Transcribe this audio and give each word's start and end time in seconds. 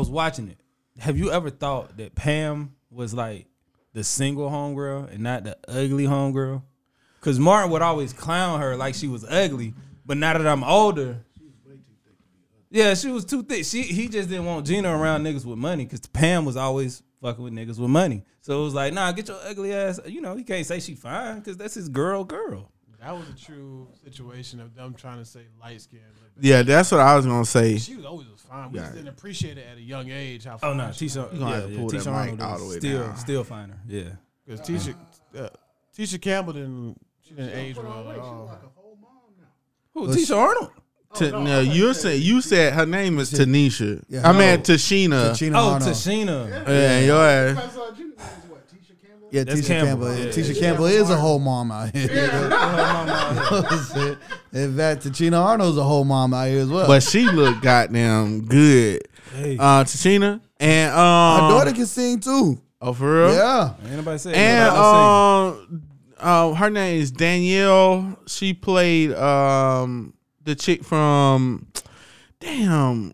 was 0.00 0.10
watching 0.10 0.48
it. 0.48 0.58
Have 0.98 1.16
you 1.16 1.30
ever 1.30 1.50
thought 1.50 1.96
that 1.98 2.14
Pam 2.14 2.74
was 2.90 3.14
like 3.14 3.46
the 3.92 4.02
single 4.02 4.50
homegirl 4.50 5.12
and 5.12 5.20
not 5.20 5.44
the 5.44 5.56
ugly 5.68 6.04
homegirl? 6.04 6.62
Because 7.20 7.38
Martin 7.38 7.70
would 7.70 7.82
always 7.82 8.12
clown 8.12 8.60
her 8.60 8.76
like 8.76 8.94
she 8.94 9.06
was 9.06 9.24
ugly, 9.24 9.74
but 10.04 10.16
now 10.16 10.32
that 10.32 10.46
I'm 10.46 10.64
older, 10.64 11.24
yeah, 12.70 12.94
she 12.94 13.10
was 13.10 13.24
too 13.24 13.42
thick. 13.42 13.64
She 13.64 13.82
he 13.82 14.08
just 14.08 14.28
didn't 14.28 14.46
want 14.46 14.66
Gina 14.66 14.96
around 14.96 15.22
niggas 15.22 15.44
with 15.44 15.58
money 15.58 15.84
because 15.84 16.00
Pam 16.06 16.44
was 16.44 16.56
always 16.56 17.02
fucking 17.20 17.44
with 17.44 17.52
niggas 17.52 17.78
with 17.78 17.90
money. 17.90 18.24
So 18.40 18.60
it 18.60 18.64
was 18.64 18.74
like, 18.74 18.94
nah, 18.94 19.12
get 19.12 19.28
your 19.28 19.38
ugly 19.44 19.74
ass. 19.74 20.00
You 20.06 20.20
know, 20.20 20.34
he 20.34 20.44
can't 20.44 20.64
say 20.64 20.80
she 20.80 20.94
fine 20.94 21.40
because 21.40 21.56
that's 21.56 21.74
his 21.74 21.88
girl, 21.88 22.24
girl. 22.24 22.72
That 23.00 23.12
was 23.16 23.28
a 23.30 23.34
true 23.46 23.88
situation 24.04 24.60
of 24.60 24.74
them 24.74 24.92
trying 24.94 25.18
to 25.18 25.24
say 25.24 25.40
light 25.60 25.80
skin. 25.80 26.00
Yeah, 26.38 26.62
that's 26.62 26.92
what 26.92 27.00
I 27.00 27.16
was 27.16 27.24
gonna 27.24 27.44
say. 27.46 27.78
She 27.78 27.96
was 27.96 28.04
always 28.04 28.28
was 28.28 28.42
fine. 28.42 28.72
We 28.72 28.78
just 28.78 28.92
didn't 28.92 29.08
appreciate 29.08 29.56
it 29.56 29.66
at 29.72 29.78
a 29.78 29.80
young 29.80 30.10
age. 30.10 30.44
How 30.44 30.54
Oh 30.54 30.58
fine 30.58 30.76
no, 30.76 30.92
she 30.92 31.06
Tisha, 31.06 31.30
was. 31.30 31.38
gonna 31.38 31.50
yeah, 31.50 31.56
have 31.56 31.64
to 31.66 31.70
yeah, 31.72 31.78
pull 31.78 31.88
that 31.88 31.96
Tisha 31.96 32.04
mic 32.06 32.14
Arnold 32.14 32.40
all 32.42 32.58
the 32.58 32.66
way 32.66 32.78
still 32.78 33.00
down. 33.06 33.16
still 33.16 33.44
finer. 33.44 33.78
Yeah. 33.88 34.02
Because 34.46 34.60
Tisha, 34.68 34.94
uh, 35.38 35.48
Tisha 35.96 36.20
Campbell 36.20 36.52
didn't 36.52 36.96
she 37.22 37.34
didn't 37.34 37.58
age 37.58 37.76
well 37.76 38.10
at 38.10 38.18
all. 38.18 38.58
Who? 39.94 40.08
Tisha 40.08 40.36
Arnold. 40.36 40.70
T- 41.14 41.30
no, 41.30 41.58
you 41.60 41.92
said 41.94 42.20
you 42.20 42.40
said 42.40 42.72
her 42.74 42.86
name 42.86 43.18
is 43.18 43.32
Tanisha. 43.32 44.02
Yeah. 44.08 44.28
I 44.28 44.32
meant 44.32 44.64
Tichina. 44.64 45.30
Tichina 45.32 45.54
Oh, 45.56 45.70
Arnold. 45.70 45.90
Tichina. 45.90 46.68
Yeah, 46.68 47.00
your 47.00 47.24
ass. 47.24 47.76
Yeah, 49.32 49.44
That's 49.44 49.60
Tisha 49.60 49.66
Campbell, 49.66 50.06
Campbell. 50.08 50.24
yeah. 50.26 50.32
Tisha 50.32 50.58
Campbell 50.58 50.84
is 50.86 51.08
a 51.10 51.16
whole 51.16 51.38
mom 51.38 51.70
out 51.70 51.94
here. 51.94 52.10
In 54.52 54.76
fact, 54.76 55.04
Tichina 55.04 55.40
Arnold's 55.40 55.78
a 55.78 55.84
whole 55.84 56.04
mom 56.04 56.34
out 56.34 56.48
here 56.48 56.60
as 56.60 56.68
well. 56.68 56.86
But 56.86 57.02
she 57.04 57.24
looked 57.26 57.62
goddamn 57.62 58.46
good. 58.46 59.02
Hey, 59.34 59.56
Uh, 59.58 59.84
Tichina 59.84 60.40
and 60.58 60.90
um, 60.92 60.98
my 60.98 61.48
daughter 61.50 61.72
can 61.72 61.86
sing 61.86 62.18
too. 62.20 62.60
Oh, 62.82 62.92
for 62.92 63.26
real? 63.26 63.34
Yeah. 63.34 63.74
ain't 63.84 63.96
nobody 63.96 64.18
say. 64.18 64.34
And 64.34 64.74
nobody 64.74 65.62
um, 65.70 65.82
uh, 66.18 66.52
her 66.54 66.68
name 66.70 67.00
is 67.00 67.10
Danielle. 67.12 68.18
She 68.26 68.52
played 68.54 69.12
um 69.14 70.14
the 70.42 70.54
chick 70.56 70.82
from 70.84 71.68
damn 72.40 73.12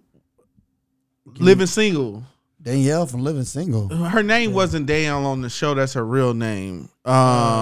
Living 1.39 1.67
Single. 1.67 2.23
Danielle 2.67 3.07
from 3.07 3.23
Living 3.23 3.45
Single. 3.45 3.89
Her 3.89 4.25
name 4.25 4.53
wasn't 4.53 4.87
Danielle 4.87 5.25
on 5.25 5.41
the 5.41 5.49
show. 5.49 5.75
That's 5.75 5.93
her 5.95 6.05
real 6.05 6.35
name. 6.35 6.81
sing. 6.81 6.89
Uh, 7.05 7.11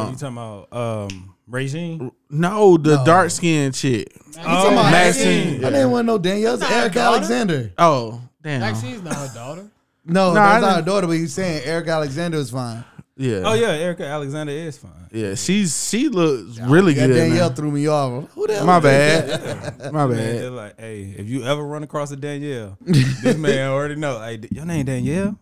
Um, 0.07 0.11
you 0.11 0.17
talking 0.17 0.37
about 0.39 0.73
um 0.73 1.35
Regine? 1.47 2.11
no, 2.31 2.79
the 2.79 2.97
No. 2.97 3.05
dark 3.05 3.31
skinned 3.31 3.75
chick. 3.75 4.09
Oh, 4.39 4.73
about 4.73 4.91
Maxine. 4.91 5.63
I 5.63 5.69
didn't 5.71 5.91
want 5.91 6.07
no 6.07 6.17
Danielle. 6.17 6.55
It's 6.55 6.63
Eric. 6.71 6.97
Alexander. 6.97 7.71
Oh, 7.77 8.23
damn. 8.43 8.61
Maxine's 8.61 9.03
not 9.03 9.15
her 9.15 9.31
daughter. 9.35 9.67
No, 10.07 10.33
No, 10.33 10.41
I 10.41 10.45
that's 10.61 10.63
not 10.63 10.77
her 10.77 10.83
daughter, 10.83 11.07
but 11.07 11.13
he's 11.17 11.35
saying 11.35 11.65
Erica 11.65 11.91
Alexander 11.91 12.39
is 12.39 12.51
fine. 12.51 12.83
Yeah. 13.17 13.43
Oh 13.45 13.55
yeah, 13.55 13.69
Erica 13.69 14.05
Alexander 14.05 14.53
is 14.53 14.77
fine. 14.77 14.91
Yeah, 15.13 15.37
she's 15.37 15.89
she 15.89 16.09
looks 16.09 16.59
really 16.59 16.95
good. 16.95 17.15
Danielle 17.15 17.49
now. 17.51 17.55
threw 17.55 17.71
me 17.71 17.87
off. 17.87 18.29
Who 18.33 18.47
the 18.49 18.55
hell 18.57 18.67
My 18.67 18.79
is 18.79 18.83
that? 18.83 19.79
bad. 19.79 19.93
My 19.93 20.07
Man, 20.07 20.17
bad. 20.17 20.39
they're 20.43 20.51
like, 20.51 20.81
hey, 20.81 21.15
if 21.17 21.29
you 21.29 21.45
ever 21.45 21.63
run 21.63 21.85
across 21.85 22.11
a 22.11 22.17
Danielle, 22.17 22.77
this 22.81 23.37
man 23.37 23.71
already 23.71 23.95
know. 23.95 24.19
Hey, 24.21 24.41
your 24.51 24.65
name 24.67 24.85
Danielle? 24.87 25.39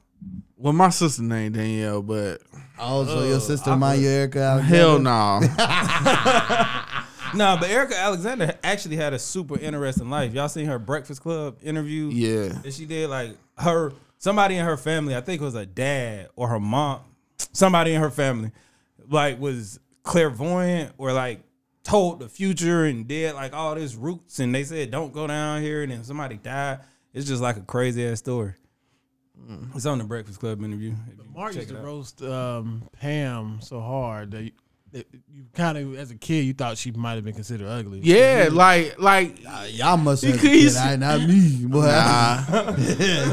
Well, 0.58 0.74
my 0.74 0.90
sister 0.90 1.22
named 1.22 1.54
Danielle, 1.54 2.02
but 2.02 2.42
Oh, 2.78 3.04
so 3.06 3.24
your 3.24 3.36
Oh, 3.36 3.38
sister 3.38 3.70
I 3.70 3.76
mind 3.76 3.98
put- 3.98 4.02
you 4.04 4.08
Erica 4.10 4.38
Alexander? 4.40 4.76
hell 4.76 4.98
no. 4.98 5.40
Nah, 7.34 7.58
but 7.58 7.70
Erica 7.70 7.96
Alexander 7.96 8.54
actually 8.62 8.96
had 8.96 9.14
a 9.14 9.18
super 9.18 9.58
interesting 9.58 10.10
life. 10.10 10.34
Y'all 10.34 10.50
seen 10.50 10.66
her 10.66 10.78
Breakfast 10.78 11.22
Club 11.22 11.56
interview? 11.62 12.08
yeah. 12.10 12.48
that 12.62 12.74
she 12.74 12.84
did 12.84 13.08
like 13.08 13.30
her 13.56 13.92
somebody 14.18 14.56
in 14.56 14.64
her 14.64 14.76
family 14.76 15.14
i 15.16 15.20
think 15.20 15.40
it 15.42 15.44
was 15.44 15.54
a 15.54 15.66
dad 15.66 16.28
or 16.36 16.48
her 16.48 16.60
mom 16.60 17.00
somebody 17.52 17.94
in 17.94 18.00
her 18.00 18.10
family 18.10 18.50
like 19.08 19.40
was 19.40 19.78
clairvoyant 20.02 20.92
or 20.98 21.12
like 21.12 21.42
told 21.82 22.20
the 22.20 22.28
future 22.28 22.84
and 22.84 23.08
did 23.08 23.34
like 23.34 23.52
all 23.52 23.74
this 23.74 23.94
roots 23.94 24.38
and 24.38 24.54
they 24.54 24.64
said 24.64 24.90
don't 24.90 25.12
go 25.12 25.26
down 25.26 25.62
here 25.62 25.82
and 25.82 25.92
then 25.92 26.04
somebody 26.04 26.36
died. 26.36 26.80
It's 27.12 27.26
just 27.26 27.42
like 27.42 27.56
a 27.56 27.62
crazy 27.62 28.06
ass 28.06 28.18
story. 28.18 28.54
It's 29.74 29.86
on 29.86 29.98
the 29.98 30.04
breakfast 30.04 30.38
club 30.38 30.62
interview 30.62 30.94
Mark 31.34 31.54
used 31.54 31.68
to 31.68 31.76
roast 31.76 32.22
um, 32.22 32.88
Pam 32.92 33.58
so 33.60 33.80
hard 33.80 34.30
that 34.32 34.50
you, 34.92 35.04
kind 35.54 35.78
of, 35.78 35.96
as 35.96 36.10
a 36.10 36.14
kid, 36.16 36.44
you 36.44 36.52
thought 36.52 36.76
she 36.78 36.90
might 36.92 37.14
have 37.14 37.24
been 37.24 37.34
considered 37.34 37.66
ugly. 37.68 38.00
Yeah, 38.02 38.48
like 38.52 38.98
like 39.00 39.38
Uh, 39.48 39.66
y'all 39.70 39.96
must 39.96 40.22
have 40.24 40.40
He- 40.40 40.60
he's- 40.60 40.74
kid, 40.74 40.82
I, 40.82 40.96
not 40.96 41.20
me. 41.28 41.64
Boy. 41.66 41.80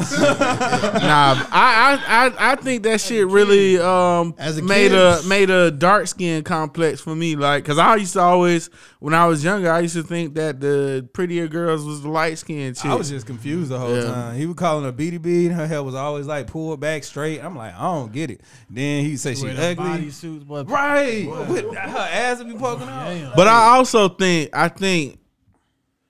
nah, 0.09 1.45
I, 1.51 1.99
I 2.07 2.27
I 2.27 2.51
I 2.51 2.55
think 2.55 2.83
that 2.83 3.01
shit 3.01 3.27
really 3.27 3.79
um 3.79 4.33
As 4.37 4.57
a 4.57 4.61
made 4.61 4.91
kid. 4.91 4.97
a 4.97 5.21
made 5.27 5.49
a 5.49 5.71
dark 5.71 6.07
skin 6.07 6.43
complex 6.43 7.01
for 7.01 7.15
me. 7.15 7.35
Like, 7.35 7.65
cause 7.65 7.77
I 7.77 7.95
used 7.95 8.13
to 8.13 8.21
always 8.21 8.69
when 8.99 9.13
I 9.13 9.25
was 9.27 9.43
younger, 9.43 9.71
I 9.71 9.79
used 9.81 9.95
to 9.95 10.03
think 10.03 10.35
that 10.35 10.59
the 10.59 11.07
prettier 11.13 11.47
girls 11.47 11.85
was 11.85 12.01
the 12.01 12.09
light 12.09 12.37
skinned 12.37 12.75
chick. 12.75 12.85
I 12.91 12.95
was 12.95 13.09
just 13.09 13.25
confused 13.25 13.69
the 13.71 13.79
whole 13.79 13.95
Yeah. 13.95 14.03
time. 14.03 14.35
He 14.37 14.45
was 14.45 14.55
calling 14.55 14.83
her 14.85 14.91
beady 14.91 15.17
bead. 15.17 15.51
Her 15.51 15.67
hair 15.67 15.83
was 15.83 15.95
always 15.95 16.25
like 16.27 16.47
pulled 16.47 16.79
back 16.79 17.03
straight. 17.03 17.39
I'm 17.43 17.55
like, 17.55 17.73
I 17.75 17.81
don't 17.81 18.11
get 18.11 18.29
it. 18.31 18.41
Then 18.69 19.03
he 19.05 19.17
said 19.17 19.37
she 19.37 19.45
Wear 19.45 19.53
them 19.53 19.79
ugly. 19.79 20.05
bodysuits, 20.07 20.45
boy. 20.45 20.63
Right. 21.49 21.65
With 21.69 21.75
her 21.77 21.97
ass 22.11 22.39
would 22.39 22.47
be 22.47 22.55
poking 22.55 22.87
out. 22.87 23.35
But 23.35 23.47
I 23.47 23.75
also 23.75 24.09
think 24.09 24.49
I 24.53 24.67
think 24.69 25.19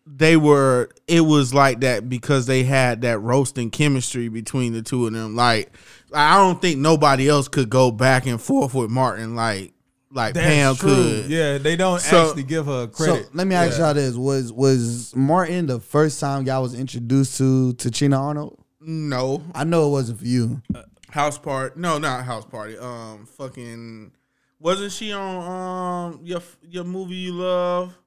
they 0.05 0.35
were 0.37 0.89
it 1.07 1.21
was 1.21 1.53
like 1.53 1.81
that 1.81 2.09
because 2.09 2.45
they 2.47 2.63
had 2.63 3.01
that 3.01 3.19
roasting 3.19 3.69
chemistry 3.69 4.27
between 4.27 4.73
the 4.73 4.81
two 4.81 5.05
of 5.07 5.13
them. 5.13 5.35
Like 5.35 5.71
I 6.13 6.37
don't 6.37 6.61
think 6.61 6.79
nobody 6.79 7.29
else 7.29 7.47
could 7.47 7.69
go 7.69 7.91
back 7.91 8.25
and 8.25 8.41
forth 8.41 8.73
with 8.73 8.89
Martin 8.89 9.35
like 9.35 9.73
like 10.11 10.33
That's 10.33 10.47
Pam 10.47 10.75
true. 10.75 10.89
could. 11.21 11.25
Yeah, 11.29 11.59
they 11.59 11.75
don't 11.75 12.01
So- 12.01 12.29
actually 12.29 12.43
give 12.43 12.65
her 12.65 12.87
credit. 12.87 13.25
So 13.25 13.29
let 13.33 13.45
me 13.45 13.53
ask 13.53 13.77
y'all 13.77 13.93
this: 13.93 14.15
Was 14.15 14.51
was 14.51 15.15
Martin 15.15 15.67
the 15.67 15.79
first 15.79 16.19
time 16.19 16.45
y'all 16.47 16.63
was 16.63 16.73
introduced 16.73 17.37
to 17.37 17.73
to 17.73 17.91
China 17.91 18.19
Arnold? 18.19 18.57
No. 18.81 19.43
I 19.53 19.65
know 19.65 19.87
it 19.87 19.91
wasn't 19.91 20.19
for 20.19 20.25
you. 20.25 20.63
House 21.11 21.37
party. 21.37 21.79
No, 21.79 21.99
not 21.99 22.23
house 22.25 22.45
party. 22.45 22.75
Um 22.79 23.27
fucking 23.37 24.11
wasn't 24.59 24.91
she 24.91 25.11
on 25.13 26.13
um 26.15 26.19
your 26.23 26.41
your 26.61 26.83
movie 26.83 27.15
you 27.15 27.33
love? 27.33 27.97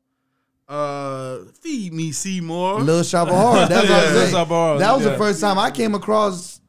Uh 0.68 1.38
Feed 1.60 1.92
Me 1.92 2.12
Seymour. 2.12 2.80
Little 2.80 3.02
Shop 3.02 3.28
of 3.28 3.34
Horror. 3.34 3.66
That's 3.66 3.88
what 3.88 3.98
I'm 3.98 4.04
Little 4.14 4.28
saying. 4.30 4.46
Horror, 4.46 4.78
That 4.78 4.92
was 4.94 5.04
yeah. 5.04 5.10
the 5.12 5.18
first 5.18 5.40
time 5.40 5.58
I 5.58 5.70
came 5.70 5.94
across 5.94 6.60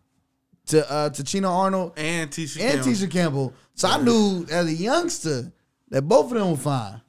to 0.68 0.90
uh 0.92 1.10
to 1.12 1.24
Chino 1.24 1.50
Arnold 1.50 1.94
and 1.98 2.30
Tisha 2.32 2.60
and 2.62 2.74
Campbell. 2.84 2.92
Tisha 2.92 3.12
Campbell. 3.12 3.54
So 3.76 3.88
I 3.90 4.02
knew 4.02 4.46
as 4.50 4.66
a 4.68 4.74
youngster 4.74 5.52
that 5.90 6.02
both 6.04 6.32
of 6.32 6.38
them 6.38 6.52
were 6.52 6.58
fine. 6.58 7.02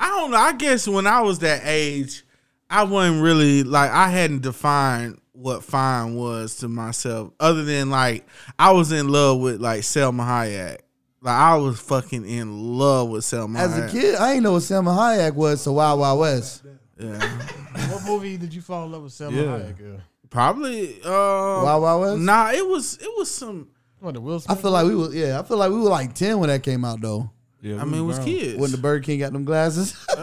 I 0.00 0.10
don't 0.10 0.30
know. 0.30 0.36
I 0.36 0.52
guess 0.52 0.86
when 0.86 1.08
I 1.08 1.22
was 1.22 1.40
that 1.40 1.62
age, 1.64 2.24
I 2.70 2.84
wasn't 2.84 3.20
really 3.22 3.64
like 3.64 3.90
I 3.90 4.08
hadn't 4.08 4.42
defined 4.42 5.20
what 5.32 5.64
fine 5.64 6.14
was 6.14 6.56
to 6.58 6.68
myself, 6.68 7.32
other 7.40 7.64
than 7.64 7.90
like 7.90 8.24
I 8.58 8.70
was 8.72 8.92
in 8.92 9.08
love 9.08 9.40
with 9.40 9.60
like 9.60 9.80
Salma 9.80 10.24
Hayek. 10.24 10.78
Like 11.20 11.34
I 11.34 11.56
was 11.56 11.80
fucking 11.80 12.28
in 12.28 12.78
love 12.78 13.08
with 13.10 13.24
Salma. 13.24 13.58
As 13.58 13.76
a 13.76 13.88
kid, 13.88 14.14
I 14.14 14.30
didn't 14.34 14.44
know 14.44 14.52
what 14.52 14.62
Salma 14.62 14.96
Hayek 14.96 15.34
was. 15.34 15.60
So 15.62 15.72
Wild 15.72 15.98
Wild 16.00 16.20
West. 16.20 16.62
yeah, 16.98 17.18
what 17.92 18.04
movie 18.06 18.36
did 18.36 18.54
you 18.54 18.60
fall 18.62 18.84
in 18.84 18.92
love 18.92 19.02
with 19.02 19.12
Salma 19.12 19.32
Yeah. 19.34 19.42
Hayek? 19.42 19.80
in? 19.80 20.02
probably. 20.30 21.02
Uh, 21.02 21.08
Wild 21.10 21.82
Wild 21.82 22.00
West. 22.02 22.20
Nah, 22.20 22.50
it 22.52 22.66
was 22.66 22.96
it 22.98 23.10
was 23.16 23.30
some. 23.30 23.68
What 24.00 24.14
the 24.14 24.20
Will 24.20 24.36
I 24.36 24.38
Smith? 24.38 24.60
feel 24.62 24.70
like 24.70 24.86
we 24.86 24.94
were 24.94 25.12
yeah. 25.12 25.40
I 25.40 25.42
feel 25.42 25.56
like 25.56 25.70
we 25.72 25.76
were 25.80 25.88
like 25.90 26.14
ten 26.14 26.38
when 26.38 26.48
that 26.50 26.62
came 26.62 26.84
out 26.84 27.00
though. 27.00 27.30
Yeah, 27.60 27.80
I 27.82 27.84
mean, 27.84 28.02
it 28.02 28.04
was 28.04 28.18
grown. 28.18 28.28
kids. 28.28 28.58
When 28.60 28.70
the 28.70 28.78
Burger 28.78 29.02
King 29.04 29.18
got 29.18 29.32
them 29.32 29.44
glasses. 29.44 29.96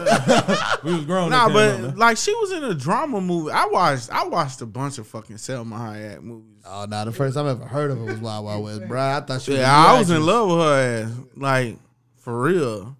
We 0.84 0.94
was 0.94 1.04
grown. 1.04 1.30
Nah, 1.30 1.48
but 1.48 1.80
moment. 1.80 1.98
like 1.98 2.16
she 2.16 2.32
was 2.34 2.52
in 2.52 2.62
a 2.64 2.74
drama 2.74 3.20
movie. 3.20 3.50
I 3.50 3.66
watched 3.66 4.10
I 4.10 4.24
watched 4.26 4.60
a 4.62 4.66
bunch 4.66 4.98
of 4.98 5.06
fucking 5.08 5.36
Salma 5.36 5.72
Hayek 5.76 6.22
movies. 6.22 6.62
oh 6.64 6.86
no, 6.88 7.04
the 7.04 7.12
first 7.12 7.34
time 7.34 7.46
I 7.46 7.50
ever 7.50 7.64
heard 7.64 7.90
of 7.90 7.98
her 7.98 8.04
was 8.04 8.18
Wild 8.18 8.44
Wild 8.44 8.62
West, 8.64 8.86
bro. 8.86 9.00
I 9.00 9.20
thought 9.20 9.42
she 9.42 9.50
was. 9.52 9.60
Yeah, 9.60 9.74
a 9.84 9.94
I 9.94 9.98
was 9.98 10.10
in 10.10 10.24
love 10.24 10.48
with 10.48 10.58
her 10.58 11.02
ass. 11.04 11.12
Like 11.34 11.78
for 12.18 12.40
real. 12.42 12.96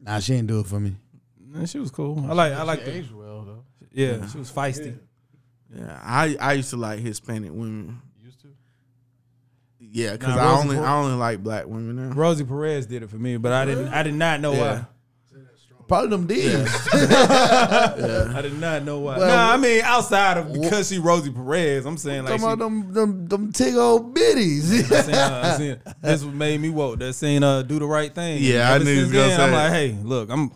Nah, 0.00 0.18
she 0.18 0.32
didn't 0.32 0.48
do 0.48 0.60
it 0.60 0.66
for 0.66 0.80
me. 0.80 0.96
Man, 1.38 1.66
she 1.66 1.78
was 1.78 1.90
cool. 1.92 2.24
I 2.28 2.32
like. 2.34 2.52
I 2.54 2.62
like. 2.62 2.80
She 2.80 2.84
The, 2.86 2.96
aged 2.96 3.12
well 3.12 3.42
though. 3.44 3.64
yeah, 3.92 4.26
she 4.26 4.38
was 4.38 4.50
feisty. 4.50 4.98
Yeah, 5.74 6.00
I 6.02 6.36
I 6.40 6.52
used 6.54 6.70
to 6.70 6.76
like 6.76 6.98
Hispanic 6.98 7.52
women. 7.52 8.00
Used 9.92 9.96
to. 9.96 10.02
Yeah, 10.02 10.12
because 10.12 10.36
Nah, 10.36 10.42
I 10.54 10.58
only 10.60 10.76
Por- 10.76 10.86
I 10.86 10.94
only 10.94 11.16
like 11.16 11.42
black 11.42 11.66
women 11.66 12.08
now. 12.08 12.14
Rosie 12.14 12.44
Perez 12.44 12.86
did 12.86 13.02
it 13.02 13.10
for 13.10 13.16
me, 13.16 13.36
but 13.36 13.52
I 13.52 13.64
didn't. 13.64 13.88
I 13.88 14.02
did 14.02 14.14
not 14.14 14.40
know 14.40 14.52
Yeah. 14.54 14.84
Probably 15.88 16.08
them 16.10 16.26
D's. 16.26 16.70
why. 16.92 18.32
I 18.34 18.40
did 18.40 18.58
not 18.58 18.82
know 18.82 19.00
why. 19.00 19.18
Well, 19.18 19.28
nah, 19.28 19.52
I 19.52 19.58
mean 19.58 19.82
outside 19.82 20.38
of 20.38 20.50
because 20.52 20.88
she 20.88 20.98
Rosie 20.98 21.30
Perez, 21.30 21.84
I'm 21.84 21.98
saying 21.98 22.24
like 22.24 22.40
Talking 22.40 22.46
she, 22.46 22.52
about 22.52 22.58
them, 22.58 22.92
them, 22.94 23.28
them 23.28 23.52
tig 23.52 23.74
old 23.74 24.14
bitties. 24.14 24.90
I 24.90 25.00
seen, 25.02 25.14
uh, 25.14 25.42
I 25.44 25.56
seen, 25.58 25.80
this 26.00 26.24
what 26.24 26.34
made 26.34 26.60
me 26.60 26.70
woke. 26.70 27.00
That 27.00 27.12
saying 27.12 27.42
uh, 27.42 27.60
do 27.60 27.78
the 27.78 27.84
right 27.84 28.14
thing. 28.14 28.42
Yeah, 28.42 28.70
I 28.70 28.76
Ever 28.76 28.84
knew 28.84 28.90
you 28.90 28.96
since 29.00 29.12
was 29.12 29.20
gonna 29.20 29.28
then, 29.28 29.40
I'm 29.40 29.48
say 29.50 29.54
like, 29.54 29.72
hey, 29.72 29.98
look, 30.02 30.30
I'm, 30.30 30.50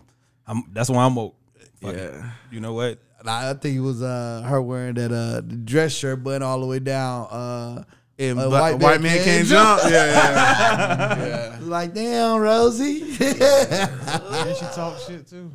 I'm. 0.47 0.63
That's 0.73 0.89
why 0.89 1.05
I'm 1.05 1.13
woke. 1.15 1.35
Fuck 1.81 1.93
it. 1.93 2.13
Yeah. 2.15 2.31
You 2.49 2.59
know 2.59 2.73
what? 2.73 2.97
Nah, 3.23 3.51
I 3.51 3.53
think 3.53 3.75
it 3.75 3.81
was 3.81 4.01
uh 4.01 4.43
her 4.47 4.61
wearing 4.61 4.95
that 4.95 5.11
uh 5.11 5.41
dress 5.41 5.93
shirt 5.93 6.23
button 6.23 6.41
all 6.41 6.59
the 6.61 6.65
way 6.65 6.79
down. 6.79 7.27
Uh, 7.29 7.83
And 8.19 8.39
A 8.39 8.47
Bla- 8.47 8.49
white 8.49 8.73
white, 8.79 9.01
man 9.01 9.03
man, 9.03 9.15
can't 9.17 9.25
can't 9.25 9.47
jump. 9.47 9.81
Yeah, 9.83 9.89
yeah. 10.05 11.25
yeah. 11.25 11.57
like 11.61 11.93
damn, 11.93 12.39
Rosie. 12.39 13.01
And 13.01 14.55
she 14.57 14.65
talk 14.73 14.97
shit 14.99 15.27
too. 15.27 15.51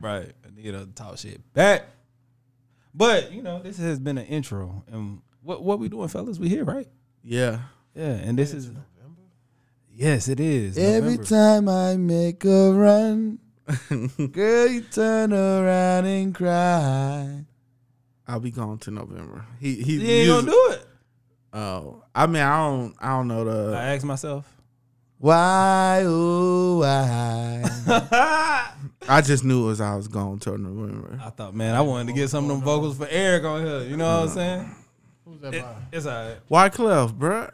Right. 0.00 0.32
You 0.56 0.72
know, 0.72 0.86
talk 0.94 1.18
shit 1.18 1.40
back. 1.52 1.86
But, 2.94 3.32
you 3.32 3.42
know, 3.42 3.60
this 3.62 3.78
has 3.78 3.98
been 3.98 4.18
an 4.18 4.26
intro. 4.26 4.84
And 4.92 5.20
what 5.42 5.62
what 5.62 5.78
we 5.78 5.88
doing, 5.88 6.08
fellas? 6.08 6.38
We 6.38 6.48
here, 6.48 6.64
right? 6.64 6.86
Yeah. 7.24 7.60
Yeah. 7.94 8.04
And 8.12 8.38
this 8.38 8.52
is 8.54 8.70
Yes, 9.92 10.28
it 10.28 10.40
is. 10.40 10.78
Every 10.78 11.16
November. 11.18 11.24
time 11.24 11.68
I 11.68 11.96
make 11.96 12.44
a 12.44 12.72
run, 12.72 13.38
girl, 14.32 14.66
you 14.68 14.80
turn 14.82 15.32
around 15.32 16.06
and 16.06 16.34
cry. 16.34 17.44
I'll 18.26 18.40
be 18.40 18.50
gone 18.50 18.78
to 18.78 18.90
November. 18.90 19.44
He 19.58 19.74
he 19.82 19.94
You 19.94 20.00
ain't 20.00 20.26
used- 20.26 20.46
gonna 20.46 20.50
do 20.50 20.68
it. 20.74 20.86
Oh, 21.52 22.02
I 22.14 22.26
mean, 22.26 22.42
I 22.42 22.56
don't, 22.68 22.94
I 23.00 23.08
don't 23.08 23.28
know 23.28 23.44
the. 23.44 23.76
I 23.76 23.94
asked 23.94 24.04
myself. 24.04 24.46
Why, 25.18 26.02
oh, 26.06 26.78
why? 26.78 27.62
I 27.86 28.70
I 29.08 29.20
just 29.20 29.44
knew 29.44 29.70
as 29.70 29.80
I 29.80 29.94
was 29.96 30.08
going 30.08 30.38
to 30.40 30.56
November. 30.56 31.18
I 31.22 31.30
thought, 31.30 31.54
man, 31.54 31.74
I 31.74 31.80
wanted 31.82 32.06
to 32.06 32.12
get 32.14 32.30
some 32.30 32.44
of 32.44 32.50
them 32.50 32.60
vocals 32.62 32.96
for 32.96 33.06
Eric 33.10 33.44
on 33.44 33.66
here. 33.66 33.82
You 33.82 33.96
know 33.98 34.20
what 34.20 34.28
I'm 34.28 34.34
saying? 34.34 34.74
Who's 35.26 35.40
that 35.40 35.54
It- 35.54 35.62
by? 35.62 35.74
it's 35.92 36.06
all 36.06 36.24
right. 36.26 36.36
Wyclef, 36.50 37.12
bruh? 37.12 37.50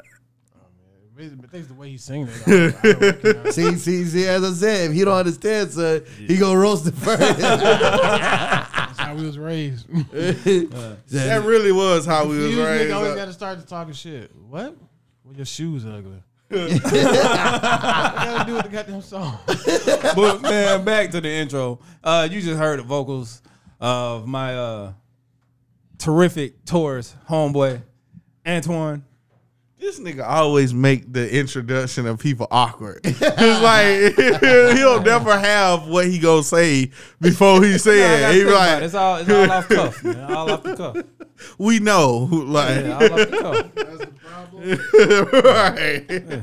Oh, 1.19 1.31
but 1.41 1.51
thanks 1.51 1.67
the 1.67 1.75
way 1.75 1.89
he's 1.91 2.05
singing 2.05 2.29
it. 2.47 2.75
I 2.85 3.39
I 3.49 3.51
see, 3.51 3.75
see, 3.77 4.05
see, 4.05 4.27
as 4.29 4.45
I 4.45 4.53
said, 4.53 4.91
if 4.91 4.97
he 4.97 5.03
don't 5.05 5.15
understand, 5.17 5.71
son, 5.73 6.03
he 6.19 6.37
gonna 6.37 6.59
roast 6.59 6.87
it 6.87 6.95
first. 6.95 7.41
That's 9.07 9.17
how 9.17 9.23
we 9.23 9.27
was 9.27 9.39
raised. 9.39 9.87
That 11.09 11.45
really 11.45 11.73
was 11.73 12.07
how 12.07 12.27
we 12.27 12.39
was 12.39 12.51
you 12.51 12.65
raised. 12.65 12.93
always 12.93 13.15
got 13.15 13.27
to 13.27 13.33
start 13.33 13.61
to 13.61 13.67
talking 13.67 13.95
shit. 13.95 14.35
What? 14.49 14.77
Well, 15.25 15.35
your 15.35 15.47
shoes 15.47 15.85
ugly. 15.85 16.23
what 16.49 16.83
got 16.83 18.39
to 18.39 18.45
do 18.47 18.55
with 18.55 18.65
the 18.65 18.69
goddamn 18.69 19.03
song? 19.03 19.39
but 20.17 20.43
man, 20.43 20.85
back 20.85 21.11
to 21.13 21.21
the 21.21 21.29
intro. 21.29 21.79
Uh, 22.03 22.29
you 22.31 22.41
just 22.41 22.59
heard 22.59 22.81
the 22.81 22.83
vocals 22.83 23.43
of 23.81 24.27
my 24.27 24.57
uh, 24.57 24.93
terrific 25.99 26.65
Taurus 26.65 27.15
homeboy, 27.29 27.83
Antoine. 28.47 29.05
This 29.79 30.01
nigga 30.01 30.27
always 30.27 30.73
make 30.73 31.13
the 31.13 31.31
introduction 31.39 32.07
of 32.07 32.19
people 32.19 32.49
awkward. 32.51 33.03
Cause 33.05 33.21
like 33.63 34.15
he'll 34.77 35.03
never 35.03 35.39
have 35.39 35.87
what 35.87 36.07
he 36.07 36.19
gonna 36.19 36.43
say 36.43 36.91
before 37.21 37.63
he 37.63 37.77
say 37.79 38.03
I 38.27 38.31
it. 38.31 38.35
He 38.35 38.41
think 38.41 38.49
be 38.49 38.53
about 38.55 38.69
it. 38.69 38.73
like, 38.75 38.83
it's 38.85 38.95
all 38.95 39.17
it's 39.19 39.31
all 39.31 39.51
off 39.53 39.69
cuff, 39.69 40.03
man. 40.05 40.31
All 40.33 40.51
off 40.51 40.63
the 40.63 40.77
cuff. 40.77 40.97
we 41.59 41.79
know, 41.79 42.17
like, 42.31 42.85
Yeah, 42.87 42.95
all 42.95 43.05
off 43.05 43.71
the 43.71 44.11
cuff. 45.03 45.45
right. 45.45 46.43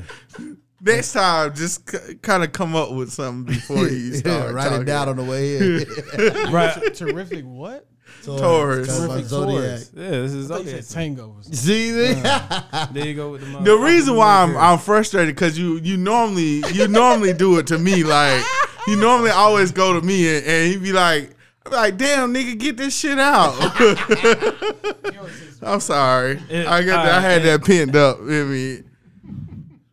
Next 0.86 1.14
time, 1.14 1.56
just 1.56 1.90
c- 1.90 2.16
kind 2.16 2.44
of 2.44 2.52
come 2.52 2.76
up 2.76 2.92
with 2.92 3.12
something 3.12 3.46
before 3.56 3.88
you 3.88 4.14
start. 4.16 4.54
Write 4.54 4.74
it 4.74 4.84
down 4.86 5.08
on 5.10 5.16
the 5.16 5.24
way 5.24 5.58
in. 5.58 6.52
Right. 6.52 6.94
Terrific 6.94 7.46
what? 7.46 7.88
Taurus. 8.24 8.88
Talking 8.88 9.04
about 9.06 9.14
Terrific 9.14 9.26
Zodiac. 9.30 9.54
Taurus. 9.62 9.92
Yeah, 9.96 10.10
this 10.10 10.32
is 10.34 10.52
I 10.52 10.56
thought 10.56 10.64
you 10.66 10.72
okay. 10.72 10.82
said 10.82 10.94
tango. 10.96 11.28
was- 11.38 11.48
See, 11.60 11.92
There 12.94 13.06
you 13.06 13.14
go 13.16 13.32
with 13.32 13.42
the 13.52 13.60
The 13.60 13.76
reason 13.78 14.16
why 14.16 14.42
I'm 14.44 14.56
I'm 14.56 14.80
frustrated 14.80 15.36
because 15.36 15.58
you 15.58 15.78
you 15.80 15.98
normally 15.98 16.64
you 16.74 16.88
normally 16.88 17.34
do 17.34 17.58
it 17.60 17.68
to 17.68 17.78
me 17.78 18.04
like 18.04 18.44
you 18.88 18.96
normally 18.96 19.32
always 19.32 19.72
go 19.72 19.94
to 20.00 20.06
me 20.06 20.38
and, 20.38 20.46
and 20.46 20.72
he 20.72 20.78
be 20.78 20.92
like 20.94 21.32
I 21.66 21.70
be 21.70 21.76
like 21.76 21.98
damn 21.98 22.34
nigga 22.34 22.58
get 22.58 22.78
this 22.78 22.98
shit 22.98 23.20
out. 23.20 23.54
I'm 25.62 25.80
sorry 25.80 26.42
It- 26.50 26.68
I 26.68 26.84
got 26.84 27.06
I 27.08 27.20
had 27.20 27.44
that 27.44 27.64
pinned 27.66 27.96
up. 27.96 28.20
I 28.20 28.24
mean 28.24 28.90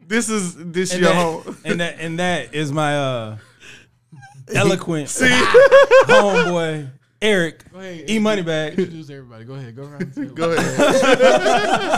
this 0.07 0.29
is 0.29 0.57
this 0.57 0.93
and 0.93 1.03
your 1.03 1.13
that, 1.13 1.23
home. 1.23 1.57
and 1.65 1.81
that 1.81 1.97
and 2.01 2.19
that 2.19 2.53
is 2.55 2.73
my 2.73 2.97
uh 2.97 3.37
eloquent 4.55 5.07
homeboy 5.09 6.91
Eric 7.23 7.65
ahead. 7.75 8.09
E 8.11 8.19
Money 8.19 8.43
Bag. 8.43 8.79
Introduce 8.79 9.11
everybody. 9.11 9.45
Go 9.45 9.55
ahead. 9.55 9.77
Go 9.77 9.83
around. 9.85 10.35
go 10.35 10.53
ahead. 10.53 11.97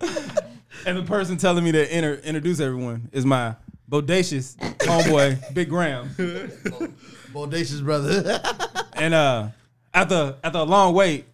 And 0.86 0.96
the 0.96 1.02
person 1.02 1.36
telling 1.36 1.62
me 1.62 1.72
to 1.72 1.94
inter- 1.96 2.20
introduce 2.24 2.58
everyone 2.58 3.10
is 3.12 3.26
my 3.26 3.54
bodacious 3.90 4.56
homeboy, 4.78 5.52
Big 5.52 5.68
Graham. 5.68 6.08
Bodacious 7.34 7.82
brother. 7.84 8.40
And 8.94 9.14
uh, 9.14 9.48
after 9.94 10.36
after 10.44 10.58
a 10.58 10.62
long 10.64 10.94
wait, 10.94 11.24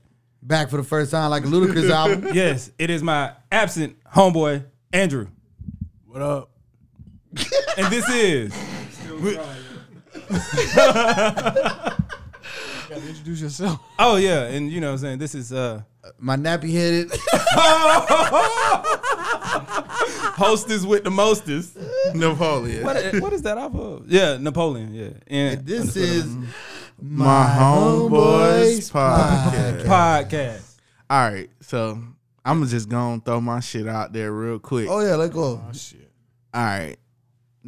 Back 0.42 0.68
for 0.70 0.76
the 0.76 0.84
first 0.84 1.10
time, 1.10 1.30
like 1.30 1.44
a 1.44 1.48
Ludacris 1.48 1.90
album. 1.90 2.28
yes, 2.32 2.70
it 2.78 2.90
is 2.90 3.02
my 3.02 3.32
absent 3.50 3.96
homeboy, 4.04 4.64
Andrew. 4.92 5.26
What 6.06 6.22
up? 6.22 6.50
And 7.76 7.86
this 7.92 8.08
is 8.08 8.52
You 12.88 12.94
gotta 12.94 13.08
introduce 13.08 13.40
yourself. 13.40 13.80
oh 13.98 14.16
yeah, 14.16 14.44
and 14.44 14.70
you 14.70 14.80
know 14.80 14.88
what 14.88 14.92
I'm 14.94 14.98
saying 14.98 15.18
this 15.18 15.34
is 15.34 15.52
uh 15.52 15.82
My 16.18 16.36
nappy 16.36 16.70
headed. 16.72 17.10
hostess 20.36 20.84
with 20.84 21.02
the 21.04 21.10
mostest. 21.10 21.76
Napoleon. 22.14 22.84
What, 22.84 22.96
what 23.20 23.32
is 23.32 23.42
that 23.42 23.58
off 23.58 23.74
of? 23.74 24.08
Yeah, 24.08 24.36
Napoleon. 24.38 24.94
Yeah, 24.94 25.10
and 25.26 25.66
This 25.66 25.96
is 25.96 26.26
My 27.00 27.46
homeboys 27.58 28.90
podcast. 28.92 29.84
podcast. 29.84 30.76
All 31.10 31.30
right, 31.30 31.50
so 31.60 31.98
I'm 32.44 32.64
just 32.66 32.88
gonna 32.88 33.20
throw 33.24 33.40
my 33.40 33.60
shit 33.60 33.88
out 33.88 34.12
there 34.12 34.30
real 34.32 34.58
quick. 34.60 34.86
Oh 34.88 35.00
yeah, 35.00 35.16
let 35.16 35.32
go. 35.32 35.60
Oh 35.66 35.72
shit. 35.72 36.08
All 36.54 36.62
right. 36.62 36.96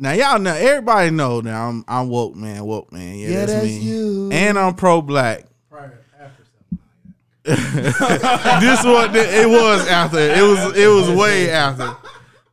Now 0.00 0.12
y'all 0.12 0.38
know 0.38 0.54
everybody 0.54 1.10
know 1.10 1.40
now 1.40 1.68
I'm 1.68 1.84
I'm 1.88 2.08
woke 2.08 2.36
man, 2.36 2.64
woke 2.64 2.92
man. 2.92 3.16
Yeah, 3.16 3.28
Yeah, 3.28 3.38
that's, 3.40 3.52
that's 3.52 3.66
me. 3.66 3.78
you. 3.78 4.30
And 4.32 4.56
I'm 4.56 4.74
pro 4.74 5.02
black. 5.02 5.44
This 7.48 8.84
what 8.84 9.16
it 9.16 9.48
was 9.48 9.88
after. 9.88 10.18
It 10.18 10.42
was 10.42 10.76
it 10.76 10.86
was 10.86 11.10
way 11.18 11.50
after. 11.50 11.96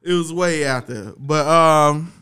It 0.01 0.13
was 0.13 0.31
way 0.31 0.63
after. 0.63 1.13
But 1.17 1.45
um 1.45 2.13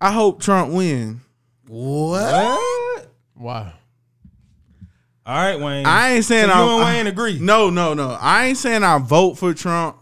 I 0.00 0.12
hope 0.12 0.42
Trump 0.42 0.72
win. 0.72 1.22
What? 1.66 2.32
What? 2.32 3.08
Why? 3.34 3.72
All 5.26 5.34
right, 5.34 5.58
Wayne. 5.58 5.86
I 5.86 6.10
ain't 6.10 6.24
saying 6.24 6.48
so 6.48 6.52
I 6.52 6.64
you 6.64 6.70
and 6.70 6.84
Wayne 6.84 7.06
agree. 7.06 7.38
No, 7.40 7.70
no, 7.70 7.94
no. 7.94 8.16
I 8.20 8.46
ain't 8.46 8.58
saying 8.58 8.84
I 8.84 8.98
vote 8.98 9.38
for 9.38 9.54
Trump 9.54 9.96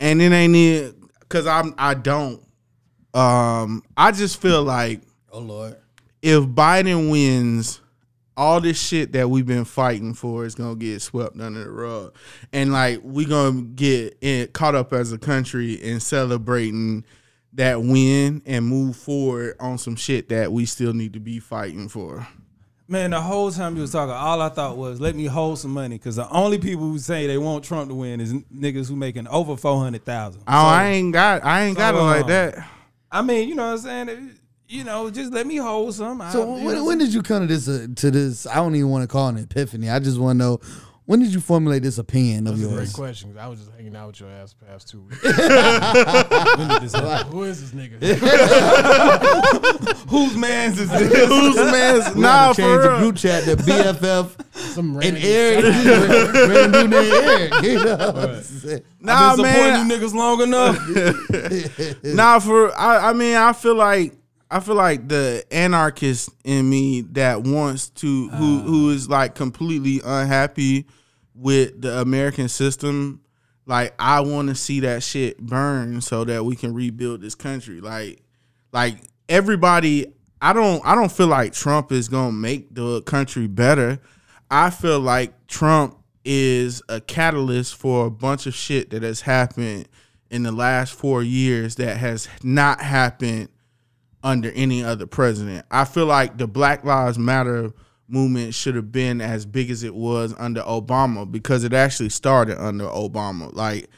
and 0.00 0.20
it 0.22 0.32
ain't 0.32 0.56
it 0.56 0.96
cuz 1.28 1.46
I'm 1.46 1.74
I 1.76 1.92
don't. 1.94 2.42
Um 3.14 3.82
I 3.96 4.12
just 4.12 4.40
feel 4.40 4.62
like 4.62 5.00
Oh 5.32 5.40
Lord. 5.40 5.76
if 6.22 6.44
Biden 6.44 7.10
wins, 7.10 7.80
all 8.36 8.60
this 8.60 8.80
shit 8.80 9.12
that 9.12 9.28
we've 9.28 9.46
been 9.46 9.64
fighting 9.64 10.14
for 10.14 10.44
is 10.44 10.54
gonna 10.54 10.76
get 10.76 11.02
swept 11.02 11.38
under 11.40 11.64
the 11.64 11.70
rug, 11.70 12.14
and 12.52 12.72
like 12.72 13.00
we 13.02 13.24
gonna 13.24 13.62
get 13.62 14.16
in, 14.20 14.46
caught 14.48 14.74
up 14.74 14.92
as 14.92 15.12
a 15.12 15.18
country 15.18 15.74
in 15.74 16.00
celebrating 16.00 17.04
that 17.54 17.82
win 17.82 18.40
and 18.46 18.64
move 18.64 18.94
forward 18.94 19.56
on 19.58 19.78
some 19.78 19.96
shit 19.96 20.28
that 20.28 20.52
we 20.52 20.64
still 20.66 20.92
need 20.92 21.14
to 21.14 21.20
be 21.20 21.40
fighting 21.40 21.88
for. 21.88 22.26
Man, 22.86 23.10
the 23.10 23.20
whole 23.20 23.50
time 23.50 23.74
you 23.74 23.82
was 23.82 23.90
talking, 23.92 24.14
all 24.14 24.40
I 24.40 24.48
thought 24.48 24.76
was 24.76 25.00
let 25.00 25.14
me 25.16 25.26
hold 25.26 25.58
some 25.58 25.72
money 25.72 25.98
because 25.98 26.16
the 26.16 26.28
only 26.30 26.58
people 26.58 26.84
who 26.88 26.98
say 26.98 27.26
they 27.26 27.36
want 27.36 27.64
Trump 27.64 27.88
to 27.90 27.94
win 27.94 28.20
is 28.20 28.32
niggas 28.32 28.88
who 28.88 28.96
making 28.96 29.26
over 29.28 29.56
four 29.56 29.78
hundred 29.78 30.04
thousand. 30.04 30.42
Oh, 30.46 30.52
I 30.52 30.90
ain't 30.90 31.12
got, 31.12 31.44
I 31.44 31.64
ain't 31.64 31.76
got 31.76 31.94
it 31.94 31.98
like 31.98 32.24
uh, 32.24 32.28
that. 32.28 32.70
I 33.10 33.22
mean, 33.22 33.48
you 33.48 33.54
know 33.54 33.66
what 33.66 33.84
I'm 33.84 34.08
saying? 34.08 34.38
You 34.68 34.84
know, 34.84 35.08
just 35.08 35.32
let 35.32 35.46
me 35.46 35.56
hold 35.56 35.94
some. 35.94 36.22
So 36.30 36.46
when, 36.62 36.84
when 36.84 36.98
did 36.98 37.14
you 37.14 37.22
come 37.22 37.40
to 37.40 37.46
this 37.46 37.68
uh, 37.68 37.86
to 37.96 38.10
this? 38.10 38.46
I 38.46 38.56
don't 38.56 38.74
even 38.74 38.90
want 38.90 39.02
to 39.02 39.08
call 39.08 39.28
it 39.28 39.36
an 39.36 39.38
epiphany. 39.38 39.88
I 39.88 39.98
just 39.98 40.18
want 40.18 40.38
to 40.38 40.44
know 40.44 40.60
when 41.08 41.20
did 41.20 41.32
you 41.32 41.40
formulate 41.40 41.82
this 41.82 41.96
opinion 41.96 42.46
of 42.46 42.58
That's 42.58 42.70
a 42.70 42.74
great 42.74 42.80
yours? 42.82 42.92
question. 42.92 43.32
'cause 43.32 43.40
I 43.42 43.46
was 43.46 43.60
just 43.60 43.70
hanging 43.74 43.96
out 43.96 44.08
with 44.08 44.20
your 44.20 44.28
ass 44.28 44.54
the 44.58 44.66
past 44.66 44.90
two 44.90 45.00
weeks. 45.00 45.22
when 45.24 46.68
did 46.68 46.82
this? 46.82 46.92
Who 47.32 47.44
is 47.44 47.60
this 47.62 47.70
nigga? 47.70 47.98
Whose 50.10 50.36
man's 50.36 50.78
is 50.78 50.90
this? 50.90 51.10
Who's 51.28 51.56
man's? 51.56 52.14
We 52.14 52.20
Nah, 52.20 52.48
had 52.48 52.56
to 52.56 52.62
change 52.62 52.76
for 52.76 52.82
the 52.82 52.88
real. 52.90 52.98
group 52.98 53.16
chat 53.16 53.44
to 53.44 53.56
BFF 53.56 54.36
Some 54.52 54.90
and 54.90 54.96
random 54.98 55.22
Eric. 55.24 55.64
Random 55.64 56.72
dude 56.72 56.90
named 56.90 57.12
Eric. 57.14 57.52
You 57.62 57.84
know 57.84 57.96
what 57.96 58.18
I'm? 58.18 58.42
Nah, 59.00 59.30
I've 59.30 59.36
been 59.36 59.42
man. 59.44 59.88
you 59.88 59.96
niggas 59.96 60.12
long 60.14 60.42
enough. 60.42 60.76
Nah, 62.04 62.38
for 62.40 62.70
I, 62.78 63.08
I 63.08 63.12
mean, 63.14 63.34
I 63.34 63.54
feel 63.54 63.76
like 63.76 64.12
I 64.50 64.60
feel 64.60 64.74
like 64.74 65.08
the 65.08 65.42
anarchist 65.50 66.28
in 66.44 66.68
me 66.68 67.00
that 67.12 67.40
wants 67.42 67.88
to 67.90 68.28
who 68.28 68.58
ah. 68.58 68.62
who 68.62 68.90
is 68.90 69.08
like 69.08 69.34
completely 69.34 70.02
unhappy 70.04 70.84
with 71.38 71.80
the 71.80 72.00
American 72.00 72.48
system. 72.48 73.20
Like 73.66 73.94
I 73.98 74.20
want 74.20 74.48
to 74.48 74.54
see 74.54 74.80
that 74.80 75.02
shit 75.02 75.38
burn 75.38 76.00
so 76.00 76.24
that 76.24 76.44
we 76.44 76.56
can 76.56 76.74
rebuild 76.74 77.20
this 77.20 77.34
country. 77.34 77.80
Like 77.80 78.22
like 78.72 78.96
everybody 79.28 80.06
I 80.40 80.52
don't 80.52 80.84
I 80.84 80.94
don't 80.94 81.12
feel 81.12 81.26
like 81.26 81.52
Trump 81.52 81.92
is 81.92 82.08
gonna 82.08 82.32
make 82.32 82.74
the 82.74 83.02
country 83.02 83.46
better. 83.46 84.00
I 84.50 84.70
feel 84.70 85.00
like 85.00 85.46
Trump 85.46 85.98
is 86.24 86.82
a 86.88 87.00
catalyst 87.00 87.76
for 87.76 88.06
a 88.06 88.10
bunch 88.10 88.46
of 88.46 88.54
shit 88.54 88.90
that 88.90 89.02
has 89.02 89.20
happened 89.22 89.88
in 90.30 90.42
the 90.42 90.52
last 90.52 90.94
four 90.94 91.22
years 91.22 91.76
that 91.76 91.96
has 91.98 92.28
not 92.42 92.80
happened 92.80 93.48
under 94.22 94.50
any 94.52 94.82
other 94.82 95.06
president. 95.06 95.64
I 95.70 95.84
feel 95.84 96.06
like 96.06 96.36
the 96.38 96.46
Black 96.46 96.84
Lives 96.84 97.18
Matter 97.18 97.72
movement 98.08 98.54
should 98.54 98.74
have 98.74 98.90
been 98.90 99.20
as 99.20 99.46
big 99.46 99.70
as 99.70 99.82
it 99.82 99.94
was 99.94 100.34
under 100.38 100.62
Obama 100.62 101.30
because 101.30 101.62
it 101.62 101.72
actually 101.72 102.08
started 102.08 102.62
under 102.62 102.84
Obama. 102.84 103.52
Like 103.54 103.88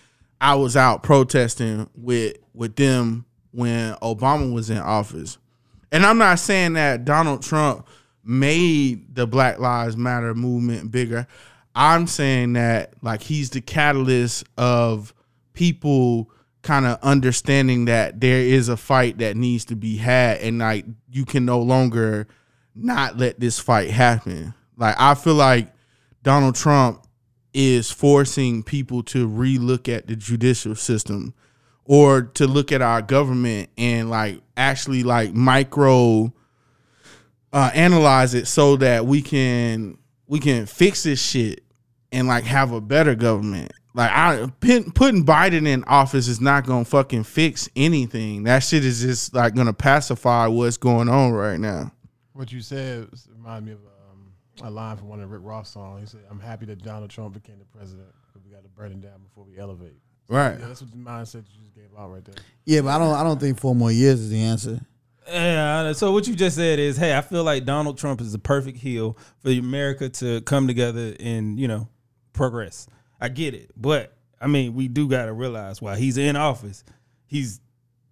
I 0.41 0.57
was 0.57 0.77
out 0.77 1.03
protesting 1.03 1.89
with 1.95 2.37
with 2.53 2.77
them 2.77 3.25
when 3.53 3.95
Obama 3.97 4.53
was 4.53 4.71
in 4.71 4.79
office. 4.79 5.39
And 5.93 6.05
I'm 6.05 6.19
not 6.19 6.39
saying 6.39 6.75
that 6.75 7.05
Donald 7.05 7.43
Trump 7.43 7.87
made 8.25 9.15
the 9.15 9.27
Black 9.27 9.59
Lives 9.59 9.97
Matter 9.97 10.35
movement 10.35 10.91
bigger. 10.91 11.27
I'm 11.75 12.07
saying 12.07 12.55
that 12.55 12.95
like 13.03 13.23
he's 13.23 13.51
the 13.51 13.61
catalyst 13.61 14.45
of 14.57 15.15
people 15.53 16.31
kind 16.63 16.85
of 16.85 16.99
understanding 17.03 17.87
that 17.87 18.21
there 18.21 18.41
is 18.41 18.69
a 18.69 18.77
fight 18.77 19.19
that 19.19 19.37
needs 19.37 19.65
to 19.67 19.77
be 19.77 19.97
had 19.97 20.39
and 20.39 20.59
like 20.59 20.85
you 21.11 21.25
can 21.25 21.45
no 21.45 21.61
longer 21.61 22.27
not 22.75 23.19
let 23.19 23.41
this 23.41 23.59
fight 23.59 23.91
happen. 23.91 24.55
Like 24.77 24.97
I 24.99 25.15
feel 25.15 25.35
like 25.35 25.73
Donald 26.23 26.55
Trump 26.55 27.07
is 27.53 27.91
forcing 27.91 28.63
people 28.63 29.03
to 29.03 29.29
relook 29.29 29.89
at 29.89 30.07
the 30.07 30.17
judicial 30.17 30.75
system 30.75 31.35
or 31.85 32.23
to 32.23 32.47
look 32.47 32.71
at 32.71 32.83
our 32.83 33.03
government 33.03 33.69
and 33.77 34.09
like 34.09 34.41
actually 34.57 35.03
like 35.03 35.35
micro 35.35 36.33
uh, 37.53 37.71
analyze 37.75 38.35
it 38.35 38.47
so 38.47 38.77
that 38.77 39.07
we 39.07 39.21
can 39.21 39.99
we 40.27 40.39
can 40.39 40.67
fix 40.67 41.03
this 41.03 41.21
shit 41.21 41.65
and 42.13 42.29
like 42.29 42.45
have 42.45 42.73
a 42.73 42.81
better 42.81 43.15
government. 43.15 43.73
Like 43.93 44.11
I 44.13 44.47
putting 44.61 45.27
Biden 45.27 45.67
in 45.67 45.83
office 45.85 46.29
is 46.29 46.41
not 46.41 46.65
gonna 46.65 46.85
fucking 46.85 47.25
fix 47.25 47.69
anything. 47.75 48.45
That 48.45 48.61
shit 48.61 48.85
is 48.85 49.01
just 49.01 49.35
like 49.35 49.57
gonna 49.57 49.73
pacify 49.73 50.47
what's 50.47 50.77
going 50.77 51.09
on 51.09 51.33
right 51.33 51.59
now. 51.59 51.91
What 52.41 52.51
you 52.51 52.63
said 52.63 53.07
reminded 53.37 53.67
me 53.67 53.73
of 53.73 53.81
um, 54.11 54.33
a 54.63 54.71
line 54.71 54.97
from 54.97 55.09
one 55.09 55.21
of 55.21 55.31
Rick 55.31 55.43
Ross 55.45 55.69
songs. 55.69 56.01
He 56.01 56.07
said, 56.07 56.27
"I'm 56.31 56.41
happy 56.41 56.65
that 56.65 56.83
Donald 56.83 57.11
Trump 57.11 57.35
became 57.35 57.59
the 57.59 57.67
president, 57.67 58.09
because 58.27 58.43
we 58.47 58.51
got 58.51 58.63
to 58.63 58.69
burn 58.71 58.93
it 58.93 59.03
down 59.03 59.21
before 59.23 59.45
we 59.45 59.59
elevate." 59.59 59.99
Right. 60.27 60.59
Yeah, 60.59 60.69
that's 60.69 60.81
what 60.81 60.91
the 60.91 60.97
mindset 60.97 61.45
you 61.53 61.61
just 61.61 61.75
gave 61.75 61.91
out 61.99 62.11
right 62.11 62.25
there. 62.25 62.37
Yeah, 62.65 62.81
but 62.81 62.93
I 62.93 62.99
don't. 62.99 63.15
I 63.15 63.23
don't 63.25 63.39
think 63.39 63.61
four 63.61 63.75
more 63.75 63.93
years 63.93 64.21
is 64.21 64.31
the 64.31 64.41
answer. 64.41 64.81
Yeah. 65.29 65.93
So 65.93 66.13
what 66.13 66.27
you 66.27 66.35
just 66.35 66.57
said 66.57 66.79
is, 66.79 66.97
hey, 66.97 67.15
I 67.15 67.21
feel 67.21 67.45
like 67.45 67.67
Donald 67.67 67.99
Trump 67.99 68.23
is 68.23 68.33
the 68.33 68.39
perfect 68.39 68.79
heel 68.79 69.19
for 69.41 69.51
America 69.51 70.09
to 70.09 70.41
come 70.41 70.67
together 70.67 71.15
and 71.21 71.61
you 71.61 71.69
know 71.69 71.89
progress. 72.33 72.87
I 73.21 73.29
get 73.29 73.53
it, 73.53 73.71
but 73.77 74.17
I 74.41 74.47
mean, 74.47 74.73
we 74.73 74.89
do 74.89 75.11
got 75.11 75.27
to 75.27 75.35
realize 75.35 75.83
while 75.83 75.95
he's 75.95 76.17
in 76.17 76.37
office, 76.37 76.85
he's 77.27 77.61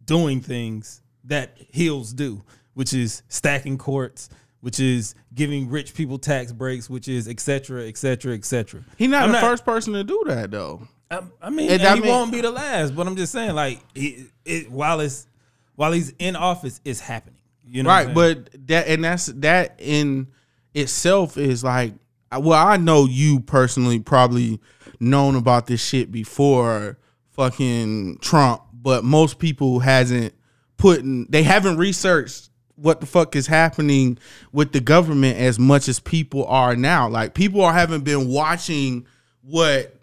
doing 0.04 0.42
things 0.42 1.00
that 1.24 1.56
heels 1.70 2.12
do, 2.12 2.42
which 2.78 2.94
is 2.94 3.24
stacking 3.26 3.76
courts, 3.76 4.28
which 4.60 4.78
is 4.78 5.16
giving 5.34 5.68
rich 5.68 5.94
people 5.94 6.16
tax 6.16 6.52
breaks, 6.52 6.88
which 6.88 7.08
is 7.08 7.26
et 7.26 7.40
cetera, 7.40 7.88
et 7.88 7.98
cetera, 7.98 8.32
et 8.36 8.44
cetera. 8.44 8.80
He's 8.96 9.08
not 9.08 9.24
I'm 9.24 9.32
the 9.32 9.40
first 9.40 9.64
person 9.64 9.94
to 9.94 10.04
do 10.04 10.22
that 10.26 10.52
though. 10.52 10.86
I, 11.10 11.22
I 11.42 11.50
mean, 11.50 11.72
And 11.72 11.82
I 11.82 11.96
he 11.96 12.02
mean- 12.02 12.08
won't 12.08 12.30
be 12.30 12.40
the 12.40 12.52
last, 12.52 12.94
but 12.94 13.08
I'm 13.08 13.16
just 13.16 13.32
saying, 13.32 13.56
like, 13.56 13.80
he, 13.96 14.26
it, 14.44 14.70
while 14.70 15.00
it's 15.00 15.26
while 15.74 15.90
he's 15.90 16.12
in 16.20 16.36
office, 16.36 16.80
it's 16.84 17.00
happening. 17.00 17.40
You 17.66 17.82
know, 17.82 17.90
right 17.90 18.14
but 18.14 18.48
that 18.68 18.86
and 18.86 19.02
that's 19.02 19.26
that 19.26 19.74
in 19.80 20.28
itself 20.72 21.36
is 21.36 21.64
like 21.64 21.94
well 22.30 22.64
i 22.64 22.76
know 22.76 23.06
you 23.06 23.40
personally 23.40 23.98
probably 23.98 24.60
known 25.00 25.34
about 25.34 25.66
this 25.66 25.84
shit 25.84 26.12
before 26.12 26.96
fucking 27.32 28.18
trump 28.20 28.62
but 28.72 29.02
most 29.04 29.38
people 29.38 29.80
hasn't 29.80 30.32
put 30.76 31.00
in, 31.00 31.26
they 31.28 31.42
haven't 31.42 31.76
researched 31.76 32.48
what 32.80 33.00
the 33.00 33.06
fuck 33.06 33.34
is 33.34 33.46
happening 33.46 34.18
with 34.52 34.72
the 34.72 34.80
government 34.80 35.36
as 35.38 35.58
much 35.58 35.88
as 35.88 35.98
people 35.98 36.46
are 36.46 36.76
now. 36.76 37.08
Like 37.08 37.34
people 37.34 37.62
are 37.62 37.72
haven't 37.72 38.04
been 38.04 38.28
watching 38.28 39.06
what 39.42 39.94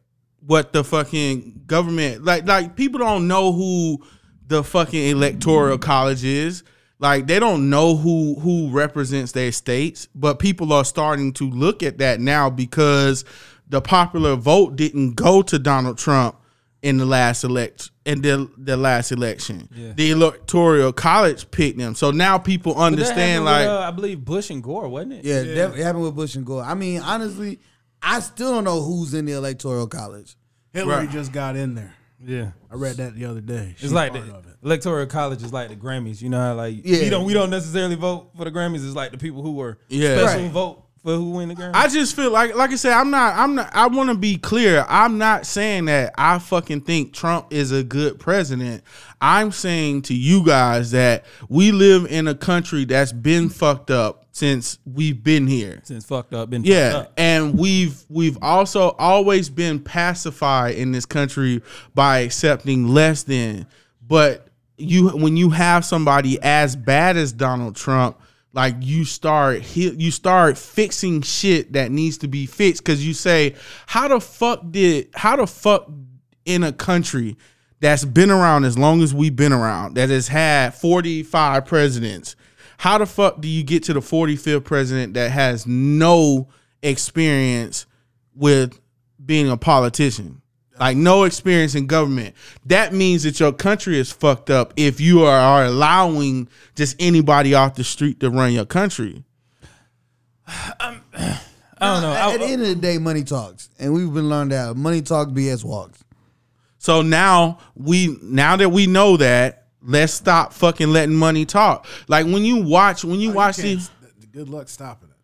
what 0.46 0.74
the 0.74 0.84
fucking 0.84 1.64
government 1.66 2.24
like 2.24 2.46
like 2.46 2.76
people 2.76 3.00
don't 3.00 3.28
know 3.28 3.52
who 3.52 4.04
the 4.48 4.64
fucking 4.64 5.10
electoral 5.10 5.78
college 5.78 6.24
is. 6.24 6.64
Like 7.00 7.28
they 7.28 7.40
don't 7.40 7.70
know 7.70 7.96
who 7.96 8.36
who 8.40 8.70
represents 8.70 9.32
their 9.32 9.52
states 9.52 10.08
but 10.14 10.40
people 10.40 10.74
are 10.74 10.86
starting 10.86 11.34
to 11.34 11.50
look 11.50 11.82
at 11.82 11.98
that 12.00 12.20
now 12.20 12.50
because 12.50 13.26
the 13.68 13.82
popular 13.82 14.36
vote 14.36 14.76
didn't 14.76 15.16
go 15.16 15.42
to 15.42 15.58
Donald 15.58 15.98
Trump 15.98 16.38
in 16.82 16.98
the 16.98 17.06
last 17.06 17.44
elect 17.44 17.90
in 18.06 18.22
the 18.22 18.50
the 18.58 18.78
last 18.78 19.12
election 19.12 19.68
Yeah. 19.76 19.94
the 19.96 20.12
electoral 20.12 20.94
college 20.94 21.50
picked 21.52 21.78
them 21.80 21.96
so 21.96 22.12
now 22.12 22.38
people 22.38 22.74
But 22.76 22.80
that 22.82 22.86
understand 22.86 23.46
like 23.46 23.62
with, 23.66 23.70
uh, 23.70 23.80
I 23.80 23.92
believe 23.92 24.24
Bush 24.24 24.50
and 24.52 24.62
Gore, 24.64 24.88
wasn't 24.88 25.14
it? 25.14 25.26
Yeah, 25.26 25.42
That, 25.42 25.78
it 25.80 25.84
happened 25.84 26.04
with 26.04 26.16
Bush 26.16 26.36
and 26.36 26.46
Gore. 26.46 26.64
I 26.64 26.76
mean, 26.76 27.02
honestly, 27.02 27.60
I 28.02 28.20
still 28.20 28.52
don't 28.52 28.64
know 28.64 28.82
who's 28.82 29.14
in 29.16 29.26
the 29.26 29.32
electoral 29.34 29.88
college. 29.88 30.36
Hillary 30.74 31.06
Right. 31.06 31.10
just 31.10 31.32
got 31.32 31.56
in 31.56 31.74
there. 31.74 31.94
yeah. 32.24 32.52
I 32.72 32.76
read 32.76 32.98
that 32.98 33.16
the 33.16 33.26
other 33.26 33.42
day. 33.42 33.74
She's 33.78 33.86
It's 33.86 33.94
like 33.94 34.14
the 34.14 34.20
it. 34.20 34.46
electoral 34.64 35.06
college 35.08 35.42
is 35.42 35.52
like 35.54 35.70
the 35.70 35.76
Grammys. 35.76 36.22
You 36.22 36.30
know 36.30 36.40
how 36.40 36.54
like 36.54 36.76
Yeah. 36.84 37.02
we 37.02 37.10
don't 37.10 37.26
we 37.26 37.34
don't 37.34 37.50
necessarily 37.50 37.96
vote 37.96 38.32
for 38.38 38.46
the 38.46 38.52
Grammys. 38.52 38.86
It's 38.86 38.96
like 38.96 39.12
the 39.12 39.18
people 39.18 39.42
who 39.42 39.54
were 39.54 39.80
Yeah. 39.90 40.18
special 40.18 40.44
Right. 40.44 40.52
vote 40.52 40.84
for 41.06 41.16
who 41.16 41.30
win 41.30 41.50
the 41.50 41.56
Grammy. 41.56 41.72
I 41.76 41.88
just 41.88 42.16
feel 42.16 42.32
like, 42.32 42.56
like 42.56 42.72
I 42.72 42.76
said, 42.76 42.94
I'm 42.94 43.12
not, 43.12 43.36
I'm 43.36 43.54
not, 43.56 43.70
I 43.76 43.86
want 43.88 44.10
to 44.10 44.16
be 44.16 44.38
clear. 44.38 44.84
I'm 44.90 45.20
not 45.20 45.46
saying 45.46 45.86
that 45.86 46.14
I 46.18 46.40
fucking 46.40 46.82
think 46.82 47.14
Trump 47.14 47.48
is 47.54 47.72
a 47.72 47.84
good 47.84 48.20
president. 48.20 48.84
I'm 49.22 49.52
saying 49.52 50.02
to 50.04 50.16
you 50.16 50.44
guys 50.44 50.92
that 50.92 51.24
we 51.48 51.72
live 51.72 52.08
in 52.12 52.28
a 52.28 52.34
country 52.34 52.86
that's 52.86 53.12
been 53.12 53.50
fucked 53.50 53.92
up 53.92 54.26
since 54.32 54.80
we've 54.84 55.24
been 55.24 55.46
here. 55.46 55.80
Since 55.84 56.06
fucked 56.06 56.34
up, 56.34 56.50
been 56.50 56.64
Yeah, 56.64 56.92
fucked 56.94 57.08
up. 57.10 57.14
and 57.18 57.58
we've 57.58 58.04
we've 58.10 58.38
also 58.42 58.90
always 58.98 59.50
been 59.50 59.80
pacified 59.80 60.76
in 60.76 60.92
this 60.92 61.06
country 61.06 61.62
by 61.94 62.20
accepting 62.20 62.88
less 62.88 63.22
than. 63.24 63.68
But 64.08 64.48
you 64.78 65.10
when 65.10 65.38
you 65.38 65.52
have 65.52 65.86
somebody 65.86 66.40
as 66.42 66.76
bad 66.76 67.16
as 67.16 67.32
Donald 67.32 67.76
Trump, 67.76 68.20
like 68.56 68.76
you 68.80 69.04
start 69.04 69.76
you 69.76 70.10
start 70.10 70.58
fixing 70.58 71.22
shit 71.22 71.74
that 71.74 71.92
needs 71.92 72.18
to 72.20 72.28
be 72.28 72.46
fixed. 72.46 72.84
Because 72.84 73.06
you 73.06 73.14
say, 73.14 73.54
how 73.86 74.08
the 74.08 74.20
fuck 74.20 74.62
did 74.72 75.10
how 75.14 75.36
the 75.36 75.46
fuck 75.46 75.92
in 76.46 76.64
a 76.64 76.72
country 76.72 77.36
that's 77.82 78.06
been 78.06 78.32
around 78.32 78.64
as 78.64 78.78
long 78.78 79.02
as 79.02 79.14
we've 79.14 79.36
been 79.36 79.52
around 79.52 79.96
that 79.96 80.10
has 80.10 80.28
had 80.28 80.74
45 80.74 81.66
presidents 81.66 82.36
how 82.78 82.98
the 82.98 83.06
fuck 83.06 83.42
do 83.42 83.48
you 83.48 83.64
get 83.64 83.84
to 83.84 83.94
the 83.94 84.00
45th 84.00 84.64
president 84.64 85.14
that 85.16 85.32
has 85.32 85.66
no 85.68 86.48
experience 86.82 87.86
with 88.36 88.80
being 89.24 89.50
a 89.50 89.58
politician 89.58 90.42
like 90.80 90.98
no 90.98 91.24
experience 91.24 91.74
in 91.76 91.88
government 91.88 92.36
that 92.66 92.94
means 92.94 93.24
that 93.24 93.40
your 93.40 93.52
country 93.54 93.98
is 93.98 94.12
fucked 94.12 94.50
up 94.50 94.74
if 94.76 95.00
you 95.00 95.24
are, 95.24 95.40
are 95.40 95.66
allowing 95.66 96.48
just 96.76 96.96
anybody 97.00 97.54
off 97.54 97.76
the 97.76 97.84
street 97.84 98.20
to 98.20 98.30
run 98.30 98.52
your 98.52 98.66
country 98.66 99.24
I 100.48 101.00
don't 101.80 102.02
know. 102.02 102.14
At, 102.14 102.22
I- 102.30 102.34
at 102.36 102.40
the 102.40 102.46
end 102.46 102.62
of 102.62 102.68
the 102.70 102.76
day, 102.76 102.98
money 102.98 103.24
talks, 103.24 103.70
and 103.80 103.94
we've 103.94 104.14
been 104.14 104.30
learned 104.30 104.52
that 104.52 104.76
money 104.76 105.02
talks, 105.02 105.32
BS 105.32 105.64
walks. 105.64 106.04
So 106.78 107.02
now 107.02 107.60
we 107.76 108.18
now 108.22 108.56
that 108.56 108.70
we 108.70 108.86
know 108.88 109.18
that, 109.18 109.66
let's 109.82 110.14
stop 110.14 110.54
fucking 110.54 110.90
letting 110.90 111.16
money 111.16 111.46
talk. 111.46 111.88
Like 112.08 112.26
when 112.28 112.44
you 112.44 112.62
watch 112.64 113.04
when 113.04 113.20
you 113.20 113.32
Oh, 113.32 113.36
watch 113.36 113.56
can't 113.58 113.68
these 113.68 113.86
st- 113.86 114.32
Good 114.32 114.50
luck 114.50 114.68
stopping 114.70 115.10
it. 115.10 115.16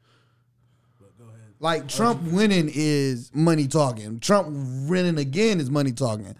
But 0.99 1.17
go 1.17 1.25
ahead. 1.25 1.50
Like 1.61 1.87
Trump 1.87 2.23
winning 2.23 2.71
is 2.73 3.29
money 3.35 3.67
talking. 3.67 4.19
Trump 4.19 4.47
winning 4.89 5.19
again 5.19 5.59
is 5.59 5.69
money 5.69 5.91
talking. 5.91 6.35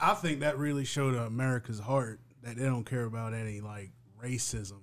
I 0.00 0.14
think 0.14 0.40
that 0.40 0.56
really 0.56 0.86
showed 0.86 1.14
America's 1.14 1.78
heart 1.78 2.18
that 2.42 2.56
they 2.56 2.64
don't 2.64 2.84
care 2.84 3.04
about 3.04 3.34
any 3.34 3.60
like 3.60 3.90
racism, 4.18 4.80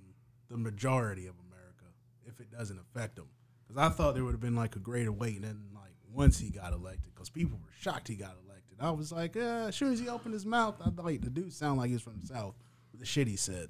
the 0.52 0.58
majority 0.58 1.26
of 1.26 1.34
America, 1.48 1.86
if 2.28 2.40
it 2.40 2.52
doesn't 2.52 2.80
affect 2.80 3.16
them. 3.16 3.28
Because 3.68 3.84
I 3.84 3.90
thought 3.90 4.14
there 4.14 4.24
would 4.24 4.34
have 4.34 4.42
been 4.42 4.56
like 4.56 4.76
a 4.76 4.80
greater 4.80 5.12
weight, 5.12 5.38
and 5.38 5.44
then 5.44 5.62
like 5.74 5.96
once 6.14 6.38
he 6.38 6.52
got 6.52 6.72
elected, 6.72 7.12
because 7.16 7.32
people 7.32 7.58
were 7.58 7.74
shocked 7.80 8.10
he 8.10 8.16
got 8.16 8.36
elected. 8.46 8.78
I 8.80 8.92
was 8.92 9.12
like, 9.12 9.36
uh, 9.36 9.70
as 9.70 9.76
soon 9.76 9.92
as 9.92 10.00
he 10.00 10.08
opened 10.08 10.36
his 10.36 10.46
mouth, 10.46 10.76
I 10.86 10.92
thought 10.92 11.06
the 11.08 11.32
dude 11.32 11.52
sound 11.52 11.80
like 11.80 11.90
he's 11.90 12.04
from 12.04 12.20
the 12.20 12.28
south 12.28 12.54
with 12.92 13.00
the 13.00 13.08
shit 13.08 13.28
he 13.28 13.38
said 13.38 13.70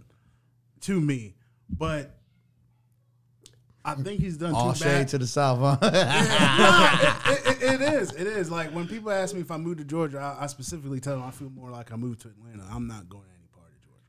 to 0.81 0.99
me, 0.99 1.35
but. 1.69 2.18
I 3.91 3.95
think 3.95 4.19
he's 4.21 4.37
done 4.37 4.53
All 4.53 4.73
too 4.73 4.83
bad. 4.83 4.97
shade 4.99 5.07
to 5.09 5.17
the 5.17 5.27
south, 5.27 5.59
huh? 5.59 5.77
Nah, 5.81 7.31
it, 7.33 7.47
it, 7.61 7.81
it 7.81 7.93
is. 7.93 8.11
It 8.13 8.27
is. 8.27 8.51
Like 8.51 8.73
when 8.73 8.87
people 8.87 9.11
ask 9.11 9.33
me 9.33 9.41
if 9.41 9.51
I 9.51 9.57
moved 9.57 9.79
to 9.79 9.85
Georgia, 9.85 10.19
I, 10.19 10.43
I 10.43 10.47
specifically 10.47 10.99
tell 10.99 11.15
them 11.17 11.25
I 11.25 11.31
feel 11.31 11.49
more 11.49 11.69
like 11.71 11.91
I 11.91 11.95
moved 11.95 12.21
to 12.21 12.27
Atlanta. 12.29 12.63
I'm 12.71 12.87
not 12.87 13.09
going 13.09 13.23
to 13.23 13.29
any 13.29 13.47
part 13.53 13.67
of 13.67 13.81
Georgia. 13.81 14.03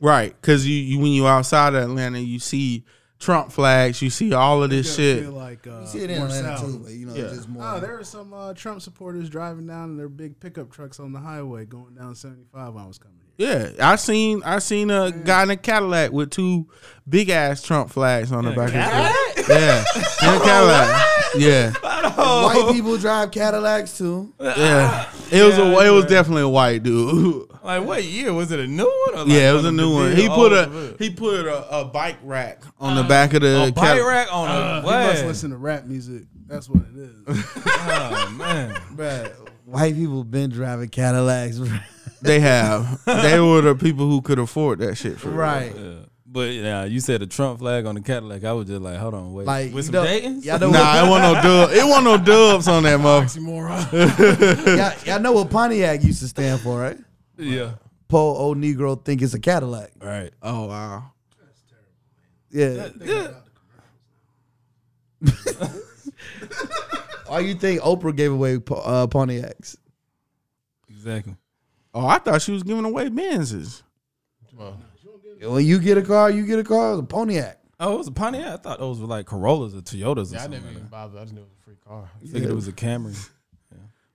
Right, 0.00 0.34
because 0.40 0.66
you, 0.66 0.76
you 0.76 0.98
when 0.98 1.12
you 1.12 1.26
outside 1.26 1.74
of 1.74 1.82
Atlanta, 1.84 2.18
you 2.18 2.38
see 2.38 2.84
Trump 3.20 3.52
flags, 3.52 4.00
you 4.02 4.08
see 4.10 4.32
all 4.32 4.62
of 4.62 4.70
this 4.70 4.96
shit. 4.96 5.22
feel 5.24 5.32
like 5.32 5.66
uh, 5.66 5.80
You 5.82 5.86
see 5.86 5.98
it 6.00 6.10
in 6.10 6.16
more 6.18 6.26
Atlanta 6.28 6.56
south. 6.56 6.66
too, 6.72 6.78
but 6.82 6.92
you 6.92 7.06
know, 7.06 7.14
Yeah. 7.14 7.24
it's 7.24 7.34
just 7.36 7.48
more. 7.50 7.62
Oh, 7.64 7.78
there 7.78 7.98
are 7.98 8.02
some 8.04 8.32
uh, 8.32 8.54
Trump 8.54 8.80
supporters 8.82 9.28
driving 9.28 9.66
down 9.66 9.90
in 9.90 9.96
their 9.98 10.08
big 10.08 10.40
pickup 10.40 10.72
trucks 10.72 10.98
on 10.98 11.12
the 11.12 11.20
highway 11.20 11.66
going 11.66 11.94
down 11.94 12.14
75 12.14 12.74
when 12.74 12.82
I 12.82 12.86
was 12.86 12.98
coming 12.98 13.16
here. 13.36 13.74
Yeah, 13.76 13.86
I 13.92 13.96
seen 13.96 14.42
I 14.44 14.58
seen 14.58 14.90
a 14.90 15.10
guy 15.12 15.44
in 15.44 15.50
a 15.50 15.56
Cadillac 15.56 16.12
with 16.12 16.30
two 16.30 16.66
big 17.08 17.30
ass 17.30 17.62
Trump 17.62 17.88
flags 17.90 18.32
on 18.32 18.44
the 18.44 18.50
back 18.50 18.68
of 18.68 19.36
his 19.36 19.48
Yeah, 19.48 19.84
in 20.22 20.40
a 20.40 20.40
Cadillac. 20.44 21.06
Yeah, 21.36 21.72
White 22.42 22.72
people 22.74 22.98
drive 22.98 23.30
Cadillacs 23.30 23.96
too. 23.96 24.34
yeah. 24.40 25.08
It 25.30 25.42
was 25.42 25.56
a 25.58 25.86
it 25.86 25.90
was 25.90 26.04
definitely 26.06 26.42
a 26.42 26.48
white 26.48 26.82
dude. 26.82 27.46
Like 27.64 27.84
what 27.84 28.02
year 28.04 28.32
was 28.32 28.50
it? 28.52 28.58
A 28.60 28.66
new 28.66 28.84
one? 28.84 29.14
Or 29.14 29.24
like 29.24 29.28
yeah, 29.28 29.50
it 29.50 29.54
was 29.54 29.64
a 29.66 29.72
new 29.72 29.92
one. 29.94 30.16
He 30.16 30.28
put 30.28 30.52
a 30.52 30.94
he 30.98 31.10
put 31.10 31.46
a, 31.46 31.80
a 31.80 31.84
bike 31.84 32.16
rack 32.22 32.62
on 32.78 32.96
the 32.96 33.02
back 33.04 33.34
of 33.34 33.42
the 33.42 33.64
a 33.68 33.72
bike 33.72 33.74
Cadillac. 33.76 34.08
rack 34.08 34.28
on 34.34 34.48
a 34.48 34.52
Uh, 34.52 34.80
He 34.80 34.86
must 34.86 35.22
what? 35.22 35.28
listen 35.28 35.50
to 35.50 35.56
rap 35.58 35.84
music. 35.84 36.22
That's 36.46 36.68
what 36.68 36.82
it 36.82 36.96
is. 36.96 37.44
Oh 37.82 38.34
man, 38.38 38.74
Bruh, 38.94 39.30
white 39.66 39.94
people 39.94 40.24
been 40.24 40.50
driving 40.50 40.88
Cadillacs. 40.88 41.58
bruh. 41.58 41.82
They 42.22 42.40
have. 42.40 43.02
they 43.06 43.40
were 43.40 43.62
the 43.62 43.74
people 43.74 44.06
who 44.06 44.20
could 44.20 44.38
afford 44.38 44.80
that 44.80 44.96
shit 44.96 45.18
for 45.18 45.30
right. 45.30 45.74
yeah. 45.74 45.92
But 46.26 46.50
yeah, 46.52 46.84
you 46.84 47.00
said 47.00 47.22
a 47.22 47.26
Trump 47.26 47.58
flag 47.60 47.86
on 47.86 47.94
the 47.96 48.02
Cadillac. 48.02 48.44
I 48.44 48.52
was 48.52 48.68
just 48.68 48.80
like, 48.82 48.98
hold 48.98 49.14
on, 49.14 49.32
wait. 49.32 49.46
Like 49.46 49.72
with 49.72 49.86
some 49.86 49.94
know, 49.94 50.04
Dayton's? 50.04 50.44
y'all 50.46 50.58
know 50.60 50.70
Nah, 50.70 51.04
it 51.04 51.08
wasn't 51.08 51.32
no 51.34 51.42
dub. 51.42 51.70
It 51.72 51.84
wasn't 51.84 52.04
no 52.04 52.16
dubs 52.18 52.68
on 52.68 52.82
that 52.84 53.00
motherfucker. 53.00 53.24
Oxymoron. 53.90 54.64
what, 54.66 54.76
y'all, 54.78 54.92
y'all 55.14 55.22
know 55.22 55.32
what 55.32 55.50
Pontiac 55.50 56.04
used 56.04 56.20
to 56.20 56.28
stand 56.28 56.60
for, 56.60 56.78
right? 56.78 56.98
Yeah. 57.40 57.72
Poor 58.08 58.36
old 58.36 58.58
Negro 58.58 59.02
think 59.04 59.22
it's 59.22 59.34
a 59.34 59.40
Cadillac. 59.40 59.90
Right. 60.00 60.32
Oh 60.42 60.66
wow. 60.66 61.12
Yeah. 62.50 62.88
yeah. 63.00 63.30
Why 67.26 67.40
you 67.40 67.54
think 67.54 67.80
Oprah 67.82 68.14
gave 68.16 68.32
away 68.32 68.58
Po- 68.58 68.74
uh, 68.76 69.06
Pontiacs? 69.06 69.76
Exactly. 70.88 71.36
Oh, 71.94 72.06
I 72.06 72.18
thought 72.18 72.42
she 72.42 72.52
was 72.52 72.62
giving 72.62 72.84
away 72.84 73.08
Benzes. 73.08 73.82
Well, 74.56 74.76
when 75.42 75.64
you 75.64 75.78
get 75.78 75.96
a 75.98 76.02
car, 76.02 76.30
you 76.30 76.44
get 76.44 76.58
a 76.58 76.64
car. 76.64 76.92
It's 76.94 77.00
a 77.00 77.04
Pontiac. 77.04 77.58
Oh, 77.78 77.94
it 77.94 77.98
was 77.98 78.08
a 78.08 78.12
Pontiac. 78.12 78.46
I 78.46 78.56
thought 78.56 78.78
those 78.80 79.00
were 79.00 79.06
like 79.06 79.26
Corollas 79.26 79.74
or 79.74 79.78
Toyotas 79.80 80.32
or 80.32 80.34
Yeah, 80.34 80.40
I 80.40 80.42
something. 80.42 80.50
never 80.60 80.70
even 80.70 80.82
that. 80.82 80.90
bothered. 80.90 81.18
I 81.18 81.22
just 81.22 81.34
knew 81.34 81.40
it 81.42 81.44
was 81.44 81.52
a 81.60 81.64
free 81.64 81.76
car. 81.86 82.10
I 82.20 82.26
figured 82.26 82.50
it 82.50 82.54
was 82.54 82.68
a 82.68 82.72
Camry. 82.72 83.30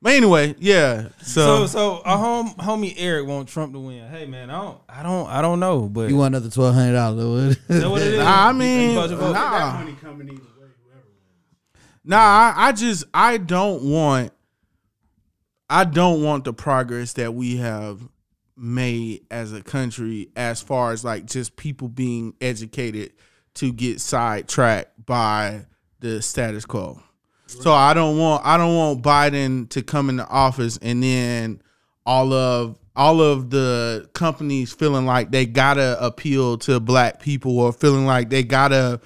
But 0.06 0.14
anyway, 0.14 0.54
yeah. 0.60 1.08
So, 1.24 1.66
So, 1.66 1.66
so 1.66 2.02
our 2.06 2.20
home 2.20 2.50
homie 2.60 2.94
Eric 2.96 3.26
want 3.26 3.50
Trump 3.50 3.74
to 3.74 3.80
win. 3.80 4.08
Hey 4.08 4.28
man, 4.28 4.52
I 4.52 4.62
don't, 4.62 4.78
I 4.88 5.02
don't, 5.02 5.28
I 5.28 5.42
don't 5.42 5.60
know, 5.60 5.90
but 5.90 6.12
You 6.12 6.18
want 6.18 6.36
another 6.36 6.52
twelve 6.52 6.76
hundred 6.76 6.94
dollars? 6.94 7.58
is 7.68 7.82
that 7.82 7.90
what 7.90 8.04
it 8.04 8.14
is? 8.14 8.20
Nah, 8.20 8.50
I 8.50 8.52
mean, 8.52 8.90
think 8.90 8.96
budget 8.98 9.18
vote? 9.18 9.34
nah. 9.34 9.50
that 9.58 9.84
money 9.84 9.98
coming 10.00 10.28
either 10.30 10.36
way, 10.36 10.44
whoever 10.60 11.08
wins. 11.08 11.84
nah, 12.04 12.18
I, 12.20 12.54
I 12.56 12.72
just 12.72 13.06
I 13.16 13.38
don't 13.38 13.82
want 13.82 14.32
I 15.72 15.86
don't 15.86 16.22
want 16.22 16.44
the 16.44 16.54
progress 16.54 17.14
that 17.14 17.34
we 17.34 17.58
have 17.58 18.08
made 18.56 19.26
as 19.32 19.54
a 19.54 19.64
country 19.64 20.30
as 20.36 20.62
far 20.62 20.92
as 20.92 21.04
like 21.04 21.26
just 21.26 21.56
people 21.56 21.88
being 21.88 22.36
educated 22.40 23.12
to 23.56 23.74
get 23.74 24.00
sidetracked 24.00 25.04
by 25.04 25.66
the 26.00 26.22
status 26.22 26.64
quo. 26.64 27.02
So 27.62 27.72
I 27.74 27.94
don't 27.94 28.18
want 28.18 28.46
I 28.46 28.58
don't 28.58 28.76
want 28.76 29.02
Biden 29.02 29.70
to 29.70 29.82
come 29.82 30.10
into 30.10 30.28
office 30.28 30.78
and 30.82 31.02
then 31.02 31.62
all 32.06 32.32
of 32.34 32.78
all 32.96 33.22
of 33.22 33.50
the 33.50 34.10
companies 34.14 34.72
feeling 34.74 35.06
like 35.06 35.32
they 35.32 35.46
gotta 35.46 35.98
appeal 36.04 36.58
to 36.60 36.80
black 36.80 37.22
people 37.22 37.60
or 37.60 37.74
feeling 37.74 38.06
like 38.06 38.30
they 38.30 38.44
gotta 38.44 39.02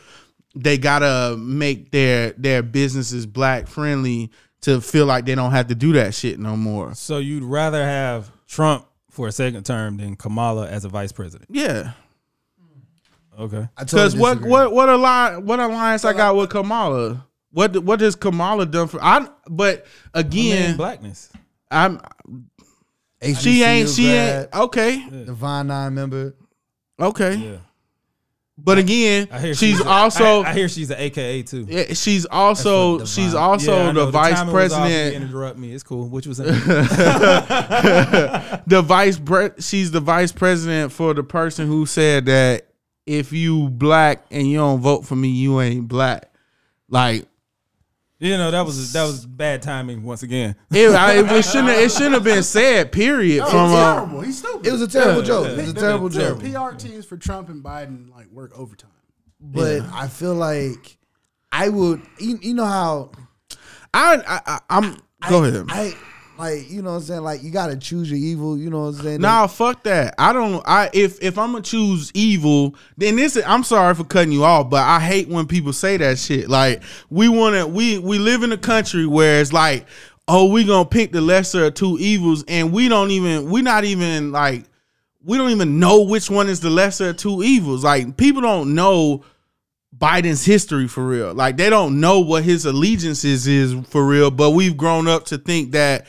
they 0.56 0.78
gotta 0.78 1.36
make 1.38 1.92
their 1.92 2.32
their 2.34 2.62
businesses 2.62 3.26
black 3.26 3.68
friendly 3.68 4.30
to 4.62 4.82
feel 4.82 5.06
like 5.06 5.26
they 5.26 5.36
don't 5.36 5.52
have 5.52 5.68
to 5.68 5.76
do 5.76 5.94
that 5.94 6.14
shit 6.14 6.38
no 6.40 6.58
more. 6.58 6.94
So 6.94 7.18
you'd 7.20 7.44
rather 7.44 7.84
have 7.84 8.30
Trump 8.48 8.86
for 9.10 9.28
a 9.28 9.32
second 9.32 9.66
term 9.66 9.98
than 9.98 10.16
Kamala 10.16 10.68
as 10.68 10.86
a 10.86 10.90
vice 10.90 11.12
president? 11.12 11.50
Yeah, 11.50 11.94
Okay. 13.40 13.68
because 13.80 14.16
what 14.16 14.42
what 14.42 14.74
what 14.74 14.90
alliance 14.90 15.44
what 15.46 15.60
alliance 15.60 16.04
I 16.04 16.14
got 16.14 16.36
with 16.36 16.50
Kamala? 16.50 17.26
What 17.52 17.78
what 17.84 18.00
has 18.02 18.16
Kamala 18.16 18.66
done 18.66 18.88
for? 18.88 19.00
I 19.04 19.28
but 19.50 19.86
I 20.14 20.20
mean, 20.24 20.28
again, 20.28 20.78
blackness. 20.78 21.32
I'm 21.72 22.00
HBCU 23.22 23.38
she 23.42 23.64
ain't 23.64 23.90
she 23.90 24.08
ain't 24.08 24.50
grad, 24.52 24.62
okay 24.66 25.10
Divine 25.26 25.68
Nine 25.68 25.94
member. 25.94 26.36
okay. 27.00 27.36
Yeah. 27.36 27.58
But 28.62 28.78
again, 28.78 29.30
I 29.32 29.40
hear 29.40 29.54
she's 29.56 29.80
a- 29.80 29.88
also 29.88 30.44
I, 30.44 30.50
I 30.50 30.54
hear 30.54 30.68
she's 30.68 30.90
an 30.92 30.98
AKA 31.00 31.44
too. 31.44 31.66
yeah, 31.70 31.94
she's 31.94 32.26
also 32.26 33.06
she's 33.06 33.34
also 33.34 33.72
Yeah, 33.76 33.90
I 33.90 33.94
the, 33.94 34.06
vice 34.12 34.34
timing 34.36 34.54
was 34.54 34.74
off. 34.74 34.80
President. 34.82 35.24
interrupt 35.24 35.58
me. 35.58 35.72
It's 35.74 35.84
cool. 35.84 36.10
What 36.10 36.26
you 36.26 36.30
was 36.30 36.38
the 38.68 38.82
vice 38.86 39.18
pre- 39.18 39.52
she's 39.60 39.92
the 39.92 40.00
vice 40.02 40.32
president 40.32 40.92
for 40.92 41.14
the 41.14 41.24
person 41.24 41.68
who 41.68 41.86
said 41.86 42.26
that 42.26 42.68
if 43.06 43.32
you 43.32 43.70
black 43.70 44.26
and 44.30 44.48
you 44.48 44.58
don't 44.58 44.80
vote 44.82 45.06
for 45.06 45.16
me, 45.16 45.30
you 45.30 45.60
ain't 45.62 45.88
black. 45.88 46.32
Like 46.90 47.26
you 48.20 48.38
know 48.38 48.52
that 48.52 48.66
was 48.66 48.94
that 48.94 49.04
was 49.04 49.26
bad 49.26 49.62
timing 49.62 50.04
once 50.04 50.24
again. 50.24 50.56
it, 50.72 50.90
I, 50.94 51.38
it 51.38 51.44
shouldn't 51.46 51.70
it 51.70 51.92
shouldn't 51.92 52.14
have 52.16 52.24
been 52.24 52.44
said. 52.44 52.92
Period. 52.92 53.44
Oh, 53.46 53.50
From 53.50 53.70
he's 53.70 53.76
uh, 53.78 53.94
terrible. 53.96 54.22
He's 54.22 54.38
stupid. 54.40 54.68
It 54.68 54.72
was 54.72 54.82
a 54.82 54.88
terrible 54.88 55.22
Yeah, 55.22 55.28
joke. 55.28 55.46
yeah, 55.46 55.52
It 55.54 55.58
was 55.58 55.70
a 55.70 55.74
terrible 55.74 56.10
Terrible. 56.10 56.42
joke. 56.42 56.72
PR 56.72 56.76
teams 56.78 57.06
for 57.06 57.18
Trump 57.18 57.50
and 57.50 57.64
Biden 57.64 58.10
like 58.12 58.28
work 58.32 58.52
overtime. 58.58 58.92
But 59.40 59.82
I 59.94 60.08
feel 60.08 60.36
like 60.36 60.98
I 61.52 61.70
would. 61.70 62.02
You, 62.20 62.40
you 62.42 62.54
know 62.54 62.66
how 62.66 63.12
I, 63.94 64.18
I, 64.28 64.40
I 64.46 64.60
I'm 64.70 64.98
go 65.30 65.44
I, 65.44 65.48
ahead. 65.48 65.66
I 65.70 65.94
like 66.40 66.70
you 66.72 66.82
know 66.82 66.92
what 66.92 66.96
I'm 66.98 67.04
saying. 67.04 67.22
Like 67.24 67.44
you 67.44 67.52
got 67.52 67.68
to 67.68 67.78
choose 67.78 68.10
your 68.10 68.18
evil. 68.20 68.58
You 68.58 68.70
know 68.70 68.84
what 68.86 68.96
I'm 68.96 69.04
saying. 69.04 69.22
Nah, 69.22 69.48
fuck 69.48 69.84
that. 69.84 70.16
I 70.18 70.32
don't. 70.34 70.64
I 70.66 70.90
if 70.94 71.22
if 71.22 71.38
I'm 71.38 71.52
gonna 71.52 71.64
choose 71.64 72.12
evil, 72.14 72.76
then 72.98 73.16
this. 73.18 73.36
is- 73.36 73.44
I'm 73.46 73.64
sorry 73.64 73.94
for 73.96 74.04
cutting 74.06 74.32
you 74.32 74.44
off, 74.44 74.70
but 74.70 74.82
I 74.84 75.00
hate 75.00 75.28
when 75.28 75.46
people 75.48 75.74
say 75.74 75.98
that 75.98 76.18
shit. 76.18 76.50
Like 76.50 76.82
we 77.10 77.28
wanna 77.30 77.68
we 77.68 78.00
we 78.00 78.18
live 78.20 78.44
in 78.44 78.52
a 78.52 78.58
country 78.58 79.06
where 79.06 79.42
it's 79.42 79.52
like, 79.54 79.86
oh, 80.28 80.50
we 80.52 80.64
gonna 80.64 80.88
pick 80.88 81.12
the 81.12 81.22
lesser 81.22 81.66
of 81.66 81.74
two 81.74 81.98
evils, 82.00 82.44
and 82.48 82.72
we 82.72 82.88
don't 82.88 83.12
even 83.12 83.50
we 83.50 83.62
not 83.62 83.84
even 83.84 84.32
like 84.32 84.64
we 85.24 85.38
don't 85.38 85.52
even 85.52 85.80
know 85.80 86.04
which 86.04 86.30
one 86.30 86.48
is 86.48 86.62
the 86.62 86.70
lesser 86.70 87.10
of 87.10 87.18
two 87.18 87.44
evils. 87.44 87.84
Like 87.84 88.16
people 88.16 88.42
don't 88.42 88.74
know 88.74 89.26
Biden's 89.98 90.46
history 90.46 90.88
for 90.88 91.06
real. 91.06 91.34
Like 91.34 91.58
they 91.58 91.70
don't 91.70 92.00
know 92.00 92.20
what 92.20 92.44
his 92.44 92.66
allegiances 92.66 93.48
is 93.48 93.76
for 93.88 94.06
real, 94.06 94.32
but 94.32 94.52
we've 94.52 94.78
grown 94.78 95.08
up 95.08 95.26
to 95.26 95.38
think 95.38 95.72
that 95.72 96.06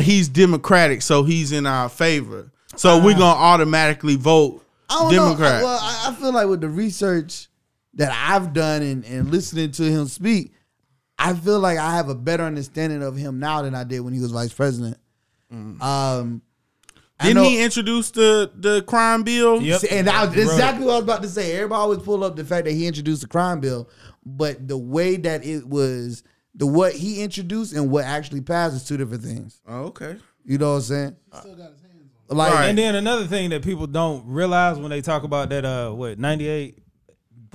he's 0.00 0.28
democratic, 0.28 1.02
so 1.02 1.24
he's 1.24 1.52
in 1.52 1.66
our 1.66 1.88
favor. 1.88 2.52
So 2.76 3.02
we're 3.02 3.14
gonna 3.14 3.24
automatically 3.24 4.16
vote 4.16 4.62
I 4.88 5.02
don't 5.02 5.12
Democrat. 5.12 5.60
know. 5.60 5.66
Well, 5.66 5.78
I, 5.82 6.14
feel 6.14 6.32
like 6.32 6.46
with 6.48 6.60
the 6.60 6.68
research 6.68 7.48
that 7.94 8.12
I've 8.12 8.52
done 8.52 8.82
and, 8.82 9.04
and 9.04 9.30
listening 9.30 9.72
to 9.72 9.82
him 9.82 10.06
speak, 10.06 10.52
I 11.18 11.32
feel 11.34 11.58
like 11.58 11.78
I 11.78 11.96
have 11.96 12.08
a 12.08 12.14
better 12.14 12.44
understanding 12.44 13.02
of 13.02 13.16
him 13.16 13.38
now 13.40 13.62
than 13.62 13.74
I 13.74 13.84
did 13.84 14.00
when 14.00 14.12
he 14.12 14.20
was 14.20 14.30
vice 14.30 14.52
president. 14.52 14.98
Um, 15.50 15.78
I 15.80 16.45
Didn't 17.20 17.36
know- 17.36 17.44
he 17.48 17.62
introduce 17.62 18.10
the 18.10 18.50
the 18.54 18.82
crime 18.82 19.22
bill? 19.22 19.60
Yep. 19.62 19.82
and 19.90 20.06
that 20.06 20.26
was 20.26 20.34
He 20.34 20.42
exactly 20.42 20.84
what 20.84 20.92
I 20.92 20.96
was 20.96 21.04
about 21.04 21.22
to 21.22 21.28
say. 21.28 21.52
Everybody 21.54 21.80
always 21.80 21.98
pull 22.00 22.22
up 22.24 22.36
the 22.36 22.44
fact 22.44 22.66
that 22.66 22.72
he 22.72 22.86
introduced 22.86 23.22
the 23.22 23.28
crime 23.28 23.60
bill, 23.60 23.88
but 24.24 24.68
the 24.68 24.76
way 24.76 25.16
that 25.16 25.44
it 25.44 25.66
was, 25.66 26.22
the 26.54 26.66
what 26.66 26.92
he 26.94 27.22
introduced 27.22 27.72
and 27.74 27.90
what 27.90 28.04
actually 28.04 28.42
passed 28.42 28.76
is 28.76 28.84
two 28.84 28.96
different 28.98 29.22
things. 29.22 29.60
Oh, 29.66 29.84
okay. 29.86 30.16
You 30.44 30.58
know 30.58 30.70
what 30.72 30.76
I'm 30.76 30.82
saying? 30.82 31.16
Like, 32.28 32.52
Right. 32.52 32.66
And 32.68 32.76
then 32.78 32.94
another 32.96 33.26
thing 33.26 33.50
that 33.50 33.62
people 33.62 33.86
don't 33.86 34.26
realize 34.26 34.78
when 34.78 34.90
they 34.90 35.00
talk 35.00 35.22
about 35.22 35.48
that 35.50 35.64
uh 35.64 35.90
what 35.92 36.18
98 36.18 36.78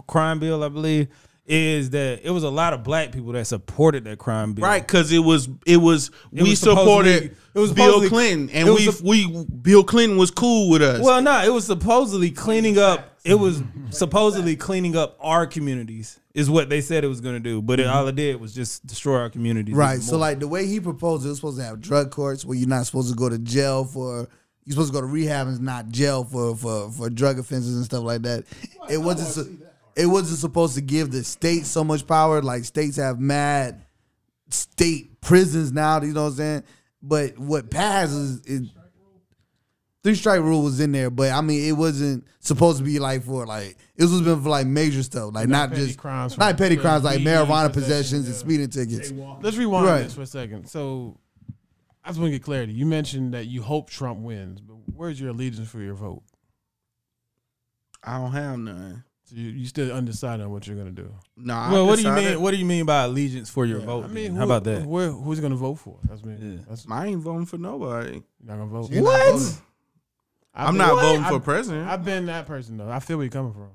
crime 0.08 0.39
bill, 0.39 0.63
I 0.63 0.69
believe, 0.69 1.08
is 1.45 1.89
that 1.91 2.21
it 2.24 2.32
was 2.32 2.43
a 2.43 2.50
lot 2.50 2.74
of 2.74 2.84
black 2.84 3.12
people 3.12 3.32
that 3.34 3.45
supported 3.45 4.06
that 4.06 4.17
crime 4.17 4.54
bill. 4.54 4.63
Right, 4.65 4.86
because 4.86 5.12
it 5.12 5.19
was 5.19 5.50
it 5.65 5.78
was 5.78 6.10
It 6.32 6.43
we 6.43 6.50
was 6.52 6.60
supported 6.60 7.13
supposedly- 7.24 7.38
it 7.53 7.59
was 7.59 7.73
Bill 7.73 8.07
Clinton, 8.07 8.49
and 8.55 8.67
we 8.67 8.87
was 8.87 9.01
we 9.01 9.45
Bill 9.45 9.83
Clinton 9.83 10.17
was 10.17 10.31
cool 10.31 10.69
with 10.69 10.81
us. 10.81 11.01
Well, 11.01 11.21
no, 11.21 11.43
it 11.43 11.51
was 11.51 11.65
supposedly 11.65 12.31
cleaning 12.31 12.77
up. 12.77 13.19
It 13.23 13.35
was 13.35 13.61
supposedly 13.91 14.55
cleaning 14.55 14.95
up 14.95 15.17
our 15.19 15.45
communities, 15.45 16.19
is 16.33 16.49
what 16.49 16.69
they 16.69 16.81
said 16.81 17.03
it 17.03 17.07
was 17.07 17.21
going 17.21 17.35
to 17.35 17.39
do. 17.39 17.61
But 17.61 17.79
it, 17.79 17.83
mm-hmm. 17.83 17.95
all 17.95 18.07
it 18.07 18.15
did 18.15 18.39
was 18.39 18.53
just 18.53 18.85
destroy 18.87 19.17
our 19.17 19.29
communities. 19.29 19.75
Right. 19.75 20.01
So 20.01 20.17
like 20.17 20.39
the 20.39 20.47
way 20.47 20.65
he 20.65 20.79
proposed 20.79 21.25
it 21.25 21.29
was 21.29 21.37
supposed 21.37 21.57
to 21.57 21.63
have 21.63 21.81
drug 21.81 22.09
courts 22.09 22.45
where 22.45 22.57
you're 22.57 22.69
not 22.69 22.85
supposed 22.85 23.09
to 23.09 23.15
go 23.15 23.29
to 23.29 23.37
jail 23.37 23.85
for 23.85 24.27
you're 24.63 24.73
supposed 24.73 24.93
to 24.93 24.93
go 24.93 25.01
to 25.01 25.07
rehab 25.07 25.47
and 25.47 25.59
not 25.61 25.89
jail 25.89 26.23
for 26.23 26.55
for 26.55 26.89
for 26.91 27.09
drug 27.09 27.37
offenses 27.37 27.75
and 27.75 27.85
stuff 27.85 28.03
like 28.03 28.21
that. 28.21 28.45
It 28.89 28.97
wasn't 28.97 29.29
su- 29.29 29.67
it 29.95 30.05
wasn't 30.05 30.39
supposed 30.39 30.75
to 30.75 30.81
give 30.81 31.11
the 31.11 31.23
states 31.23 31.67
so 31.67 31.83
much 31.83 32.07
power. 32.07 32.41
Like 32.41 32.63
states 32.63 32.97
have 32.97 33.19
mad 33.19 33.83
state 34.49 35.19
prisons 35.21 35.71
now, 35.71 36.01
you 36.01 36.13
know 36.13 36.23
what 36.23 36.29
I'm 36.29 36.35
saying? 36.35 36.63
But 37.01 37.37
what 37.39 37.69
passes 37.71 38.41
is 38.45 38.69
three 40.03 40.15
strike 40.15 40.41
rule 40.41 40.63
was 40.63 40.79
in 40.79 40.91
there, 40.91 41.09
but 41.09 41.31
I 41.31 41.41
mean, 41.41 41.67
it 41.67 41.73
wasn't 41.73 42.25
supposed 42.39 42.77
to 42.79 42.83
be 42.83 42.99
like 42.99 43.23
for 43.23 43.45
like 43.45 43.77
it 43.95 44.03
was 44.03 44.21
been 44.21 44.41
for 44.41 44.49
like 44.49 44.67
major 44.67 45.03
stuff, 45.03 45.33
like 45.33 45.47
not, 45.47 45.69
petty 45.71 45.85
just 45.87 45.97
crimes 45.97 46.37
not 46.37 46.57
petty 46.57 46.77
crimes 46.77 47.03
like 47.03 47.19
marijuana 47.19 47.71
possession, 47.71 48.19
possessions 48.21 48.27
and 48.27 48.35
speeding 48.35 48.69
tickets. 48.69 49.11
Let's 49.41 49.57
rewind 49.57 49.85
Right. 49.85 50.03
this 50.03 50.13
for 50.13 50.21
a 50.21 50.25
second. 50.27 50.67
So, 50.67 51.17
I 52.03 52.09
just 52.09 52.19
want 52.19 52.31
to 52.31 52.37
get 52.37 52.43
clarity. 52.43 52.73
You 52.73 52.85
mentioned 52.85 53.33
that 53.33 53.45
you 53.47 53.61
hope 53.61 53.89
Trump 53.89 54.19
wins, 54.19 54.59
but 54.61 54.75
where's 54.95 55.19
your 55.19 55.29
allegiance 55.29 55.69
for 55.69 55.79
your 55.79 55.93
vote? 55.95 56.23
I 58.03 58.17
don't 58.17 58.31
have 58.31 58.57
none. 58.57 59.03
So 59.32 59.38
you, 59.38 59.50
you 59.52 59.65
still 59.65 59.94
undecided 59.94 60.44
on 60.46 60.52
what 60.52 60.67
you're 60.67 60.76
gonna 60.76 60.91
do. 60.91 61.10
No, 61.38 61.54
I 61.54 61.72
Well, 61.72 61.88
what 61.88 61.96
do 61.96 62.02
you 62.02 62.10
decided- 62.10 62.32
mean? 62.34 62.41
What 62.41 62.52
do 62.52 62.58
you 62.58 62.65
mean 62.65 62.86
by 62.86 63.04
allegiance 63.04 63.50
for 63.50 63.65
your 63.65 63.80
vote? 63.80 64.04
I 64.04 64.08
mean, 64.10 64.34
how 64.34 64.39
who- 64.39 64.44
about 64.44 64.65
that? 64.65 64.86
Where, 64.86 65.10
who's 65.10 65.39
gonna 65.39 65.56
vote 65.56 65.76
for? 65.76 66.00
That's 66.04 66.22
me. 66.26 66.36
Yeah. 66.38 66.58
That's 66.67 66.86
I 66.91 67.08
ain't 67.08 67.22
voting 67.22 67.46
for 67.46 67.58
nobody. 67.58 68.12
you're 68.15 68.24
not 68.41 68.58
gonna 68.58 68.65
vote. 68.65 68.91
You're 68.91 69.04
not 69.04 69.32
voting. 69.39 69.48
I've 70.54 70.67
I'm 70.67 70.74
been- 70.74 70.78
not 70.80 71.02
voting 71.02 71.24
for 71.24 71.36
I've- 71.36 71.44
president. 71.46 71.88
I've 71.89 72.04
been 72.04 72.26
that 72.26 72.46
person 72.46 72.76
though. 72.76 72.89
I 72.89 73.00
feel 73.00 73.15
where 73.15 73.24
you're 73.24 73.32
coming 73.32 73.54
from. 73.54 73.70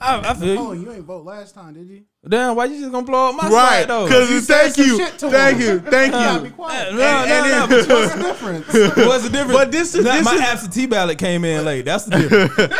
I, 0.00 0.30
I 0.30 0.34
feel 0.34 0.58
Oh, 0.58 0.72
you. 0.72 0.82
you 0.82 0.92
ain't 0.92 1.04
vote 1.04 1.24
last 1.24 1.54
time, 1.54 1.74
did 1.74 1.88
you? 1.88 2.02
Damn, 2.28 2.56
why 2.56 2.64
you 2.66 2.78
just 2.80 2.90
gonna 2.92 3.06
blow 3.06 3.28
up 3.30 3.36
my 3.36 3.48
right, 3.48 3.82
spot 3.84 3.88
though? 3.88 4.04
because 4.06 4.30
You 4.30 4.40
thank 4.40 4.76
you, 4.78 4.98
thank 4.98 5.60
you, 5.60 5.78
thank 5.80 6.06
You 6.12 6.18
gotta 6.18 6.42
be 6.44 6.50
quiet. 6.50 6.92
no, 6.92 6.98
no, 6.98 7.04
And- 7.04 7.70
no, 7.70 7.76
and 7.78 7.88
What's 7.88 8.14
the 8.14 8.22
difference? 8.22 8.66
What's 8.96 9.24
the 9.24 9.30
difference? 9.30 9.52
But 9.58 9.72
this 9.72 9.94
is- 9.94 10.04
Not- 10.04 10.14
this 10.16 10.24
my 10.24 10.34
is- 10.34 10.40
absentee 10.40 10.86
ballot 10.86 11.18
came 11.18 11.44
in 11.44 11.64
late. 11.64 11.84
That's 11.84 12.04
the 12.04 12.18
difference. 12.18 12.74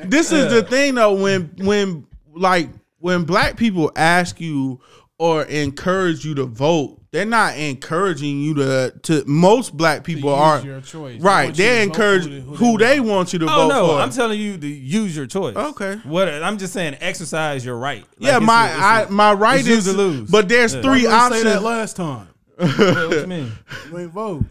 This 0.10 0.30
is 0.30 0.52
the 0.52 0.62
thing 0.62 0.94
though 0.94 1.14
when 1.14 1.50
when 1.58 2.06
like 2.34 2.68
when 2.98 3.24
black 3.24 3.56
people 3.56 3.90
ask 3.96 4.40
you 4.40 4.80
or 5.18 5.42
encourage 5.44 6.24
you 6.24 6.34
to 6.36 6.44
vote, 6.44 7.00
they're 7.12 7.24
not 7.24 7.56
encouraging 7.56 8.40
you 8.40 8.54
to 8.54 8.92
to 9.04 9.24
most 9.26 9.76
black 9.76 10.04
people 10.04 10.30
use 10.30 10.38
are 10.38 10.60
your 10.60 10.80
choice. 10.80 11.20
Right. 11.20 11.54
They 11.54 11.64
to 11.64 11.74
vote 11.76 11.82
encourage 11.84 12.22
who 12.24 12.28
they- 12.30 12.40
who 12.40 12.54
who, 12.56 12.78
they 12.78 12.84
they 12.94 13.00
want 13.00 13.32
you 13.32 13.38
to 13.40 13.44
Oh 13.46 13.48
vote 13.48 13.68
no, 13.68 13.86
for. 13.88 14.00
I'm 14.00 14.10
telling 14.10 14.40
you 14.40 14.56
to 14.58 14.66
use 14.66 15.16
your 15.16 15.26
choice. 15.26 15.56
Okay. 15.56 15.96
What 16.04 16.28
I'm 16.28 16.58
just 16.58 16.72
saying, 16.72 16.96
exercise 17.00 17.64
your 17.64 17.76
right. 17.78 18.04
Like, 18.18 18.30
yeah, 18.32 18.38
my 18.38 18.68
a- 18.68 18.72
it's 18.74 18.82
I, 18.82 19.02
a- 19.02 19.10
my 19.10 19.32
right 19.32 19.66
is 19.66 19.84
to 19.84 19.92
lose. 19.92 20.30
but 20.30 20.48
there's 20.48 20.74
Yeah. 20.74 20.82
three 20.82 21.02
You 21.02 21.08
didn't 21.08 21.32
say 21.32 21.42
that 21.44 21.56
options. 21.56 21.62
last 21.64 21.96
time. 21.96 22.28
what 22.56 23.10
you 23.20 23.26
mean? 23.26 23.52
You 23.90 23.98
ain't 23.98 24.12
vote. 24.12 24.44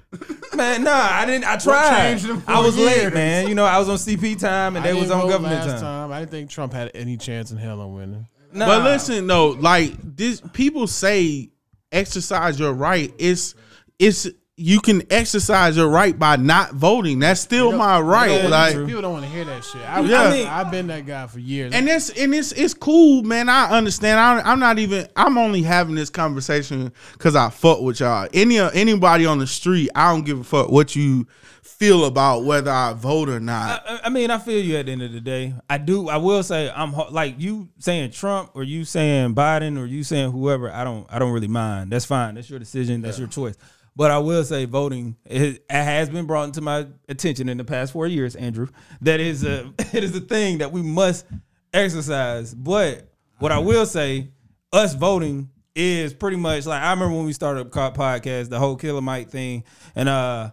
Man, 0.53 0.83
nah, 0.83 0.91
I 0.93 1.25
didn't. 1.25 1.45
I 1.45 1.57
tried. 1.57 2.13
I 2.13 2.17
four 2.17 2.63
was 2.63 2.77
late, 2.77 3.11
man. 3.13 3.47
You 3.47 3.55
know, 3.55 3.65
I 3.65 3.79
was 3.79 3.89
on 3.89 3.97
CP 3.97 4.39
time 4.39 4.75
and 4.75 4.85
I 4.85 4.91
they 4.93 4.99
was 4.99 5.09
on 5.09 5.21
vote 5.21 5.29
government 5.29 5.65
last 5.65 5.81
time. 5.81 6.11
I 6.11 6.19
didn't 6.19 6.31
think 6.31 6.49
Trump 6.51 6.71
had 6.71 6.91
any 6.93 7.17
chance 7.17 7.49
in 7.51 7.57
hell 7.57 7.81
on 7.81 7.95
winning. 7.95 8.27
Nah. 8.53 8.67
But 8.67 8.83
listen 8.83 9.25
though, 9.25 9.49
like 9.49 9.93
this 10.15 10.39
people 10.53 10.85
say 10.85 11.49
exercise 11.95 12.59
your 12.59 12.73
right. 12.73 13.13
It's 13.17 13.55
it's 13.97 14.27
you 14.57 14.79
can 14.79 15.03
exercise 15.11 15.75
your 15.75 15.89
right 15.89 16.17
by 16.17 16.37
not 16.37 16.73
voting. 16.73 17.19
That's 17.19 17.41
still 17.41 17.73
my 17.73 17.99
right. 17.99 18.31
Yeah, 18.43 18.47
like. 18.47 18.73
People 18.85 19.01
don't 19.01 19.11
want 19.11 19.25
to 19.25 19.29
hear 19.31 19.43
that 19.43 19.65
shit. 19.65 19.81
I, 19.81 19.99
Yeah. 19.99 20.21
I 20.21 20.25
I 20.27 20.31
mean- 20.31 20.47
have 20.47 20.71
been 20.71 20.87
that 20.87 21.05
guy 21.05 21.27
for 21.27 21.39
years. 21.39 21.73
and 21.73 21.89
it's 21.89 22.09
and 22.11 22.33
it's 22.33 22.53
it's 22.53 22.73
cool, 22.73 23.23
man. 23.23 23.49
I 23.49 23.69
understand. 23.71 24.17
I, 24.19 24.39
I'm 24.49 24.59
not 24.59 24.79
even. 24.79 25.07
I'm 25.17 25.37
only 25.37 25.61
having 25.61 25.95
this 25.95 26.09
conversation 26.09 26.93
because 27.13 27.35
I 27.35 27.49
fuck 27.49 27.81
with 27.81 27.99
y'all. 27.99 28.29
Any 28.33 28.57
anybody 28.59 29.25
on 29.25 29.39
the 29.39 29.47
street, 29.47 29.89
I 29.93 30.13
don't 30.13 30.23
give 30.25 30.39
a 30.39 30.43
fuck 30.45 30.69
what 30.69 30.95
you 30.95 31.27
feel 31.61 32.05
about 32.05 32.45
whether 32.45 32.71
I 32.71 32.93
vote 32.93 33.27
or 33.27 33.41
not. 33.41 33.83
I, 33.85 33.99
I 34.05 34.09
mean, 34.09 34.31
I 34.31 34.37
feel 34.37 34.63
you 34.63 34.77
at 34.77 34.85
the 34.85 34.93
end 34.93 35.01
of 35.01 35.11
the 35.11 35.19
day. 35.19 35.53
I 35.69 35.77
do. 35.79 36.07
I 36.07 36.15
will 36.15 36.43
say 36.43 36.71
I'm 36.73 36.93
like 37.11 37.35
you 37.41 37.67
saying 37.79 38.11
Trump 38.11 38.51
or 38.53 38.63
you 38.63 38.85
saying 38.85 39.35
Biden 39.35 39.77
or 39.77 39.85
you 39.85 40.05
saying 40.05 40.31
whoever. 40.31 40.71
I 40.71 40.85
don't. 40.85 41.05
I 41.09 41.19
don't 41.19 41.33
really 41.33 41.49
mind. 41.49 41.91
That's 41.91 42.05
fine. 42.05 42.35
That's 42.35 42.49
your 42.49 42.59
decision. 42.59 43.01
That's 43.01 43.19
your 43.19 43.27
choice. 43.27 43.57
But 43.97 44.11
I 44.11 44.17
will 44.17 44.43
say 44.43 44.65
voting 44.65 45.15
it, 45.25 45.63
has 45.69 46.09
been 46.09 46.25
brought 46.25 46.43
into 46.45 46.59
my 46.61 46.87
attention 47.07 47.47
in 47.47 47.57
the 47.57 47.63
past 47.63 47.93
four 47.93 48.07
years, 48.07 48.35
Andrew. 48.35 48.67
That 49.01 49.19
is 49.21 49.43
a 49.45 49.71
it 49.93 50.03
is 50.03 50.15
a 50.15 50.19
thing 50.21 50.57
that 50.57 50.71
we 50.71 50.81
must 50.81 51.25
exercise. 51.73 52.53
But 52.53 53.07
what 53.39 53.51
I 53.51 53.59
will 53.59 53.85
say, 53.85 54.29
us 54.73 54.93
voting 54.95 55.49
is 55.75 56.13
pretty 56.13 56.37
much 56.37 56.65
like 56.65 56.81
I 56.81 56.91
remember 56.91 57.15
when 57.15 57.25
we 57.25 57.33
started 57.33 57.71
the 57.71 57.91
podcast, 57.91 58.49
the 58.49 58.59
whole 58.59 58.75
Killer 58.75 59.01
Mike 59.01 59.29
thing, 59.29 59.63
and 59.95 60.09
uh 60.09 60.51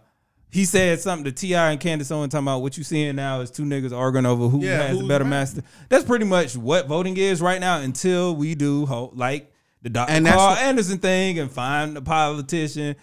he 0.49 0.65
said 0.65 0.99
something 0.99 1.25
to 1.25 1.31
Ti 1.31 1.55
and 1.55 1.79
Candace 1.79 2.11
Owens 2.11 2.31
talking 2.31 2.45
about 2.45 2.61
what 2.61 2.77
you 2.77 2.83
seeing 2.83 3.15
now 3.15 3.41
is 3.41 3.49
two 3.49 3.63
niggas 3.63 3.91
arguing 3.91 4.27
over 4.27 4.47
who 4.47 4.63
Yeah, 4.63 4.83
has 4.83 4.99
the 4.99 5.07
better 5.07 5.23
right. 5.23 5.29
master. 5.31 5.63
That's 5.89 6.05
pretty 6.05 6.25
much 6.25 6.55
what 6.55 6.87
voting 6.87 7.17
is 7.17 7.41
right 7.41 7.59
now 7.59 7.79
until 7.79 8.35
we 8.35 8.53
do 8.53 8.85
ho- 8.85 9.11
like 9.15 9.51
the 9.81 9.89
Dr. 9.89 10.11
And 10.11 10.27
Carl 10.27 10.55
Anderson 10.57 10.99
thing 10.99 11.39
and 11.39 11.51
find 11.51 11.97
a 11.97 12.01
politician, 12.03 12.95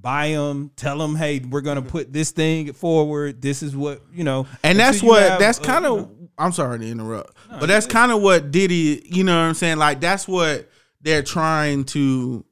buy 0.00 0.30
them, 0.30 0.70
tell 0.76 0.98
them, 0.98 1.16
hey, 1.16 1.40
we're 1.40 1.60
gonna 1.60 1.82
put 1.82 2.12
this 2.12 2.30
thing 2.30 2.72
forward. 2.72 3.42
This 3.42 3.62
is 3.62 3.76
what 3.76 4.02
you 4.12 4.24
know, 4.24 4.46
And 4.62 4.78
that's 4.78 5.02
what 5.02 5.22
have, 5.22 5.40
that's 5.40 5.58
uh, 5.58 5.64
kind 5.64 5.84
you 5.84 5.96
of 5.96 6.10
know, 6.10 6.28
I'm 6.38 6.52
sorry 6.52 6.78
to 6.80 6.88
interrupt. 6.88 7.36
but 7.48 7.66
that's 7.66 7.86
kind 7.86 8.12
of 8.12 8.22
what 8.22 8.50
Diddy, 8.50 9.02
you 9.04 9.24
know 9.24 9.34
what 9.36 9.48
I'm 9.48 9.54
saying? 9.54 9.78
Like 9.78 10.00
that's 10.00 10.28
what 10.28 10.68
they're 11.00 11.22
trying 11.22 11.84
to 11.86 12.44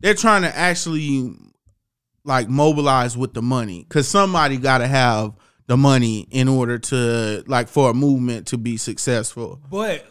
they're 0.00 0.14
trying 0.14 0.42
to 0.42 0.56
actually 0.56 1.34
like 2.24 2.48
mobilize 2.48 3.16
with 3.16 3.34
the 3.34 3.42
money 3.42 3.86
cuz 3.88 4.06
somebody 4.08 4.56
got 4.56 4.78
to 4.78 4.86
have 4.86 5.32
the 5.66 5.76
money 5.76 6.26
in 6.30 6.48
order 6.48 6.78
to 6.78 7.44
like 7.46 7.68
for 7.68 7.90
a 7.90 7.94
movement 7.94 8.48
to 8.48 8.58
be 8.58 8.76
successful. 8.76 9.60
But 9.70 10.04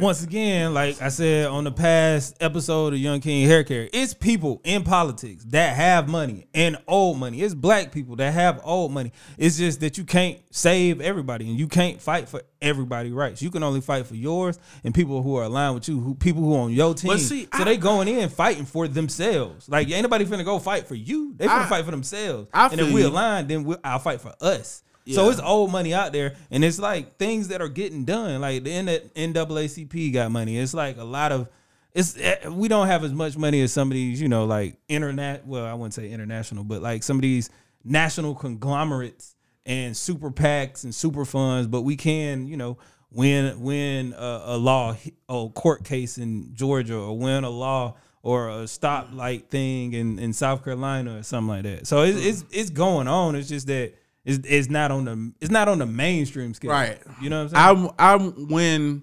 once 0.00 0.22
again, 0.22 0.74
like 0.74 1.00
I 1.00 1.08
said 1.08 1.46
on 1.46 1.64
the 1.64 1.72
past 1.72 2.36
episode 2.40 2.92
of 2.92 2.98
Young 2.98 3.20
King 3.20 3.46
Hair 3.46 3.64
Care, 3.64 3.88
it's 3.92 4.14
people 4.14 4.60
in 4.64 4.82
politics 4.84 5.44
that 5.48 5.74
have 5.76 6.08
money 6.08 6.46
and 6.54 6.76
old 6.86 7.18
money. 7.18 7.40
It's 7.42 7.54
black 7.54 7.92
people 7.92 8.16
that 8.16 8.32
have 8.32 8.60
old 8.64 8.92
money. 8.92 9.12
It's 9.38 9.56
just 9.56 9.80
that 9.80 9.98
you 9.98 10.04
can't 10.04 10.38
save 10.50 11.00
everybody 11.00 11.48
and 11.48 11.58
you 11.58 11.68
can't 11.68 12.00
fight 12.00 12.28
for 12.28 12.42
everybody 12.60 13.12
rights. 13.12 13.42
You 13.42 13.50
can 13.50 13.62
only 13.62 13.80
fight 13.80 14.06
for 14.06 14.14
yours 14.14 14.58
and 14.84 14.94
people 14.94 15.22
who 15.22 15.36
are 15.36 15.44
aligned 15.44 15.74
with 15.74 15.88
you, 15.88 16.00
who 16.00 16.14
people 16.14 16.42
who 16.42 16.54
are 16.54 16.60
on 16.60 16.72
your 16.72 16.94
team. 16.94 17.18
see, 17.18 17.42
so 17.44 17.48
I- 17.52 17.64
they 17.64 17.76
going 17.76 18.08
in 18.08 18.28
fighting 18.28 18.64
for 18.66 18.86
themselves. 18.88 19.68
Like 19.68 19.90
ain't 19.90 20.02
nobody 20.02 20.24
finna 20.24 20.44
go 20.44 20.58
fight 20.58 20.86
for 20.86 20.94
you. 20.94 21.34
They 21.36 21.46
finna 21.46 21.62
I- 21.64 21.68
fight 21.68 21.84
for 21.84 21.90
themselves. 21.90 22.48
I 22.52 22.68
and 22.68 22.80
if 22.80 22.92
we 22.92 23.02
align, 23.02 23.46
then 23.48 23.64
we 23.64 23.76
I'll 23.82 23.98
fight 23.98 24.20
for 24.20 24.34
us. 24.40 24.82
So 25.10 25.30
it's 25.30 25.40
old 25.40 25.72
money 25.72 25.92
out 25.92 26.12
there, 26.12 26.36
and 26.50 26.64
it's 26.64 26.78
like 26.78 27.16
things 27.16 27.48
that 27.48 27.60
are 27.60 27.68
getting 27.68 28.04
done. 28.04 28.40
Like 28.40 28.62
the 28.64 28.70
NAACP 28.70 30.12
got 30.12 30.30
money. 30.30 30.58
It's 30.58 30.74
like 30.74 30.96
a 30.96 31.04
lot 31.04 31.32
of. 31.32 31.48
It's 31.94 32.16
eh, 32.18 32.48
we 32.48 32.68
don't 32.68 32.86
have 32.86 33.04
as 33.04 33.12
much 33.12 33.36
money 33.36 33.60
as 33.62 33.72
some 33.72 33.88
of 33.88 33.94
these, 33.94 34.20
you 34.20 34.28
know, 34.28 34.44
like 34.44 34.76
internet. 34.88 35.46
Well, 35.46 35.66
I 35.66 35.74
wouldn't 35.74 35.94
say 35.94 36.10
international, 36.10 36.64
but 36.64 36.82
like 36.82 37.02
some 37.02 37.16
of 37.16 37.22
these 37.22 37.50
national 37.84 38.34
conglomerates 38.34 39.34
and 39.66 39.96
super 39.96 40.30
PACs 40.30 40.84
and 40.84 40.94
super 40.94 41.24
funds. 41.24 41.66
But 41.66 41.82
we 41.82 41.96
can, 41.96 42.46
you 42.46 42.56
know, 42.56 42.78
win 43.10 43.60
win 43.60 44.14
a, 44.16 44.42
a 44.44 44.56
law, 44.56 44.96
a 45.28 45.48
court 45.48 45.84
case 45.84 46.16
in 46.16 46.54
Georgia, 46.54 46.96
or 46.96 47.18
win 47.18 47.44
a 47.44 47.50
law 47.50 47.96
or 48.22 48.48
a 48.48 48.64
stoplight 48.64 49.48
thing 49.48 49.92
in, 49.92 50.18
in 50.18 50.32
South 50.32 50.62
Carolina 50.64 51.18
or 51.18 51.22
something 51.22 51.48
like 51.48 51.62
that. 51.64 51.86
So 51.86 52.02
it's 52.02 52.24
it's, 52.24 52.44
it's 52.50 52.70
going 52.70 53.08
on. 53.08 53.34
It's 53.34 53.48
just 53.48 53.66
that 53.66 53.94
it's, 54.24 54.46
it's 54.46 54.70
not 54.70 54.90
on 54.90 55.04
the 55.04 55.32
it's 55.40 55.50
not 55.50 55.68
on 55.68 55.78
the 55.78 55.86
mainstream 55.86 56.54
scale. 56.54 56.70
Right. 56.70 57.00
You 57.20 57.30
know 57.30 57.44
what 57.44 57.54
I'm 57.56 57.88
saying? 57.88 57.90
I'm 57.98 58.30
I'm 58.36 58.48
when 58.48 59.02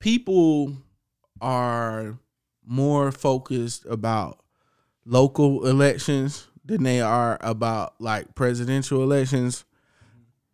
people 0.00 0.76
are 1.40 2.18
more 2.64 3.12
focused 3.12 3.86
about 3.86 4.40
local 5.04 5.66
elections 5.66 6.48
than 6.64 6.82
they 6.82 7.00
are 7.00 7.38
about 7.42 7.94
like 8.00 8.34
presidential 8.34 9.02
elections, 9.02 9.64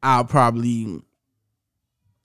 I'll 0.02 0.24
probably 0.26 1.00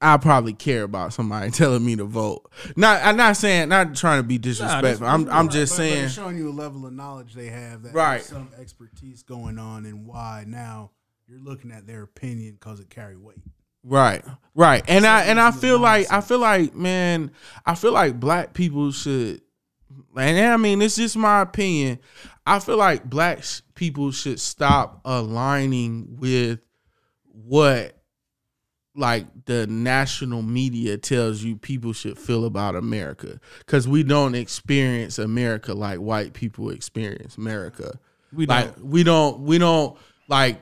I'll 0.02 0.20
probably 0.20 0.54
care 0.54 0.84
about 0.84 1.14
somebody 1.14 1.50
telling 1.52 1.86
me 1.86 1.96
to 1.96 2.04
vote. 2.06 2.52
Not 2.76 3.02
I'm 3.04 3.18
not 3.18 3.38
saying 3.38 3.70
not 3.70 3.96
trying 3.96 4.20
to 4.22 4.28
be 4.28 4.38
disrespectful. 4.38 5.08
I'm 5.08 5.30
I'm 5.30 5.50
just 5.50 5.72
But- 5.74 5.78
but 5.78 5.84
saying 5.84 6.04
it's 6.06 6.14
showing 6.14 6.38
you 6.38 6.50
a 6.50 6.52
level 6.52 6.86
of 6.86 6.94
knowledge 6.94 7.34
they 7.34 7.48
have 7.48 7.84
that 7.84 7.94
Right. 7.94 8.22
some 8.22 8.50
expertise 8.60 9.24
going 9.24 9.58
on 9.58 9.86
and 9.86 10.06
why 10.06 10.44
now 10.46 10.92
you're 11.28 11.40
looking 11.40 11.72
at 11.72 11.86
their 11.86 12.04
opinion 12.04 12.54
because 12.54 12.80
it 12.80 12.90
carry 12.90 13.18
weight. 13.18 13.42
Right, 13.84 14.24
right, 14.56 14.84
and 14.88 15.06
I 15.06 15.24
and 15.26 15.40
I 15.40 15.52
feel 15.52 15.80
like 15.80 16.12
I 16.12 16.22
feel 16.22 16.40
like 16.40 16.76
man, 16.76 17.32
I 17.66 17.76
feel 17.76 17.94
like 17.94 18.20
black 18.20 18.54
people 18.54 18.92
should, 18.92 19.42
and 20.18 20.40
I 20.40 20.58
mean 20.58 20.82
it's 20.82 20.96
just 20.96 21.16
my 21.16 21.42
opinion. 21.42 22.00
I 22.46 22.60
feel 22.60 22.78
like 22.78 23.10
black 23.10 23.44
people 23.76 24.12
should 24.12 24.40
stop 24.40 25.02
aligning 25.06 26.18
with 26.20 26.60
what 27.32 27.94
like 28.96 29.28
the 29.46 29.68
national 29.68 30.42
media 30.42 30.98
tells 30.98 31.44
you 31.44 31.56
people 31.56 31.94
should 31.94 32.18
feel 32.18 32.46
about 32.46 32.76
America 32.76 33.40
because 33.60 33.88
we 33.88 34.04
don't 34.04 34.34
experience 34.34 35.20
America 35.20 35.74
like 35.74 36.00
white 36.00 36.34
people 36.34 36.72
experience 36.72 37.38
America. 37.38 38.00
We 38.34 38.48
like 38.48 38.74
we 38.82 39.04
don't 39.04 39.42
we 39.42 39.60
don't 39.60 39.98
like 40.28 40.62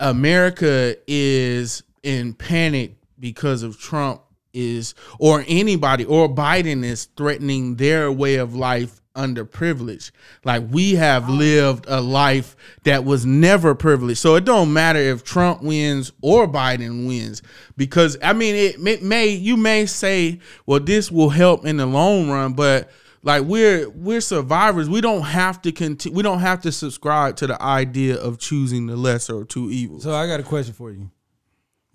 America 0.00 0.96
is 1.06 1.82
in 2.02 2.34
panic 2.34 2.96
because 3.18 3.62
of 3.62 3.78
Trump 3.78 4.22
is 4.52 4.94
or 5.18 5.44
anybody 5.46 6.04
or 6.04 6.28
Biden 6.28 6.84
is 6.84 7.06
threatening 7.16 7.76
their 7.76 8.10
way 8.10 8.36
of 8.36 8.54
life 8.54 9.00
under 9.14 9.44
privilege. 9.44 10.12
Like 10.44 10.64
we 10.70 10.94
have 10.94 11.28
oh. 11.28 11.32
lived 11.32 11.86
a 11.88 12.00
life 12.00 12.56
that 12.84 13.04
was 13.04 13.26
never 13.26 13.74
privileged. 13.74 14.20
So 14.20 14.36
it 14.36 14.44
don't 14.44 14.72
matter 14.72 14.98
if 14.98 15.24
Trump 15.24 15.62
wins 15.62 16.12
or 16.20 16.46
Biden 16.46 17.06
wins 17.06 17.42
because 17.76 18.16
I 18.22 18.32
mean 18.32 18.54
it 18.54 18.80
may, 18.80 18.98
may 18.98 19.28
you 19.28 19.56
may 19.56 19.86
say, 19.86 20.40
well 20.66 20.80
this 20.80 21.10
will 21.10 21.30
help 21.30 21.66
in 21.66 21.78
the 21.78 21.86
long 21.86 22.30
run, 22.30 22.52
but 22.52 22.90
like 23.26 23.42
we're 23.42 23.90
we're 23.90 24.20
survivors. 24.20 24.88
We 24.88 25.00
don't 25.00 25.22
have 25.22 25.60
to 25.62 25.72
continue. 25.72 26.16
We 26.16 26.22
don't 26.22 26.38
have 26.38 26.62
to 26.62 26.70
subscribe 26.70 27.34
to 27.38 27.48
the 27.48 27.60
idea 27.60 28.16
of 28.16 28.38
choosing 28.38 28.86
the 28.86 28.94
lesser 28.94 29.40
of 29.42 29.48
two 29.48 29.68
evils. 29.68 30.04
So 30.04 30.14
I 30.14 30.28
got 30.28 30.38
a 30.38 30.44
question 30.44 30.72
for 30.74 30.92
you. 30.92 31.10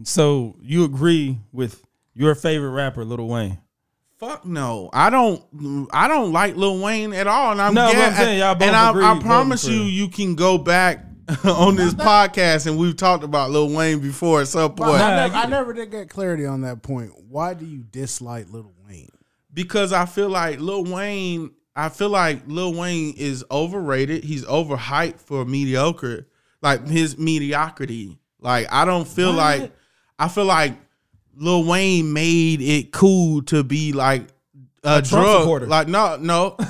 So 0.04 0.58
you 0.62 0.84
agree 0.84 1.39
with 1.54 1.86
your 2.13 2.36
favorite 2.36 2.72
rapper, 2.72 3.06
Lil 3.06 3.28
Wayne? 3.30 3.60
Fuck 4.20 4.46
no, 4.46 4.89
I 4.91 5.10
don't. 5.10 5.88
I 5.94 6.10
don't 6.10 6.34
like 6.34 6.58
Lil 6.58 6.80
Wayne 6.82 7.13
at 7.13 7.28
all, 7.28 7.54
and 7.54 7.62
I'm 7.62 7.74
No, 7.74 7.88
but 7.88 7.94
ga- 7.94 8.06
I'm 8.08 8.13
saying 8.15 8.39
y'all 8.39 8.54
both 8.56 8.67
and 8.67 8.76
I, 8.76 8.89
agree 8.89 9.04
I 9.06 9.13
voting 9.13 9.24
promise 9.26 9.65
for 9.65 9.72
you, 9.72 9.84
you 9.84 10.10
can 10.10 10.36
go 10.36 10.58
back 10.58 11.06
on 11.46 11.78
this 11.78 11.94
podcast, 11.94 12.67
and 12.67 12.78
we've 12.78 12.98
talked 12.98 13.24
about 13.24 13.52
Lil 13.52 13.70
Wayne 13.74 14.00
before 14.00 14.41
at 14.41 14.50
some 14.50 14.76
point 14.76 14.91
I, 14.91 15.15
never, 15.15 15.22
I 15.22 15.26
I 15.26 15.30
get 15.30 15.46
it. 15.46 15.50
never 15.50 15.74
did 15.74 15.91
get 15.91 16.10
clarity 16.10 16.46
on 16.46 16.62
that 16.62 16.82
point. 16.82 17.13
Why 17.30 17.54
do 17.54 17.65
you 17.65 17.84
dislike 17.89 18.48
Little 18.52 18.74
Wayne? 18.78 18.81
Because 19.54 19.94
I 19.94 20.06
feel 20.06 20.30
like 20.30 20.60
Lil 20.60 20.86
Wayne. 20.86 21.52
I 21.76 21.90
feel 21.90 22.10
like 22.10 22.42
Lil 22.48 22.74
Wayne 22.74 23.14
is 23.18 23.46
overrated. 23.50 24.24
He's 24.24 24.46
overhyped 24.46 25.22
for 25.22 25.46
mediocre, 25.46 26.28
like 26.62 26.88
his 26.88 27.18
mediocrity. 27.18 28.18
Like 28.40 28.68
I 28.72 28.86
don't 28.86 29.08
feel 29.08 29.32
like 29.32 29.72
I 30.20 30.28
feel 30.28 30.46
like 30.46 30.76
Lil 31.36 31.64
Wayne 31.64 32.12
made 32.12 32.62
it 32.62 32.92
cool 32.92 33.42
to 33.44 33.64
be 33.64 33.94
like 33.94 34.28
a, 34.84 35.02
Trump 35.02 35.08
drug. 35.08 35.42
supporter. 35.42 35.68
Like 35.68 35.88
no, 35.88 36.18
no. 36.18 36.56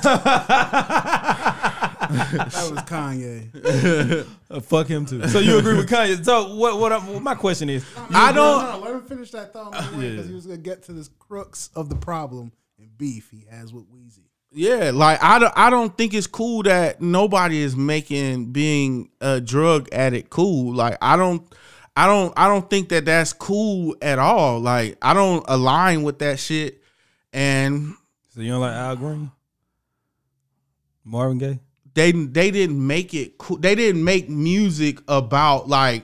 That 2.12 2.70
was 2.70 2.80
Kanye. 2.82 4.28
Uh, 4.50 4.60
fuck 4.60 4.88
him 4.88 5.06
too. 5.06 5.26
So 5.30 5.40
you 5.40 5.58
agree 5.58 5.78
with 5.78 5.90
Kanye? 5.90 6.24
So 6.26 6.56
what? 6.56 6.78
What? 6.78 6.92
I, 6.92 6.98
what 6.98 7.24
my 7.24 7.36
question 7.36 7.70
is, 7.70 7.86
I 8.14 8.34
don't. 8.34 8.62
No, 8.62 8.72
no, 8.72 8.80
let 8.80 9.02
me 9.02 9.08
finish 9.08 9.32
that 9.32 9.54
thought 9.54 9.72
because 9.72 10.28
he 10.28 10.34
was 10.34 10.46
gonna 10.46 10.58
get 10.58 10.84
to 10.84 10.94
this 10.94 11.10
crux 11.20 11.70
of 11.74 11.88
the 11.88 11.96
problem 11.96 12.52
and 12.82 12.98
beef 12.98 13.30
he 13.32 13.46
has 13.50 13.74
with 13.74 13.86
Weezy. 13.92 14.26
Yeah, 14.52 14.92
like 14.94 15.24
I 15.24 15.40
don't, 15.40 15.54
I 15.56 15.70
don't 15.70 15.98
think 15.98 16.14
it's 16.14 16.28
cool 16.28 16.64
that 16.64 17.00
nobody 17.02 17.62
is 17.62 17.76
making 17.76 18.52
being 18.52 19.10
a 19.22 19.40
drug 19.40 19.88
addict 19.94 20.30
cool. 20.30 20.74
Like 20.74 20.98
I 21.02 21.16
don't, 21.16 21.42
I 21.96 22.06
don't, 22.06 22.34
I 22.36 22.48
don't 22.48 22.70
think 22.70 22.90
that 22.90 23.06
that's 23.06 23.32
cool 23.32 23.96
at 24.02 24.20
all. 24.20 24.60
Like 24.60 24.98
I 25.02 25.14
don't 25.14 25.46
align 25.48 26.04
with 26.04 26.20
that 26.20 26.40
shit. 26.40 26.82
And 27.32 27.94
so 28.30 28.42
you 28.42 28.52
don't 28.52 28.62
like 28.62 28.74
Al 28.74 28.96
Green, 28.98 29.32
Marvin 31.06 31.38
Gaye? 31.38 31.60
they 31.94 32.12
they 32.12 32.52
didn't 32.52 32.86
make 32.86 33.14
it 33.14 33.38
cool. 33.38 33.58
They 33.58 33.76
didn't 33.76 34.04
make 34.04 34.30
music 34.30 35.00
about 35.08 35.68
like 35.68 36.04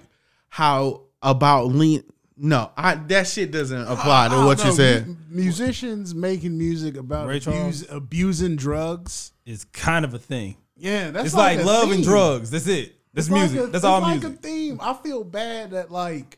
how 0.50 1.04
about 1.22 1.68
lean. 1.68 2.04
No, 2.40 2.72
I 2.78 2.96
that 2.96 3.26
shit 3.28 3.52
doesn't 3.52 3.82
apply 3.88 4.28
to 4.30 4.46
what 4.46 4.60
don't 4.60 4.68
you 4.68 4.74
said. 4.74 5.18
musicians 5.30 6.14
making 6.14 6.58
music 6.58 6.96
about 6.96 7.28
Ray 7.28 7.38
abuse, 7.38 7.86
abusing 7.90 8.56
drugs. 8.56 9.32
It's 9.46 9.64
kind 9.66 10.06
of 10.06 10.14
a 10.14 10.20
thing. 10.20 10.58
Yeah, 10.76 11.10
that's 11.10 11.28
it's 11.28 11.36
like, 11.36 11.60
a 11.60 11.64
love 11.64 11.86
and 11.86 11.96
theme. 11.96 12.04
drugs. 12.04 12.52
That's 12.52 12.68
it. 12.68 12.96
That's 13.14 13.28
It's 13.28 13.32
like 13.32 13.42
music. 13.42 13.60
a- 13.60 13.64
That's 13.64 13.76
it's 13.78 13.86
all 13.86 14.02
like 14.02 14.22
music. 14.22 14.40
a 14.40 14.42
theme. 14.42 14.78
I 14.82 14.94
feel 14.94 15.24
bad 15.24 15.72
that 15.72 15.90
like 15.92 16.38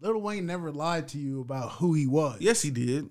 Little 0.00 0.20
Wayne 0.20 0.46
never 0.46 0.72
lied 0.72 1.06
to 1.08 1.18
you 1.18 1.40
about 1.42 1.70
who 1.72 1.94
he 1.94 2.06
was. 2.08 2.38
Yes, 2.40 2.60
he 2.62 2.70
did. 2.70 3.08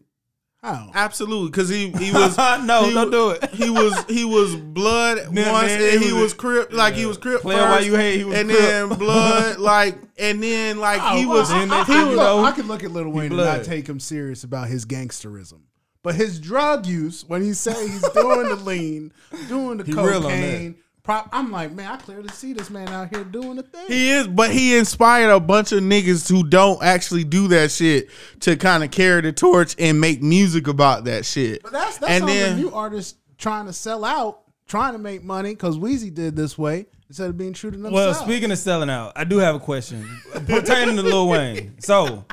How? 0.63 0.89
Absolutely, 0.93 1.49
because 1.51 1.67
he 1.67 1.89
he 1.91 2.11
was 2.13 2.37
No, 2.37 2.85
he 2.85 2.93
don't 2.93 3.11
do 3.11 3.31
it. 3.31 3.49
He 3.51 3.69
was 3.69 4.05
he 4.07 4.23
was 4.23 4.55
blood 4.55 5.17
once, 5.27 5.33
man, 5.35 5.81
and 5.81 6.01
he 6.01 6.13
was- 6.13 6.21
was 6.23 6.33
crip 6.33 6.71
like 6.71 6.93
he 6.93 7.05
was 7.05 7.17
crip 7.17 7.41
first, 7.41 7.45
why 7.45 7.79
you 7.79 7.95
hate, 7.95 8.19
he 8.19 8.23
was 8.23 8.37
and 8.39 8.49
Crip. 8.49 8.59
then 8.61 8.89
blood 8.97 9.59
like 9.59 9.97
and 10.17 10.41
then 10.41 10.79
like 10.79 11.01
oh, 11.03 11.17
he 11.17 11.25
Oh, 11.25 11.29
was 11.29 11.51
I, 11.51 11.59
Then 11.59 11.71
I, 11.73 11.83
said, 11.83 11.95
I, 11.95 12.03
know, 12.15 12.37
look, 12.41 12.45
I 12.45 12.55
could 12.55 12.65
look 12.67 12.83
at 12.83 12.91
Little 12.91 13.11
Wayne 13.11 13.27
and 13.33 13.37
not 13.37 13.63
take 13.65 13.87
him 13.87 13.99
serious 13.99 14.43
about 14.45 14.69
his 14.69 14.85
gangsterism. 14.85 15.59
But 16.01 16.15
his 16.15 16.37
drug 16.39 16.85
use, 16.85 17.23
when 17.25 17.41
he 17.43 17.53
say 17.53 17.73
he's 17.87 18.01
doing 18.09 18.49
the 18.49 18.55
lean, 18.57 19.13
doing 19.47 19.77
the 19.77 19.85
He 19.85 19.93
real 19.93 20.01
on 20.17 20.21
that. 20.23 20.29
cocaine, 20.29 20.75
prop, 21.03 21.27
I'm 21.33 21.51
like, 21.51 21.71
man, 21.73 21.91
I 21.91 21.97
clearly 21.97 22.29
see 22.29 22.53
this 22.53 22.69
man 22.69 22.87
out 22.87 23.13
here 23.13 23.23
doing 23.25 23.57
the 23.57 23.63
thing. 23.63 23.87
he 23.87 24.09
is, 24.09 24.27
but 24.27 24.51
he 24.51 24.77
inspired 24.77 25.31
a 25.31 25.39
bunch 25.39 25.71
of 25.71 25.81
niggas 25.83 26.29
who 26.29 26.43
don't 26.47 26.81
actually 26.81 27.25
do 27.25 27.49
that 27.49 27.71
shit 27.71 28.09
to 28.41 28.55
kind 28.55 28.83
of 28.83 28.91
carry 28.91 29.21
the 29.21 29.33
torch 29.33 29.75
and 29.77 29.99
make 29.99 30.23
music 30.23 30.67
about 30.67 31.03
that 31.05 31.25
shit. 31.25 31.61
But 31.61 31.73
that's 31.73 31.97
that's 31.97 32.11
and 32.11 32.23
on 32.23 32.29
then 32.29 32.55
the 32.55 32.61
new 32.63 32.71
artists 32.73 33.19
trying 33.37 33.65
to 33.65 33.73
sell 33.73 34.05
out, 34.05 34.41
trying 34.67 34.93
to 34.93 34.99
make 34.99 35.23
money, 35.23 35.49
because 35.51 35.77
Weezy 35.77 36.13
did 36.13 36.35
this 36.35 36.57
way 36.57 36.85
instead 37.09 37.29
of 37.29 37.37
being 37.37 37.53
true 37.53 37.69
to 37.69 37.77
themselves. 37.77 37.95
Well, 37.95 38.13
speaking 38.25 38.51
of 38.51 38.57
selling 38.57 38.89
out, 38.89 39.11
I 39.15 39.25
do 39.25 39.37
have 39.39 39.55
a 39.55 39.59
question 39.59 40.07
pertaining 40.47 40.95
to 40.95 41.01
Lil 41.01 41.27
Wayne. 41.27 41.75
So, 41.79 42.25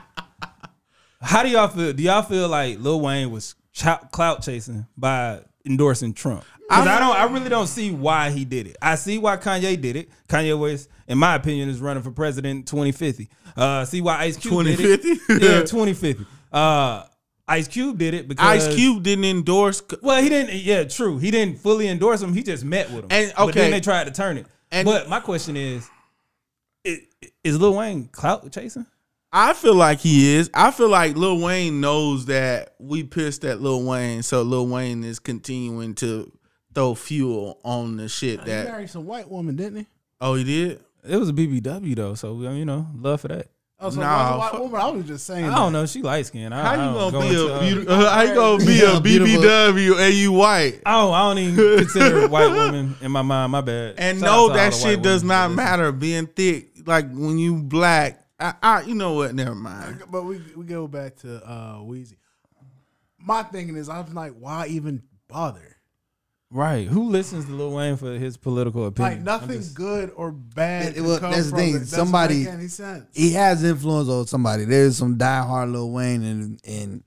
how 1.20 1.42
do 1.42 1.48
y'all 1.48 1.68
feel? 1.68 1.92
Do 1.92 2.02
y'all 2.02 2.22
feel 2.22 2.48
like 2.48 2.78
Lil 2.78 3.00
Wayne 3.00 3.32
was 3.32 3.56
ch- 3.72 3.84
clout 4.12 4.42
chasing 4.42 4.86
by 4.96 5.40
endorsing 5.66 6.14
Trump? 6.14 6.44
Because 6.70 6.86
I 6.86 7.00
don't, 7.00 7.16
I 7.16 7.24
really 7.24 7.48
don't 7.48 7.66
see 7.66 7.90
why 7.90 8.30
he 8.30 8.44
did 8.44 8.68
it. 8.68 8.76
I 8.80 8.94
see 8.94 9.18
why 9.18 9.36
Kanye 9.38 9.80
did 9.80 9.96
it. 9.96 10.08
Kanye 10.28 10.56
West, 10.56 10.88
in 11.08 11.18
my 11.18 11.34
opinion, 11.34 11.68
is 11.68 11.80
running 11.80 12.04
for 12.04 12.12
president 12.12 12.68
2050. 12.68 13.28
Uh, 13.56 13.84
see 13.84 14.00
why 14.00 14.18
Ice 14.20 14.36
Cube 14.36 14.64
did 14.64 14.78
it. 14.78 15.02
2050? 15.02 15.44
Yeah, 15.44 15.60
2050. 15.62 16.26
Uh, 16.52 17.02
Ice 17.48 17.66
Cube 17.66 17.98
did 17.98 18.14
it 18.14 18.28
because 18.28 18.46
Ice 18.46 18.72
Cube 18.76 19.02
didn't 19.02 19.24
endorse. 19.24 19.82
well, 20.00 20.22
he 20.22 20.28
didn't. 20.28 20.54
Yeah, 20.54 20.84
true. 20.84 21.18
He 21.18 21.32
didn't 21.32 21.58
fully 21.58 21.88
endorse 21.88 22.22
him. 22.22 22.32
He 22.34 22.44
just 22.44 22.64
met 22.64 22.88
with 22.92 23.06
him. 23.06 23.08
And, 23.10 23.32
but 23.36 23.46
then 23.46 23.64
okay. 23.64 23.70
they 23.72 23.80
tried 23.80 24.04
to 24.04 24.12
turn 24.12 24.38
it. 24.38 24.46
And- 24.70 24.86
but 24.86 25.08
my 25.08 25.18
question 25.18 25.56
is, 25.56 25.90
is, 26.84 27.00
is 27.42 27.60
Lil 27.60 27.74
Wayne 27.74 28.06
clout 28.12 28.48
chasing? 28.52 28.86
I 29.32 29.54
feel 29.54 29.74
like 29.74 29.98
he 29.98 30.36
is. 30.36 30.50
I 30.54 30.70
feel 30.70 30.88
like 30.88 31.16
Lil 31.16 31.40
Wayne 31.40 31.80
knows 31.80 32.26
that 32.26 32.74
we 32.78 33.02
pissed 33.02 33.44
at 33.44 33.60
Lil 33.60 33.82
Wayne, 33.82 34.22
so 34.22 34.42
Lil 34.42 34.68
Wayne 34.68 35.02
is 35.02 35.18
continuing 35.18 35.94
to 35.96 36.32
throw 36.74 36.94
fuel 36.94 37.58
on 37.64 37.96
the 37.96 38.08
shit 38.08 38.40
he 38.40 38.46
that. 38.46 38.66
married 38.66 38.90
some 38.90 39.06
white 39.06 39.28
woman, 39.28 39.56
didn't 39.56 39.80
he? 39.80 39.86
Oh, 40.20 40.34
he 40.34 40.44
did. 40.44 40.80
It 41.08 41.16
was 41.16 41.28
a 41.30 41.32
BBW 41.32 41.96
though, 41.96 42.14
so 42.14 42.40
you 42.40 42.64
know, 42.64 42.86
love 42.94 43.22
for 43.22 43.28
that. 43.28 43.46
Oh, 43.82 43.88
so 43.88 44.00
Nah, 44.00 44.04
it 44.04 44.10
was 44.10 44.34
a 44.34 44.38
white 44.38 44.50
fuck- 44.50 44.60
woman. 44.60 44.80
I 44.80 44.90
was 44.90 45.06
just 45.06 45.26
saying. 45.26 45.46
I 45.46 45.56
don't 45.56 45.72
know. 45.72 45.86
She 45.86 46.02
light 46.02 46.26
skinned. 46.26 46.52
How 46.52 46.72
you 46.74 46.92
gonna 46.92 47.20
be 47.26 47.34
a 47.34 47.46
uh, 47.46 47.60
beauty, 47.60 47.86
uh, 47.88 48.10
how 48.10 48.22
you 48.22 48.34
gonna 48.34 48.64
be 48.64 48.80
a. 48.82 48.88
BBW 49.00 49.98
and 49.98 50.14
you 50.14 50.32
white? 50.32 50.82
Oh, 50.84 51.10
I 51.12 51.28
don't 51.28 51.38
even 51.38 51.78
consider 51.78 52.28
white 52.28 52.50
women 52.50 52.94
in 53.00 53.10
my 53.10 53.22
mind. 53.22 53.52
My 53.52 53.62
bad. 53.62 53.94
And 53.96 54.18
Shout 54.18 54.26
no, 54.26 54.48
to 54.48 54.54
that 54.54 54.74
shit 54.74 55.00
does 55.00 55.22
not 55.24 55.48
that 55.48 55.54
matter. 55.54 55.92
Being 55.92 56.26
thick, 56.26 56.86
like 56.86 57.10
when 57.10 57.38
you 57.38 57.56
black, 57.56 58.22
I, 58.38 58.54
I 58.62 58.82
you 58.82 58.94
know 58.94 59.14
what? 59.14 59.34
Never 59.34 59.54
mind. 59.54 60.02
But 60.10 60.24
we 60.24 60.42
we 60.54 60.64
go 60.64 60.86
back 60.86 61.16
to 61.18 61.36
uh 61.42 61.76
Weezy. 61.78 62.16
My 63.18 63.42
thinking 63.44 63.76
is, 63.76 63.88
I'm 63.88 64.12
like, 64.12 64.32
why 64.32 64.66
even 64.66 65.02
bother? 65.26 65.76
Right? 66.52 66.88
Who 66.88 67.10
listens 67.10 67.44
to 67.46 67.52
Lil 67.52 67.72
Wayne 67.72 67.96
for 67.96 68.12
his 68.14 68.36
political 68.36 68.86
opinion? 68.86 69.18
Like 69.18 69.24
nothing 69.24 69.60
just- 69.60 69.74
good 69.74 70.10
or 70.16 70.32
bad. 70.32 70.88
It- 70.88 70.94
could 70.96 71.04
well, 71.06 71.18
come 71.20 71.30
that's 71.30 71.50
the 71.50 71.56
thing. 71.56 71.76
it. 71.76 71.86
Somebody- 71.86 72.48
any 72.48 72.66
sense. 72.66 73.04
he 73.12 73.32
has 73.34 73.62
influence 73.62 74.08
on 74.08 74.26
somebody. 74.26 74.64
There's 74.64 74.96
some 74.96 75.16
diehard 75.16 75.70
Lil 75.72 75.92
Wayne, 75.92 76.22
and 76.24 76.60
and 76.66 77.02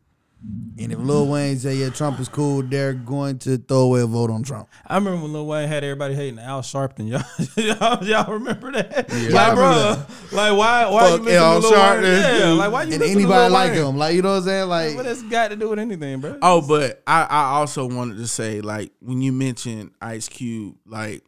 and 0.77 0.91
if 0.91 0.99
Lil 0.99 1.27
Wayne 1.27 1.57
say 1.57 1.75
yeah 1.75 1.89
Trump 1.89 2.19
is 2.19 2.27
cool, 2.27 2.63
they're 2.63 2.93
going 2.93 3.39
to 3.39 3.57
throw 3.57 3.81
away 3.81 4.01
a 4.01 4.05
vote 4.07 4.29
on 4.29 4.43
Trump. 4.43 4.67
I 4.85 4.95
remember 4.95 5.21
when 5.23 5.31
Lil 5.33 5.45
Wayne 5.45 5.69
had 5.69 5.83
everybody 5.83 6.15
hating 6.15 6.39
Al 6.39 6.61
Sharpton. 6.61 7.07
Y'all, 7.07 7.23
y'all, 7.65 8.03
y'all 8.03 8.33
remember 8.33 8.71
that? 8.73 9.09
Yeah. 9.13 9.29
Like, 9.29 9.53
bro, 9.55 10.05
like 10.31 10.57
why, 10.57 10.89
why 10.89 11.09
you 11.09 11.17
Fuck 11.17 11.21
listen 11.21 11.41
Al 11.41 11.61
to 11.61 11.67
Lil 11.67 11.77
Sharpton. 11.77 12.39
Yeah, 12.39 12.45
like 12.53 12.71
why 12.71 12.83
you 12.83 12.93
And 12.93 13.01
listen 13.01 13.15
to 13.15 13.21
anybody 13.23 13.43
Lil 13.43 13.51
like 13.51 13.71
Wayne? 13.71 13.85
him, 13.85 13.97
like 13.97 14.15
you 14.15 14.21
know 14.21 14.29
what 14.31 14.37
I'm 14.37 14.43
saying, 14.43 14.69
like 14.69 14.95
What 14.95 15.05
that's 15.05 15.23
got 15.23 15.47
to 15.49 15.55
do 15.55 15.69
with 15.69 15.79
anything, 15.79 16.19
bro? 16.19 16.37
Oh, 16.41 16.61
but 16.67 17.01
I, 17.07 17.23
I 17.23 17.43
also 17.59 17.85
wanted 17.87 18.17
to 18.17 18.27
say, 18.27 18.59
like, 18.61 18.91
when 18.99 19.21
you 19.21 19.31
mentioned 19.31 19.91
Ice 20.01 20.27
Cube, 20.27 20.75
like, 20.85 21.23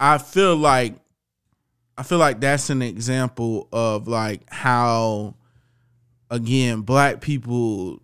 I 0.00 0.18
feel 0.18 0.56
like, 0.56 0.94
I 1.98 2.04
feel 2.04 2.18
like 2.18 2.40
that's 2.40 2.70
an 2.70 2.80
example 2.82 3.68
of 3.72 4.08
like 4.08 4.42
how, 4.50 5.34
again, 6.32 6.80
black 6.80 7.20
people 7.20 8.02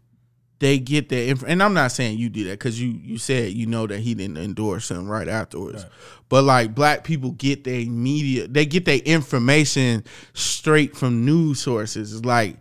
they 0.61 0.79
get 0.81 1.09
that 1.09 1.29
inf- 1.29 1.45
and 1.47 1.63
I'm 1.63 1.73
not 1.75 1.93
saying 1.93 2.19
you 2.19 2.29
do 2.29 2.45
that 2.45 2.59
because 2.59 2.81
you 2.81 2.89
you 2.91 3.17
said 3.19 3.53
you 3.53 3.67
know 3.67 3.87
that 3.87 4.01
he 4.01 4.15
didn't 4.15 4.39
endorse 4.39 4.91
him 4.91 5.07
right 5.09 5.29
afterwards, 5.29 5.87
but 6.29 6.43
like 6.45 6.75
black 6.75 7.05
people 7.05 7.31
get 7.33 7.65
their 7.65 7.85
media, 7.87 8.47
they 8.49 8.67
get 8.67 8.85
their 8.85 8.99
information 8.99 10.03
straight 10.35 10.97
from 10.97 11.25
news 11.25 11.61
sources. 11.61 12.13
It's 12.13 12.25
like 12.25 12.57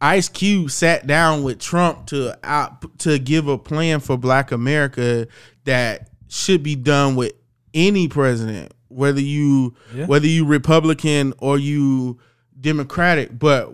Ice 0.00 0.28
Cube 0.28 0.70
sat 0.70 1.06
down 1.06 1.42
with 1.42 1.58
Trump 1.58 2.06
to 2.06 2.38
out, 2.42 2.98
to 3.00 3.18
give 3.18 3.48
a 3.48 3.58
plan 3.58 4.00
for 4.00 4.16
Black 4.16 4.50
America 4.52 5.26
that 5.64 6.08
should 6.28 6.62
be 6.62 6.74
done 6.76 7.16
with 7.16 7.32
any 7.74 8.08
president, 8.08 8.72
whether 8.88 9.20
you 9.20 9.74
Yeah. 9.94 10.06
whether 10.06 10.26
you 10.26 10.46
Republican 10.46 11.34
or 11.38 11.58
you 11.58 12.18
democratic, 12.58 13.38
but 13.38 13.72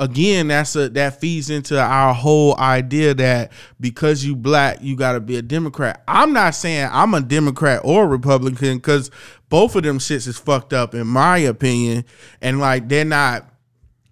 again, 0.00 0.48
that's 0.48 0.74
a 0.74 0.88
that 0.90 1.20
feeds 1.20 1.50
into 1.50 1.80
our 1.80 2.12
whole 2.12 2.58
idea 2.58 3.14
that 3.14 3.52
because 3.78 4.24
you 4.24 4.34
black, 4.34 4.78
you 4.80 4.96
got 4.96 5.12
to 5.12 5.20
be 5.20 5.36
a 5.36 5.42
Democrat. 5.42 6.02
I'm 6.08 6.32
not 6.32 6.54
saying 6.54 6.88
I'm 6.90 7.14
a 7.14 7.20
Democrat 7.20 7.82
or 7.84 8.08
Republican 8.08 8.78
because 8.78 9.10
both 9.48 9.76
of 9.76 9.82
them 9.82 9.98
shits 9.98 10.26
is 10.26 10.38
fucked 10.38 10.72
up 10.72 10.94
in 10.94 11.06
my 11.06 11.38
opinion, 11.38 12.04
and 12.40 12.58
like 12.58 12.88
they're 12.88 13.04
not 13.04 13.48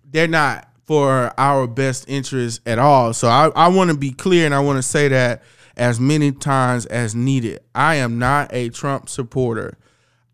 they're 0.04 0.28
not 0.28 0.68
for 0.84 1.32
our 1.38 1.66
best 1.66 2.08
interest 2.08 2.60
at 2.66 2.78
all. 2.78 3.12
So 3.12 3.28
I, 3.28 3.48
I 3.56 3.68
want 3.68 3.90
to 3.90 3.96
be 3.96 4.12
clear 4.12 4.46
and 4.46 4.54
I 4.54 4.60
want 4.60 4.76
to 4.76 4.82
say 4.82 5.08
that 5.08 5.42
as 5.76 6.00
many 6.00 6.32
times 6.32 6.86
as 6.86 7.14
needed. 7.14 7.60
I 7.74 7.96
am 7.96 8.18
not 8.18 8.52
a 8.52 8.68
Trump 8.70 9.08
supporter. 9.08 9.78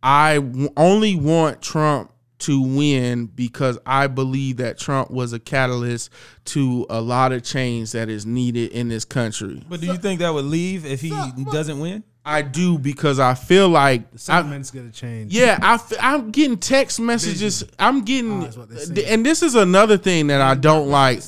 I 0.02 0.36
w- 0.36 0.70
only 0.76 1.16
want 1.16 1.60
Trump 1.60 2.12
to 2.40 2.60
win 2.60 3.26
because 3.26 3.78
I 3.86 4.06
believe 4.08 4.56
that 4.58 4.78
Trump 4.78 5.10
was 5.10 5.32
a 5.32 5.38
catalyst 5.38 6.10
to 6.46 6.84
a 6.90 7.00
lot 7.00 7.32
of 7.32 7.42
change 7.42 7.92
that 7.92 8.08
is 8.08 8.26
needed 8.26 8.72
in 8.72 8.88
this 8.88 9.04
country. 9.04 9.62
But 9.68 9.80
do 9.80 9.86
you 9.86 9.96
think 9.96 10.20
that 10.20 10.34
would 10.34 10.44
leave 10.44 10.84
if 10.84 11.00
he 11.00 11.10
doesn't 11.52 11.78
win? 11.78 12.04
I 12.26 12.40
do 12.40 12.78
because 12.78 13.18
I 13.20 13.34
feel 13.34 13.68
like 13.68 14.00
I, 14.14 14.16
Sentiment's 14.16 14.70
gonna 14.70 14.90
change. 14.90 15.34
yeah, 15.34 15.58
I 15.60 15.74
f- 15.74 15.92
I'm 16.00 16.30
getting 16.30 16.56
text 16.56 16.98
messages. 16.98 17.62
I'm 17.78 18.00
getting, 18.02 18.40
Oh, 18.40 18.44
that's 18.44 18.56
what 18.56 18.70
they 18.70 18.76
say. 18.78 19.04
and 19.12 19.26
this 19.26 19.42
is 19.42 19.54
another 19.54 19.98
thing 19.98 20.28
that 20.28 20.40
I 20.40 20.54
don't 20.54 20.88
like. 20.88 21.20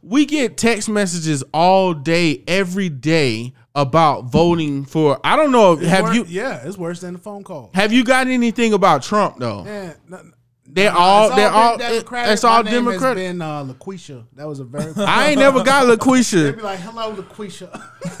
We 0.00 0.26
get 0.26 0.56
text 0.56 0.88
messages 0.88 1.42
all 1.52 1.92
day, 1.92 2.44
every 2.46 2.88
day 2.88 3.52
about 3.74 4.26
voting 4.26 4.84
for. 4.84 5.18
I 5.24 5.34
don't 5.34 5.50
know. 5.50 5.72
It's 5.72 5.86
have 5.88 6.04
wor- 6.04 6.14
you 6.14 6.24
Yeah, 6.28 6.60
it's 6.64 6.78
worse 6.78 7.00
than 7.00 7.14
the 7.14 7.18
phone 7.20 7.42
call. 7.42 7.70
have 7.74 7.92
you 7.92 8.04
got 8.04 8.28
anything 8.28 8.72
about 8.74 9.02
Trump 9.02 9.38
though? 9.40 9.64
Yeah, 9.66 9.94
no, 10.08 10.22
no, 10.22 10.30
They're 10.70 10.92
no, 10.92 10.98
all 10.98 11.34
they're 11.34 11.50
all 11.50 11.78
Democratic. 11.78 12.32
it's 12.34 12.44
all 12.44 12.62
My 12.62 12.70
name 12.70 12.84
has 12.84 12.92
Democratic. 13.00 13.16
Been 13.16 13.42
uh, 13.42 13.64
LaQuisha. 13.64 14.24
That 14.34 14.46
was 14.46 14.60
a 14.60 14.64
very. 14.64 14.92
I 14.98 15.30
ain't 15.30 15.38
never 15.38 15.64
got 15.64 15.86
LaQuisha. 15.98 16.42
They'd 16.44 16.56
be 16.56 16.62
like, 16.62 16.80
"Hello, 16.80 17.14
LaQuisha." 17.14 17.70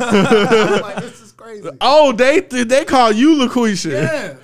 I'm 0.00 0.80
like, 0.82 0.96
this 0.96 1.20
is 1.20 1.32
crazy. 1.32 1.68
Oh, 1.80 2.12
they 2.12 2.40
they 2.40 2.84
call 2.86 3.12
you 3.12 3.34
LaQuisha. 3.46 3.92
Yeah, 3.92 4.36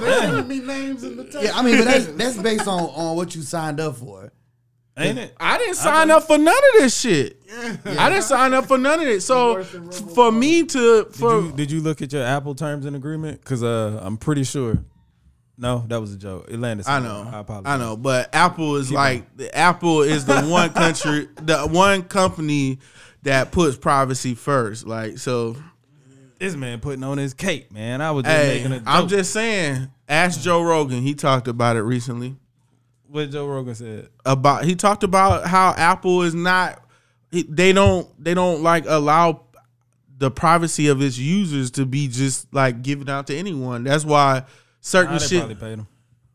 they 0.00 0.20
sending 0.20 0.48
me 0.48 0.58
names 0.60 1.04
in 1.04 1.16
the 1.16 1.24
text. 1.24 1.42
Yeah, 1.42 1.56
I 1.56 1.62
mean, 1.62 1.78
but 1.78 1.84
that's 1.84 2.06
that's 2.06 2.36
based 2.38 2.66
on 2.66 2.80
on 2.80 3.16
what 3.16 3.34
you 3.34 3.42
signed 3.42 3.78
up 3.80 3.96
for. 3.96 4.32
Ain't 4.98 5.18
it? 5.18 5.36
I 5.38 5.58
didn't 5.58 5.74
sign 5.74 6.10
up 6.10 6.22
for 6.24 6.38
none 6.38 6.54
of 6.56 6.80
this 6.80 6.98
shit. 6.98 7.38
Yeah. 7.46 7.76
I 7.98 8.08
didn't 8.08 8.24
sign 8.24 8.54
up 8.54 8.64
for 8.64 8.78
none 8.78 8.98
of 8.98 9.06
it. 9.06 9.20
So 9.20 9.54
worse 9.54 9.70
than 9.70 9.88
f- 9.88 9.94
for 10.14 10.32
me 10.32 10.64
to 10.64 11.04
Did 11.04 11.20
you, 11.20 11.52
did 11.54 11.70
you 11.70 11.80
look 11.82 12.00
at 12.00 12.14
your 12.14 12.22
Apple 12.24 12.54
terms 12.54 12.86
and 12.86 12.96
agreement? 12.96 13.40
Because 13.42 13.62
uh, 13.62 14.00
I'm 14.02 14.16
pretty 14.16 14.42
sure. 14.44 14.78
No, 15.58 15.84
that 15.88 16.00
was 16.00 16.12
a 16.12 16.18
joke. 16.18 16.46
It 16.50 16.58
landed. 16.58 16.86
I 16.86 17.00
know, 17.00 17.22
I 17.22 17.60
I, 17.64 17.76
know, 17.78 17.96
but 17.96 18.34
Apple 18.34 18.76
is 18.76 18.92
like 18.92 19.36
the 19.36 19.54
Apple 19.56 20.02
is 20.02 20.26
the 20.26 20.42
one 20.46 20.70
country, 20.70 21.28
the 21.36 21.66
one 21.66 22.02
company 22.02 22.78
that 23.22 23.52
puts 23.52 23.76
privacy 23.76 24.34
first. 24.34 24.86
Like 24.86 25.16
so, 25.18 25.56
This 26.38 26.54
man 26.54 26.80
putting 26.80 27.02
on 27.04 27.16
his 27.16 27.32
cape, 27.32 27.72
man. 27.72 28.02
I 28.02 28.10
was 28.10 28.24
just 28.24 28.46
making 28.46 28.72
a 28.72 28.78
joke. 28.78 28.84
I'm 28.86 29.08
just 29.08 29.32
saying. 29.32 29.90
Ask 30.08 30.40
Joe 30.40 30.62
Rogan. 30.62 31.02
He 31.02 31.14
talked 31.14 31.48
about 31.48 31.76
it 31.76 31.82
recently. 31.82 32.36
what 33.08 33.30
Joe 33.30 33.46
Rogan 33.48 33.74
said. 33.74 34.08
About 34.24 34.64
he 34.64 34.76
talked 34.76 35.04
about 35.04 35.46
how 35.46 35.70
Apple 35.76 36.22
is 36.22 36.34
not. 36.34 36.82
They 37.30 37.72
don't. 37.72 38.08
They 38.22 38.34
don't 38.34 38.62
like 38.62 38.84
allow 38.86 39.46
the 40.18 40.30
privacy 40.30 40.88
of 40.88 41.02
its 41.02 41.18
users 41.18 41.70
to 41.72 41.86
be 41.86 42.08
just 42.08 42.52
like 42.52 42.82
given 42.82 43.08
out 43.08 43.26
to 43.28 43.36
anyone. 43.36 43.84
That's 43.84 44.04
why 44.04 44.44
certain 44.86 45.12
Nah, 45.14 45.18
they 45.18 45.26
shit. 45.26 45.38
probably 45.40 45.54
paid 45.56 45.78
him. 45.78 45.86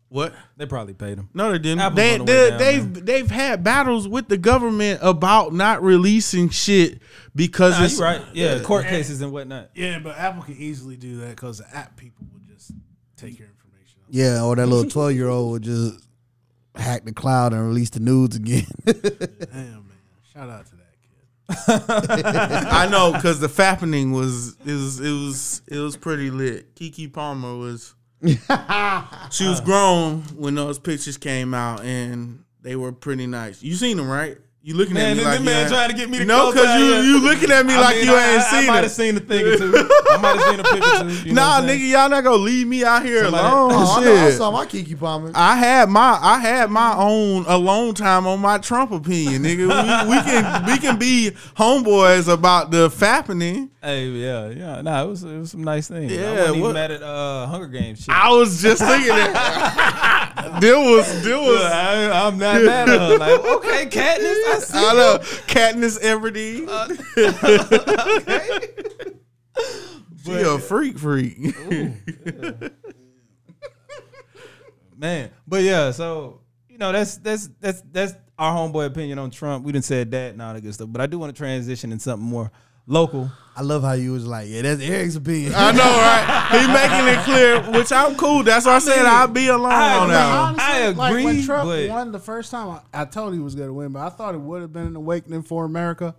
What? 0.09 0.33
They 0.57 0.65
probably 0.65 0.93
paid 0.93 1.17
him. 1.17 1.29
No, 1.33 1.51
they 1.53 1.57
didn't. 1.59 1.79
Apple's 1.79 1.95
They, 1.95 2.19
on 2.19 2.25
the 2.25 2.31
way 2.33 2.49
they, 2.49 2.49
down, 2.49 2.93
they've 2.93 3.05
they've 3.05 3.31
had 3.31 3.63
battles 3.63 4.07
with 4.09 4.27
the 4.27 4.37
government 4.37 4.99
about 5.01 5.53
not 5.53 5.81
releasing 5.81 6.49
shit 6.49 7.01
because 7.33 7.79
Nah, 7.79 7.85
it's 7.85 7.97
you 7.97 8.03
right. 8.03 8.21
Yeah, 8.33 8.59
court 8.59 8.85
cases 8.87 9.21
and 9.21 9.31
whatnot. 9.31 9.69
Yeah, 9.73 9.99
but 9.99 10.17
Apple 10.17 10.43
can 10.43 10.57
easily 10.57 10.97
do 10.97 11.17
that 11.21 11.29
because 11.29 11.59
the 11.59 11.75
app 11.75 11.95
people 11.95 12.25
will 12.33 12.41
just 12.53 12.71
take 13.15 13.39
your 13.39 13.47
information. 13.47 13.99
Yeah, 14.09 14.43
or 14.43 14.53
that 14.57 14.67
little 14.67 14.89
twelve 14.89 15.13
year 15.13 15.29
old 15.29 15.51
would 15.51 15.61
just 15.63 16.05
hack 16.75 17.05
the 17.05 17.13
cloud 17.13 17.53
and 17.53 17.65
release 17.65 17.89
the 17.91 18.01
nudes 18.01 18.35
again. 18.35 18.65
Damn, 18.85 18.93
man. 19.53 19.85
Shout 20.33 20.49
out 20.49 20.65
to 20.65 20.75
that 20.75 21.87
kid. 21.87 22.65
I 22.69 22.87
know 22.89 23.13
because 23.13 23.39
the 23.39 23.47
fappening 23.47 24.11
was 24.11 24.57
it 24.65 24.73
was 24.73 24.99
it 24.99 25.09
was 25.11 25.61
it 25.67 25.77
was 25.79 25.95
pretty 25.95 26.29
lit. 26.31 26.75
Keke 26.75 27.13
Palmer 27.13 27.55
was 27.55 27.95
she 29.31 29.47
was 29.47 29.61
grown 29.61 30.21
when 30.35 30.55
those 30.55 30.77
pictures 30.77 31.17
came 31.17 31.53
out 31.53 31.83
and 31.83 32.43
they 32.61 32.75
were 32.75 32.91
pretty 32.91 33.25
nice. 33.25 33.63
You 33.63 33.73
seen 33.73 33.97
them 33.97 34.07
right? 34.09 34.37
You 34.63 34.75
looking 34.75 34.93
Man, 34.93 35.05
at 35.05 35.17
me 35.17 35.23
this 35.23 35.25
like 35.25 35.41
man 35.41 35.63
you 35.63 35.69
trying 35.69 35.81
ain't- 35.89 35.91
to 35.91 35.97
get 35.97 36.09
me 36.11 36.17
to 36.19 36.25
no, 36.25 36.51
because 36.51 36.79
you 36.79 36.85
you 37.01 37.19
looking 37.19 37.49
at 37.49 37.65
me 37.65 37.75
like 37.75 37.95
you 37.95 38.11
ain't 38.11 38.41
I, 38.41 38.41
seen 38.41 38.69
I 38.69 38.73
might 38.73 38.83
have 38.83 38.91
seen 38.91 39.17
a 39.17 39.19
thing 39.19 39.43
or 39.47 39.57
two. 39.57 39.73
I 40.11 40.17
might 40.17 40.35
have 40.37 40.49
seen 40.51 40.59
a 40.59 40.63
pic 40.63 40.83
or 40.83 40.99
two. 41.23 41.29
You 41.29 41.33
nah, 41.33 41.61
what 41.61 41.67
nigga, 41.69 41.89
y'all 41.89 42.09
not 42.09 42.23
gonna 42.23 42.35
leave 42.35 42.67
me 42.67 42.83
out 42.83 43.03
here 43.03 43.23
Somebody- 43.23 43.43
alone. 43.43 43.71
oh, 43.73 43.95
I, 43.99 44.05
know, 44.05 44.15
I 44.27 44.29
saw 44.29 44.51
my 44.51 44.67
Keke 44.67 44.99
Palmer. 44.99 45.31
I 45.33 45.55
had 45.55 45.89
my 45.89 46.19
I 46.21 46.37
had 46.37 46.69
my 46.69 46.93
own 46.95 47.45
alone 47.47 47.95
time 47.95 48.27
on 48.27 48.39
my 48.39 48.59
Trump 48.59 48.91
opinion, 48.91 49.41
nigga. 49.41 49.61
We, 50.05 50.15
we 50.15 50.21
can 50.21 50.65
we 50.67 50.77
can 50.77 50.99
be 50.99 51.31
homeboys 51.55 52.31
about 52.31 52.69
the 52.69 52.89
fappening. 52.89 53.69
Hey, 53.83 54.09
yeah, 54.09 54.49
yeah. 54.49 54.81
Nah, 54.83 55.03
it 55.03 55.07
was 55.07 55.23
it 55.23 55.39
was 55.39 55.49
some 55.49 55.63
nice 55.63 55.87
things. 55.87 56.11
I 56.11 56.15
Yeah, 56.15 56.33
wasn't 56.41 56.57
even 56.57 56.73
mad 56.73 56.91
at 56.91 57.01
uh, 57.01 57.47
Hunger 57.47 57.67
Games 57.67 58.01
shit. 58.01 58.09
I 58.13 58.29
was 58.29 58.61
just 58.61 58.79
thinking 58.83 59.07
that 59.07 60.57
there 60.61 60.77
was 60.77 61.23
there 61.23 61.39
was 61.39 61.61
I, 61.63 62.27
I'm 62.27 62.37
not 62.37 62.61
mad 62.61 62.89
at 62.89 62.99
her. 63.01 63.17
Like, 63.17 63.39
okay, 63.43 63.85
Katniss, 63.87 64.50
I 64.51 64.59
see. 64.59 64.77
I 64.77 64.93
know 64.93 65.17
Katniss 65.47 65.99
Everdeen. 65.99 66.67
she 70.25 70.33
a 70.33 70.59
freak 70.59 70.97
freak. 70.97 71.37
man. 74.97 75.31
But 75.47 75.63
yeah, 75.63 75.91
so 75.91 76.41
you 76.69 76.77
know 76.77 76.91
that's 76.91 77.17
that's 77.17 77.49
that's 77.59 77.81
that's 77.91 78.13
our 78.37 78.55
homeboy 78.55 78.87
opinion 78.87 79.19
on 79.19 79.31
Trump. 79.31 79.65
We 79.65 79.71
didn't 79.71 79.85
said 79.85 80.11
that 80.11 80.33
and 80.33 80.41
all 80.41 80.53
that 80.53 80.61
good 80.61 80.73
stuff. 80.73 80.89
But 80.91 81.01
I 81.01 81.07
do 81.07 81.19
want 81.19 81.35
to 81.35 81.37
transition 81.37 81.91
in 81.91 81.99
something 81.99 82.27
more 82.27 82.51
local. 82.87 83.31
I 83.55 83.63
love 83.63 83.83
how 83.83 83.93
you 83.93 84.13
was 84.13 84.25
like, 84.25 84.47
yeah, 84.49 84.61
that's 84.61 84.81
Eric's 84.81 85.15
opinion. 85.17 85.53
I 85.55 85.71
know, 85.71 85.79
right? 85.83 86.47
He 86.51 86.67
making 86.67 87.07
it 87.07 87.23
clear, 87.25 87.77
which 87.79 87.91
I'm 87.91 88.15
cool. 88.15 88.43
That's 88.43 88.65
why 88.65 88.75
I, 88.75 88.79
said 88.79 89.05
I'll 89.05 89.27
be 89.27 89.47
alone 89.47 89.71
I 89.71 89.97
on 89.97 90.03
agree. 90.03 90.13
that. 90.15 90.41
one. 90.41 90.55
I 90.59 90.89
like 90.89 91.25
when 91.25 91.43
Trump 91.43 91.69
but- 91.69 91.89
won 91.89 92.11
the 92.11 92.19
first 92.19 92.51
time, 92.51 92.79
I, 92.93 93.01
I 93.01 93.05
told 93.05 93.33
he 93.33 93.39
was 93.39 93.55
going 93.55 93.67
to 93.67 93.73
win, 93.73 93.91
but 93.91 93.99
I 93.99 94.09
thought 94.09 94.35
it 94.35 94.39
would 94.41 94.61
have 94.61 94.71
been 94.73 94.87
an 94.87 94.95
awakening 94.95 95.43
for 95.43 95.65
America. 95.65 96.15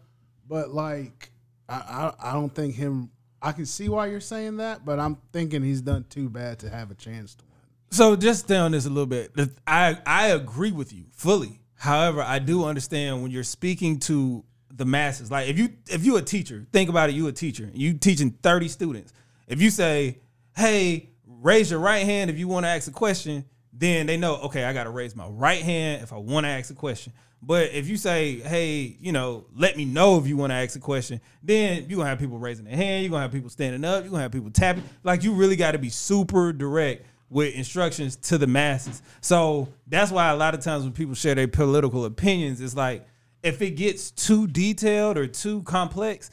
But 0.49 0.71
like, 0.71 1.31
I, 1.69 2.13
I, 2.21 2.31
I 2.31 2.33
don't 2.35 2.55
think 2.55 2.75
him. 2.75 3.11
I 3.41 3.53
can 3.53 3.67
see 3.67 3.89
why 3.89 4.07
you're 4.07 4.21
saying 4.21 4.59
that, 4.59 4.85
but 4.85 5.01
I'm 5.01 5.17
thinking 5.33 5.63
he's 5.63 5.81
done 5.81 6.05
too 6.09 6.29
bad 6.29 6.59
to 6.61 6.71
have 6.71 6.91
a 6.91 6.95
chance 6.95 7.35
to 7.37 7.45
win. 7.45 7.53
So 7.91 8.15
just 8.17 8.45
stay 8.45 8.57
on 8.57 8.73
this 8.73 8.87
a 8.87 8.91
little 8.91 9.07
bit. 9.07 9.33
I 9.67 9.97
I 10.07 10.29
agree 10.29 10.73
with 10.73 10.93
you 10.93 11.05
fully. 11.13 11.61
However, 11.75 12.23
I 12.23 12.39
do 12.39 12.65
understand 12.65 13.23
when 13.23 13.31
you're 13.33 13.43
speaking 13.43 13.99
to 14.01 14.45
the 14.75 14.85
masses. 14.85 15.31
Like 15.31 15.49
if 15.49 15.59
you 15.59 15.71
if 15.89 16.05
you 16.05 16.17
a 16.17 16.23
teacher, 16.23 16.67
think 16.73 16.89
about 16.89 17.11
it. 17.11 17.15
You 17.15 17.27
a 17.29 17.33
teacher. 17.33 17.71
You 17.73 17.95
teaching 17.95 18.31
thirty 18.43 18.69
students. 18.69 19.13
If 19.47 19.61
you 19.61 19.71
say, 19.71 20.19
"Hey, 20.57 21.11
raise 21.27 21.71
your 21.71 21.81
right 21.81 22.05
hand 22.05 22.31
if 22.31 22.39
you 22.39 22.49
want 22.49 22.65
to 22.65 22.69
ask 22.69 22.89
a 22.89 22.93
question," 22.93 23.45
then 23.73 24.07
they 24.07 24.17
know. 24.17 24.37
Okay, 24.45 24.65
I 24.65 24.73
got 24.73 24.85
to 24.85 24.91
raise 24.91 25.15
my 25.15 25.27
right 25.27 25.63
hand 25.63 26.03
if 26.03 26.13
I 26.13 26.17
want 26.17 26.45
to 26.45 26.49
ask 26.49 26.71
a 26.71 26.75
question. 26.75 27.13
But 27.43 27.73
if 27.73 27.89
you 27.89 27.97
say, 27.97 28.39
"Hey, 28.39 28.97
you 29.01 29.13
know, 29.13 29.45
let 29.55 29.77
me 29.77 29.85
know 29.85 30.17
if 30.19 30.27
you 30.27 30.37
want 30.37 30.51
to 30.51 30.55
ask 30.55 30.77
a 30.77 30.81
question," 30.81 31.21
then 31.43 31.87
you're 31.89 31.99
gonna 31.99 32.09
have 32.09 32.19
people 32.19 32.39
raising 32.39 32.65
their 32.65 32.77
hand. 32.77 33.03
You're 33.03 33.11
gonna 33.11 33.23
have 33.23 33.33
people 33.33 33.51
standing 33.51 33.85
up. 33.85 34.05
You're 34.05 34.11
gonna 34.11 34.23
have 34.23 34.33
people 34.33 34.51
tapping. 34.51 34.85
Like 35.03 35.25
you 35.25 35.33
really 35.33 35.57
got 35.57 35.73
to 35.73 35.79
be 35.79 35.91
super 35.91 36.53
direct 36.53 37.05
with 37.29 37.55
instructions 37.55 38.15
to 38.15 38.39
the 38.39 38.47
masses. 38.47 39.03
So 39.23 39.69
that's 39.87 40.13
why 40.13 40.29
a 40.29 40.37
lot 40.37 40.55
of 40.55 40.61
times 40.61 40.85
when 40.85 40.93
people 40.93 41.15
share 41.15 41.35
their 41.35 41.49
political 41.49 42.05
opinions, 42.05 42.61
it's 42.61 42.77
like 42.77 43.07
if 43.43 43.61
it 43.63 43.71
gets 43.71 44.11
too 44.11 44.47
detailed 44.47 45.19
or 45.19 45.27
too 45.27 45.63
complex, 45.63 46.31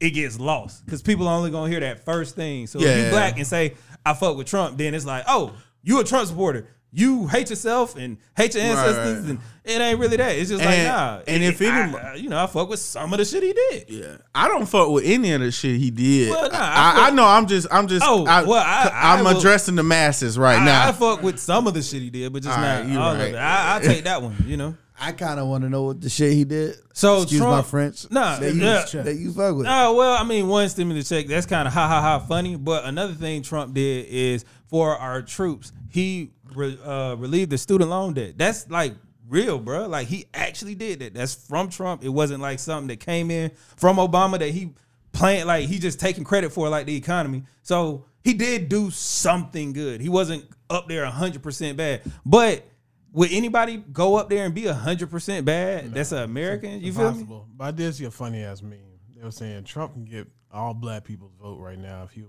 it 0.00 0.10
gets 0.10 0.38
lost 0.38 0.84
because 0.84 1.02
people 1.02 1.28
are 1.28 1.36
only 1.36 1.50
gonna 1.50 1.70
hear 1.70 1.80
that 1.80 2.04
first 2.04 2.34
thing. 2.34 2.66
So 2.66 2.78
if 2.80 2.84
Yeah. 2.84 3.04
you 3.04 3.10
black 3.10 3.36
and 3.38 3.46
say 3.46 3.74
I 4.04 4.14
fuck 4.14 4.36
with 4.36 4.46
Trump, 4.48 4.78
then 4.78 4.94
it's 4.94 5.04
like, 5.06 5.24
oh, 5.28 5.52
you 5.82 6.00
a 6.00 6.04
Trump 6.04 6.26
supporter. 6.28 6.66
You 6.94 7.26
hate 7.26 7.48
yourself 7.48 7.96
and 7.96 8.18
hate 8.36 8.54
your 8.54 8.64
ancestors, 8.64 9.20
right. 9.22 9.28
and 9.30 9.38
it 9.64 9.80
ain't 9.80 9.98
really 9.98 10.18
that. 10.18 10.36
It's 10.36 10.50
just 10.50 10.62
like 10.62 10.74
And- 10.74 10.88
nah. 10.88 11.20
and 11.26 11.42
if 11.42 11.62
any- 11.62 11.96
I- 11.96 12.14
you 12.16 12.28
know, 12.28 12.42
I 12.42 12.46
fuck 12.46 12.68
with 12.68 12.80
some 12.80 13.14
of 13.14 13.18
the 13.18 13.24
shit 13.24 13.42
he 13.42 13.54
did. 13.70 13.84
Yeah, 13.88 14.16
I 14.34 14.46
don't 14.48 14.66
fuck 14.66 14.90
with 14.90 15.04
any 15.06 15.32
of 15.32 15.40
the 15.40 15.50
shit 15.50 15.80
he 15.80 15.90
did. 15.90 16.28
Well, 16.30 16.50
nah, 16.50 16.58
I 16.58 16.60
I, 16.60 16.90
I 16.90 17.04
fuck- 17.06 17.14
know. 17.14 17.24
I'm 17.26 17.46
just. 17.46 17.66
I'm 17.70 17.86
just. 17.88 18.04
Oh, 18.06 18.26
I, 18.26 18.42
well, 18.42 18.62
I- 18.62 18.90
I 18.92 19.18
am 19.18 19.24
will- 19.24 19.38
addressing 19.38 19.74
the 19.76 19.82
masses 19.82 20.36
right 20.38 20.58
I, 20.60 20.64
now. 20.66 20.88
I 20.88 20.92
fuck 20.92 21.22
with 21.22 21.38
some 21.38 21.66
of 21.66 21.72
the 21.72 21.80
shit 21.82 22.02
he 22.02 22.10
did, 22.10 22.30
but 22.30 22.42
just 22.42 22.54
All 22.54 22.62
not 22.62 22.80
right, 22.82 22.86
you 22.90 22.98
all 23.00 23.14
right. 23.14 23.20
of 23.28 23.34
it. 23.34 23.36
I, 23.38 23.76
I 23.76 23.80
take 23.80 24.04
that 24.04 24.20
one. 24.20 24.36
You 24.46 24.58
know. 24.58 24.76
I 25.04 25.10
kind 25.10 25.40
of 25.40 25.48
want 25.48 25.64
to 25.64 25.68
know 25.68 25.82
what 25.82 26.00
the 26.00 26.08
shit 26.08 26.32
he 26.32 26.44
did. 26.44 26.76
So 26.92 27.22
excuse 27.22 27.40
Trump- 27.40 27.56
my 27.56 27.62
French. 27.62 28.08
Nah, 28.08 28.38
that 28.38 28.54
you, 28.54 28.62
yeah. 28.62 28.84
that 29.02 29.16
you 29.16 29.32
fuck 29.32 29.56
with. 29.56 29.66
Oh 29.68 29.96
well, 29.96 30.16
I 30.16 30.22
mean, 30.22 30.46
one 30.46 30.68
stimulus 30.68 31.08
check 31.08 31.26
that's 31.26 31.44
kind 31.44 31.66
of 31.66 31.74
ha 31.74 31.88
ha 31.88 32.00
ha 32.00 32.20
funny. 32.20 32.54
But 32.54 32.84
another 32.84 33.12
thing 33.12 33.42
Trump 33.42 33.74
did 33.74 34.06
is 34.06 34.44
for 34.68 34.96
our 34.96 35.20
troops, 35.20 35.72
he 35.90 36.30
re, 36.54 36.78
uh, 36.84 37.16
relieve 37.18 37.48
the 37.48 37.58
student 37.58 37.90
loan 37.90 38.14
debt. 38.14 38.38
That's 38.38 38.70
like 38.70 38.94
real, 39.28 39.58
bro. 39.58 39.88
Like 39.88 40.06
he 40.06 40.26
actually 40.34 40.76
did 40.76 41.00
that. 41.00 41.14
That's 41.14 41.34
from 41.34 41.68
Trump. 41.68 42.04
It 42.04 42.10
wasn't 42.10 42.40
like 42.40 42.60
something 42.60 42.86
that 42.86 43.00
came 43.00 43.32
in 43.32 43.50
from 43.76 43.96
Obama 43.96 44.38
that 44.38 44.50
he 44.50 44.72
planned. 45.10 45.48
Like 45.48 45.68
he 45.68 45.80
just 45.80 45.98
taking 45.98 46.22
credit 46.22 46.52
for, 46.52 46.68
like 46.68 46.86
the 46.86 46.94
economy. 46.94 47.42
So 47.64 48.04
he 48.22 48.34
did 48.34 48.68
do 48.68 48.92
something 48.92 49.72
good. 49.72 50.00
He 50.00 50.08
wasn't 50.08 50.48
up 50.70 50.86
there 50.86 51.04
hundred 51.06 51.42
percent 51.42 51.76
bad, 51.76 52.02
but. 52.24 52.68
Would 53.12 53.30
anybody 53.32 53.76
go 53.76 54.16
up 54.16 54.30
there 54.30 54.44
and 54.44 54.54
be 54.54 54.66
hundred 54.66 55.10
percent 55.10 55.44
bad? 55.44 55.92
That's 55.92 56.12
an 56.12 56.22
American. 56.22 56.80
You 56.80 56.92
feel 56.92 57.12
me? 57.12 57.26
But 57.56 57.64
I 57.64 57.70
did 57.70 57.94
see 57.94 58.04
a 58.04 58.10
funny 58.10 58.42
ass 58.42 58.62
meme. 58.62 58.78
They 59.16 59.22
were 59.22 59.30
saying 59.30 59.64
Trump 59.64 59.92
can 59.92 60.04
get 60.04 60.26
all 60.50 60.74
black 60.74 61.04
people's 61.04 61.32
vote 61.40 61.58
right 61.58 61.78
now 61.78 62.04
if 62.04 62.10
he 62.10 62.24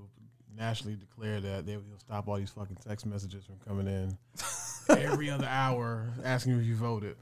nationally 0.55 0.95
declare 0.95 1.41
that 1.41 1.65
they 1.65 1.77
will 1.77 1.83
stop 1.97 2.27
all 2.27 2.35
these 2.35 2.51
fucking 2.51 2.77
text 2.85 3.05
messages 3.05 3.43
from 3.45 3.55
coming 3.65 3.87
in 3.87 4.17
every 4.89 5.29
other 5.29 5.47
hour 5.47 6.09
asking 6.23 6.59
if 6.59 6.65
you 6.65 6.75
voted. 6.75 7.15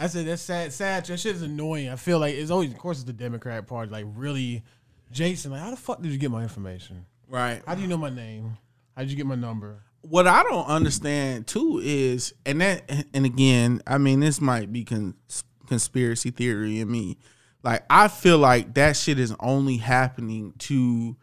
I 0.00 0.06
said 0.06 0.26
that's 0.26 0.42
sad. 0.42 0.72
Sad. 0.72 1.04
That 1.06 1.18
shit 1.18 1.36
is 1.36 1.42
annoying. 1.42 1.88
I 1.88 1.96
feel 1.96 2.18
like 2.18 2.34
it's 2.34 2.50
always, 2.50 2.70
of 2.70 2.78
course, 2.78 2.98
it's 2.98 3.06
the 3.06 3.12
Democrat 3.12 3.66
Party. 3.66 3.90
Like 3.90 4.06
really, 4.14 4.62
Jason. 5.10 5.52
Like 5.52 5.60
how 5.60 5.70
the 5.70 5.76
fuck 5.76 6.00
did 6.02 6.12
you 6.12 6.18
get 6.18 6.30
my 6.30 6.42
information? 6.42 7.06
Right. 7.28 7.62
How 7.66 7.74
do 7.74 7.82
you 7.82 7.88
know 7.88 7.96
my 7.96 8.10
name? 8.10 8.56
How 8.94 9.02
did 9.02 9.10
you 9.10 9.16
get 9.16 9.26
my 9.26 9.34
number? 9.34 9.82
What 10.08 10.26
I 10.26 10.42
don't 10.42 10.66
understand 10.66 11.46
too 11.46 11.80
is, 11.82 12.34
and 12.44 12.60
that, 12.60 12.90
and 13.12 13.26
again, 13.26 13.82
I 13.86 13.98
mean, 13.98 14.20
this 14.20 14.40
might 14.40 14.72
be 14.72 14.84
cons- 14.84 15.44
conspiracy 15.66 16.30
theory 16.30 16.80
in 16.80 16.90
me. 16.90 17.18
Like, 17.62 17.84
I 17.90 18.08
feel 18.08 18.38
like 18.38 18.74
that 18.74 18.96
shit 18.96 19.18
is 19.18 19.34
only 19.40 19.76
happening 19.76 20.54
to 20.58 21.16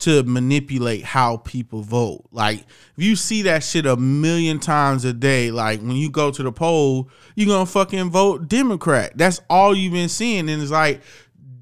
to 0.00 0.22
manipulate 0.24 1.02
how 1.02 1.38
people 1.38 1.80
vote. 1.80 2.26
Like, 2.30 2.58
if 2.58 3.02
you 3.02 3.16
see 3.16 3.42
that 3.42 3.62
shit 3.62 3.86
a 3.86 3.96
million 3.96 4.58
times 4.58 5.06
a 5.06 5.14
day, 5.14 5.50
like 5.50 5.80
when 5.80 5.92
you 5.92 6.10
go 6.10 6.30
to 6.30 6.42
the 6.42 6.52
poll, 6.52 7.08
you're 7.36 7.46
gonna 7.46 7.64
fucking 7.64 8.10
vote 8.10 8.48
Democrat. 8.48 9.16
That's 9.16 9.40
all 9.48 9.74
you've 9.74 9.94
been 9.94 10.10
seeing, 10.10 10.50
and 10.50 10.60
it's 10.60 10.70
like 10.70 11.00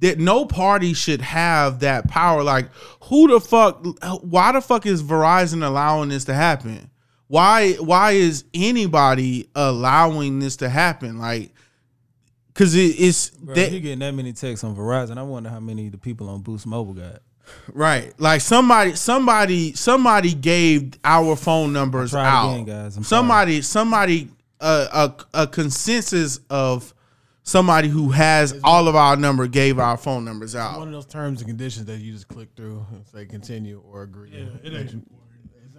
that 0.03 0.19
no 0.19 0.45
party 0.45 0.93
should 0.95 1.21
have 1.23 1.81
that 1.81 2.07
power. 2.09 2.43
Like, 2.43 2.69
who 3.05 3.29
the 3.29 3.41
fuck? 3.41 3.85
Why 4.23 4.53
the 4.53 4.61
fuck 4.61 4.85
is 4.85 5.03
Verizon 5.03 5.67
allowing 5.67 6.11
this 6.11 6.25
to 6.27 6.35
happen? 6.35 6.91
Why? 7.29 7.73
Why 7.75 8.13
is 8.13 8.45
anybody 8.53 9.49
allowing 9.55 10.39
this 10.41 10.57
to 10.57 10.69
happen? 10.69 11.19
Like, 11.19 11.53
because 12.49 12.75
it, 12.75 12.97
it's 12.99 13.31
Bro, 13.31 13.55
that- 13.55 13.73
you 13.73 13.81
getting 13.81 14.01
that 14.01 14.13
many 14.13 14.33
texts 14.35 14.63
on 14.65 14.77
Verizon? 14.77 15.17
I 15.17 15.23
wonder 15.23 15.49
how 15.49 15.61
many 15.61 15.89
the 15.89 15.99
people 15.99 16.29
on 16.29 16.43
Boost 16.43 16.67
Mobile 16.67 16.95
got. 16.95 17.23
right. 17.73 18.13
Like 18.21 18.41
somebody, 18.41 18.95
somebody, 18.95 19.73
somebody 19.75 20.35
gave 20.35 20.93
our 21.05 21.35
phone 21.37 21.73
numbers 21.73 22.15
out. 22.15 22.53
again, 22.53 22.65
guys. 22.67 22.97
I'm 22.97 23.05
somebody, 23.05 23.63
somebody, 23.63 24.29
uh, 24.61 25.11
a 25.35 25.43
a 25.43 25.47
consensus 25.47 26.39
of 26.51 26.93
somebody 27.43 27.89
who 27.89 28.11
has 28.11 28.59
all 28.63 28.89
of 28.89 28.97
our 28.97 29.17
number 29.17 29.47
gave 29.47 29.79
our 29.79 29.97
phone 29.97 30.25
numbers 30.25 30.55
out. 30.55 30.79
One 30.79 30.89
of 30.89 30.95
those 30.95 31.07
terms 31.07 31.41
and 31.41 31.49
conditions 31.49 31.87
that 31.87 31.99
you 31.99 32.13
just 32.13 32.29
click 32.29 32.51
through 32.57 32.87
and 32.93 33.07
say 33.07 33.27
continue 33.27 33.83
or 33.91 34.03
agree. 34.03 34.31
Yeah, 34.33 34.47
it 34.63 34.73
ain't 34.75 35.09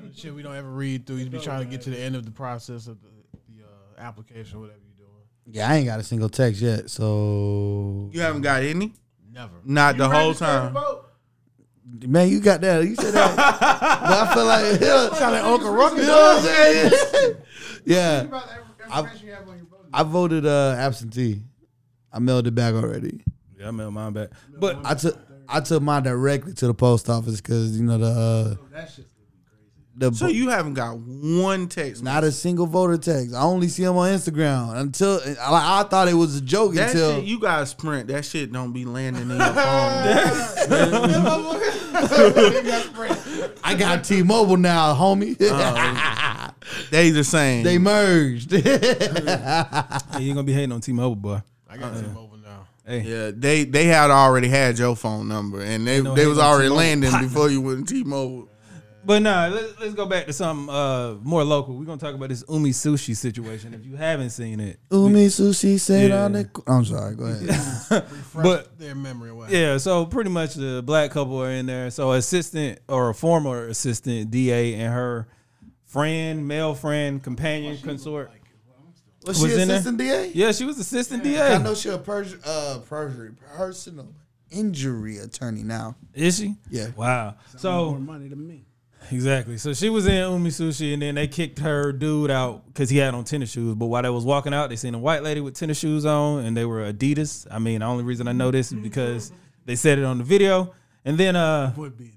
It's 0.06 0.20
shit 0.20 0.34
we 0.34 0.44
don't 0.44 0.56
ever 0.56 0.70
read 0.70 1.06
through. 1.06 1.18
You 1.18 1.30
be 1.30 1.40
trying 1.40 1.64
to 1.64 1.70
get 1.70 1.82
to 1.84 1.90
the 1.90 2.00
end 2.00 2.16
of 2.16 2.26
the 2.26 2.32
process 2.32 2.88
of 2.88 3.02
the, 3.02 3.10
the 3.56 3.64
uh, 3.64 4.02
application, 4.02 4.60
whatever 4.60 4.80
you're 4.80 5.08
doing. 5.08 5.24
Yeah, 5.48 5.70
I 5.70 5.76
ain't 5.76 5.86
got 5.86 6.00
a 6.00 6.04
single 6.04 6.30
text 6.30 6.62
yet. 6.62 6.90
So 6.90 8.10
You 8.14 8.22
haven't 8.22 8.42
got 8.42 8.64
any, 8.64 8.94
Never. 9.32 9.54
not 9.64 9.98
the 9.98 10.10
whole 10.10 10.34
time. 10.34 10.76
man, 12.06 12.30
you 12.30 12.40
got 12.42 12.62
that. 12.62 12.84
You 12.84 12.96
said 12.96 13.14
that. 13.14 13.36
but 13.38 14.30
I 14.30 14.34
feel 14.34 14.46
like 14.46 15.16
Sound 15.18 15.34
like 15.34 15.44
Uncle 15.44 15.72
Ruckus. 15.74 16.00
You 16.00 16.06
know 16.08 16.14
what 16.14 16.38
I'm 16.38 16.44
saying? 16.44 17.36
yeah. 17.86 18.42
I 19.94 20.04
voted 20.04 20.46
uh, 20.46 20.76
absentee. 20.78 21.44
I 22.14 22.20
mailed 22.20 22.48
it 22.48 22.56
back 22.56 22.76
already. 22.76 23.24
Yeah, 23.60 23.70
I 23.70 23.72
mailed 23.72 23.94
mine 23.94 24.14
back. 24.14 24.30
But 24.60 24.80
I 24.86 24.94
took 24.94 25.18
I 25.50 25.60
took 25.60 25.82
mine 25.82 26.04
directly 26.04 26.54
to 26.54 26.68
the 26.68 26.74
post 26.74 27.10
office 27.10 27.42
because 27.42 27.78
you 27.78 27.84
know 27.84 27.98
the 27.98 28.06
uh, 28.06 28.56
the 29.96 30.14
So 30.14 30.28
you 30.28 30.50
haven't 30.50 30.74
got 30.74 30.98
one 30.98 31.68
text. 31.68 32.02
not 32.02 32.24
a 32.24 32.32
single 32.32 32.66
voter 32.66 32.98
text. 32.98 33.36
I 33.36 33.42
only 33.42 33.68
see 33.68 33.84
them 33.84 33.96
on 33.98 34.10
Instagram 34.10 34.76
until 34.76 35.16
like, 35.18 35.38
I 35.40 35.84
thought 35.84 36.08
it 36.08 36.16
was 36.16 36.38
a 36.38 36.42
joke 36.42 36.74
That 36.74 36.90
until 36.90 37.18
shit, 37.18 37.26
you 37.26 37.40
guys 37.40 37.70
Sprint. 37.70 38.08
That 38.08 38.26
shit 38.26 38.52
don't 38.52 38.74
be 38.74 38.86
landing 38.86 39.30
in 39.30 39.38
your 39.38 39.40
phone. 39.40 39.54
I 43.64 43.76
got 43.78 44.04
T-Mobile 44.04 44.58
now, 44.58 44.96
homie. 44.96 45.38
they 46.90 47.12
the 47.12 47.24
same. 47.24 47.64
they 47.64 47.78
merged. 47.78 48.52
hey, 48.52 50.24
you 50.24 50.34
gonna 50.34 50.44
be 50.44 50.54
hating 50.54 50.72
on 50.72 50.82
T-Mobile, 50.82 51.16
boy. 51.16 51.42
I 51.74 51.78
got 51.78 51.96
T-Mobile 51.98 52.38
now. 52.44 52.68
Hey, 52.86 53.02
yeah, 53.02 53.32
they 53.34 53.64
they 53.64 53.86
had 53.86 54.12
already 54.12 54.48
had 54.50 54.78
your 54.78 54.96
phone 54.96 55.28
number, 55.28 55.62
and 55.62 55.88
they 55.88 56.02
no 56.02 56.14
they 56.16 56.28
was 56.28 56.38
already 56.38 56.66
T-Mobile. 56.68 56.78
landing 56.78 57.10
Partner. 57.12 57.28
before 57.30 57.50
you 57.50 57.62
went 57.62 57.88
to 57.88 57.94
T-Mobile. 57.94 58.50
but 59.06 59.22
nah, 59.22 59.48
let's, 59.48 59.80
let's 59.80 59.94
go 59.96 60.06
back 60.06 60.26
to 60.28 60.34
something 60.34 60.74
uh, 60.74 61.16
more 61.22 61.44
local. 61.44 61.76
We're 61.76 61.86
gonna 61.86 61.98
talk 62.00 62.14
about 62.14 62.30
this 62.30 62.44
Umi 62.50 62.70
Sushi 62.72 63.16
situation. 63.16 63.74
If 63.74 63.86
you 63.86 63.96
haven't 63.96 64.30
seen 64.32 64.60
it, 64.60 64.80
Umi 64.92 65.28
sushi 65.28 65.80
said 65.80 66.10
Yeah. 66.12 66.26
on 66.26 66.34
the. 66.34 66.50
I'm 66.68 66.86
sorry. 66.86 67.16
Go 67.16 67.26
ahead. 67.26 68.06
but 68.36 68.78
Their 68.78 68.96
memory 68.96 69.30
away. 69.32 69.48
Yeah, 69.50 69.78
so 69.78 70.06
pretty 70.06 70.30
much 70.30 70.54
the 70.56 70.84
black 70.86 71.12
couple 71.12 71.42
are 71.42 71.50
in 71.52 71.66
there. 71.66 71.90
So 71.90 72.12
assistant 72.12 72.80
or 72.88 73.10
a 73.10 73.16
former 73.16 73.68
assistant 73.68 74.30
DA 74.30 74.76
and 74.76 74.94
her 74.94 75.28
friend, 75.86 76.48
male 76.48 76.76
friend, 76.76 77.22
companion, 77.24 77.78
consort. 77.78 78.30
Was 79.26 79.42
Was 79.42 79.52
she 79.54 79.62
in 79.62 79.68
there? 79.68 79.78
assistant 79.78 79.98
DA? 79.98 80.32
Yeah, 80.34 80.52
she 80.52 80.66
was 80.66 80.78
assistant 80.80 81.22
I 81.22 81.24
DA. 81.26 81.54
I 81.56 81.58
know 81.60 81.74
she 81.76 81.90
a 81.90 81.98
pers- 81.98 82.36
uh, 82.46 82.80
perjury, 82.88 83.32
personal 83.56 84.14
injury 84.52 85.18
attorney 85.18 85.64
now. 85.64 85.96
Is 86.14 86.38
she? 86.38 86.56
Yeah. 86.70 86.88
Wow. 86.96 87.36
So 87.58 87.92
more 87.92 88.00
money 88.00 88.28
than 88.28 88.46
me. 88.48 88.66
exactly. 89.12 89.58
So 89.58 89.74
she 89.74 89.90
was 89.90 90.06
in 90.08 90.30
Umi 90.32 90.50
Sushi, 90.50 90.94
and 90.94 91.02
then 91.02 91.16
they 91.16 91.28
kicked 91.28 91.60
her 91.60 91.92
dude 91.92 92.30
out 92.32 92.66
because 92.68 92.90
he 92.90 92.98
had 92.98 93.14
on 93.14 93.24
tennis 93.24 93.52
shoes. 93.52 93.76
But 93.76 93.88
while 93.88 94.04
they 94.04 94.10
was 94.10 94.26
walking 94.26 94.54
out, 94.54 94.70
they 94.70 94.76
seen 94.76 94.94
a 94.96 95.00
white 95.00 95.24
lady 95.24 95.42
with 95.42 95.56
tennis 95.56 95.80
shoes 95.80 96.06
on, 96.06 96.46
and 96.46 96.56
they 96.56 96.66
were 96.66 96.92
Adidas. 96.92 97.48
I 97.50 97.60
mean, 97.60 97.80
the 97.80 97.86
only 97.86 98.04
reason 98.04 98.28
I 98.28 98.32
know 98.34 98.52
this 98.52 98.72
is 98.72 98.80
because 98.80 99.32
they 99.66 99.76
said 99.76 99.98
it 100.00 100.06
on 100.06 100.18
the 100.20 100.24
video. 100.24 100.74
And 101.06 101.18
then 101.18 101.36
uh, 101.36 101.74
Would 101.78 101.98
be 101.98 102.06
Adidas. 102.06 102.12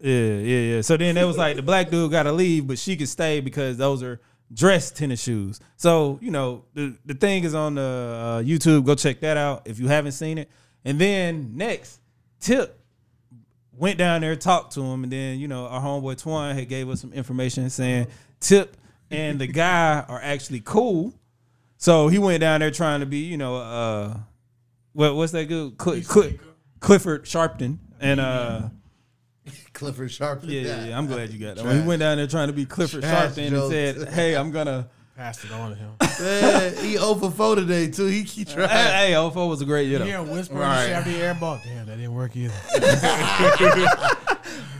Yeah, 0.00 0.36
yeah, 0.46 0.74
yeah. 0.76 0.80
So 0.82 0.96
then 0.96 1.16
it 1.16 1.24
was 1.24 1.38
like 1.38 1.56
the 1.56 1.62
black 1.62 1.88
dude 1.90 2.10
got 2.10 2.24
to 2.24 2.32
leave, 2.32 2.66
but 2.66 2.78
she 2.78 2.96
could 2.96 3.08
stay 3.08 3.40
because 3.40 3.76
those 3.76 4.02
are 4.02 4.20
dress 4.52 4.90
tennis 4.90 5.22
shoes. 5.22 5.60
So 5.76 6.18
you 6.20 6.30
know 6.30 6.64
the 6.74 6.96
the 7.04 7.14
thing 7.14 7.44
is 7.44 7.54
on 7.54 7.74
the 7.74 7.80
uh, 7.82 8.42
YouTube. 8.42 8.84
Go 8.84 8.94
check 8.94 9.20
that 9.20 9.36
out 9.36 9.62
if 9.66 9.78
you 9.78 9.88
haven't 9.88 10.12
seen 10.12 10.38
it. 10.38 10.50
And 10.84 10.98
then 10.98 11.56
next, 11.56 12.00
Tip 12.40 12.78
went 13.72 13.98
down 13.98 14.20
there, 14.20 14.36
talked 14.36 14.74
to 14.74 14.82
him, 14.82 15.04
and 15.04 15.12
then 15.12 15.38
you 15.38 15.48
know 15.48 15.66
our 15.66 15.80
homeboy 15.80 16.22
Twan 16.22 16.54
had 16.54 16.68
gave 16.68 16.88
us 16.88 17.00
some 17.00 17.12
information 17.12 17.70
saying 17.70 18.08
Tip 18.40 18.76
and 19.10 19.38
the 19.38 19.46
guy 19.46 20.04
are 20.08 20.20
actually 20.22 20.60
cool. 20.64 21.14
So 21.76 22.08
he 22.08 22.18
went 22.18 22.40
down 22.40 22.60
there 22.60 22.70
trying 22.70 23.00
to 23.00 23.06
be, 23.06 23.18
you 23.18 23.36
know, 23.36 23.56
uh, 23.56 24.16
what 24.92 25.14
what's 25.16 25.32
that 25.32 25.46
good 25.46 25.80
Cl- 25.80 26.02
Cl- 26.02 26.38
Clifford 26.80 27.24
Sharpton 27.24 27.78
and 28.00 28.20
uh. 28.20 28.68
Clifford 29.82 30.10
Sharp. 30.10 30.40
Yeah, 30.44 30.60
yeah, 30.60 30.84
yeah. 30.86 30.98
I'm 30.98 31.06
glad 31.06 31.30
you 31.30 31.38
got 31.38 31.56
that. 31.56 31.64
one. 31.64 31.80
He 31.80 31.86
went 31.86 32.00
down 32.00 32.16
there 32.16 32.26
trying 32.26 32.46
to 32.48 32.52
be 32.52 32.64
Clifford 32.66 33.02
Trash 33.02 33.32
Sharpton 33.32 33.38
and 33.46 33.50
jokes. 33.50 33.70
said, 33.72 34.08
"Hey, 34.08 34.34
I'm 34.36 34.50
gonna." 34.50 34.88
Passed 35.14 35.44
it 35.44 35.52
on 35.52 35.68
to 35.70 35.76
him. 35.76 35.90
Man, 36.20 36.74
he 36.84 36.96
over 36.96 37.30
four 37.30 37.54
today 37.54 37.90
too. 37.90 38.06
He 38.06 38.24
keep 38.24 38.48
Hey, 38.48 38.54
trying. 38.54 38.68
hey, 38.70 39.12
Ofo 39.12 39.46
was 39.46 39.60
a 39.60 39.66
great 39.66 39.86
you 39.88 39.98
know. 39.98 40.06
Yeah, 40.06 40.20
whisper 40.20 40.54
Right. 40.54 40.90
right. 40.90 41.04
the 41.04 41.16
air 41.16 41.34
ball. 41.34 41.60
Damn, 41.62 41.84
that 41.86 41.96
didn't 41.96 42.14
work 42.14 42.34
either. 42.34 42.54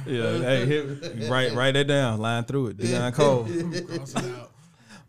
Yeah, 0.05 0.39
hey, 0.39 0.67
hit, 0.67 1.29
write 1.31 1.53
write 1.55 1.73
that 1.75 1.87
down, 1.87 2.19
line 2.19 2.43
through 2.45 2.69
it. 2.69 2.77
Deon 2.79 3.13
Cole. 3.15 3.45
Cross 3.45 4.15
it 4.17 4.35
out. 4.37 4.51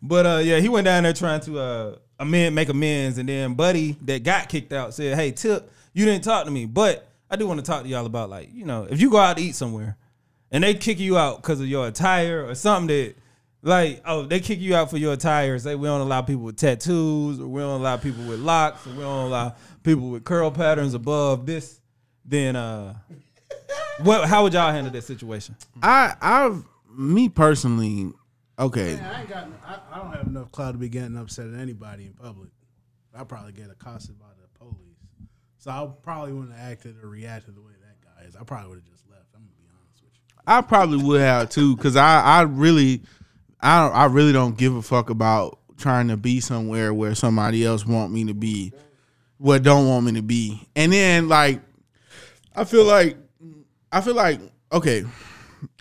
But 0.00 0.26
uh, 0.26 0.38
yeah, 0.38 0.60
he 0.60 0.68
went 0.68 0.84
down 0.84 1.02
there 1.02 1.12
trying 1.12 1.40
to 1.40 1.58
uh 1.58 1.96
amend, 2.20 2.54
make 2.54 2.68
amends, 2.68 3.18
and 3.18 3.28
then 3.28 3.54
Buddy 3.54 3.96
that 4.02 4.22
got 4.22 4.48
kicked 4.48 4.72
out 4.72 4.94
said, 4.94 5.16
"Hey, 5.16 5.32
Tip, 5.32 5.68
you 5.94 6.04
didn't 6.04 6.22
talk 6.22 6.44
to 6.44 6.50
me, 6.52 6.66
but 6.66 7.08
I 7.34 7.36
do 7.36 7.48
want 7.48 7.58
to 7.58 7.66
talk 7.66 7.82
to 7.82 7.88
y'all 7.88 8.06
about 8.06 8.30
like 8.30 8.50
you 8.54 8.64
know 8.64 8.86
if 8.88 9.00
you 9.00 9.10
go 9.10 9.18
out 9.18 9.36
to 9.36 9.42
eat 9.42 9.56
somewhere, 9.56 9.96
and 10.52 10.62
they 10.62 10.74
kick 10.74 11.00
you 11.00 11.18
out 11.18 11.42
because 11.42 11.60
of 11.60 11.66
your 11.66 11.88
attire 11.88 12.46
or 12.46 12.54
something 12.54 12.86
that." 12.88 13.16
Like, 13.66 14.02
oh, 14.04 14.26
they 14.26 14.40
kick 14.40 14.60
you 14.60 14.76
out 14.76 14.90
for 14.90 14.98
your 14.98 15.14
attire. 15.14 15.58
Say 15.58 15.74
we 15.74 15.88
don't 15.88 16.02
allow 16.02 16.20
people 16.20 16.42
with 16.42 16.58
tattoos, 16.58 17.40
or 17.40 17.46
we 17.48 17.62
don't 17.62 17.80
allow 17.80 17.96
people 17.96 18.22
with 18.24 18.40
locks, 18.40 18.86
or 18.86 18.90
we 18.90 18.98
don't 18.98 19.28
allow 19.28 19.56
people 19.82 20.10
with 20.10 20.22
curl 20.22 20.50
patterns 20.50 20.92
above 20.92 21.46
this. 21.46 21.80
Then, 22.26 22.56
uh, 22.56 22.92
what? 24.02 24.28
How 24.28 24.42
would 24.42 24.52
y'all 24.52 24.70
handle 24.70 24.92
that 24.92 25.04
situation? 25.04 25.56
I 25.82 26.14
I 26.20 26.60
me 26.94 27.30
personally, 27.30 28.12
okay. 28.58 28.98
I 28.98 29.20
ain't 29.20 29.30
got. 29.30 29.48
I, 29.66 29.78
I 29.90 29.96
don't 29.96 30.12
have 30.12 30.26
enough 30.26 30.52
clout 30.52 30.72
to 30.72 30.78
be 30.78 30.90
getting 30.90 31.16
upset 31.16 31.46
at 31.46 31.58
anybody 31.58 32.04
in 32.04 32.12
public. 32.12 32.50
I 33.16 33.24
probably 33.24 33.52
get 33.52 33.70
accosted 33.70 34.18
by 34.18 34.26
the 34.26 34.34
police, 34.34 34.43
so 35.64 35.70
I 35.70 35.88
probably 36.02 36.34
wouldn't 36.34 36.54
have 36.54 36.72
acted 36.72 37.02
or 37.02 37.08
reacted 37.08 37.56
the 37.56 37.62
way 37.62 37.72
that 37.80 37.96
guy 38.04 38.28
is. 38.28 38.36
I 38.36 38.44
probably 38.44 38.68
would 38.68 38.78
have 38.80 38.84
just 38.84 39.08
left. 39.10 39.24
I'm 39.34 39.40
gonna 39.40 39.52
be 39.56 39.64
honest 39.70 40.02
with 40.02 40.12
you. 40.12 40.34
I 40.46 40.60
probably 40.60 41.02
would 41.02 41.20
have 41.22 41.48
too, 41.48 41.74
because 41.74 41.96
I 41.96 42.20
I 42.20 42.42
really 42.42 43.00
I 43.62 43.80
don't, 43.80 43.96
I 43.96 44.04
really 44.04 44.34
don't 44.34 44.58
give 44.58 44.76
a 44.76 44.82
fuck 44.82 45.08
about 45.08 45.58
trying 45.78 46.08
to 46.08 46.18
be 46.18 46.40
somewhere 46.40 46.92
where 46.92 47.14
somebody 47.14 47.64
else 47.64 47.86
want 47.86 48.12
me 48.12 48.26
to 48.26 48.34
be, 48.34 48.74
what 49.38 49.62
don't 49.62 49.88
want 49.88 50.04
me 50.04 50.12
to 50.12 50.22
be. 50.22 50.68
And 50.76 50.92
then 50.92 51.30
like, 51.30 51.62
I 52.54 52.64
feel 52.64 52.84
like, 52.84 53.16
I 53.90 54.02
feel 54.02 54.14
like 54.14 54.40
okay, 54.70 55.04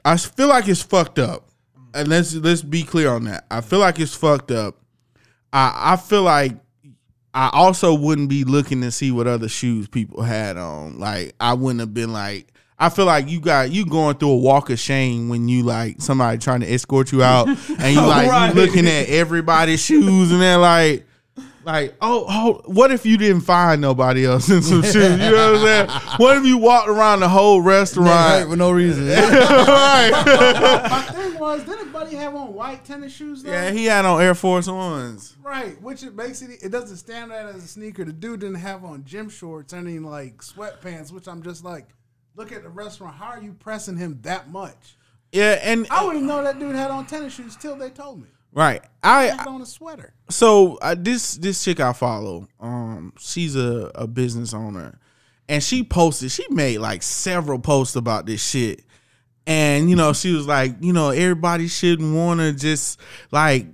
I 0.05 0.15
feel 0.15 0.47
like 0.47 0.69
it's 0.69 0.81
fucked 0.81 1.19
up. 1.19 1.49
And 1.93 2.07
let's 2.07 2.33
let's 2.35 2.61
be 2.61 2.83
clear 2.83 3.09
on 3.09 3.25
that. 3.25 3.45
I 3.51 3.59
feel 3.59 3.79
like 3.79 3.99
it's 3.99 4.15
fucked 4.15 4.49
up. 4.49 4.77
I 5.51 5.93
I 5.93 5.95
feel 5.97 6.23
like 6.23 6.55
I 7.33 7.49
also 7.51 7.93
wouldn't 7.93 8.29
be 8.29 8.43
looking 8.43 8.81
to 8.81 8.91
see 8.91 9.11
what 9.11 9.25
other 9.27 9.49
shoes 9.49 9.87
people 9.87 10.21
had 10.23 10.57
on. 10.57 10.99
Like 10.99 11.33
I 11.39 11.53
wouldn't 11.53 11.79
have 11.79 11.93
been 11.93 12.13
like 12.13 12.47
I 12.79 12.89
feel 12.89 13.05
like 13.05 13.29
you 13.29 13.39
got 13.39 13.71
you 13.71 13.85
going 13.85 14.17
through 14.17 14.29
a 14.31 14.37
walk 14.37 14.69
of 14.69 14.79
shame 14.79 15.29
when 15.29 15.47
you 15.47 15.63
like 15.63 16.01
somebody 16.01 16.37
trying 16.37 16.59
to 16.61 16.71
escort 16.71 17.11
you 17.11 17.23
out 17.23 17.47
and 17.79 17.93
you 17.95 18.01
like 18.01 18.27
Right. 18.29 18.53
you 18.53 18.61
looking 18.61 18.87
at 18.87 19.07
everybody's 19.09 19.81
shoes 19.83 20.31
and 20.31 20.41
they're 20.41 20.57
like 20.57 21.05
like 21.65 21.95
oh 22.01 22.25
oh 22.27 22.61
what 22.65 22.91
if 22.91 23.05
you 23.05 23.17
didn't 23.17 23.41
find 23.41 23.79
nobody 23.81 24.25
else 24.25 24.49
in 24.49 24.61
some 24.61 24.81
shoes? 24.83 24.95
You 24.95 25.17
know 25.17 25.53
what 25.53 25.61
I'm 25.61 25.87
saying? 25.89 26.01
What 26.17 26.37
if 26.37 26.45
you 26.45 26.57
walked 26.57 26.87
around 26.89 27.21
the 27.21 27.29
whole 27.29 27.61
Right, 27.61 27.79
restaurant? 27.79 28.49
for 28.49 28.55
no 28.55 28.71
reason. 28.71 29.07
right. 29.07 30.11
My 30.89 31.01
thing 31.13 31.39
was, 31.39 31.63
didn't 31.63 31.91
Buddy 31.91 32.15
have 32.15 32.35
on 32.35 32.53
white 32.53 32.83
tennis 32.85 33.13
shoes? 33.13 33.43
Though? 33.43 33.51
Yeah, 33.51 33.71
he 33.71 33.85
had 33.85 34.05
on 34.05 34.21
Air 34.21 34.35
Force 34.35 34.67
Ones. 34.67 35.35
Right, 35.41 35.79
which 35.81 36.03
it 36.03 36.15
makes 36.15 36.41
it 36.41 36.63
it 36.63 36.69
doesn't 36.69 36.97
stand 36.97 37.31
out 37.31 37.47
as 37.55 37.63
a 37.63 37.67
sneaker. 37.67 38.05
The 38.05 38.13
dude 38.13 38.41
didn't 38.41 38.55
have 38.55 38.83
on 38.83 39.03
gym 39.05 39.29
shorts 39.29 39.73
and 39.73 39.87
any 39.87 39.99
like 39.99 40.37
sweatpants, 40.37 41.11
which 41.11 41.27
I'm 41.27 41.43
just 41.43 41.63
like, 41.63 41.87
look 42.35 42.51
at 42.51 42.63
the 42.63 42.69
restaurant. 42.69 43.15
How 43.15 43.27
are 43.27 43.41
you 43.41 43.53
pressing 43.53 43.97
him 43.97 44.19
that 44.23 44.49
much? 44.51 44.97
Yeah, 45.31 45.59
and 45.63 45.87
I 45.89 46.05
wouldn't 46.05 46.25
know 46.25 46.43
that 46.43 46.59
dude 46.59 46.75
had 46.75 46.91
on 46.91 47.05
tennis 47.07 47.33
shoes 47.33 47.55
till 47.55 47.75
they 47.75 47.89
told 47.89 48.21
me. 48.21 48.27
Right. 48.53 48.81
I 49.03 49.23
had 49.23 49.47
on 49.47 49.61
a 49.61 49.65
sweater. 49.65 50.13
so 50.29 50.77
uh, 50.81 50.95
this 50.97 51.35
this 51.37 51.63
chick 51.63 51.79
I 51.79 51.93
follow, 51.93 52.47
um, 52.59 53.13
she's 53.19 53.55
a, 53.55 53.91
a 53.95 54.07
business 54.07 54.53
owner, 54.53 54.99
and 55.49 55.61
she 55.61 55.83
posted. 55.83 56.31
She 56.31 56.45
made 56.49 56.77
like 56.77 57.03
several 57.03 57.59
posts 57.59 57.95
about 57.95 58.25
this 58.25 58.43
shit, 58.43 58.83
and 59.45 59.89
you 59.89 59.95
know 59.95 60.13
she 60.13 60.33
was 60.33 60.47
like, 60.47 60.75
you 60.79 60.93
know, 60.93 61.09
everybody 61.09 61.67
shouldn't 61.67 62.15
want 62.15 62.39
to 62.39 62.53
just 62.53 62.99
like 63.31 63.67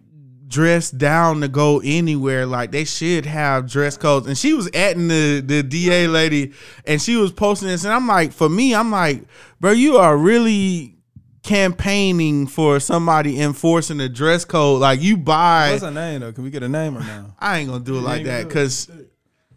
dress 0.50 0.90
down 0.90 1.42
to 1.42 1.48
go 1.48 1.80
anywhere. 1.84 2.46
Like 2.46 2.72
they 2.72 2.84
should 2.84 3.26
have 3.26 3.70
dress 3.70 3.96
codes. 3.96 4.28
And 4.28 4.38
she 4.38 4.54
was 4.54 4.68
atting 4.72 5.08
the 5.08 5.42
the 5.42 5.64
DA 5.64 6.08
lady, 6.08 6.54
and 6.86 7.02
she 7.02 7.16
was 7.16 7.32
posting 7.32 7.70
this, 7.70 7.86
and 7.86 7.94
I'm 7.94 8.08
like, 8.08 8.34
for 8.34 8.50
me, 8.50 8.76
I'm 8.76 8.92
like, 8.92 9.24
bro, 9.60 9.72
you 9.72 9.98
are 9.98 10.18
really 10.18 10.99
campaigning 11.44 12.48
for 12.48 12.80
somebody 12.80 13.40
enforcing 13.40 14.00
a 14.02 14.10
dress 14.10 14.46
code 14.46 14.82
like 14.82 15.02
you 15.02 15.18
buy 15.18 15.72
What's 15.72 15.84
her 15.84 15.92
name 15.92 16.22
though? 16.22 16.32
Can 16.34 16.44
we 16.44 16.50
get 16.50 16.64
a 16.64 16.70
name 16.70 16.98
or 16.98 17.02
no? 17.02 17.34
I 17.40 17.60
ain't 17.60 17.70
gonna 17.70 17.84
do 17.84 17.98
it 17.98 18.02
like 18.02 18.26
that 18.26 18.48
because, 18.48 18.90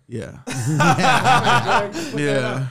yeah, 0.07 0.39
yeah, 2.17 2.67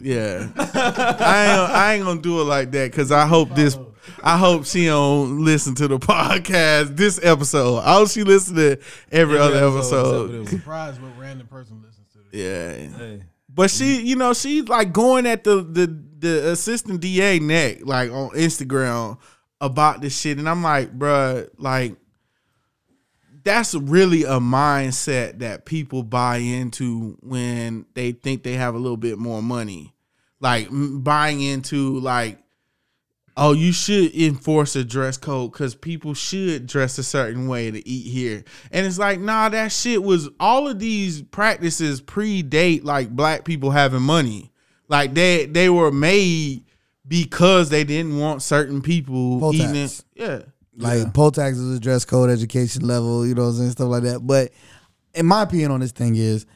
yeah. 0.00 0.48
I 0.56 1.46
ain't, 1.46 1.70
I 1.70 1.94
ain't 1.94 2.04
gonna 2.04 2.20
do 2.20 2.40
it 2.40 2.44
like 2.44 2.70
that 2.72 2.90
because 2.90 3.12
I 3.12 3.26
hope 3.26 3.54
this, 3.54 3.78
I 4.22 4.36
hope 4.36 4.66
she 4.66 4.86
don't 4.86 5.44
listen 5.44 5.74
to 5.76 5.88
the 5.88 5.98
podcast 5.98 6.96
this 6.96 7.20
episode. 7.22 7.78
I 7.78 7.94
hope 7.94 8.10
she 8.10 8.24
listen 8.24 8.56
to 8.56 8.78
every, 9.12 9.38
other 9.38 9.68
episode. 9.68 10.48
Surprised 10.48 11.00
what 11.00 11.16
random 11.18 11.46
person 11.46 11.82
listens 11.82 12.08
to 12.12 12.18
this. 12.30 12.40
Yeah, 12.40 12.98
Hey, 12.98 13.22
but 13.54 13.70
she, 13.70 14.02
you 14.02 14.16
know, 14.16 14.32
she's 14.32 14.68
like 14.68 14.92
going 14.92 15.26
at 15.26 15.44
the 15.44 15.62
the 15.62 15.86
the 16.18 16.50
assistant 16.52 17.00
DA 17.00 17.38
neck 17.38 17.78
like 17.82 18.10
on 18.10 18.30
Instagram 18.30 19.18
about 19.60 20.00
this 20.00 20.18
shit, 20.18 20.38
and 20.38 20.48
I'm 20.48 20.62
like, 20.62 20.96
bruh, 20.96 21.48
like 21.58 21.96
that's 23.42 23.74
really 23.74 24.24
a 24.24 24.38
mindset 24.38 25.38
that 25.38 25.64
people 25.64 26.02
buy 26.02 26.36
into 26.36 27.16
when 27.22 27.86
they 27.94 28.12
think 28.12 28.42
they 28.42 28.54
have 28.54 28.74
a 28.74 28.78
little 28.78 28.96
bit 28.96 29.18
more 29.18 29.42
money, 29.42 29.94
like 30.40 30.68
buying 30.70 31.40
into 31.40 31.98
like. 32.00 32.39
Oh, 33.36 33.52
you 33.52 33.72
should 33.72 34.14
enforce 34.14 34.76
a 34.76 34.84
dress 34.84 35.16
code 35.16 35.52
because 35.52 35.74
people 35.74 36.14
should 36.14 36.66
dress 36.66 36.98
a 36.98 37.02
certain 37.02 37.48
way 37.48 37.70
to 37.70 37.88
eat 37.88 38.10
here. 38.10 38.44
And 38.70 38.84
it's 38.84 38.98
like, 38.98 39.20
nah, 39.20 39.48
that 39.48 39.72
shit 39.72 40.02
was 40.02 40.28
all 40.38 40.68
of 40.68 40.78
these 40.78 41.22
practices 41.22 42.02
predate 42.02 42.84
like 42.84 43.10
black 43.10 43.44
people 43.44 43.70
having 43.70 44.02
money. 44.02 44.50
Like 44.88 45.14
they 45.14 45.46
they 45.46 45.70
were 45.70 45.92
made 45.92 46.64
because 47.06 47.70
they 47.70 47.84
didn't 47.84 48.18
want 48.18 48.42
certain 48.42 48.82
people 48.82 49.40
Poll 49.40 49.54
eating 49.54 49.72
tax. 49.74 50.04
it. 50.16 50.20
Yeah. 50.20 50.38
Like 50.76 51.12
poll 51.14 51.30
tax 51.30 51.56
is 51.58 51.76
a 51.76 51.80
dress 51.80 52.04
code, 52.04 52.30
education 52.30 52.86
level, 52.86 53.26
you 53.26 53.34
know 53.34 53.42
what 53.42 53.48
I'm 53.50 53.56
saying, 53.56 53.70
stuff 53.70 53.88
like 53.88 54.02
that. 54.04 54.20
But 54.26 54.50
in 55.14 55.26
my 55.26 55.42
opinion 55.42 55.70
on 55.70 55.80
this 55.80 55.92
thing 55.92 56.16
is, 56.16 56.46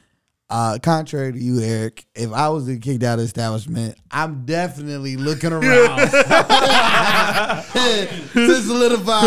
uh, 0.54 0.78
contrary 0.78 1.32
to 1.32 1.38
you, 1.38 1.60
Eric, 1.60 2.06
if 2.14 2.32
I 2.32 2.48
was 2.48 2.66
to 2.66 2.78
kick 2.78 3.02
out 3.02 3.18
of 3.18 3.24
establishment, 3.24 3.98
I'm 4.08 4.44
definitely 4.44 5.16
looking 5.16 5.52
around 5.52 5.62
to 7.74 8.62
solidify 8.62 9.22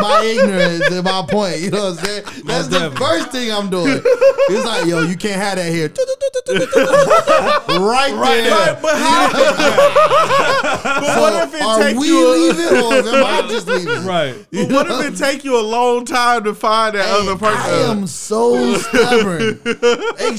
my 0.00 0.22
ignorance 0.24 0.88
and 0.92 1.02
my 1.04 1.26
point. 1.28 1.58
You 1.58 1.70
know 1.72 1.90
what 1.90 1.98
I'm 1.98 2.04
saying? 2.04 2.22
That's 2.44 2.68
the 2.68 2.92
first 2.92 3.32
thing 3.32 3.50
I'm 3.50 3.68
doing. 3.68 4.00
It's 4.04 4.64
like, 4.64 4.86
yo, 4.86 5.02
you 5.02 5.16
can't 5.16 5.42
have 5.42 5.56
that 5.56 5.72
here. 5.72 5.88
right 7.80 8.14
there. 8.44 8.78
But 8.80 8.96
how? 8.96 9.32
but 9.32 11.14
So 11.14 11.20
what 11.20 11.48
if 11.48 11.54
it 11.54 11.62
are 11.62 11.78
take 11.80 11.96
we 11.98 12.06
you? 12.06 12.26
A, 12.26 12.30
leaving 12.30 12.76
or 12.76 12.94
am 13.16 13.24
I 13.24 13.48
just 13.48 13.66
leaving? 13.66 14.04
right. 14.06 14.36
but 14.52 14.70
what 14.70 14.88
if 14.88 15.14
it 15.14 15.16
take 15.18 15.42
you 15.42 15.58
a 15.58 15.62
long 15.62 16.04
time 16.04 16.44
to 16.44 16.54
find 16.54 16.94
that 16.94 17.08
other 17.08 17.36
person? 17.36 17.60
I 17.60 17.90
am 17.90 18.06
so 18.06 18.76
stubborn, 18.76 19.60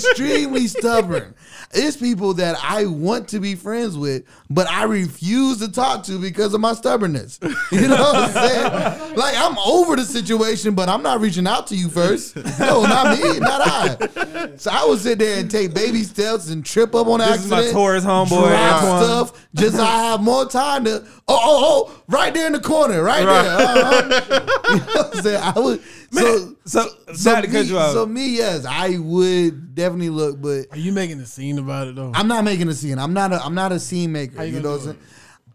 extremely 0.10 0.68
stubborn. 0.68 1.34
It's 1.74 1.98
people 1.98 2.34
that 2.36 2.56
I 2.64 2.86
want 2.86 3.28
to 3.30 3.40
be 3.40 3.56
friends 3.56 3.98
with, 3.98 4.24
but 4.50 4.68
I 4.70 4.84
refuse 4.84 5.58
to 5.60 5.72
talk 5.72 6.04
to 6.06 6.20
because 6.20 6.54
of 6.54 6.62
my 6.62 6.74
stubbornness. 6.74 7.40
You 7.72 7.88
know 7.90 7.96
what 7.96 8.16
I'm 8.16 8.32
saying? 8.32 9.16
Like 9.16 9.36
I'm 9.38 9.58
over 9.58 9.96
the 9.96 10.04
situation, 10.06 10.76
but 10.76 10.88
I'm 10.88 11.02
not 11.04 11.20
reaching 11.20 11.48
out 11.48 11.68
to 11.68 11.76
you 11.76 11.90
first. 11.90 12.36
No, 12.60 12.84
not 12.84 13.18
me, 13.20 13.40
not 13.40 13.62
I. 13.64 14.52
So 14.58 14.72
I 14.72 14.86
would 14.86 15.00
sit 15.00 15.20
there 15.20 15.40
and 15.40 15.50
take 15.52 15.74
baby 15.74 16.04
steps 16.04 16.50
and 16.50 16.64
trip 16.66 16.96
up 16.96 17.08
on 17.08 17.20
This 17.20 17.46
is 17.46 17.52
accident. 17.52 17.66
my 17.68 17.72
Taurus 17.74 18.06
homeboy, 18.06 18.48
drop 18.50 19.04
stuff 19.04 19.48
just 19.56 19.76
so 19.76 19.84
I 19.84 20.04
have 20.12 20.22
more 20.22 20.46
time 20.46 20.86
to. 20.86 21.06
Oh, 21.28 21.40
oh, 21.42 21.88
oh! 21.90 22.04
Right 22.08 22.34
there 22.34 22.46
in 22.48 22.54
the 22.54 22.60
corner, 22.60 23.02
right, 23.02 23.26
there. 23.26 23.58
Uh-huh. 23.58 24.62
You 24.70 24.78
know 24.80 24.86
what 24.86 25.16
I'm 25.18 25.24
saying? 25.24 25.42
I 25.56 25.60
would. 25.60 25.82
So, 26.22 26.56
So, 26.66 26.88
so 27.14 27.34
not 27.34 27.42
to 27.42 27.48
cut 27.48 27.54
me, 27.54 27.60
you 27.62 27.66
so 27.68 28.06
me, 28.06 28.36
yes, 28.38 28.66
I 28.66 28.98
would 28.98 29.76
definitely 29.76 30.10
look, 30.10 30.42
but 30.42 30.66
Are 30.72 30.78
you 30.78 30.92
making 30.92 31.20
a 31.20 31.26
scene 31.26 31.58
about 31.60 31.88
it 31.88 31.96
though? 31.96 32.12
I'm 32.14 32.28
not 32.28 32.44
making 32.44 32.68
a 32.70 32.74
scene. 32.74 32.98
I'm 33.00 33.14
not 33.14 33.32
a 33.34 33.44
I'm 33.44 33.56
not 33.56 33.72
a 33.72 33.80
scene 33.80 34.12
maker. 34.12 34.44
you 34.44 34.56
You, 34.58 34.62
know 34.62 34.72
what 34.72 34.80
I'm 34.82 34.86
saying? 34.86 34.98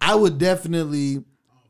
I 0.00 0.14
would 0.14 0.38
definitely 0.38 1.14
If 1.16 1.22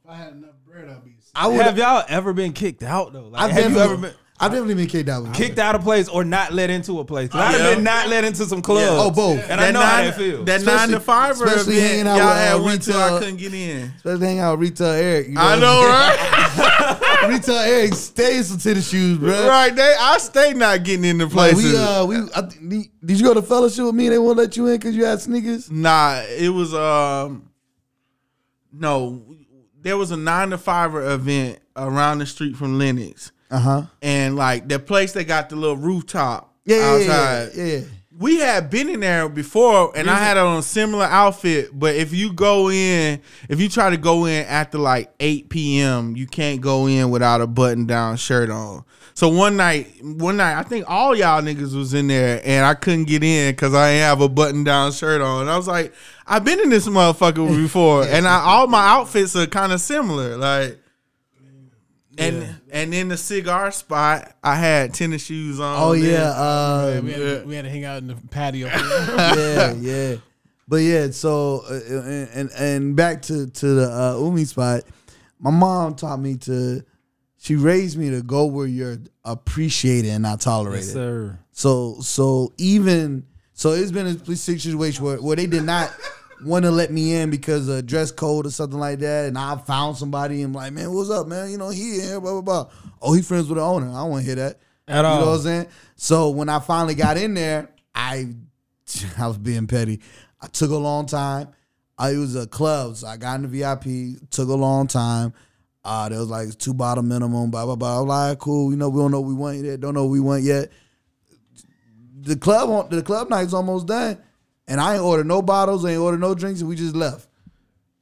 I 0.08 0.16
had 0.16 0.32
enough 0.34 0.50
bread, 0.66 0.88
I'd 0.88 1.04
be. 1.04 1.16
I 1.34 1.46
would 1.46 1.60
have 1.62 1.78
y'all 1.78 2.04
ever 2.08 2.32
been 2.32 2.52
kicked 2.52 2.82
out 2.82 3.12
though? 3.12 3.28
Like, 3.28 3.42
I've 3.42 3.50
have 3.52 3.72
you 3.72 3.78
ever 3.78 3.96
been 3.96 4.14
I've 4.42 4.52
definitely 4.52 4.74
been 4.76 4.86
kicked 4.86 5.10
out 5.10 5.34
kicked 5.34 5.58
out 5.58 5.74
of 5.74 5.82
place 5.82 6.08
or 6.08 6.24
not 6.24 6.54
let 6.54 6.70
into 6.70 6.98
a 7.00 7.04
place? 7.04 7.28
'Cause 7.28 7.42
I've 7.42 7.60
Yeah. 7.60 7.74
been 7.74 7.84
not 7.84 8.08
let 8.08 8.24
into 8.24 8.46
some 8.46 8.62
clubs. 8.62 8.88
Oh, 8.90 9.10
both. 9.10 9.38
And 9.50 9.60
I 9.60 9.70
know 9.70 9.82
how 9.82 10.02
that 10.02 10.16
feels. 10.16 10.46
That 10.46 10.60
Especially- 10.60 10.78
nine 10.78 10.88
to 10.92 11.00
five 11.00 11.32
especially 11.32 11.76
event 11.76 11.90
hanging 11.90 12.06
out 12.06 12.16
y'all 12.16 12.28
with, 12.28 12.36
had 12.38 12.54
uh, 12.56 12.62
went 12.62 12.82
to, 12.84 12.94
I 12.96 13.18
couldn't 13.18 13.36
get 13.36 13.52
in. 13.52 13.92
Especially 13.98 14.24
hanging 14.26 14.40
out 14.40 14.58
with 14.58 14.70
retail 14.70 14.86
Eric. 14.86 15.28
You 15.28 15.34
know 15.34 15.40
I 15.42 15.58
know, 15.58 15.80
right? 15.82 16.96
retail 17.28 17.54
Eric 17.56 17.94
stays 17.94 18.48
some 18.48 18.58
tennis 18.58 18.88
shoes, 18.88 19.18
bro. 19.18 19.46
right. 19.48 19.74
They, 19.74 19.94
I 19.98 20.18
stay 20.18 20.52
not 20.54 20.82
getting 20.84 21.04
into 21.04 21.26
Like 21.26 21.52
places. 21.52 21.72
we 21.72 21.78
uh 21.78 22.04
we 22.06 22.16
I, 22.34 22.40
th- 22.42 22.88
did 23.04 23.20
you 23.20 23.24
go 23.26 23.34
to 23.34 23.42
fellowship 23.42 23.84
with 23.84 23.94
me? 23.94 24.08
They 24.08 24.18
won't 24.18 24.38
let 24.38 24.56
you 24.56 24.66
in 24.66 24.76
because 24.78 24.96
you 24.96 25.04
had 25.04 25.20
sneakers. 25.20 25.70
Nah, 25.70 26.22
it 26.28 26.48
was 26.48 26.74
um 26.74 27.50
no, 28.72 29.22
there 29.80 29.96
was 29.96 30.10
a 30.10 30.16
nine 30.16 30.50
to 30.50 30.58
five 30.58 30.94
event 30.94 31.58
around 31.76 32.18
the 32.18 32.26
street 32.26 32.56
from 32.56 32.78
Lenox. 32.78 33.32
Uh 33.50 33.58
huh. 33.58 33.82
And 34.02 34.36
like 34.36 34.68
the 34.68 34.78
place 34.78 35.12
they 35.12 35.24
got 35.24 35.48
the 35.50 35.56
little 35.56 35.76
rooftop 35.76 36.54
Yeah, 36.64 36.76
yeah, 36.76 36.82
yeah, 36.82 36.92
outside. 37.12 37.50
yeah, 37.58 37.64
yeah. 37.64 37.80
We 38.20 38.36
had 38.36 38.68
been 38.68 38.90
in 38.90 39.00
there 39.00 39.30
before 39.30 39.96
and 39.96 40.10
I 40.10 40.18
had 40.18 40.36
on 40.36 40.58
a 40.58 40.62
similar 40.62 41.06
outfit, 41.06 41.70
but 41.72 41.94
if 41.94 42.12
you 42.12 42.34
go 42.34 42.70
in, 42.70 43.22
if 43.48 43.58
you 43.58 43.70
try 43.70 43.88
to 43.88 43.96
go 43.96 44.26
in 44.26 44.44
after 44.44 44.76
like 44.76 45.10
8 45.20 45.48
p.m., 45.48 46.14
you 46.14 46.26
can't 46.26 46.60
go 46.60 46.86
in 46.86 47.10
without 47.10 47.40
a 47.40 47.46
button 47.46 47.86
down 47.86 48.18
shirt 48.18 48.50
on. 48.50 48.84
So 49.14 49.30
one 49.30 49.56
night, 49.56 50.04
one 50.04 50.36
night, 50.36 50.58
I 50.58 50.64
think 50.64 50.84
all 50.86 51.16
y'all 51.16 51.40
niggas 51.40 51.74
was 51.74 51.94
in 51.94 52.08
there 52.08 52.42
and 52.44 52.66
I 52.66 52.74
couldn't 52.74 53.04
get 53.04 53.24
in 53.24 53.52
because 53.54 53.72
I 53.72 53.92
didn't 53.92 54.02
have 54.02 54.20
a 54.20 54.28
button 54.28 54.64
down 54.64 54.92
shirt 54.92 55.22
on. 55.22 55.40
And 55.40 55.50
I 55.50 55.56
was 55.56 55.66
like, 55.66 55.94
I've 56.26 56.44
been 56.44 56.60
in 56.60 56.68
this 56.68 56.86
motherfucker 56.86 57.56
before 57.56 58.04
and 58.06 58.28
I, 58.28 58.42
all 58.42 58.66
my 58.66 58.86
outfits 58.86 59.34
are 59.34 59.46
kind 59.46 59.72
of 59.72 59.80
similar. 59.80 60.36
Like, 60.36 60.78
and 62.18 62.56
and 62.70 62.94
in 62.94 63.08
the 63.08 63.16
cigar 63.16 63.70
spot, 63.70 64.36
I 64.42 64.56
had 64.56 64.94
tennis 64.94 65.24
shoes 65.24 65.60
on. 65.60 65.76
Oh 65.82 65.94
then. 65.94 66.04
yeah, 66.04 66.30
uh, 66.30 67.00
we, 67.02 67.12
had 67.12 67.18
to, 67.18 67.44
we 67.46 67.54
had 67.54 67.64
to 67.64 67.70
hang 67.70 67.84
out 67.84 67.98
in 67.98 68.08
the 68.08 68.16
patio. 68.30 68.66
yeah, 68.68 69.72
yeah. 69.72 70.16
But 70.66 70.76
yeah, 70.76 71.10
so 71.10 71.62
uh, 71.68 71.74
and 71.74 72.28
and 72.34 72.50
and 72.56 72.96
back 72.96 73.22
to 73.22 73.48
to 73.48 73.66
the 73.66 73.90
uh, 73.90 74.24
Umi 74.24 74.44
spot. 74.44 74.82
My 75.38 75.50
mom 75.50 75.94
taught 75.94 76.18
me 76.20 76.36
to 76.36 76.82
She 77.38 77.56
raised 77.56 77.96
me 77.96 78.10
to 78.10 78.22
go 78.22 78.46
where 78.46 78.66
you're 78.66 78.98
appreciated 79.24 80.10
and 80.10 80.22
not 80.22 80.40
tolerated. 80.40 80.86
Yes, 80.86 80.92
sir. 80.92 81.38
So 81.52 81.96
so 82.00 82.52
even 82.58 83.26
so, 83.60 83.72
it's 83.72 83.92
been 83.92 84.06
a 84.06 84.14
police 84.14 84.40
situation 84.40 85.04
where, 85.04 85.18
where 85.18 85.36
they 85.36 85.46
did 85.46 85.64
not 85.64 85.92
want 86.44 86.64
to 86.64 86.70
let 86.70 86.90
me 86.92 87.14
in 87.14 87.30
because 87.30 87.68
of 87.68 87.86
dress 87.86 88.10
code 88.10 88.46
or 88.46 88.50
something 88.50 88.78
like 88.78 88.98
that, 89.00 89.26
and 89.26 89.38
I 89.38 89.56
found 89.56 89.96
somebody 89.96 90.42
and 90.42 90.46
I'm 90.46 90.52
like, 90.62 90.72
man, 90.72 90.92
what's 90.92 91.10
up, 91.10 91.26
man? 91.26 91.50
You 91.50 91.58
know, 91.58 91.70
he 91.70 91.96
in 91.96 92.00
here, 92.02 92.20
blah 92.20 92.40
blah 92.40 92.64
blah. 92.64 92.70
Oh, 93.02 93.12
he 93.12 93.22
friends 93.22 93.48
with 93.48 93.58
the 93.58 93.64
owner. 93.64 93.88
I 93.88 93.94
don't 93.94 94.10
want 94.10 94.22
to 94.22 94.26
hear 94.26 94.36
that 94.36 94.60
At 94.88 95.02
You 95.02 95.06
all. 95.06 95.20
know 95.20 95.26
what 95.26 95.36
I'm 95.36 95.42
saying? 95.42 95.66
So 95.96 96.30
when 96.30 96.48
I 96.48 96.58
finally 96.60 96.94
got 96.94 97.16
in 97.16 97.34
there, 97.34 97.70
I 97.94 98.28
I 99.18 99.26
was 99.26 99.38
being 99.38 99.66
petty. 99.66 100.00
I 100.40 100.46
took 100.46 100.70
a 100.70 100.76
long 100.76 101.06
time. 101.06 101.48
I, 101.98 102.16
was 102.16 102.34
a 102.34 102.46
club, 102.46 102.96
so 102.96 103.06
I 103.06 103.18
got 103.18 103.34
in 103.36 103.42
the 103.42 103.48
VIP. 103.48 104.30
Took 104.30 104.48
a 104.48 104.54
long 104.54 104.86
time. 104.86 105.34
Uh, 105.84 106.08
there 106.08 106.18
was 106.18 106.28
like 106.30 106.56
two 106.56 106.72
bottle 106.72 107.02
minimum, 107.02 107.50
blah 107.50 107.66
blah 107.66 107.76
blah. 107.76 107.98
I 107.98 108.00
was 108.00 108.08
like, 108.08 108.38
cool. 108.38 108.70
You 108.70 108.78
know, 108.78 108.88
we 108.88 109.00
don't 109.00 109.10
know 109.10 109.20
what 109.20 109.28
we 109.28 109.34
want 109.34 109.58
yet. 109.58 109.80
Don't 109.80 109.92
know 109.94 110.04
what 110.04 110.12
we 110.12 110.20
want 110.20 110.42
yet. 110.42 110.70
The 112.22 112.36
club, 112.36 112.90
the 112.90 113.02
club 113.02 113.28
night's 113.30 113.52
almost 113.54 113.86
done, 113.86 114.18
and 114.70 114.80
I 114.80 114.94
ain't 114.94 115.02
ordered 115.02 115.26
no 115.26 115.42
bottles, 115.42 115.84
I 115.84 115.90
ain't 115.90 116.00
ordered 116.00 116.20
no 116.20 116.34
drinks, 116.34 116.60
and 116.60 116.68
we 116.68 116.76
just 116.76 116.96
left. 116.96 117.26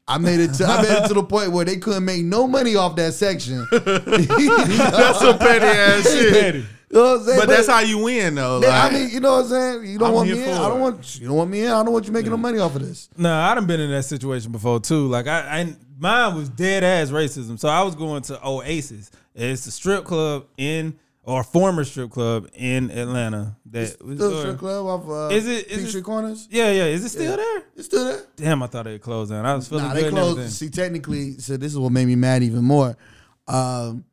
I 0.07 0.19
made 0.19 0.41
it. 0.41 0.55
To, 0.55 0.67
I 0.67 0.83
made 0.83 1.05
it 1.05 1.09
to 1.09 1.15
the 1.15 1.23
point 1.29 1.53
where 1.53 1.65
they 1.65 1.77
couldn't 1.77 2.05
make 2.05 2.25
no 2.25 2.47
money 2.47 2.77
off 2.77 2.95
that 2.97 3.13
section. 3.15 3.67
That's 3.73 5.19
some 5.19 5.39
petty 5.39 5.67
ass 5.67 6.13
shit. 6.13 6.55
You 6.55 6.65
know 6.93 7.03
what 7.03 7.21
I'm 7.21 7.25
saying? 7.27 7.41
But 7.41 7.49
that's 7.51 7.69
how 7.69 7.81
you 7.81 7.99
win, 7.99 8.35
though. 8.37 8.61
Then, 8.61 8.73
I 8.73 8.91
mean, 8.91 9.11
you 9.11 9.21
know 9.21 9.33
what 9.33 9.45
I'm 9.45 9.51
saying? 9.51 9.93
You 9.93 9.99
don't 9.99 10.09
I'm 10.09 10.15
want 10.15 10.31
me 10.31 10.39
in. 10.39 10.45
for 10.45 10.51
I 10.53 10.69
don't 10.69 10.81
want 10.81 11.21
you 11.21 11.27
don't 11.27 11.37
want 11.37 11.51
me 11.51 11.61
in. 11.61 11.71
I 11.71 11.83
don't 11.83 11.93
want 11.93 12.07
you 12.07 12.13
making 12.13 12.31
no 12.31 12.39
mm. 12.39 12.41
money 12.41 12.59
off 12.61 12.75
of 12.77 12.81
this. 12.81 13.11
Nah, 13.15 13.51
I 13.51 13.55
done 13.55 13.67
been 13.67 13.79
in 13.79 13.91
that 13.91 14.05
situation 14.05 14.53
before 14.53 14.81
too. 14.81 15.07
Like 15.07 15.27
I, 15.27 15.61
I 15.61 15.77
mine 15.99 16.35
was 16.35 16.49
dead 16.49 16.85
ass 16.85 17.11
racism. 17.11 17.59
So 17.59 17.69
I 17.69 17.83
was 17.83 17.95
going 17.95 18.23
to 18.23 18.41
Oasis. 18.43 19.11
It's 19.35 19.67
a 19.67 19.71
strip 19.71 20.05
club 20.05 20.47
in 20.57 20.99
or 21.29 21.45
former 21.45 21.85
strip 21.85 22.11
club 22.11 22.49
in 22.55 22.91
Atlanta. 22.91 23.55
That 23.67 24.01
was, 24.03 24.17
Still 24.17 24.35
or- 24.35 24.41
strip 24.41 24.59
club 24.59 24.87
off 24.87 25.09
uh, 25.09 25.35
Is 25.35 25.47
it- 25.47 25.67
is 25.67 25.83
Peachtree 25.83 26.01
it- 26.01 26.05
Corners? 26.05 26.49
Yeah, 26.51 26.71
yeah. 26.73 26.85
Is 26.87 27.05
it 27.05 27.11
still 27.11 27.37
there? 27.37 27.63
It's 27.77 27.85
still 27.87 28.05
there. 28.05 28.23
Damn, 28.37 28.63
I 28.63 28.67
thought 28.67 28.85
they 28.85 28.93
had 28.93 29.03
closed 29.03 29.31
down. 29.31 29.45
I 29.45 29.55
was 29.55 29.69
feeling 29.69 29.85
Nah, 29.85 29.95
good 29.95 30.05
they 30.05 30.11
closed. 30.11 30.31
everything. 30.39 30.51
See, 30.51 30.71
technically, 30.71 31.39
so 31.39 31.57
this 31.59 31.73
is 31.73 31.79
what 31.79 31.93
made 31.93 32.07
me 32.07 32.17
mad 32.17 32.43
even 32.43 32.65
more. 32.65 32.97
Um, 33.47 34.05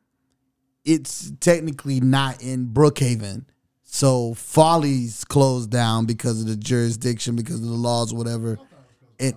it's 0.84 1.32
technically 1.40 2.00
not 2.00 2.42
in 2.42 2.66
Brookhaven. 2.68 3.44
So 3.82 4.34
Follies 4.34 5.24
closed 5.24 5.70
down 5.70 6.04
because 6.06 6.42
of 6.42 6.48
the 6.48 6.56
jurisdiction, 6.56 7.34
because 7.34 7.56
of 7.56 7.62
the 7.68 7.68
laws, 7.70 8.12
whatever. 8.12 8.58
It, 9.18 9.36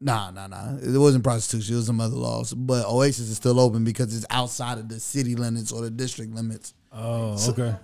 nah, 0.00 0.30
nah, 0.32 0.48
nah. 0.48 0.76
It 0.78 0.98
wasn't 0.98 1.22
prostitution. 1.22 1.74
It 1.74 1.76
was 1.76 1.86
some 1.86 2.00
other 2.00 2.16
laws. 2.16 2.52
But 2.54 2.86
Oasis 2.86 3.28
is 3.30 3.36
still 3.36 3.60
open 3.60 3.84
because 3.84 4.16
it's 4.16 4.26
outside 4.30 4.78
of 4.78 4.88
the 4.88 4.98
city 4.98 5.36
limits 5.36 5.70
or 5.70 5.82
the 5.82 5.90
district 5.90 6.34
limits. 6.34 6.74
Oh, 6.92 7.36
okay. 7.50 7.74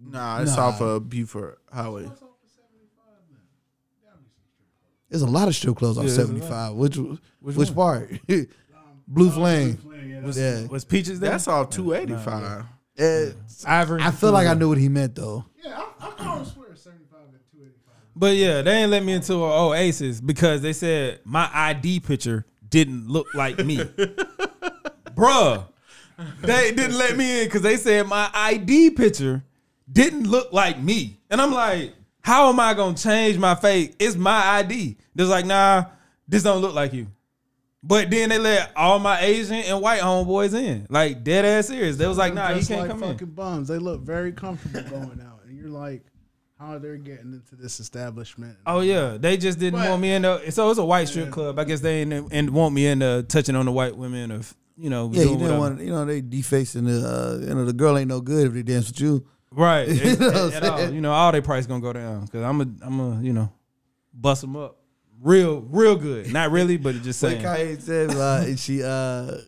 Nah, 0.00 0.40
it's 0.42 0.56
Nah. 0.56 0.66
off 0.68 0.80
of 0.80 1.08
Buford 1.08 1.56
Highway. 1.72 2.10
There's 5.08 5.22
a 5.22 5.26
lot 5.26 5.48
of 5.48 5.54
strip 5.54 5.76
clubs 5.76 5.96
on 5.98 6.06
Yeah, 6.06 6.12
75. 6.12 6.74
Which 6.74 6.96
which, 7.40 7.56
one? 7.70 7.74
part? 7.74 8.10
Blue 9.08 9.30
Flame. 9.30 9.78
Was, 10.22 10.36
Yeah. 10.38 10.66
was 10.66 10.84
Peaches 10.84 11.18
there? 11.20 11.30
That's 11.30 11.48
off 11.48 11.70
285. 11.70 12.66
Eh, 12.98 13.30
Ivory. 13.66 14.02
I 14.02 14.10
feel 14.10 14.32
like 14.32 14.46
I 14.48 14.54
knew 14.54 14.68
what 14.68 14.76
he 14.78 14.88
meant 14.88 15.14
though. 15.14 15.44
Yeah, 15.64 15.80
I, 16.00 16.08
I 16.08 16.10
kind 16.10 16.40
of 16.42 16.48
swear 16.48 16.74
75 16.74 17.20
and 17.28 17.38
285. 17.52 17.94
But 18.16 18.36
yeah, 18.36 18.60
they 18.62 18.72
ain't 18.82 18.90
let 18.90 19.02
me 19.04 19.12
into 19.14 19.34
a 19.34 19.66
Oasis 19.68 20.20
because 20.20 20.60
they 20.62 20.72
said 20.72 21.20
my 21.24 21.48
ID 21.52 22.00
picture 22.00 22.44
didn't 22.68 23.08
look 23.08 23.28
like 23.34 23.64
me. 23.64 23.76
Bruh. 25.14 25.64
They 26.42 26.72
didn't 26.72 26.98
let 26.98 27.16
me 27.16 27.40
in 27.42 27.46
because 27.46 27.62
they 27.62 27.76
said 27.76 28.06
my 28.06 28.28
ID 28.34 28.90
picture 28.90 29.42
didn't 29.90 30.24
look 30.24 30.52
like 30.52 30.80
me. 30.80 31.18
And 31.30 31.40
I'm 31.40 31.52
like, 31.52 31.94
how 32.20 32.48
am 32.48 32.58
I 32.60 32.74
gonna 32.74 32.96
change 32.96 33.38
my 33.38 33.54
face? 33.54 33.94
It's 33.98 34.16
my 34.16 34.46
ID. 34.58 34.96
They're 35.14 35.26
like, 35.26 35.46
nah, 35.46 35.84
this 36.26 36.42
don't 36.42 36.60
look 36.60 36.74
like 36.74 36.92
you. 36.92 37.06
But 37.82 38.10
then 38.10 38.28
they 38.30 38.38
let 38.38 38.72
all 38.74 38.98
my 38.98 39.20
Asian 39.20 39.54
and 39.56 39.80
white 39.80 40.00
homeboys 40.00 40.52
in. 40.52 40.86
Like 40.90 41.22
dead 41.22 41.44
ass 41.44 41.68
serious. 41.68 41.96
They 41.96 42.06
was 42.08 42.18
like, 42.18 42.34
nah, 42.34 42.52
he 42.52 42.64
can't 42.66 42.80
like 42.82 42.90
come 42.90 43.00
fucking 43.00 43.28
in. 43.28 43.34
bums. 43.34 43.68
They 43.68 43.78
look 43.78 44.00
very 44.00 44.32
comfortable 44.32 44.82
going 44.90 45.20
out, 45.20 45.42
and 45.46 45.56
you're 45.56 45.68
like, 45.70 46.02
how 46.58 46.72
are 46.74 46.78
they 46.80 46.98
getting 46.98 47.32
into 47.32 47.54
this 47.54 47.78
establishment? 47.78 48.56
Oh 48.66 48.80
yeah, 48.80 49.16
they 49.16 49.36
just 49.36 49.60
didn't 49.60 49.78
But- 49.78 49.88
want 49.90 50.02
me 50.02 50.12
in 50.14 50.22
the. 50.22 50.50
So 50.50 50.68
it's 50.70 50.80
a 50.80 50.84
white 50.84 51.06
strip 51.06 51.30
club. 51.30 51.58
I 51.60 51.64
guess 51.64 51.78
they 51.80 52.04
didn't 52.04 52.32
and 52.32 52.50
want 52.50 52.74
me 52.74 52.88
in 52.88 52.98
the 52.98 53.24
touching 53.28 53.54
on 53.54 53.64
the 53.66 53.72
white 53.72 53.96
women 53.96 54.32
or 54.32 54.40
you 54.78 54.90
know. 54.90 55.10
Yeah, 55.12 55.22
you 55.22 55.28
didn't 55.30 55.40
whatever. 55.42 55.58
want 55.60 55.80
you 55.80 55.90
know 55.90 56.04
they 56.04 56.20
defacing 56.20 56.84
the 56.84 56.98
uh, 57.06 57.46
you 57.46 57.54
know 57.54 57.64
the 57.64 57.72
girl 57.72 57.98
ain't 57.98 58.08
no 58.08 58.20
good 58.20 58.46
if 58.46 58.52
they 58.54 58.62
dance 58.62 58.88
with 58.88 59.00
you. 59.00 59.26
right. 59.52 59.88
You 59.88 60.16
know 60.16 60.48
at- 60.48 60.52
at 60.54 60.64
all. 60.64 60.90
You 60.90 61.00
know, 61.00 61.12
all 61.12 61.32
their 61.32 61.42
price 61.42 61.66
gonna 61.66 61.80
go 61.80 61.92
down 61.92 62.24
because 62.26 62.42
I'm 62.42 62.60
a 62.60 62.66
I'm 62.82 63.00
a 63.00 63.22
you 63.22 63.32
know 63.32 63.52
bust 64.14 64.40
them 64.42 64.56
up 64.56 64.76
real 65.20 65.60
real 65.62 65.96
good. 65.96 66.32
Not 66.32 66.50
really, 66.50 66.76
but 66.76 66.94
it 66.94 67.02
just 67.02 67.18
saying. 67.20 67.42
Kanye 67.42 67.80
said, 67.80 68.10
uh, 68.10 68.54
she 68.56 68.82
uh, 68.82 69.38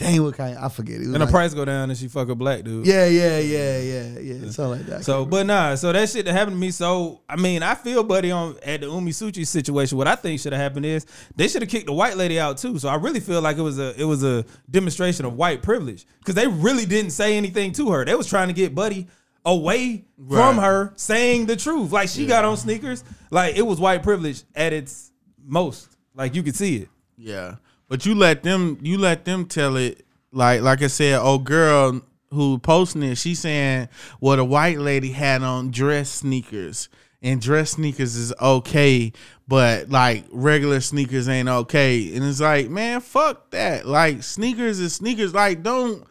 dang 0.00 0.22
what 0.22 0.34
Kanye 0.34 0.60
I 0.60 0.68
forget. 0.68 0.96
It 0.96 1.00
was 1.00 1.14
And 1.14 1.22
the 1.22 1.26
price 1.26 1.52
go 1.52 1.64
down 1.64 1.90
and 1.90 1.98
she 1.98 2.08
fuck 2.08 2.28
a 2.28 2.34
black 2.34 2.64
dude. 2.64 2.86
Yeah, 2.86 3.06
yeah, 3.06 3.38
yeah, 3.38 3.78
yeah, 3.78 4.18
yeah. 4.18 4.50
Something 4.50 4.70
like 4.70 4.86
that. 4.86 5.04
So, 5.04 5.26
but 5.26 5.46
nah, 5.46 5.74
so 5.74 5.92
that 5.92 6.08
shit 6.08 6.24
that 6.24 6.32
happened 6.32 6.56
to 6.56 6.60
me. 6.60 6.70
So, 6.70 7.20
I 7.28 7.36
mean, 7.36 7.62
I 7.62 7.74
feel, 7.74 8.02
buddy, 8.02 8.30
on 8.30 8.56
at 8.64 8.80
the 8.80 8.88
Umi 8.88 9.12
Sushi 9.12 9.46
situation. 9.46 9.98
What 9.98 10.08
I 10.08 10.16
think 10.16 10.40
should 10.40 10.52
have 10.52 10.62
happened 10.62 10.86
is 10.86 11.06
they 11.36 11.48
should 11.48 11.62
have 11.62 11.70
kicked 11.70 11.86
the 11.86 11.92
white 11.92 12.16
lady 12.16 12.40
out 12.40 12.56
too. 12.56 12.78
So, 12.78 12.88
I 12.88 12.96
really 12.96 13.20
feel 13.20 13.42
like 13.42 13.58
it 13.58 13.62
was 13.62 13.78
a 13.78 14.00
it 14.00 14.04
was 14.04 14.24
a 14.24 14.44
demonstration 14.70 15.26
of 15.26 15.34
white 15.34 15.62
privilege 15.62 16.06
because 16.20 16.34
they 16.34 16.46
really 16.46 16.86
didn't 16.86 17.10
say 17.10 17.36
anything 17.36 17.72
to 17.72 17.90
her. 17.90 18.04
They 18.04 18.14
was 18.14 18.26
trying 18.26 18.48
to 18.48 18.54
get 18.54 18.74
Buddy 18.74 19.06
away 19.44 20.04
from 20.28 20.58
her 20.58 20.92
saying 20.96 21.46
the 21.46 21.56
truth. 21.56 21.92
Like 21.92 22.08
she 22.08 22.26
got 22.26 22.44
on 22.44 22.56
sneakers. 22.56 23.04
Like 23.30 23.56
it 23.56 23.62
was 23.62 23.78
white 23.78 24.02
privilege 24.02 24.42
at 24.54 24.72
its 24.72 25.12
most. 25.44 25.88
Like 26.14 26.34
you 26.34 26.42
could 26.42 26.56
see 26.56 26.76
it. 26.76 26.88
Yeah, 27.16 27.56
but 27.90 28.06
you 28.06 28.14
let 28.14 28.44
them 28.44 28.78
you 28.80 28.96
let 28.96 29.26
them 29.26 29.44
tell 29.44 29.76
it 29.76 30.06
like 30.32 30.62
like 30.62 30.80
I 30.80 30.86
said. 30.86 31.18
Oh, 31.20 31.38
girl 31.38 32.00
who 32.30 32.58
posting 32.58 33.02
it, 33.02 33.16
she 33.16 33.34
saying, 33.34 33.88
"Well, 34.20 34.36
the 34.36 34.44
white 34.44 34.78
lady 34.78 35.10
had 35.10 35.42
on 35.42 35.72
dress 35.72 36.08
sneakers, 36.08 36.88
and 37.20 37.42
dress 37.42 37.72
sneakers 37.72 38.14
is 38.14 38.32
okay, 38.40 39.12
but 39.48 39.90
like 39.90 40.24
regular 40.30 40.80
sneakers 40.80 41.28
ain't 41.28 41.48
okay." 41.48 42.14
And 42.14 42.24
it's 42.24 42.40
like, 42.40 42.70
man, 42.70 43.00
fuck 43.00 43.50
that. 43.50 43.86
Like 43.86 44.22
sneakers 44.22 44.78
is 44.78 44.94
sneakers. 44.94 45.34
Like 45.34 45.64
don't, 45.64 46.06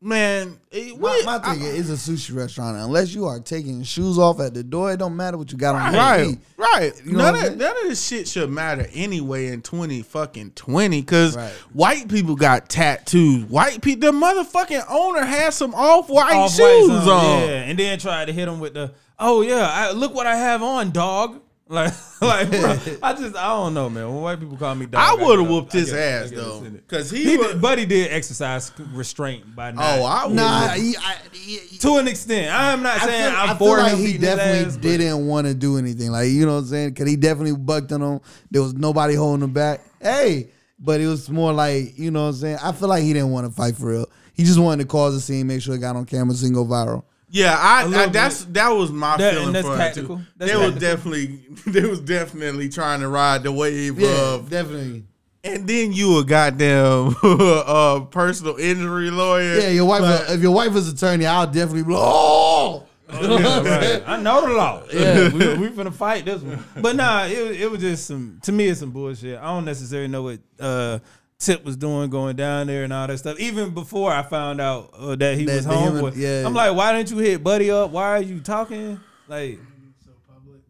man. 0.00 0.58
It, 0.70 0.98
my, 0.98 1.22
my 1.24 1.38
thing 1.38 1.62
is, 1.62 1.90
it's 1.90 2.08
a 2.08 2.10
sushi 2.12 2.34
restaurant. 2.36 2.76
Unless 2.76 3.14
you 3.14 3.26
are 3.26 3.40
taking 3.40 3.82
shoes 3.82 4.18
off 4.18 4.40
at 4.40 4.54
the 4.54 4.62
door, 4.62 4.92
it 4.92 4.98
don't 4.98 5.16
matter 5.16 5.36
what 5.36 5.50
you 5.52 5.58
got 5.58 5.74
on 5.74 5.92
Right, 5.92 6.26
feet. 6.28 6.38
right. 6.56 6.92
You 7.04 7.12
know 7.12 7.18
none 7.24 7.34
what 7.34 7.44
I'm 7.46 7.52
of 7.52 7.58
none 7.58 7.76
of 7.76 7.82
this 7.88 8.06
shit 8.06 8.28
should 8.28 8.50
matter 8.50 8.86
anyway 8.94 9.48
in 9.48 9.62
twenty 9.62 10.02
fucking 10.02 10.52
twenty. 10.52 11.02
Cause 11.02 11.36
Right. 11.36 11.52
white 11.72 12.08
people 12.08 12.36
got 12.36 12.68
tattoos. 12.68 13.44
White 13.44 13.82
people, 13.82 14.10
the 14.10 14.16
motherfucking 14.16 14.84
owner 14.88 15.24
has 15.24 15.56
some 15.56 15.74
off 15.74 16.08
white 16.08 16.48
shoes 16.48 16.56
zone, 16.56 16.90
on. 17.08 17.40
Yeah, 17.48 17.62
and 17.62 17.78
then 17.78 17.98
tried 17.98 18.26
to 18.26 18.32
hit 18.32 18.46
him 18.48 18.60
with 18.60 18.74
the, 18.74 18.92
oh 19.18 19.42
yeah, 19.42 19.68
I, 19.70 19.90
look 19.92 20.14
what 20.14 20.26
I 20.26 20.36
have 20.36 20.62
on, 20.62 20.90
dog. 20.92 21.40
Like, 21.70 21.94
like, 22.20 22.50
bro, 22.50 22.76
I 23.02 23.14
just, 23.14 23.36
I 23.36 23.46
don't 23.46 23.74
know, 23.74 23.88
man. 23.88 24.08
When 24.12 24.22
white 24.22 24.40
people 24.40 24.56
call 24.56 24.74
me 24.74 24.86
dog, 24.86 25.00
I 25.00 25.24
would 25.24 25.38
have 25.38 25.48
whooped 25.48 25.72
his 25.72 25.92
ass 25.92 26.32
though, 26.32 26.66
cause 26.88 27.12
he, 27.12 27.22
He 27.22 27.36
was. 27.36 27.52
did, 27.52 27.62
Buddy 27.62 27.86
did 27.86 28.10
exercise 28.10 28.72
restraint 28.92 29.54
by 29.54 29.70
now. 29.70 29.80
oh, 29.80 30.04
I 30.04 30.26
would. 30.26 30.34
Nah, 30.34 30.68
he, 30.70 30.96
I, 30.96 31.16
he, 31.32 31.78
to 31.78 31.98
an 31.98 32.08
extent. 32.08 32.52
I'm 32.52 32.82
not 32.82 33.00
I 33.00 33.06
saying 33.06 33.30
feel, 33.30 33.40
I'm 33.40 33.50
I 33.50 33.54
for 33.54 33.76
feel 33.76 33.84
like 33.84 33.96
he 33.98 34.18
definitely 34.18 34.64
ass, 34.66 34.76
didn't 34.78 35.26
want 35.28 35.46
to 35.46 35.54
do 35.54 35.78
anything. 35.78 36.10
Like 36.10 36.28
you 36.30 36.44
know 36.44 36.54
what 36.54 36.62
I'm 36.62 36.66
saying? 36.66 36.88
Because 36.90 37.08
he 37.08 37.14
definitely 37.14 37.56
bucked 37.56 37.92
on 37.92 38.02
him. 38.02 38.20
There 38.50 38.62
was 38.62 38.74
nobody 38.74 39.14
holding 39.14 39.44
him 39.44 39.52
back. 39.52 39.80
Hey, 40.02 40.48
but 40.80 41.00
it 41.00 41.06
was 41.06 41.30
more 41.30 41.52
like 41.52 41.96
you 41.96 42.10
know 42.10 42.24
what 42.24 42.30
I'm 42.30 42.34
saying. 42.34 42.58
I 42.60 42.72
feel 42.72 42.88
like 42.88 43.04
he 43.04 43.12
didn't 43.12 43.30
want 43.30 43.46
to 43.46 43.52
fight 43.52 43.76
for 43.76 43.86
real. 43.86 44.06
He 44.34 44.42
just 44.42 44.58
wanted 44.58 44.82
to 44.82 44.88
cause 44.88 45.14
a 45.14 45.20
scene, 45.20 45.46
make 45.46 45.62
sure 45.62 45.76
it 45.76 45.78
got 45.78 45.94
on 45.94 46.04
camera, 46.04 46.34
so 46.34 46.50
go 46.50 46.64
viral. 46.64 47.04
Yeah, 47.32 47.56
I, 47.56 47.84
I 47.84 48.06
that's 48.06 48.44
that 48.46 48.70
was 48.70 48.90
my 48.90 49.16
That- 49.16 49.34
feeling 49.34 49.52
that's 49.52 49.66
for 49.66 49.76
tactical. 49.76 50.16
it 50.16 50.18
too. 50.18 50.24
That's 50.36 50.52
they 50.52 50.56
was 50.58 50.74
definitely 50.76 51.26
they 51.66 51.88
was 51.88 52.00
definitely 52.00 52.68
trying 52.68 53.00
to 53.00 53.08
ride 53.08 53.44
the 53.44 53.52
wave 53.52 53.98
Yeah, 54.00 54.34
of 54.34 54.50
definitely. 54.50 55.04
and 55.44 55.68
then 55.68 55.92
you 55.92 56.18
a 56.18 56.24
goddamn 56.24 57.14
uh 57.22 58.00
personal 58.10 58.56
injury 58.56 59.10
lawyer. 59.10 59.58
Yeah, 59.60 59.68
your 59.68 59.84
wife. 59.86 60.02
Like- 60.02 60.30
if 60.30 60.40
your 60.42 60.52
wife 60.52 60.72
was 60.74 60.88
attorney, 60.88 61.26
I'll 61.26 61.46
definitely 61.46 61.84
be 61.84 61.92
like, 61.92 62.02
oh. 62.04 62.86
Yeah, 63.12 63.62
right. 63.68 64.02
I 64.06 64.22
know 64.22 64.46
the 64.46 64.52
law. 64.54 64.82
Yeah, 64.92 65.30
we, 65.32 65.38
we 65.68 65.68
finna 65.70 65.92
fight 65.92 66.24
this 66.24 66.40
one. 66.42 66.62
But 66.80 66.94
nah, 66.94 67.24
it, 67.24 67.48
was- 67.48 67.60
it 67.60 67.68
was 67.70 67.80
just 67.80 68.06
some. 68.06 68.38
To 68.44 68.52
me, 68.52 68.68
it's 68.68 68.78
some 68.80 68.92
bullshit. 68.92 69.36
I 69.38 69.46
don't 69.46 69.64
necessarily 69.64 70.06
know 70.06 70.22
what 70.22 70.38
uh, 70.60 71.00
Tip 71.40 71.64
was 71.64 71.76
doing 71.76 72.10
going 72.10 72.36
down 72.36 72.66
there 72.68 72.84
and 72.84 72.92
all 72.92 73.06
that 73.08 73.18
stuff. 73.18 73.40
Even 73.40 73.70
before 73.74 74.12
I 74.12 74.22
found 74.22 74.60
out 74.60 74.90
uh, 74.96 75.16
that 75.16 75.36
he 75.38 75.46
That- 75.46 75.56
was 75.56 75.66
that 75.66 75.74
home 75.74 75.94
and- 75.96 76.04
with, 76.04 76.16
yeah. 76.16 76.44
I'm 76.46 76.54
like, 76.54 76.76
why 76.76 76.92
didn't 76.92 77.10
you 77.10 77.18
hit 77.18 77.42
Buddy 77.42 77.70
up? 77.70 77.90
Why 77.90 78.10
are 78.10 78.22
you 78.22 78.40
talking? 78.40 79.00
Like, 79.26 79.58
So 80.04 80.10
public. 80.32 80.60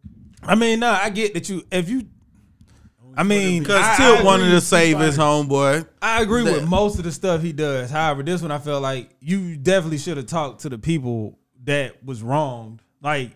I 0.43 0.55
mean, 0.55 0.81
nah, 0.81 0.99
I 1.03 1.11
get 1.11 1.35
that 1.35 1.49
you 1.49 1.63
if 1.71 1.89
you 1.89 2.07
I 3.17 3.25
mean, 3.25 3.65
Because 3.65 3.83
I- 3.85 4.21
I 4.21 4.23
wanted 4.23 4.51
to 4.51 4.61
save 4.61 4.99
his 5.01 5.17
Spike. 5.17 5.27
homeboy. 5.27 5.87
I 6.01 6.23
agree 6.23 6.45
The- 6.45 6.53
with 6.53 6.69
most 6.69 6.97
of 6.99 7.05
the 7.05 7.11
stuff 7.13 7.43
he 7.43 7.53
does. 7.53 7.91
However, 7.91 8.23
this 8.23 8.41
one 8.41 8.53
I 8.53 8.59
felt 8.59 8.81
like 8.83 9.11
you 9.21 9.57
definitely 9.57 9.99
should 9.99 10.17
have 10.17 10.27
talked 10.27 10.61
to 10.63 10.69
the 10.69 10.79
people 10.79 11.37
that 11.65 12.03
was 12.05 12.23
wronged. 12.23 12.81
Like 13.03 13.33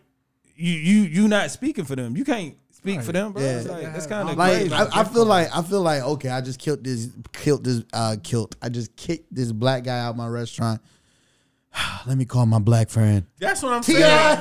you, 0.56 0.72
you, 0.72 1.02
you 1.02 1.28
not 1.28 1.50
speaking 1.50 1.84
for 1.84 1.96
them. 1.96 2.16
You 2.16 2.24
can't 2.24 2.54
speak 2.84 3.02
for 3.02 3.12
them, 3.12 3.32
bro. 3.32 3.42
Yeah. 3.42 3.58
It's 3.58 3.68
like, 3.68 3.82
that's 3.82 4.06
kind 4.06 4.28
of 4.28 4.36
Like 4.36 4.58
crazy. 4.58 4.74
I, 4.74 5.00
I 5.00 5.04
feel 5.04 5.24
like 5.24 5.48
I 5.56 5.62
feel 5.62 5.80
like 5.80 6.02
okay, 6.02 6.28
I 6.28 6.40
just 6.40 6.58
killed 6.58 6.84
this 6.84 7.08
killed 7.32 7.64
this 7.64 7.82
uh 7.92 8.16
killed. 8.22 8.56
I 8.60 8.68
just 8.68 8.94
kicked 8.96 9.34
this 9.34 9.52
black 9.52 9.84
guy 9.84 9.98
out 10.00 10.16
my 10.16 10.28
restaurant. 10.28 10.80
Let 12.06 12.16
me 12.18 12.24
call 12.24 12.46
my 12.46 12.58
black 12.58 12.88
friend. 12.90 13.24
That's 13.38 13.62
what 13.62 13.72
I'm 13.72 13.82
T.I. 13.82 14.40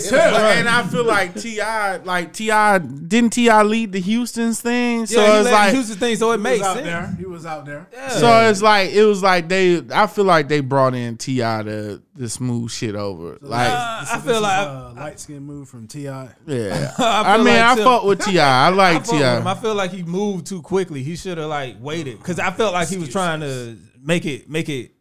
saying. 0.00 0.58
and 0.58 0.68
I 0.68 0.82
feel 0.86 1.04
like 1.04 1.34
T.I., 1.40 1.96
like 1.98 2.32
T.I., 2.32 2.78
didn't 2.78 3.32
T.I. 3.32 3.62
lead 3.62 3.92
the 3.92 4.00
Houston's 4.00 4.60
thing? 4.60 5.06
So 5.06 5.20
yeah, 5.20 5.32
he 5.32 5.36
it's 5.38 5.44
let 5.44 5.52
like, 5.52 5.70
the 5.70 5.76
Houston 5.76 5.96
thing, 5.96 6.16
so 6.16 6.32
it 6.32 6.36
He 6.38 6.42
makes 6.42 6.58
was 6.60 6.66
out 6.68 6.74
sense. 6.74 6.86
there. 6.86 7.16
He 7.18 7.24
was 7.26 7.46
out 7.46 7.64
there. 7.66 7.86
Yeah. 7.92 8.08
so 8.08 8.50
it's 8.50 8.60
like 8.62 8.90
it 8.90 9.04
was 9.04 9.22
like 9.22 9.48
they. 9.48 9.80
I 9.92 10.06
feel 10.06 10.24
like 10.24 10.48
they 10.48 10.60
brought 10.60 10.94
in 10.94 11.16
T.I. 11.16 11.62
to 11.62 12.02
to 12.18 12.28
smooth 12.28 12.70
shit 12.70 12.94
over. 12.96 13.38
Like, 13.40 13.70
Uh, 13.70 14.04
I 14.12 14.20
feel 14.20 14.40
like 14.40 14.66
a 14.68 14.92
light 14.96 15.20
skin 15.20 15.42
move 15.42 15.68
from 15.68 15.86
Ti. 15.86 16.02
yeah. 16.02 16.28
I 16.98 17.34
I, 17.34 17.36
mean, 17.38 17.46
like 17.46 17.62
I 17.62 17.74
Tip- 17.76 17.84
fuck 17.84 18.04
with 18.04 18.24
Ti. 18.24 18.38
I 18.40 18.66
I, 18.66 18.68
like 18.70 19.06
fuck. 19.06 19.16
Ti. 19.16 19.24
I 19.24 19.54
feel 19.54 19.74
like 19.74 19.90
he 19.92 20.02
moved 20.02 20.46
too 20.46 20.60
quickly. 20.62 21.02
He 21.02 21.16
should 21.16 21.38
have 21.38 21.48
like 21.48 21.76
waited 21.80 22.18
because 22.18 22.38
I 22.38 22.50
felt 22.50 22.74
like 22.74 22.88
he 22.88 22.98
was 22.98 23.08
trying 23.10 23.40
to 23.40 23.76
make 24.02 24.26
it 24.26 24.50
make 24.50 24.68
it 24.68 24.93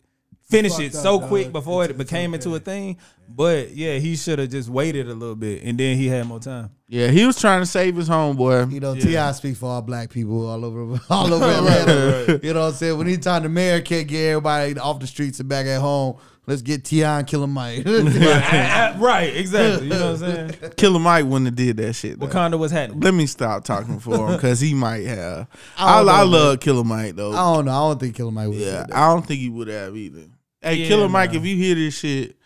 finish 0.53 0.79
it 0.79 0.93
so 0.93 1.15
up, 1.15 1.21
dog. 1.21 1.29
quick 1.29 1.51
before 1.51 1.83
it 1.83 1.89
It's- 1.91 1.99
it's 2.01 2.09
became 2.11 2.33
into 2.33 2.53
a 2.55 2.59
thing. 2.59 2.97
But 3.35 3.75
yeah, 3.75 3.97
he 3.97 4.15
should 4.15 4.37
have 4.39 4.49
just 4.49 4.69
waited 4.69 5.07
a 5.09 5.13
little 5.13 5.35
bit 5.35 5.63
and 5.63 5.77
then 5.79 5.97
he 5.97 6.07
had 6.07 6.27
more 6.27 6.39
time. 6.39 6.69
Yeah, 6.87 7.07
he 7.07 7.25
was 7.25 7.39
trying 7.39 7.61
to 7.61 7.65
save 7.65 7.95
his 7.95 8.07
homeboy. 8.07 8.71
You 8.71 8.79
know, 8.79 8.93
Yeah. 8.93 9.01
T.I. 9.05 9.31
speak 9.31 9.55
for 9.57 9.67
all 9.69 9.81
black 9.81 10.09
people 10.11 10.45
all 10.47 10.63
over 10.63 10.99
all 11.09 11.33
over 11.33 11.45
Atlanta. 11.45 12.39
You 12.43 12.53
know 12.53 12.61
what 12.61 12.67
I'm 12.67 12.73
saying? 12.73 12.97
When 12.97 13.07
anytime 13.07 13.43
the 13.43 13.49
mayor 13.49 13.81
can't 13.81 14.07
get 14.07 14.29
everybody 14.31 14.77
off 14.77 14.99
the 14.99 15.07
streets 15.07 15.39
and 15.39 15.49
back 15.49 15.65
at 15.65 15.81
home, 15.81 16.17
let's 16.45 16.61
get 16.61 16.83
T.I. 16.85 17.19
and 17.19 17.27
Killer 17.27 17.47
Mike. 17.47 17.83
right, 17.87 19.31
exactly. 19.35 19.87
You 19.87 19.93
know 19.93 20.11
what 20.13 20.23
I'm 20.23 20.49
saying? 20.51 20.71
Killer 20.77 20.99
Mike 20.99 21.25
wouldn't 21.25 21.45
have 21.47 21.55
did 21.55 21.77
that 21.77 21.93
shit. 21.93 22.19
though. 22.19 22.27
Wakanda 22.27 22.59
was 22.59 22.71
happening. 22.71 22.99
Let 22.99 23.13
me 23.13 23.25
stop 23.25 23.63
talking 23.63 23.99
for 23.99 24.27
him 24.27 24.35
because 24.35 24.59
he 24.59 24.73
might 24.75 25.05
have. 25.07 25.47
I 25.77 25.95
I, 25.95 25.99
don't 26.03 26.09
I, 26.09 26.21
love 26.23 26.59
Killer 26.59 26.83
Mike 26.83 27.15
though. 27.15 27.31
I 27.31 27.55
don't 27.55 27.65
know. 27.65 27.71
I 27.71 27.89
don't 27.89 27.99
think 27.99 28.15
Killer 28.15 28.31
Mike 28.31 28.49
would. 28.49 28.57
Yeah, 28.57 28.85
Yeah, 28.89 29.03
I 29.09 29.13
don't 29.13 29.25
think 29.25 29.39
he 29.39 29.49
would 29.49 29.67
have 29.69 29.95
either. 29.95 30.25
Hey, 30.63 30.75
Yeah, 30.75 30.87
Killer 30.87 31.09
Mike, 31.09 31.31
nah. 31.33 31.37
if 31.39 31.45
you 31.45 31.55
hear 31.57 31.75
this 31.75 31.97
shit, 31.97 32.37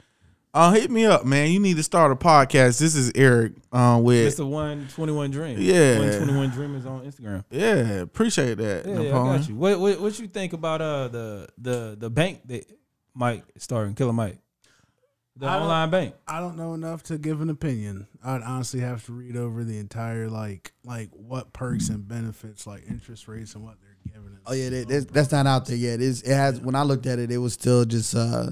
uh, 0.54 0.72
hit 0.72 0.90
me 0.90 1.06
up, 1.06 1.24
man. 1.26 1.52
You 1.52 1.60
need 1.60 1.78
to 1.78 1.84
start 1.84 2.12
a 2.12 2.16
podcast. 2.16 2.80
This 2.80 2.96
is 2.96 3.12
Eric 3.16 3.54
uh, 3.72 4.00
with. 4.02 4.36
Mr. 4.36 4.48
One 4.50 4.88
Twenty 4.88 5.14
One 5.14 5.30
Dream. 5.30 5.58
Yeah. 5.60 6.00
One 6.00 6.18
Twenty 6.18 6.36
One 6.36 6.50
Dream 6.50 6.76
is 6.76 6.86
on 6.86 7.06
Instagram. 7.06 7.44
Yeah, 7.52 7.76
appreciate 8.02 8.58
that. 8.58 8.86
Yeah, 8.88 9.00
yeah, 9.02 9.10
I 9.10 9.38
got 9.38 9.48
you. 9.50 9.56
What, 9.56 9.80
what 9.80 10.00
what 10.02 10.18
you 10.20 10.28
think 10.28 10.54
about 10.54 10.82
uh 10.82 11.10
the 11.10 11.48
the 11.60 11.96
the 12.00 12.10
bank 12.10 12.42
that 12.48 12.66
Mike 13.14 13.44
starting 13.58 13.94
Killer 13.94 14.14
Mike, 14.14 14.40
the 15.36 15.46
I 15.46 15.60
online 15.60 15.90
bank? 15.92 16.16
I 16.28 16.40
don't 16.40 16.58
know 16.58 16.74
enough 16.74 17.04
to 17.04 17.20
give 17.20 17.42
an 17.42 17.52
opinion. 17.52 18.08
I'd 18.24 18.42
honestly 18.42 18.80
have 18.80 19.06
to 19.06 19.14
read 19.14 19.36
over 19.38 19.64
the 19.64 19.78
entire 19.78 20.28
like 20.28 20.74
like 20.84 21.10
what 21.12 21.54
perks 21.54 21.90
and 21.90 22.08
benefits, 22.08 22.66
like 22.66 22.84
interest 22.90 23.28
rates 23.28 23.54
and 23.54 23.64
what 23.64 23.76
they're 23.80 23.87
giving. 23.87 23.87
and 23.87 23.87
Oh 24.50 24.54
yeah, 24.54 24.70
that, 24.70 24.88
that's, 24.88 25.06
that's 25.06 25.32
not 25.32 25.46
out 25.46 25.66
there 25.66 25.76
yet. 25.76 26.02
It's, 26.02 26.22
it 26.22 26.34
has. 26.34 26.62
When 26.62 26.74
I 26.76 26.84
looked 26.84 27.06
at 27.06 27.20
it, 27.20 27.32
it 27.32 27.38
was 27.38 27.54
still 27.54 27.84
just 27.86 28.16
uh, 28.16 28.52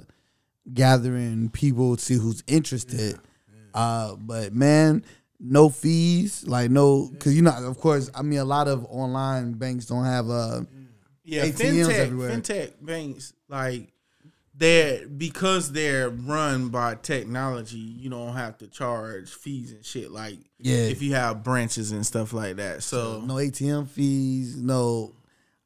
gathering 0.74 1.50
people 1.50 1.96
to 1.96 2.02
see 2.04 2.16
who's 2.16 2.44
interested. 2.48 3.18
Uh, 3.74 4.16
but 4.16 4.54
man, 4.54 5.04
no 5.40 5.70
fees, 5.70 6.46
like 6.48 6.72
no, 6.72 7.10
because 7.12 7.36
you 7.36 7.42
know, 7.42 7.52
of 7.52 7.80
course, 7.80 8.10
I 8.16 8.22
mean, 8.22 8.40
a 8.40 8.46
lot 8.46 8.68
of 8.68 8.86
online 8.90 9.54
banks 9.54 9.86
don't 9.86 10.06
have 10.06 10.30
uh, 10.30 10.62
Yeah, 11.24 11.46
ATMs 11.46 11.86
fintech, 11.88 12.00
everywhere. 12.00 12.30
fintech 12.32 12.72
banks 12.82 13.34
like 13.50 13.92
they're 14.58 15.06
because 15.08 15.72
they're 15.74 16.10
run 16.10 16.70
by 16.70 16.96
technology. 16.96 17.78
You 17.78 18.10
don't 18.10 18.34
have 18.34 18.58
to 18.60 18.68
charge 18.68 19.30
fees 19.30 19.74
and 19.74 19.86
shit 19.86 20.12
like 20.12 20.40
Yeah. 20.60 20.76
if 20.78 21.02
you 21.02 21.14
have 21.16 21.44
branches 21.44 21.92
and 21.92 22.06
stuff 22.06 22.32
like 22.32 22.56
that. 22.58 22.84
So 22.84 23.22
no 23.26 23.36
ATM 23.36 23.88
fees, 23.90 24.56
no. 24.56 25.14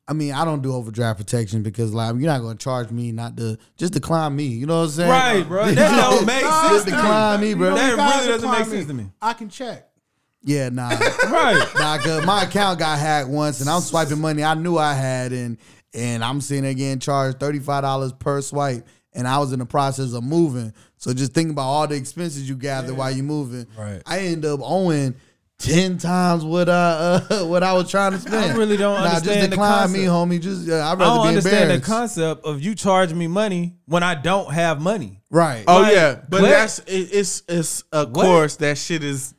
I 0.09 0.13
mean, 0.13 0.33
I 0.33 0.43
don't 0.43 0.63
do 0.63 0.73
overdraft 0.73 1.19
protection 1.19 1.61
because 1.61 1.93
like 1.93 2.15
you're 2.15 2.23
not 2.31 2.41
going 2.41 2.57
to 2.57 2.63
charge 2.63 2.89
me 2.89 3.11
not 3.11 3.37
to 3.37 3.59
just 3.77 3.93
decline 3.93 4.35
me. 4.35 4.45
You 4.45 4.65
know 4.65 4.77
what 4.79 4.83
I'm 4.85 4.89
saying? 4.89 5.09
Right, 5.09 5.47
bro. 5.47 5.65
That 5.71 5.95
don't 5.95 6.25
make 6.25 6.41
Just 6.41 6.67
sense. 6.67 6.83
to 6.85 6.89
me. 6.91 6.97
decline 6.97 7.41
me, 7.41 7.53
bro. 7.53 7.75
That 7.75 7.91
really 7.91 8.27
doesn't 8.27 8.51
make 8.51 8.65
sense 8.65 8.87
to 8.87 8.93
me. 8.95 9.11
I 9.21 9.33
can 9.33 9.49
check. 9.49 9.85
Yeah, 10.41 10.69
nah. 10.69 10.87
Right. 10.89 11.67
Nah, 11.75 11.97
cause 11.97 12.25
my 12.25 12.43
account 12.43 12.79
got 12.79 12.97
hacked 12.97 13.27
once, 13.27 13.59
and 13.59 13.69
I'm 13.69 13.81
swiping 13.81 14.21
money 14.21 14.41
I 14.41 14.53
knew 14.53 14.77
I 14.77 14.93
had, 14.93 15.33
and 15.33 15.57
and 15.93 16.23
I'm 16.23 16.39
sitting 16.39 16.65
again 16.65 17.01
charged 17.01 17.41
thirty 17.41 17.59
five 17.59 17.83
dollars 17.83 18.13
per 18.13 18.39
swipe, 18.41 18.87
and 19.11 19.27
I 19.27 19.37
was 19.39 19.51
in 19.51 19.59
the 19.59 19.65
process 19.65 20.13
of 20.13 20.23
moving. 20.23 20.73
So 20.95 21.13
just 21.13 21.33
think 21.33 21.51
about 21.51 21.63
all 21.63 21.87
the 21.87 21.95
expenses 21.95 22.47
you 22.47 22.55
gather 22.55 22.93
while 22.93 23.11
you're 23.11 23.25
moving. 23.25 23.67
Right. 23.77 24.01
I 24.05 24.19
end 24.19 24.45
up 24.45 24.61
owing 24.63 25.15
ten 25.59 25.97
times 25.97 26.43
what 26.43 26.67
I 26.69 27.21
uh, 27.29 27.45
what 27.45 27.61
I 27.63 27.73
was 27.73 27.91
trying 27.91 28.13
to 28.13 28.19
spend. 28.19 28.35
I 28.35 28.55
really 28.55 28.77
don't 28.77 28.95
understand. 28.97 29.25
nah, 29.25 29.31
understand 29.31 29.39
just 29.39 29.49
the 29.49 29.55
decline 29.55 29.91
me, 29.91 29.99
homie. 30.37 30.41
Just 30.41 30.67
uh, 30.69 30.73
I'd 30.75 30.79
I 30.79 30.93
rather 30.93 31.03
don't 31.05 31.23
be 31.23 31.27
understand 31.29 31.71
the 31.71 31.85
concept 31.85 32.45
of 32.45 32.61
you 32.61 32.73
charging 32.75 33.17
me 33.17 33.27
money 33.27 33.75
when 33.85 34.01
I 34.01 34.15
don't 34.15 34.51
have 34.51 34.81
money. 34.81 35.21
right. 35.29 35.63
Oh 35.67 35.81
Like, 35.81 35.93
yeah, 35.93 36.19
but 36.27 36.41
what? 36.41 36.49
that's 36.49 36.79
it, 36.79 37.09
it's 37.13 37.43
it's 37.47 37.81
of 37.91 38.15
What? 38.15 38.25
course 38.25 38.55
that 38.57 38.77
shit 38.77 39.03
is 39.03 39.33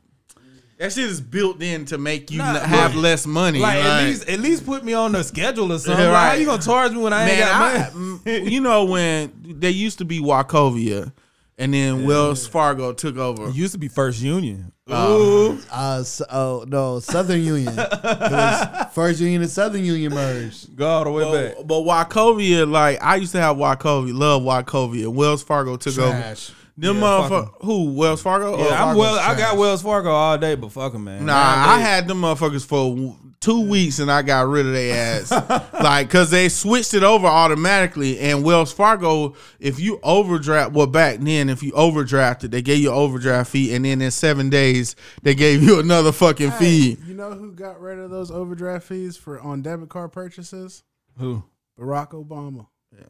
that 0.78 0.92
shit 0.94 1.04
is 1.04 1.20
built 1.20 1.60
in 1.62 1.84
to 1.86 1.98
make 1.98 2.30
you 2.30 2.38
Nah, 2.38 2.54
n- 2.54 2.68
have 2.68 2.92
but- 2.92 3.00
less 3.00 3.26
money. 3.26 3.58
Like, 3.58 3.76
at 3.76 4.04
least 4.04 4.28
at 4.28 4.40
least 4.40 4.64
put 4.66 4.84
me 4.84 4.92
on 4.94 5.12
the 5.12 5.22
schedule 5.24 5.72
or 5.72 5.78
something. 5.78 6.04
Yeah, 6.04 6.10
Like, 6.10 6.22
how 6.22 6.28
right. 6.28 6.40
you 6.40 6.46
gonna 6.46 6.62
charge 6.62 6.92
me 6.92 6.98
when 6.98 7.12
I 7.12 7.28
ain't 7.28 7.38
man, 7.38 7.48
I, 7.48 7.78
got 7.78 7.94
money? 7.94 8.20
mm, 8.24 8.50
you 8.50 8.60
know 8.60 8.84
when 8.84 9.32
there 9.58 9.70
used 9.70 9.98
to 9.98 10.04
be 10.06 10.20
Wachovia, 10.20 11.12
and 11.60 11.72
then 11.72 12.04
Wells 12.04 12.46
Fargo 12.48 12.92
took 12.92 13.16
over. 13.16 13.48
It 13.48 13.54
used 13.54 13.72
to 13.74 13.78
be 13.78 13.86
First 13.88 14.20
Union. 14.20 14.72
Oh. 14.88 15.52
Ooh. 15.52 15.60
Uh, 15.70 16.02
so, 16.02 16.24
oh 16.30 16.64
no, 16.66 16.98
Southern 16.98 17.40
Union. 17.42 17.68
it 17.78 17.88
was 18.02 18.86
First 18.92 19.20
Union 19.20 19.42
and 19.42 19.50
Southern 19.50 19.84
Union 19.84 20.12
merged. 20.12 20.74
Go 20.74 20.88
all 20.88 21.04
the 21.04 21.10
way 21.12 21.24
back. 21.48 21.56
But, 21.58 21.66
but 21.68 21.80
Wachovia, 21.82 22.68
like 22.68 22.98
I 23.00 23.16
used 23.16 23.32
to 23.32 23.40
have 23.40 23.56
Wachovia, 23.56 24.12
love 24.18 24.42
Wachovia. 24.42 25.04
And 25.04 25.14
Wells 25.14 25.44
Fargo 25.44 25.76
took 25.76 25.96
over. 25.98 26.34
Them 26.76 26.96
Yeah, 26.96 27.02
motherfuckers, 27.02 27.50
who 27.62 27.92
Wells 27.92 28.22
Fargo? 28.22 28.56
Yeah, 28.56 28.64
Oh, 28.64 28.68
I'm 28.70 28.76
Fargo's 28.78 28.96
well. 28.98 29.18
I 29.18 29.34
got. 29.36 29.56
Wells 29.58 29.82
Fargo 29.82 30.10
all 30.10 30.38
day, 30.38 30.54
but 30.54 30.72
fuck 30.72 30.94
'em, 30.94 31.04
man. 31.04 31.26
Nah, 31.26 31.34
Nine 31.34 31.68
I 31.68 31.78
had 31.78 32.08
them 32.08 32.22
motherfuckers 32.22 32.64
for 32.64 32.88
w- 32.94 33.14
two 33.40 33.62
weeks 33.62 33.98
and 33.98 34.12
I 34.12 34.20
got 34.20 34.46
rid 34.48 34.66
of 34.66 34.72
their 34.74 35.22
ass. 35.22 35.30
like, 35.82 36.10
cause 36.10 36.30
they 36.30 36.48
switched 36.50 36.92
it 36.92 37.02
over 37.02 37.26
automatically. 37.26 38.18
And 38.18 38.44
Wells 38.44 38.70
Fargo, 38.72 39.34
if 39.58 39.80
you 39.80 39.98
overdraft, 40.02 40.72
well, 40.72 40.86
back 40.86 41.20
then, 41.20 41.48
if 41.48 41.62
you 41.62 41.72
overdrafted, 41.72 42.50
they 42.50 42.60
gave 42.60 42.80
you 42.80 42.90
an 42.90 42.96
overdraft 42.96 43.50
fee. 43.50 43.74
And 43.74 43.84
then 43.86 44.02
in 44.02 44.10
seven 44.10 44.50
days, 44.50 44.94
they 45.22 45.34
gave 45.34 45.62
you 45.62 45.80
another 45.80 46.12
fucking 46.12 46.50
fee. 46.52 46.98
You 47.06 47.14
know 47.14 47.30
who 47.32 47.52
got 47.52 47.80
rid 47.80 47.98
of 47.98 48.10
those 48.10 48.30
overdraft 48.30 48.86
fees 48.86 49.16
for 49.16 49.40
on 49.40 49.62
debit 49.62 49.88
card 49.88 50.12
purchases? 50.12 50.82
Who? 51.18 51.42
Barack 51.78 52.10
Obama. 52.10 52.66
Yeah. 52.92 53.04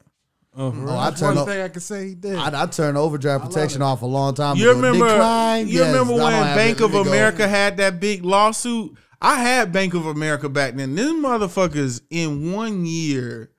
Oh, 0.56 0.72
Oh, 0.86 0.96
I 0.96 1.10
That's 1.10 1.20
turned 1.20 1.36
one 1.36 1.48
o- 1.48 1.50
thing 1.50 1.60
I 1.62 1.68
can 1.68 1.80
say 1.80 2.08
he 2.08 2.14
did. 2.14 2.36
I, 2.36 2.62
I 2.62 2.66
turned 2.66 2.96
overdraft 2.96 3.46
protection 3.46 3.82
off 3.82 4.02
a 4.02 4.06
long 4.06 4.34
time 4.34 4.56
You 4.56 4.70
ago. 4.70 4.80
remember? 4.80 5.08
Decline, 5.08 5.66
you 5.66 5.78
yes, 5.78 5.86
remember 5.92 6.14
I 6.14 6.30
don't 6.30 6.40
when 6.40 6.56
Bank 6.56 6.80
of 6.80 6.92
Let 6.92 6.98
me 6.98 7.04
go. 7.04 7.10
America 7.10 7.48
had 7.48 7.76
that 7.78 7.98
big 7.98 8.24
lawsuit? 8.24 8.96
I 9.20 9.36
had 9.36 9.72
Bank 9.72 9.94
of 9.94 10.06
America 10.06 10.48
back 10.48 10.74
then. 10.74 10.94
Them 10.94 11.22
motherfuckers 11.22 12.00
in 12.10 12.52
one 12.52 12.86
year, 12.86 13.50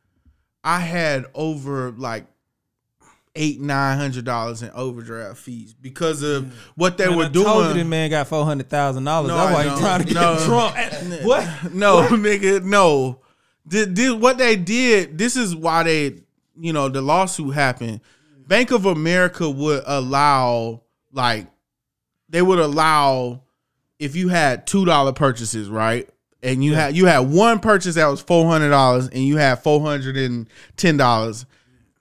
I 0.64 0.80
had 0.80 1.26
over 1.34 1.91
like 1.91 2.26
eight 3.36 3.62
nine 3.62 3.97
hundred 3.97 4.26
dollars 4.26 4.62
in 4.62 4.70
overdraft 4.72 5.38
fees 5.38 5.74
because 5.74 6.22
of 6.24 6.53
what 6.76 6.97
they 6.97 7.07
Man, 7.07 7.18
were 7.18 7.26
I 7.26 7.30
doing. 7.30 7.45
told 7.45 7.68
you 7.68 7.74
this 7.76 7.86
man 7.86 8.09
got 8.09 8.28
four 8.28 8.43
hundred 8.43 8.70
thousand 8.70 9.03
dollars. 9.03 9.30
No, 9.30 9.38
That's 9.38 9.53
why 9.53 9.64
he 9.64 9.80
trying 9.80 9.99
to 9.99 10.05
get 10.05 10.14
No. 10.16 10.38
Trump. 10.45 10.76
what? 11.24 11.74
No, 11.74 12.07
nigga, 12.09 12.64
no. 12.64 13.20
Did, 13.68 13.93
did 13.93 14.20
what 14.20 14.38
they 14.39 14.55
did? 14.55 15.18
This 15.18 15.36
is 15.38 15.55
why 15.55 15.84
they, 15.84 16.16
you 16.59 16.74
know, 16.74 16.89
the 16.89 17.01
lawsuit 17.01 17.53
happened. 17.53 18.01
Bank 18.47 18.72
of 18.72 18.86
America 18.86 19.49
would 19.49 19.84
allow, 19.86 20.82
like, 21.14 21.47
they 22.28 22.41
would 22.41 22.59
allow 22.59 23.43
if 24.02 24.16
you 24.18 24.28
had 24.28 24.68
two 24.68 24.84
dollar 24.84 25.14
purchases, 25.14 25.70
right? 25.70 26.10
And 26.43 26.64
you 26.64 26.74
had 26.74 26.95
you 26.97 27.06
had 27.06 27.20
one 27.20 27.60
purchase 27.60 27.95
that 27.95 28.08
was 28.08 28.20
four 28.20 28.45
hundred 28.47 28.72
dollars, 28.72 29.08
and 29.08 29.24
you 29.24 29.38
had 29.38 29.64
four 29.64 29.80
hundred 29.80 30.18
and 30.18 30.47
ten 30.76 30.97
dollars, 30.97 31.45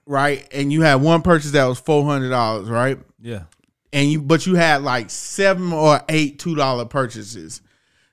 right? 0.07 0.49
And 0.53 0.73
you 0.73 0.81
had 0.81 0.97
one 0.97 1.23
purchase 1.23 1.51
that 1.53 1.67
was 1.67 1.79
four 1.79 2.05
hundred 2.05 2.31
dollars, 2.31 2.69
right? 2.69 2.99
Yeah. 3.21 3.43
and 3.93 4.11
you 4.11 4.23
but 4.23 4.47
you 4.47 4.55
had 4.55 4.83
like 4.83 5.11
seven 5.11 5.73
or 5.73 6.01
eight 6.09 6.39
two 6.39 6.55
dollar 6.57 6.87
purchases 6.87 7.61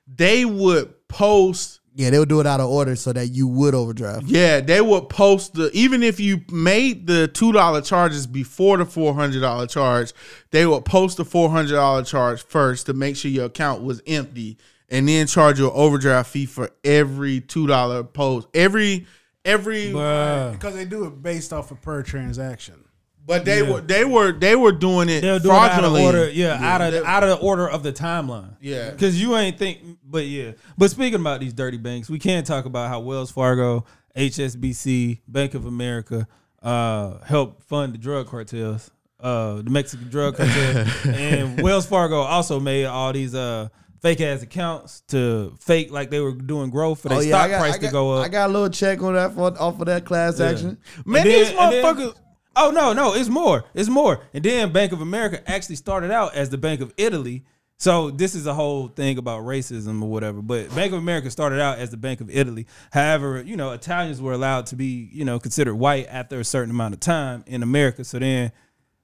they 0.06 0.44
would 0.44 1.08
post 1.08 1.77
Yeah, 1.98 2.10
they 2.10 2.18
would 2.20 2.28
do 2.28 2.38
it 2.38 2.46
out 2.46 2.60
of 2.60 2.70
order 2.70 2.94
so 2.94 3.12
that 3.12 3.26
you 3.26 3.48
would 3.48 3.74
overdraft. 3.74 4.22
yeah 4.26 4.60
they 4.60 4.80
would 4.80 5.08
post 5.08 5.54
the 5.54 5.68
even 5.72 6.02
if 6.04 6.20
you 6.20 6.42
made 6.52 7.06
the 7.08 7.26
two 7.26 7.52
dollar 7.52 7.82
charges 7.82 8.24
before 8.26 8.76
the 8.78 8.86
four 8.86 9.14
hundred 9.14 9.40
dollar 9.40 9.66
charge 9.66 10.12
they 10.52 10.64
would 10.64 10.84
post 10.84 11.16
the 11.16 11.24
four 11.24 11.50
hundred 11.50 11.74
dollar 11.74 12.04
charge 12.04 12.40
first 12.42 12.86
to 12.86 12.92
make 12.92 13.16
sure 13.16 13.30
your 13.30 13.46
account 13.46 13.82
was 13.82 14.00
empty 14.06 14.56
and 14.88 15.08
then 15.08 15.26
charge 15.26 15.58
you 15.58 15.66
an 15.66 15.72
overdraft 15.74 16.30
fee 16.30 16.46
for 16.46 16.70
every 16.82 17.40
two 17.40 17.66
dollar 17.66 18.02
post. 18.04 18.48
Every 18.54 19.06
every 19.44 19.86
Bruh. 19.92 20.52
because 20.52 20.74
they 20.74 20.84
do 20.84 21.04
it 21.04 21.20
based 21.22 21.52
off 21.52 21.70
of 21.70 21.82
per 21.82 22.02
transaction. 22.02 22.84
But 23.28 23.44
they 23.44 23.62
Yeah. 23.62 23.70
were 23.70 23.80
they 23.82 24.04
were 24.04 24.32
they 24.32 24.56
were 24.56 24.72
doing 24.72 25.08
it 25.08 25.20
They'll 25.20 25.38
do 25.38 25.50
it 25.50 25.54
out 25.54 25.84
of 25.84 25.92
order, 25.92 26.28
yeah, 26.30 26.54
out 26.60 26.80
of 26.80 27.04
out 27.04 27.22
of 27.22 27.28
the 27.28 27.36
order 27.36 27.68
of 27.68 27.84
the 27.84 27.92
timeline. 27.92 28.56
Yeah. 28.60 28.90
because 28.90 29.20
you 29.22 29.36
ain't 29.36 29.56
think, 29.58 29.78
but 30.02 30.26
yeah. 30.26 30.52
But 30.76 30.90
speaking 30.90 31.20
about 31.20 31.38
these 31.40 31.52
dirty 31.52 31.76
banks, 31.76 32.10
we 32.10 32.18
can't 32.18 32.44
talk 32.46 32.64
about 32.64 32.88
how 32.88 32.98
Wells 33.00 33.30
Fargo, 33.30 33.84
HSBC, 34.16 35.20
Bank 35.28 35.54
of 35.54 35.66
America, 35.66 36.26
uh, 36.62 37.18
help 37.24 37.62
fund 37.64 37.94
the 37.94 37.98
drug 37.98 38.26
cartels, 38.28 38.90
uh, 39.20 39.56
the 39.62 39.70
Mexican 39.70 40.08
drug 40.08 40.36
cartel, 40.36 40.86
and 41.14 41.62
Wells 41.62 41.86
Fargo 41.86 42.16
also 42.20 42.58
made 42.60 42.84
all 42.86 43.12
these 43.12 43.34
uh 43.34 43.68
fake 44.00 44.20
ass 44.20 44.42
accounts 44.42 45.00
to 45.08 45.52
fake 45.60 45.90
like 45.90 46.08
they 46.08 46.20
were 46.20 46.32
doing 46.32 46.70
growth 46.70 47.00
for 47.02 47.08
their 47.08 47.20
stock 47.22 47.40
Oh, 47.42 47.44
I 47.44 47.48
got, 47.48 47.58
price 47.58 47.78
got, 47.78 47.86
to 47.88 47.92
go 47.92 48.12
up. 48.12 48.24
I 48.24 48.28
got 48.28 48.48
a 48.48 48.52
little 48.52 48.68
check 48.70 49.02
on 49.02 49.14
that 49.14 49.34
for, 49.34 49.60
off 49.60 49.80
of 49.80 49.86
that 49.86 50.04
class 50.04 50.38
action. 50.38 50.78
Man, 51.04 51.24
these 51.24 51.48
then- 51.50 51.58
and 51.58 51.72
then- 51.72 51.84
motherfuckers. 51.84 52.14
Oh 52.58 52.70
no, 52.70 52.92
no, 52.92 53.14
it's 53.14 53.28
more. 53.28 53.64
It's 53.74 53.88
more. 53.88 54.20
And 54.34 54.44
then 54.44 54.72
Bank 54.72 54.92
of 54.92 55.00
America 55.00 55.42
actually 55.50 55.76
started 55.76 56.10
out 56.10 56.34
as 56.34 56.50
the 56.50 56.58
Bank 56.58 56.80
of 56.80 56.92
Italy. 56.96 57.44
So 57.80 58.10
this 58.10 58.34
is 58.34 58.46
a 58.46 58.54
whole 58.54 58.88
thing 58.88 59.18
about 59.18 59.42
racism 59.44 60.02
or 60.02 60.10
whatever. 60.10 60.42
But 60.42 60.74
Bank 60.74 60.92
of 60.92 60.98
America 60.98 61.30
started 61.30 61.60
out 61.60 61.78
as 61.78 61.90
the 61.90 61.96
Bank 61.96 62.20
of 62.20 62.28
Italy. 62.28 62.66
However, 62.90 63.40
you 63.40 63.56
know, 63.56 63.70
Italians 63.70 64.20
were 64.20 64.32
allowed 64.32 64.66
to 64.66 64.76
be, 64.76 65.08
you 65.12 65.24
know, 65.24 65.38
considered 65.38 65.76
white 65.76 66.06
after 66.10 66.40
a 66.40 66.44
certain 66.44 66.70
amount 66.70 66.94
of 66.94 67.00
time 67.00 67.44
in 67.46 67.62
America. 67.62 68.02
So 68.02 68.18
then 68.18 68.50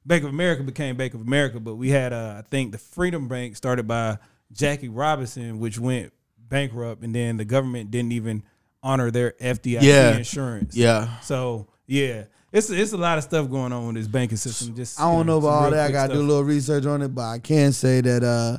Bank 0.04 0.24
of 0.24 0.30
America 0.30 0.64
became 0.64 0.96
Bank 0.96 1.14
of 1.14 1.20
America. 1.20 1.60
But 1.60 1.76
we 1.76 1.90
had, 1.90 2.12
uh, 2.12 2.34
I 2.38 2.42
think, 2.42 2.72
the 2.72 2.78
Freedom 2.78 3.28
Bank 3.28 3.54
started 3.56 3.86
by 3.86 4.18
Jackie 4.52 4.88
Robinson, 4.88 5.60
which 5.60 5.78
went 5.78 6.12
bankrupt, 6.36 7.02
and 7.02 7.14
then 7.14 7.36
the 7.36 7.44
government 7.44 7.90
didn't 7.90 8.12
even 8.12 8.42
honor 8.82 9.10
their 9.10 9.32
FDIC 9.40 9.82
Yeah. 9.82 10.16
insurance. 10.16 10.76
Yeah. 10.76 11.20
So 11.20 11.68
yeah, 11.86 12.24
it's 12.54 12.70
it's 12.70 12.92
a 12.92 12.96
lot 12.96 13.18
of 13.18 13.24
stuff 13.24 13.50
going 13.50 13.72
on 13.72 13.88
with 13.88 13.96
this 13.96 14.06
banking 14.06 14.36
system. 14.36 14.76
Just 14.76 15.00
I 15.00 15.10
don't 15.10 15.26
know 15.26 15.40
some 15.40 15.48
about 15.48 15.64
all 15.64 15.70
that. 15.72 15.88
I 15.88 15.92
got 15.92 16.06
to 16.06 16.14
do 16.14 16.20
a 16.20 16.22
little 16.22 16.44
research 16.44 16.86
on 16.86 17.02
it, 17.02 17.08
but 17.08 17.22
I 17.22 17.38
can 17.40 17.72
say 17.72 18.00
that 18.00 18.22
uh, 18.22 18.58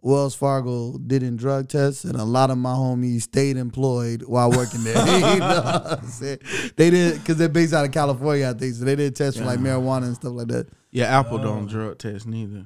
Wells 0.00 0.34
Fargo 0.34 0.96
didn't 0.96 1.36
drug 1.36 1.68
tests, 1.68 2.04
and 2.04 2.16
a 2.16 2.24
lot 2.24 2.50
of 2.50 2.56
my 2.56 2.72
homies 2.72 3.22
stayed 3.22 3.58
employed 3.58 4.22
while 4.22 4.50
working 4.50 4.82
there. 4.82 4.94
you 5.34 5.40
know 5.40 5.60
what 5.62 5.98
I'm? 5.98 6.70
They 6.76 6.88
did 6.88 7.18
because 7.18 7.36
they're 7.36 7.50
based 7.50 7.74
out 7.74 7.84
of 7.84 7.92
California, 7.92 8.48
I 8.48 8.54
think. 8.54 8.74
So 8.74 8.86
they 8.86 8.96
did 8.96 9.14
test 9.14 9.36
for 9.36 9.44
like 9.44 9.58
marijuana 9.58 10.04
and 10.04 10.14
stuff 10.14 10.32
like 10.32 10.48
that. 10.48 10.68
Yeah, 10.90 11.20
Apple 11.20 11.36
don't 11.36 11.66
drug 11.66 11.98
test 11.98 12.26
neither. 12.26 12.64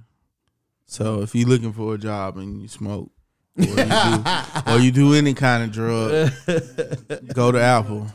So 0.86 1.22
if 1.22 1.34
you're 1.34 1.48
looking 1.48 1.72
for 1.72 1.94
a 1.94 1.98
job 1.98 2.36
and 2.36 2.62
you 2.62 2.68
smoke, 2.68 3.10
or 3.58 3.64
you 3.64 3.74
do, 3.74 4.24
or 4.68 4.78
you 4.78 4.92
do 4.92 5.14
any 5.14 5.34
kind 5.34 5.64
of 5.64 5.72
drug, 5.72 6.30
go 7.34 7.50
to 7.50 7.60
Apple. 7.60 8.06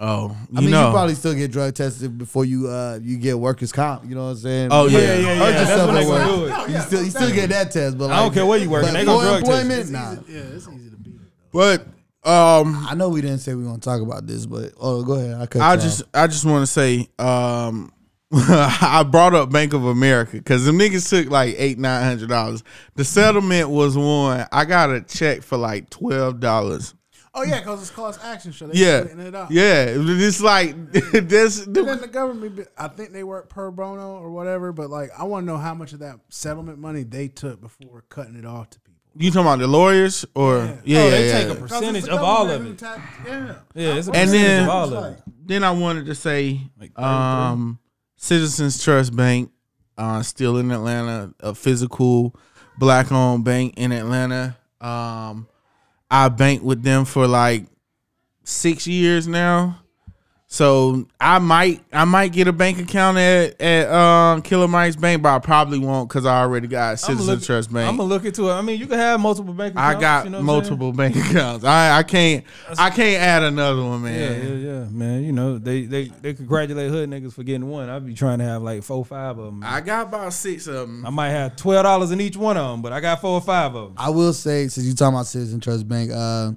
Oh, 0.00 0.28
you 0.52 0.58
I 0.58 0.60
mean, 0.60 0.70
know. 0.70 0.86
you 0.86 0.92
probably 0.92 1.14
still 1.16 1.34
get 1.34 1.50
drug 1.50 1.74
tested 1.74 2.16
before 2.18 2.44
you 2.44 2.68
uh 2.68 3.00
you 3.02 3.16
get 3.18 3.36
workers 3.38 3.72
comp. 3.72 4.04
You 4.08 4.14
know 4.14 4.24
what 4.26 4.30
I'm 4.30 4.36
saying? 4.36 4.68
Oh, 4.70 4.86
yeah. 4.86 4.98
Yeah, 4.98 5.04
yeah, 5.04 5.18
yeah. 5.20 5.34
Hurt 5.34 5.50
That's 5.52 5.70
yourself 5.70 5.86
when 5.88 5.94
they 5.96 6.04
gonna 6.04 6.40
work. 6.42 6.48
do 6.56 6.64
it. 6.64 6.70
You 6.70 6.80
still 6.82 7.02
you 7.04 7.10
still 7.10 7.34
get 7.34 7.48
that 7.50 7.70
test, 7.72 7.98
but 7.98 8.10
I 8.10 8.20
don't 8.20 8.32
care 8.32 8.46
where 8.46 8.58
you 8.58 8.70
work. 8.70 8.84
but 8.84 8.92
They 8.92 9.04
gonna 9.04 9.18
for 9.18 9.40
drug 9.40 9.44
test 9.44 9.66
you. 9.66 9.72
employment, 9.72 9.90
nah. 9.90 10.32
Yeah, 10.32 10.54
it's 10.56 10.68
easy 10.68 10.90
to 10.90 10.96
beat. 10.96 11.14
but 11.52 11.86
um, 12.24 12.86
I 12.88 12.94
know 12.94 13.08
we 13.08 13.20
didn't 13.22 13.38
say 13.38 13.54
we 13.54 13.62
are 13.62 13.66
gonna 13.66 13.78
talk 13.78 14.00
about 14.02 14.26
this, 14.26 14.46
but 14.46 14.72
oh, 14.80 15.02
go 15.02 15.14
ahead. 15.14 15.40
I 15.40 15.46
cut. 15.46 15.62
I 15.62 15.76
just 15.76 16.02
off. 16.02 16.08
I 16.14 16.26
just 16.28 16.44
want 16.44 16.62
to 16.62 16.66
say 16.66 17.08
um 17.18 17.92
I 18.32 19.04
brought 19.10 19.34
up 19.34 19.50
Bank 19.50 19.72
of 19.72 19.84
America 19.84 20.36
because 20.36 20.64
the 20.64 20.72
niggas 20.72 21.08
took 21.08 21.30
like 21.30 21.54
eight 21.58 21.78
nine 21.78 22.04
hundred 22.04 22.28
dollars. 22.28 22.62
The 22.94 23.04
settlement 23.04 23.70
was 23.70 23.96
one. 23.96 24.46
I 24.52 24.64
got 24.64 24.90
a 24.90 25.00
check 25.00 25.42
for 25.42 25.56
like 25.56 25.88
twelve 25.90 26.38
dollars. 26.38 26.94
Oh 27.38 27.42
yeah, 27.44 27.60
because 27.60 27.80
it's 27.82 27.90
class 27.90 28.18
action. 28.22 28.52
So 28.52 28.66
they 28.66 28.78
Yeah, 28.78 28.98
it 29.00 29.34
up. 29.34 29.50
yeah. 29.50 29.86
It's 29.88 30.40
like 30.40 30.74
this. 30.92 31.64
And 31.66 31.74
then 31.76 32.00
the 32.00 32.08
government, 32.08 32.66
I 32.76 32.88
think 32.88 33.12
they 33.12 33.22
work 33.24 33.48
per 33.48 33.70
bono 33.70 34.16
or 34.18 34.30
whatever. 34.30 34.72
But 34.72 34.90
like, 34.90 35.10
I 35.18 35.24
want 35.24 35.44
to 35.44 35.46
know 35.46 35.58
how 35.58 35.74
much 35.74 35.92
of 35.92 36.00
that 36.00 36.18
settlement 36.28 36.78
money 36.78 37.04
they 37.04 37.28
took 37.28 37.60
before 37.60 38.04
cutting 38.08 38.34
it 38.36 38.44
off 38.44 38.70
to 38.70 38.80
people. 38.80 38.94
You 39.16 39.30
talking 39.30 39.46
about 39.46 39.58
the 39.58 39.66
lawyers 39.66 40.24
or 40.34 40.58
yeah, 40.58 40.76
yeah, 40.84 41.00
Oh, 41.00 41.10
they 41.10 41.26
yeah. 41.26 41.32
take 41.32 41.44
a 41.44 41.54
'Cause 41.54 41.62
it's 41.62 41.72
percentage 41.72 42.08
of 42.08 42.20
all 42.22 42.42
of 42.42 42.48
government 42.50 42.82
it. 42.82 42.84
tax- 42.84 43.02
yeah. 43.26 43.54
Yeah, 43.74 43.94
it's 43.94 44.08
a 44.08 44.10
And 44.12 44.30
percentage 44.30 44.32
then- 44.46 44.62
of 44.64 44.68
all 44.68 44.94
of 44.94 45.12
it. 45.14 45.22
Then 45.46 45.64
I 45.64 45.70
wanted 45.70 46.06
to 46.06 46.14
say, 46.14 46.60
Like 46.78 46.96
um, 46.98 47.78
Citizens 48.16 48.82
Trust 48.82 49.16
Bank, 49.16 49.50
uh, 49.96 50.22
still 50.22 50.58
in 50.58 50.70
Atlanta, 50.70 51.32
a 51.40 51.54
physical 51.54 52.34
black-owned 52.78 53.44
bank 53.44 53.74
in 53.76 53.90
Atlanta. 53.92 54.56
Um, 54.80 55.48
I 56.10 56.28
banked 56.28 56.64
with 56.64 56.82
them 56.82 57.04
for 57.04 57.26
like 57.26 57.66
six 58.44 58.86
years 58.86 59.28
now. 59.28 59.80
So 60.50 61.06
I 61.20 61.38
might 61.40 61.82
I 61.92 62.06
might 62.06 62.32
get 62.32 62.48
a 62.48 62.54
bank 62.54 62.78
account 62.78 63.18
at 63.18 63.60
at 63.60 63.92
um, 63.92 64.40
Killer 64.40 64.66
Mike's 64.66 64.96
Bank, 64.96 65.22
but 65.22 65.28
I 65.34 65.38
probably 65.40 65.78
won't 65.78 66.08
because 66.08 66.24
I 66.24 66.40
already 66.40 66.66
got 66.66 66.98
Citizens 66.98 67.44
Trust 67.44 67.70
Bank. 67.70 67.86
I'm 67.86 67.98
gonna 67.98 68.08
look 68.08 68.24
into 68.24 68.48
it. 68.48 68.54
I 68.54 68.62
mean, 68.62 68.80
you 68.80 68.86
can 68.86 68.96
have 68.98 69.20
multiple 69.20 69.52
bank 69.52 69.76
I 69.76 69.90
accounts. 69.92 70.00
got 70.00 70.24
you 70.24 70.30
know 70.30 70.38
I'm 70.38 70.46
saying? 70.46 70.46
multiple 70.46 70.92
bank 70.94 71.16
accounts. 71.30 71.66
I 71.66 71.98
I 71.98 72.02
can't 72.02 72.46
I 72.78 72.88
can't 72.88 73.22
add 73.22 73.42
another 73.42 73.84
one, 73.84 74.00
man. 74.04 74.14
yeah, 74.18 74.48
yeah, 74.48 74.54
yeah, 74.54 74.84
man. 74.88 75.22
You 75.22 75.32
know, 75.32 75.58
they 75.58 75.82
they 75.82 76.04
they 76.04 76.32
congratulate 76.32 76.90
hood 76.90 77.10
niggas 77.10 77.34
for 77.34 77.42
getting 77.42 77.68
one. 77.68 77.90
I'd 77.90 78.06
be 78.06 78.14
trying 78.14 78.38
to 78.38 78.44
have 78.46 78.62
like 78.62 78.82
four, 78.82 79.04
five 79.04 79.38
of 79.38 79.44
them. 79.44 79.62
I, 79.62 79.76
I 79.76 79.80
got 79.82 80.06
about 80.08 80.32
six 80.32 80.66
of 80.66 80.74
them. 80.88 81.04
I 81.04 81.10
might 81.10 81.28
have 81.28 81.56
twelve 81.56 81.84
dollars 81.84 82.10
in 82.10 82.22
each 82.22 82.38
one 82.38 82.56
of 82.56 82.70
them, 82.70 82.80
but 82.80 82.94
I 82.94 83.00
got 83.00 83.20
four 83.20 83.32
or 83.32 83.42
five 83.42 83.74
of 83.74 83.88
them. 83.88 83.94
I 83.98 84.08
will 84.08 84.32
say, 84.32 84.68
since 84.68 84.86
you 84.86 84.94
talking 84.94 85.14
about 85.14 85.26
Citizen 85.26 85.60
Trust 85.60 85.86
Bank, 85.86 86.10
uh, 86.10 86.52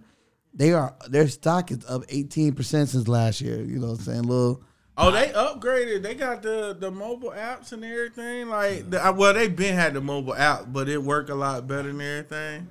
they 0.53 0.73
are 0.73 0.95
their 1.07 1.27
stock 1.27 1.71
is 1.71 1.85
up 1.87 2.03
eighteen 2.09 2.53
percent 2.53 2.89
since 2.89 3.07
last 3.07 3.41
year. 3.41 3.61
You 3.61 3.79
know 3.79 3.91
what 3.91 3.99
I'm 3.99 4.05
saying? 4.05 4.23
Little 4.23 4.63
Oh, 4.97 5.09
they 5.09 5.29
upgraded. 5.29 6.03
They 6.03 6.13
got 6.15 6.43
the 6.43 6.75
the 6.77 6.91
mobile 6.91 7.31
apps 7.31 7.71
and 7.71 7.83
everything. 7.83 8.49
Like, 8.49 8.89
the, 8.89 9.13
well, 9.17 9.33
they 9.33 9.47
been 9.47 9.75
had 9.75 9.93
the 9.93 10.01
mobile 10.01 10.35
app, 10.35 10.65
but 10.67 10.89
it 10.89 11.01
work 11.01 11.29
a 11.29 11.35
lot 11.35 11.65
better 11.65 11.91
than 11.91 12.01
everything. 12.01 12.67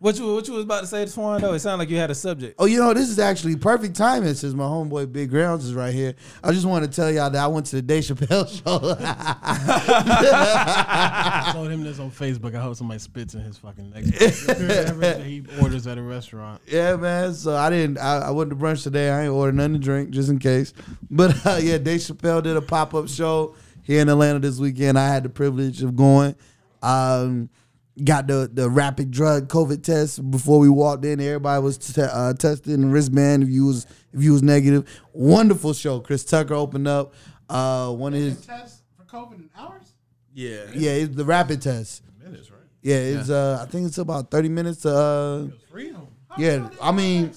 What 0.00 0.16
you 0.16 0.32
what 0.32 0.46
you 0.46 0.54
was 0.54 0.62
about 0.62 0.82
to 0.82 0.86
say, 0.86 1.04
Swan? 1.06 1.40
Though 1.40 1.54
it 1.54 1.58
sounded 1.58 1.78
like 1.78 1.90
you 1.90 1.96
had 1.96 2.08
a 2.08 2.14
subject. 2.14 2.54
Oh, 2.60 2.66
you 2.66 2.78
know, 2.78 2.94
this 2.94 3.08
is 3.08 3.18
actually 3.18 3.56
perfect 3.56 3.96
timing 3.96 4.32
since 4.34 4.54
my 4.54 4.62
homeboy 4.62 5.12
Big 5.12 5.28
Grounds 5.28 5.64
is 5.64 5.74
right 5.74 5.92
here. 5.92 6.14
I 6.44 6.52
just 6.52 6.66
want 6.66 6.84
to 6.84 6.90
tell 6.90 7.10
y'all 7.10 7.28
that 7.30 7.42
I 7.42 7.48
went 7.48 7.66
to 7.66 7.76
the 7.76 7.82
Dave 7.82 8.04
Chappelle 8.04 8.46
show. 8.64 8.96
I 10.30 11.50
told 11.52 11.70
him 11.70 11.82
this 11.82 11.98
on 11.98 12.12
Facebook. 12.12 12.54
I 12.54 12.60
hope 12.60 12.76
somebody 12.76 13.00
spits 13.00 13.34
in 13.34 13.40
his 13.40 13.58
fucking 13.58 13.90
neck. 13.90 14.04
He 15.24 15.42
orders 15.60 15.86
at 15.88 15.98
a 15.98 16.02
restaurant. 16.02 16.60
yeah, 16.68 16.94
man. 16.96 17.34
So 17.34 17.56
I 17.56 17.68
didn't. 17.70 17.98
I, 17.98 18.18
I 18.18 18.30
went 18.30 18.50
to 18.50 18.56
brunch 18.56 18.84
today. 18.84 19.10
I 19.10 19.22
ain't 19.22 19.32
ordered 19.32 19.56
nothing 19.56 19.72
to 19.74 19.78
drink 19.80 20.10
just 20.10 20.28
in 20.28 20.38
case. 20.38 20.72
But 21.10 21.44
uh, 21.44 21.58
yeah, 21.60 21.78
Dave 21.78 22.00
Chappelle 22.00 22.42
did 22.42 22.56
a 22.56 22.62
pop 22.62 22.94
up 22.94 23.08
show 23.08 23.56
here 23.82 24.00
in 24.00 24.08
Atlanta 24.08 24.38
this 24.38 24.58
weekend. 24.60 24.96
I 24.98 25.08
had 25.08 25.24
the 25.24 25.28
privilege 25.28 25.82
of 25.82 25.96
going. 25.96 26.36
Um, 26.82 27.50
got 28.04 28.26
the 28.26 28.50
the 28.52 28.68
rapid 28.70 29.10
drug 29.10 29.48
COVID 29.48 29.82
test 29.82 30.30
before 30.30 30.58
we 30.58 30.68
walked 30.68 31.04
in. 31.04 31.20
Everybody 31.20 31.62
was 31.62 31.78
te- 31.78 32.02
uh, 32.02 32.34
tested 32.34 32.78
and 32.78 32.92
wristband 32.92 33.42
if 33.42 33.48
you 33.48 33.66
was 33.66 33.86
if 34.12 34.22
you 34.22 34.32
was 34.32 34.42
negative. 34.42 34.88
Wonderful 35.12 35.72
show. 35.74 36.00
Chris 36.00 36.24
Tucker 36.24 36.54
opened 36.54 36.88
up. 36.88 37.14
Uh, 37.48 37.92
one 37.92 38.14
of 38.14 38.20
his 38.20 38.44
Test 38.44 38.82
for 38.96 39.04
COVID 39.04 39.34
in 39.34 39.50
hours. 39.56 39.92
Yeah, 40.34 40.66
yeah, 40.74 40.90
it's 40.92 41.14
the 41.16 41.24
rapid 41.24 41.62
test. 41.62 42.02
Minutes, 42.22 42.50
right? 42.50 42.60
Yeah, 42.82 42.96
it's 42.96 43.30
uh, 43.30 43.58
I 43.62 43.70
think 43.70 43.86
it's 43.86 43.98
about 43.98 44.30
thirty 44.30 44.48
minutes. 44.48 44.82
To, 44.82 44.90
uh, 44.94 45.46
Freedom. 45.70 46.06
yeah, 46.36 46.68
I 46.80 46.92
mean 46.92 47.32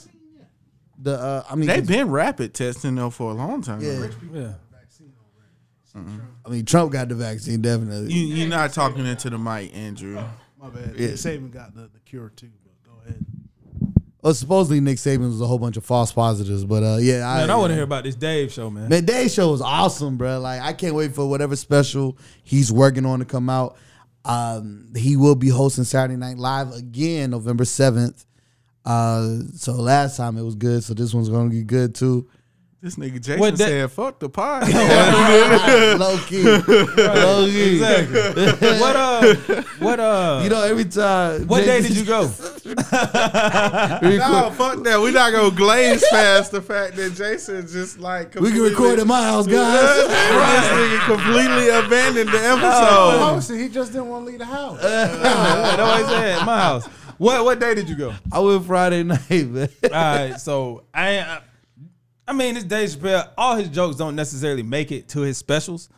the 1.01 1.13
uh, 1.13 1.43
I 1.49 1.55
mean 1.55 1.67
they've 1.67 1.87
been 1.87 2.09
rapid 2.11 2.53
testing 2.53 2.95
though 2.95 3.09
for 3.09 3.31
a 3.31 3.33
long 3.33 3.61
time. 3.61 3.81
yeah. 3.81 4.07
Yeah. 4.33 4.53
I 6.45 6.49
mean 6.49 6.63
Trump 6.65 6.91
got 6.93 7.09
the 7.09 7.15
vaccine 7.15 7.61
definitely. 7.61 8.13
You 8.13 8.35
you're 8.35 8.47
not 8.47 8.71
talking 8.73 9.05
into 9.05 9.29
the 9.29 9.37
mic, 9.37 9.75
Andrew. 9.75 10.23
My 10.61 10.69
bad. 10.69 10.95
Yeah. 10.95 11.07
Nick 11.07 11.15
Saban 11.15 11.51
got 11.51 11.75
the, 11.75 11.89
the 11.93 11.99
cure 12.05 12.29
too. 12.35 12.51
But 12.63 12.91
go 12.91 12.99
ahead. 13.03 13.25
Well, 14.21 14.33
supposedly 14.35 14.79
Nick 14.79 14.97
Saban 14.97 15.27
was 15.27 15.41
a 15.41 15.47
whole 15.47 15.57
bunch 15.57 15.77
of 15.77 15.85
false 15.85 16.11
positives, 16.11 16.63
but 16.63 16.83
uh, 16.83 16.97
yeah, 17.01 17.21
Man, 17.21 17.49
I 17.49 17.55
want 17.55 17.71
to 17.71 17.73
hear 17.75 17.83
about 17.83 18.03
this 18.03 18.13
Dave 18.13 18.51
show, 18.51 18.69
man. 18.69 18.87
Man, 18.87 19.03
Dave 19.03 19.31
show 19.31 19.51
is 19.53 19.61
awesome, 19.61 20.17
bro. 20.17 20.39
Like 20.39 20.61
I 20.61 20.73
can't 20.73 20.93
wait 20.93 21.15
for 21.15 21.27
whatever 21.27 21.55
special 21.55 22.17
he's 22.43 22.71
working 22.71 23.05
on 23.05 23.19
to 23.19 23.25
come 23.25 23.49
out. 23.49 23.77
Um, 24.23 24.93
he 24.95 25.17
will 25.17 25.33
be 25.33 25.49
hosting 25.49 25.83
Saturday 25.83 26.17
Night 26.17 26.37
Live 26.37 26.71
again, 26.73 27.31
November 27.31 27.65
seventh. 27.65 28.23
Uh, 28.85 29.39
so 29.55 29.73
last 29.73 30.17
time 30.17 30.37
it 30.37 30.43
was 30.43 30.53
good, 30.53 30.83
so 30.83 30.93
this 30.93 31.13
one's 31.13 31.29
gonna 31.29 31.49
be 31.49 31.63
good 31.63 31.95
too. 31.95 32.29
This 32.83 32.95
nigga 32.95 33.21
Jason 33.21 33.39
What 33.39 33.57
that- 33.57 33.67
said, 33.67 33.91
"Fuck 33.91 34.17
the 34.17 34.27
pod." 34.27 34.63
Low 35.99 36.17
key, 36.25 36.41
low 36.43 37.45
key. 37.45 37.73
Exactly. 37.75 38.69
what 38.79 38.95
uh? 38.95 39.35
What 39.77 39.99
uh? 39.99 40.39
You 40.43 40.49
know, 40.49 40.63
every 40.63 40.85
time. 40.85 41.45
what 41.47 41.63
day 41.63 41.81
did 41.83 41.95
you 41.95 42.03
go? 42.05 42.21
No, 42.71 44.51
fuck 44.57 44.83
that. 44.83 44.99
We 45.01 45.11
not 45.11 45.31
gonna 45.31 45.55
glaze 45.55 46.03
past 46.09 46.51
the 46.51 46.61
fact 46.61 46.95
that 46.95 47.13
Jason 47.13 47.67
just 47.67 47.99
like 47.99 48.33
We 48.35 48.49
can 48.51 48.61
record 48.61 48.97
at 48.99 49.05
my 49.07 49.23
house, 49.23 49.45
guys. 49.45 50.07
this 50.07 50.67
nigga 50.71 51.05
completely 51.05 51.69
abandoned 51.69 52.29
the 52.29 52.39
Oh, 52.39 52.57
episode. 52.57 53.55
hosted, 53.57 53.61
he 53.61 53.69
just 53.69 53.91
didn't 53.91 54.07
want 54.07 54.25
to 54.25 54.29
leave 54.31 54.39
the 54.39 54.45
house. 54.45 54.81
That's 54.81 55.17
what 55.17 55.79
I 55.79 56.03
said. 56.09 56.45
My 56.45 56.59
house. 56.61 56.85
What 57.17 57.43
what 57.45 57.59
day 57.59 57.75
did 57.75 57.87
you 57.89 57.95
go? 57.95 58.13
I 58.31 58.39
went 58.39 58.65
Friday 58.65 59.03
night, 59.03 59.29
man. 59.29 59.69
All 59.83 59.89
right, 59.91 60.39
so 60.39 60.83
I, 60.93 61.19
I, 61.19 61.41
I 62.27 62.33
mean, 62.33 62.55
it's 62.55 62.65
Dave 62.65 62.89
Chappelle. 62.89 63.29
All 63.37 63.55
his 63.55 63.69
jokes 63.69 63.97
don't 63.97 64.15
necessarily 64.15 64.63
make 64.63 64.91
it 64.91 65.09
to 65.09 65.21
his 65.21 65.37
specials. 65.37 65.89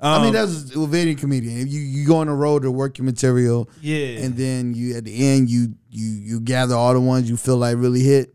I 0.00 0.16
Um, 0.16 0.22
mean, 0.24 0.32
that's 0.32 0.74
with 0.74 0.94
any 0.94 1.14
comedian. 1.14 1.68
You 1.68 1.80
you 1.80 2.06
go 2.06 2.16
on 2.16 2.26
the 2.26 2.32
road 2.32 2.62
to 2.62 2.70
work 2.70 2.96
your 2.98 3.04
material, 3.04 3.68
Yeah. 3.82 4.20
and 4.24 4.34
then 4.36 4.74
you 4.74 4.96
at 4.96 5.04
the 5.04 5.14
end 5.28 5.50
you 5.50 5.74
you 5.90 6.06
you 6.06 6.40
gather 6.40 6.74
all 6.74 6.94
the 6.94 7.00
ones 7.00 7.28
you 7.28 7.36
feel 7.36 7.58
like 7.58 7.76
really 7.76 8.00
hit, 8.00 8.34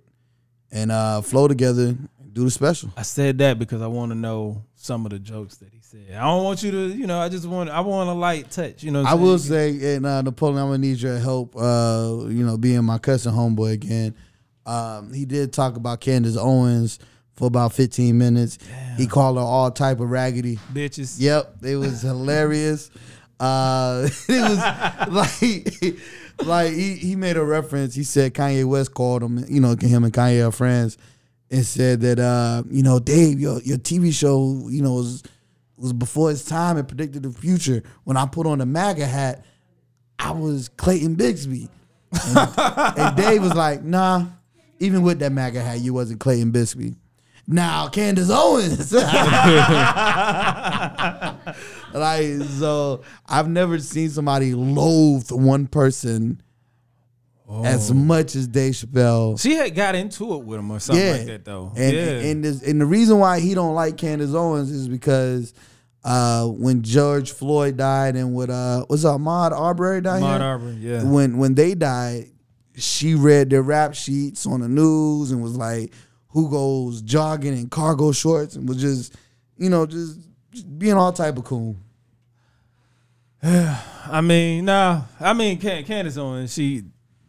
and 0.71 0.91
uh 0.91 1.21
flow 1.21 1.47
together, 1.47 1.87
and 2.19 2.33
do 2.33 2.43
the 2.43 2.51
special. 2.51 2.89
I 2.95 3.01
said 3.01 3.39
that 3.39 3.57
because 3.57 3.81
I 3.81 3.87
want 3.87 4.11
to 4.11 4.15
know 4.15 4.61
some 4.75 5.05
of 5.07 5.11
the 5.11 5.17
jokes 5.17 5.57
that 5.57 5.69
he 5.73 5.79
said. 5.81 6.15
I 6.15 6.21
don't 6.21 6.43
want 6.43 6.61
you 6.61 6.69
to, 6.69 6.87
you 6.95 7.07
know, 7.07 7.19
I 7.19 7.29
just 7.29 7.47
want 7.47 7.71
I 7.71 7.79
want 7.79 8.09
a 8.09 8.13
light 8.13 8.51
touch. 8.51 8.83
You 8.83 8.91
know, 8.91 9.01
I 9.03 9.15
will 9.15 9.39
say, 9.39 9.95
and 9.95 10.05
uh, 10.05 10.21
Napoleon, 10.21 10.59
I'm 10.61 10.67
gonna 10.67 10.77
need 10.77 11.01
your 11.01 11.17
help. 11.17 11.55
Uh, 11.55 12.25
you 12.27 12.45
know, 12.45 12.57
being 12.59 12.83
my 12.83 12.99
cousin 12.99 13.33
homeboy 13.33 13.73
again. 13.73 14.13
Um, 14.67 15.13
he 15.13 15.25
did 15.25 15.51
talk 15.53 15.75
about 15.77 15.99
Candace 15.99 16.37
Owens 16.37 16.99
for 17.35 17.47
about 17.47 17.73
15 17.73 18.17
minutes. 18.17 18.57
He 18.97 19.07
called 19.07 19.37
her 19.37 19.43
all 19.43 19.71
type 19.71 19.99
of 19.99 20.09
raggedy. 20.09 20.57
bitches. 20.73 21.17
Yep, 21.19 21.63
it 21.63 21.75
was 21.75 22.01
hilarious. 22.01 22.89
Uh, 23.39 24.07
it 24.29 24.41
was 24.41 24.57
like, 25.09 25.99
like 26.47 26.73
he, 26.73 26.93
he 26.95 27.15
made 27.15 27.37
a 27.37 27.43
reference. 27.43 27.93
He 27.93 28.03
said 28.03 28.33
Kanye 28.33 28.65
West 28.65 28.93
called 28.93 29.23
him. 29.23 29.43
You 29.49 29.59
know, 29.59 29.75
him 29.79 30.03
and 30.03 30.13
Kanye 30.13 30.47
are 30.47 30.51
friends, 30.51 30.97
and 31.51 31.65
said 31.65 32.01
that 32.01 32.19
uh, 32.19 32.63
you 32.69 32.83
know, 32.83 32.99
Dave, 32.99 33.39
your 33.39 33.61
your 33.61 33.77
TV 33.77 34.13
show, 34.13 34.67
you 34.69 34.81
know, 34.81 34.93
was 34.93 35.23
was 35.77 35.91
before 35.91 36.31
its 36.31 36.45
time 36.45 36.77
and 36.77 36.87
predicted 36.87 37.23
the 37.23 37.31
future. 37.31 37.83
When 38.05 38.15
I 38.15 38.25
put 38.25 38.47
on 38.47 38.59
the 38.59 38.65
MAGA 38.65 39.05
hat, 39.05 39.43
I 40.17 40.31
was 40.31 40.69
Clayton 40.69 41.17
Bigsby, 41.17 41.67
and, 42.11 42.97
and 42.97 43.17
Dave 43.17 43.41
was 43.41 43.53
like, 43.53 43.83
Nah, 43.83 44.27
even 44.79 45.01
with 45.01 45.19
that 45.19 45.33
MAGA 45.33 45.61
hat, 45.61 45.79
you 45.79 45.93
wasn't 45.93 46.21
Clayton 46.21 46.53
Bigsby. 46.53 46.95
Now 47.47 47.89
Candace 47.89 48.29
Owens. 48.31 48.91
like 51.93 52.49
so 52.57 53.03
I've 53.27 53.47
never 53.47 53.77
seen 53.79 54.09
somebody 54.09 54.55
loathe 54.55 55.31
one 55.31 55.67
person 55.67 56.41
as 57.63 57.93
much 57.93 58.35
as 58.35 58.47
Dave 58.47 58.73
Chappelle. 58.73 59.39
She 59.39 59.55
had 59.55 59.75
got 59.75 59.95
into 59.95 60.33
it 60.33 60.43
with 60.43 60.59
him 60.59 60.71
or 60.71 60.79
something 60.79 61.05
yeah, 61.05 61.11
like 61.11 61.25
that 61.27 61.45
though. 61.45 61.71
And 61.75 61.93
yeah. 61.93 62.01
and 62.01 62.43
this, 62.43 62.63
and 62.63 62.81
the 62.81 62.85
reason 62.85 63.19
why 63.19 63.39
he 63.39 63.53
don't 63.53 63.75
like 63.75 63.97
Candace 63.97 64.33
Owens 64.33 64.71
is 64.71 64.87
because 64.87 65.53
uh, 66.03 66.47
when 66.47 66.81
George 66.81 67.31
Floyd 67.31 67.77
died 67.77 68.15
and 68.15 68.33
with 68.33 68.49
uh 68.49 68.85
was 68.89 69.05
Ahmaud 69.05 69.51
Arbery 69.51 70.01
died 70.01 70.21
here? 70.21 70.31
Arbery, 70.31 70.73
yeah. 70.73 71.03
When 71.03 71.37
when 71.37 71.55
they 71.55 71.75
died, 71.75 72.31
she 72.75 73.15
read 73.15 73.49
their 73.49 73.61
rap 73.61 73.93
sheets 73.93 74.45
on 74.45 74.61
the 74.61 74.69
news 74.69 75.31
and 75.31 75.41
was 75.41 75.55
like, 75.55 75.93
"Who 76.35 76.49
goes 76.51 77.01
jogging 77.01 77.57
in 77.57 77.69
cargo 77.69 78.11
shorts?" 78.11 78.55
and 78.55 78.69
was 78.69 78.77
just, 78.79 79.15
you 79.57 79.69
know, 79.71 79.87
just, 79.87 80.19
just 80.51 80.77
being 80.77 80.93
all 80.93 81.11
type 81.11 81.37
of 81.37 81.43
cool. 81.45 81.75
I 83.43 84.21
mean, 84.21 84.65
nah. 84.65 85.01
I 85.19 85.33
mean, 85.33 85.57
Can- 85.59 85.83
Candace 85.83 86.17
Owens, 86.17 86.53
she, 86.53 86.83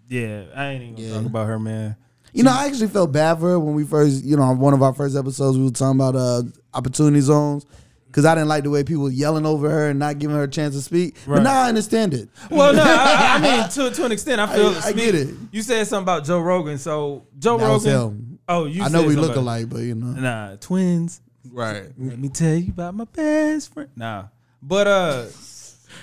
yeah. 0.09 0.45
I 0.55 0.67
ain't 0.69 0.83
even 0.83 0.95
gonna 0.97 1.09
Yeah. 1.09 1.15
talk 1.15 1.27
about 1.27 1.47
her, 1.47 1.59
man. 1.59 1.97
You 2.33 2.43
know, 2.43 2.51
I 2.53 2.67
actually 2.67 2.89
felt 2.89 3.13
bad 3.13 3.39
for 3.39 3.49
her 3.51 3.59
when 3.61 3.75
we 3.75 3.85
first, 3.85 4.23
you 4.25 4.37
know, 4.37 4.43
on 4.43 4.59
one 4.59 4.75
of 4.75 4.83
our 4.83 4.93
first 4.93 5.17
episodes, 5.17 5.57
we 5.57 5.65
were 5.65 5.71
talking 5.71 5.99
about 5.99 6.15
uh, 6.17 6.43
opportunity 6.75 7.21
zones. 7.21 7.65
Cause 8.13 8.25
I 8.25 8.35
didn't 8.35 8.49
like 8.49 8.65
the 8.65 8.71
way 8.71 8.83
people 8.83 9.03
were 9.05 9.11
yelling 9.11 9.45
over 9.45 9.69
her 9.69 9.91
and 9.91 9.99
not 9.99 10.19
giving 10.19 10.35
her 10.37 10.45
a 10.45 10.49
chance 10.49 10.75
to 10.75 10.81
speak. 10.81 11.17
But 11.27 11.43
now 11.43 11.65
I 11.65 11.69
understand 11.69 12.15
it. 12.15 12.31
Well, 12.51 12.73
no, 12.73 12.83
I, 12.83 13.35
I 13.35 13.39
mean 13.43 13.69
to 13.69 13.95
to 13.95 14.05
an 14.07 14.13
extent, 14.13 14.41
I 14.41 14.47
feel. 14.55 14.69
I 14.83 14.93
get 14.93 15.15
it. 15.15 15.35
You 15.53 15.61
said 15.61 15.87
something 15.87 16.05
about 16.05 16.25
Joe 16.25 16.41
Rogan, 16.41 16.79
so 16.79 17.27
Joe 17.39 17.59
That 17.59 17.67
Rogan. 17.67 18.36
Him. 18.49 18.55
Oh, 18.57 18.65
you. 18.67 18.83
I 18.83 18.89
know 18.89 19.03
we 19.03 19.15
something 19.15 19.21
look 19.23 19.31
about- 19.33 19.41
alike, 19.41 19.69
but 19.69 19.79
you 19.79 19.95
know. 19.95 20.21
Nah, 20.21 20.57
twins. 20.57 21.21
Right. 21.51 21.85
Let 21.97 22.19
me 22.19 22.29
tell 22.29 22.55
you 22.57 22.71
about 22.71 22.95
my 22.95 23.05
best 23.05 23.73
friend. 23.73 23.89
Nah, 23.97 24.25
but 24.63 24.87
uh, 24.89 25.25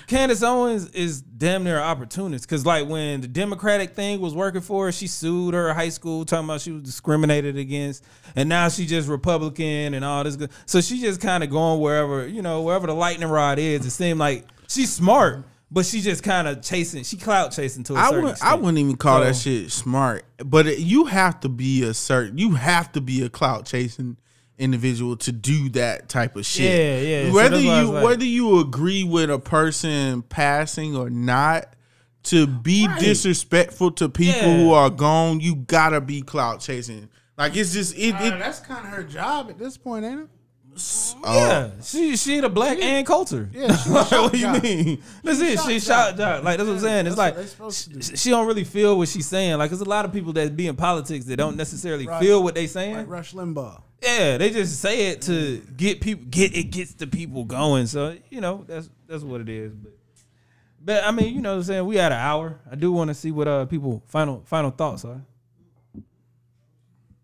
Candace 0.06 0.42
Owens 0.42 0.88
is 0.90 1.20
damn 1.22 1.64
near 1.64 1.76
an 1.76 1.82
opportunist 1.82 2.46
because 2.48 2.64
like 2.66 2.88
when 2.88 3.20
the 3.20 3.28
Democratic 3.28 3.94
thing 3.94 4.20
was 4.20 4.34
working 4.34 4.60
for 4.62 4.86
her, 4.86 4.92
she 4.92 5.06
sued 5.06 5.54
her 5.54 5.72
high 5.74 5.90
school 5.90 6.24
talking 6.24 6.46
about 6.46 6.60
she 6.62 6.70
was 6.72 6.82
discriminated 6.82 7.56
against, 7.56 8.04
and 8.36 8.48
now 8.48 8.68
she 8.68 8.86
just 8.86 9.08
Republican 9.08 9.94
and 9.94 10.04
all 10.04 10.24
this. 10.24 10.36
Good. 10.36 10.50
So 10.66 10.80
she 10.80 11.00
just 11.00 11.20
kind 11.20 11.44
of 11.44 11.50
going 11.50 11.80
wherever 11.80 12.26
you 12.26 12.42
know 12.42 12.62
wherever 12.62 12.86
the 12.86 12.94
lightning 12.94 13.28
rod 13.28 13.58
is. 13.58 13.84
It 13.86 13.90
seemed 13.90 14.18
like 14.18 14.46
she's 14.68 14.92
smart, 14.92 15.44
but 15.70 15.84
she 15.86 16.00
just 16.00 16.22
kind 16.22 16.46
of 16.48 16.62
chasing. 16.62 17.02
She 17.04 17.16
clout 17.16 17.52
chasing 17.52 17.82
to 17.84 17.94
a 17.94 17.98
I 17.98 18.04
certain 18.10 18.22
would 18.24 18.28
I 18.28 18.32
extent. 18.32 18.60
wouldn't 18.62 18.78
even 18.78 18.96
call 18.96 19.20
that 19.20 19.36
shit 19.36 19.70
smart, 19.72 20.24
but 20.44 20.66
it, 20.66 20.78
you 20.78 21.06
have 21.06 21.40
to 21.40 21.48
be 21.48 21.82
a 21.82 21.94
certain 21.94 22.38
you 22.38 22.52
have 22.52 22.92
to 22.92 23.00
be 23.00 23.24
a 23.24 23.28
clout 23.28 23.66
chasing 23.66 24.16
individual 24.56 25.16
to 25.16 25.32
do 25.32 25.68
that 25.70 26.08
type 26.08 26.36
of 26.36 26.46
shit. 26.46 26.70
Yeah, 26.70 27.24
yeah. 27.26 27.32
Whether 27.32 27.56
that's 27.56 27.66
why 27.66 27.72
I 27.72 27.80
you 27.82 27.90
like- 27.92 28.04
whether 28.04 28.24
you 28.24 28.60
agree 28.60 29.02
with 29.02 29.30
a 29.30 29.38
person 29.40 30.22
passing 30.22 30.94
or 30.96 31.10
not, 31.10 31.74
to 32.24 32.46
be 32.46 32.86
disrespectful 33.00 33.90
to 33.92 34.08
people 34.08 34.40
Yeah. 34.40 34.56
who 34.58 34.72
are 34.72 34.90
gone, 34.90 35.40
you 35.40 35.56
gotta 35.56 36.00
be 36.00 36.22
clout 36.22 36.60
chasing. 36.60 37.08
Like 37.36 37.56
it's 37.56 37.72
just 37.72 37.98
it. 37.98 38.14
Uh, 38.14 38.18
it 38.24 38.38
that's 38.38 38.60
kind 38.60 38.86
of 38.86 38.92
her 38.92 39.02
job 39.02 39.50
at 39.50 39.58
this 39.58 39.76
point, 39.76 40.04
ain't 40.04 40.20
it? 40.20 40.28
Yeah, 41.24 41.70
she 41.82 42.16
she 42.16 42.40
the 42.40 42.48
black 42.48 42.78
Ann 42.82 43.04
Coulter. 43.04 43.48
Yeah, 43.52 43.76
she 43.76 43.90
what 43.92 44.32
do 44.32 44.38
you 44.38 44.44
jock. 44.52 44.62
mean? 44.62 45.02
That's 45.22 45.40
it. 45.40 45.60
She 45.60 45.78
shot 45.80 46.16
jock. 46.16 46.42
Like 46.42 46.58
that's 46.58 46.68
what 46.68 46.74
I'm 46.76 46.80
saying. 46.80 47.06
It's 47.06 47.16
That's 47.16 47.36
like 47.36 47.36
they 47.36 47.46
supposed 47.46 47.84
to 47.84 47.90
do. 47.94 48.02
she, 48.02 48.16
she 48.16 48.30
don't 48.30 48.46
really 48.46 48.64
feel 48.64 48.98
what 48.98 49.08
she's 49.08 49.26
saying. 49.26 49.56
Like 49.58 49.70
there's 49.70 49.80
a 49.80 49.88
lot 49.88 50.04
of 50.04 50.12
people 50.12 50.32
that 50.34 50.56
be 50.56 50.66
in 50.66 50.76
politics 50.76 51.24
that 51.26 51.36
don't 51.36 51.56
necessarily 51.56 52.06
Right. 52.06 52.20
feel 52.20 52.42
what 52.42 52.54
they 52.54 52.66
saying. 52.66 52.96
Like 52.96 53.08
Rush 53.08 53.32
Limbaugh. 53.34 53.82
Yeah, 54.02 54.36
they 54.36 54.50
just 54.50 54.80
say 54.80 55.08
it 55.08 55.22
to 55.22 55.58
get 55.76 56.00
people 56.00 56.24
get 56.28 56.56
it 56.56 56.64
gets 56.64 56.94
the 56.94 57.06
people 57.06 57.44
going. 57.44 57.86
So 57.86 58.16
you 58.30 58.40
know 58.40 58.64
that's 58.66 58.90
that's 59.06 59.22
what 59.22 59.40
it 59.40 59.48
is. 59.48 59.72
But 59.74 59.92
but 60.84 61.04
I 61.04 61.10
mean 61.12 61.34
you 61.34 61.40
know 61.40 61.52
what 61.52 61.56
I'm 61.58 61.62
saying 61.64 61.86
we 61.86 61.96
had 61.96 62.12
an 62.12 62.18
hour. 62.18 62.60
I 62.70 62.74
do 62.74 62.92
want 62.92 63.08
to 63.08 63.14
see 63.14 63.30
what 63.30 63.48
uh 63.48 63.64
people 63.66 64.02
final 64.08 64.42
final 64.44 64.70
thoughts 64.70 65.04
are. 65.04 65.22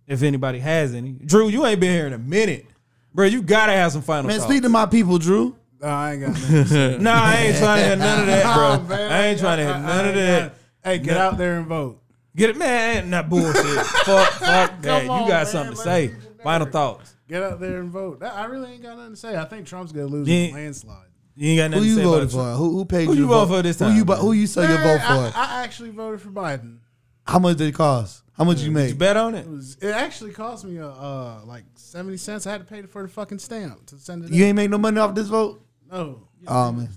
If 0.06 0.22
anybody 0.24 0.58
has 0.58 0.92
any, 0.92 1.12
Drew, 1.12 1.48
you 1.48 1.64
ain't 1.64 1.78
been 1.80 1.92
here 1.92 2.06
in 2.08 2.12
a 2.12 2.18
minute, 2.18 2.66
bro. 3.14 3.26
You 3.26 3.42
gotta 3.42 3.72
have 3.72 3.92
some 3.92 4.02
final 4.02 4.24
thoughts. 4.24 4.32
Man, 4.32 4.40
thoughts. 4.40 4.52
speak 4.52 4.62
to 4.62 4.68
my 4.68 4.86
people, 4.86 5.18
Drew. 5.18 5.56
No, 5.80 5.88
I 5.88 6.12
ain't 6.12 6.20
got 6.20 6.28
nothing. 6.30 6.54
to 6.54 6.66
say. 6.66 6.98
Nah, 7.00 7.22
I 7.24 7.34
ain't 7.36 7.58
trying 7.58 7.78
to 7.80 7.86
hear 7.86 7.96
none 7.96 8.20
of 8.20 8.26
that, 8.26 8.54
bro. 8.54 8.76
Nah, 8.76 8.82
man, 8.88 9.12
I 9.12 9.26
ain't 9.26 9.40
trying 9.40 9.56
to 9.58 9.64
hear 9.64 9.72
I- 9.72 9.76
I 9.76 9.80
none 9.80 10.00
of 10.00 10.06
ain't 10.06 10.14
that. 10.16 10.54
Hey, 10.84 10.98
get 10.98 11.16
out 11.16 11.38
there 11.38 11.58
and 11.58 11.66
vote. 11.66 12.02
Get 12.36 12.50
it, 12.50 12.56
man. 12.56 13.10
Not 13.10 13.28
bullshit. 13.28 13.54
fuck, 14.04 14.28
fuck 14.32 14.82
that. 14.82 15.08
on, 15.08 15.22
you 15.22 15.28
got 15.28 15.28
man, 15.28 15.46
something 15.46 15.76
to 15.76 15.82
say. 15.82 16.06
me 16.08 16.12
get 16.14 16.22
you 16.22 16.30
Final 16.42 16.66
thoughts. 16.68 17.16
Get 17.28 17.42
out 17.42 17.60
there 17.60 17.80
and 17.80 17.90
vote. 17.90 18.22
I 18.22 18.44
really 18.46 18.72
ain't 18.72 18.82
got 18.82 18.96
nothing 18.96 19.12
to 19.12 19.16
say. 19.16 19.36
I 19.36 19.44
think 19.44 19.66
Trump's 19.66 19.92
gonna 19.92 20.06
lose 20.06 20.28
Yeah. 20.28 20.36
a 20.48 20.52
landslide. 20.54 21.06
You 21.36 21.50
ain't 21.50 21.58
got 21.58 21.64
Who 21.64 21.68
nothing 21.70 21.82
to 21.82 21.88
you 21.88 21.96
say 21.96 22.02
voted 22.04 22.34
about 22.34 22.52
for? 22.52 22.58
Who, 22.58 22.70
who 22.78 22.84
paid 22.84 23.06
Who 23.06 23.14
you 23.14 23.20
you 23.20 23.26
vote 23.26 23.46
vote 23.46 23.56
for 23.58 23.62
this 23.62 23.76
time? 23.78 23.90
Who 23.92 23.96
you, 23.98 24.04
time, 24.04 24.16
who 24.18 24.32
you 24.32 24.46
sell 24.46 24.64
your 24.68 24.78
Man, 24.78 24.98
vote 24.98 25.06
for? 25.32 25.38
I, 25.38 25.44
I 25.60 25.62
actually 25.64 25.90
voted 25.90 26.20
for 26.20 26.28
Biden. 26.30 26.78
How 27.26 27.38
much 27.38 27.56
did 27.56 27.68
it 27.68 27.74
cost? 27.74 28.22
How 28.40 28.46
much 28.46 28.60
you 28.60 28.66
You 28.66 28.70
make? 28.72 28.96
bet 28.96 29.18
on 29.18 29.34
it. 29.34 29.40
It 29.44 29.50
was. 29.50 29.76
It 29.82 29.88
actually 29.90 30.32
cost 30.32 30.64
me 30.64 30.78
a, 30.78 30.88
uh 30.88 31.42
like 31.44 31.64
seventy 31.74 32.16
cents. 32.16 32.46
I 32.46 32.52
had 32.52 32.62
to 32.62 32.66
pay 32.66 32.80
for 32.82 33.02
the 33.02 33.08
fucking 33.08 33.38
stamp 33.38 33.84
to 33.88 33.98
send 33.98 34.24
it. 34.24 34.30
You 34.32 34.42
in. 34.44 34.48
ain't 34.48 34.56
make 34.56 34.70
no 34.70 34.78
money 34.78 34.98
off 34.98 35.14
this 35.14 35.28
vote? 35.28 35.62
no. 35.92 36.26
Oh 36.48 36.72
man. 36.72 36.88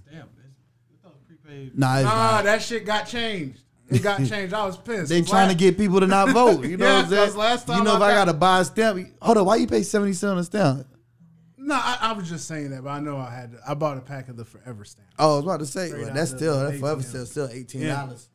Nah, 1.76 1.98
it's 1.98 2.06
Nah, 2.06 2.10
not. 2.10 2.44
that 2.46 2.62
shit 2.62 2.86
got 2.86 3.04
changed. 3.08 3.60
It 3.90 4.02
got 4.02 4.18
changed. 4.26 4.54
I 4.54 4.66
was 4.66 4.78
pissed. 4.78 5.10
They 5.10 5.20
'Cause 5.22 5.30
trying 5.30 5.48
to 5.50 5.54
last- 5.54 5.60
get 5.60 5.78
people 5.78 6.00
to 6.00 6.08
not 6.08 6.30
vote. 6.34 6.64
You 6.66 6.78
know 6.78 6.86
Yeah, 6.86 6.96
what 6.96 7.04
I'm 7.06 7.10
saying? 7.12 7.26
'cause 7.28 7.36
last 7.36 7.68
you 7.68 7.74
time 7.76 7.84
know, 7.84 7.92
I 7.94 7.96
if 7.98 8.02
I 8.02 8.12
got- 8.12 8.26
gotta 8.26 8.34
buy 8.38 8.60
a 8.62 8.66
stamp, 8.66 9.08
hold 9.22 9.38
on, 9.38 9.46
why 9.46 9.56
you 9.58 9.68
pay 9.68 9.84
70 9.84 10.14
cents 10.14 10.32
on 10.32 10.38
a 10.40 10.44
stamp? 10.44 10.88
No, 11.58 11.76
I, 11.76 11.98
I 12.02 12.14
was 12.14 12.28
just 12.30 12.48
saying 12.48 12.72
that, 12.72 12.84
but 12.84 12.90
I 12.90 13.00
know 13.02 13.18
I 13.18 13.34
had. 13.34 13.52
To, 13.52 13.60
I 13.68 13.74
bought 13.74 13.98
a 13.98 14.02
pack 14.02 14.30
of 14.30 14.36
the 14.38 14.46
Forever 14.46 14.84
stamp. 14.84 15.08
Oh, 15.20 15.34
I 15.34 15.36
was 15.36 15.46
about 15.46 15.60
to 15.60 15.66
say, 15.66 15.92
well, 15.92 16.08
out 16.10 16.14
that's 16.16 16.32
the- 16.32 16.38
still 16.38 16.60
the 16.60 16.72
that 16.72 16.80
forever 16.80 17.02
ATM. 17.02 17.06
still 17.06 17.26
still 17.26 17.50
eighteen 17.52 17.88
dollars. 17.88 18.30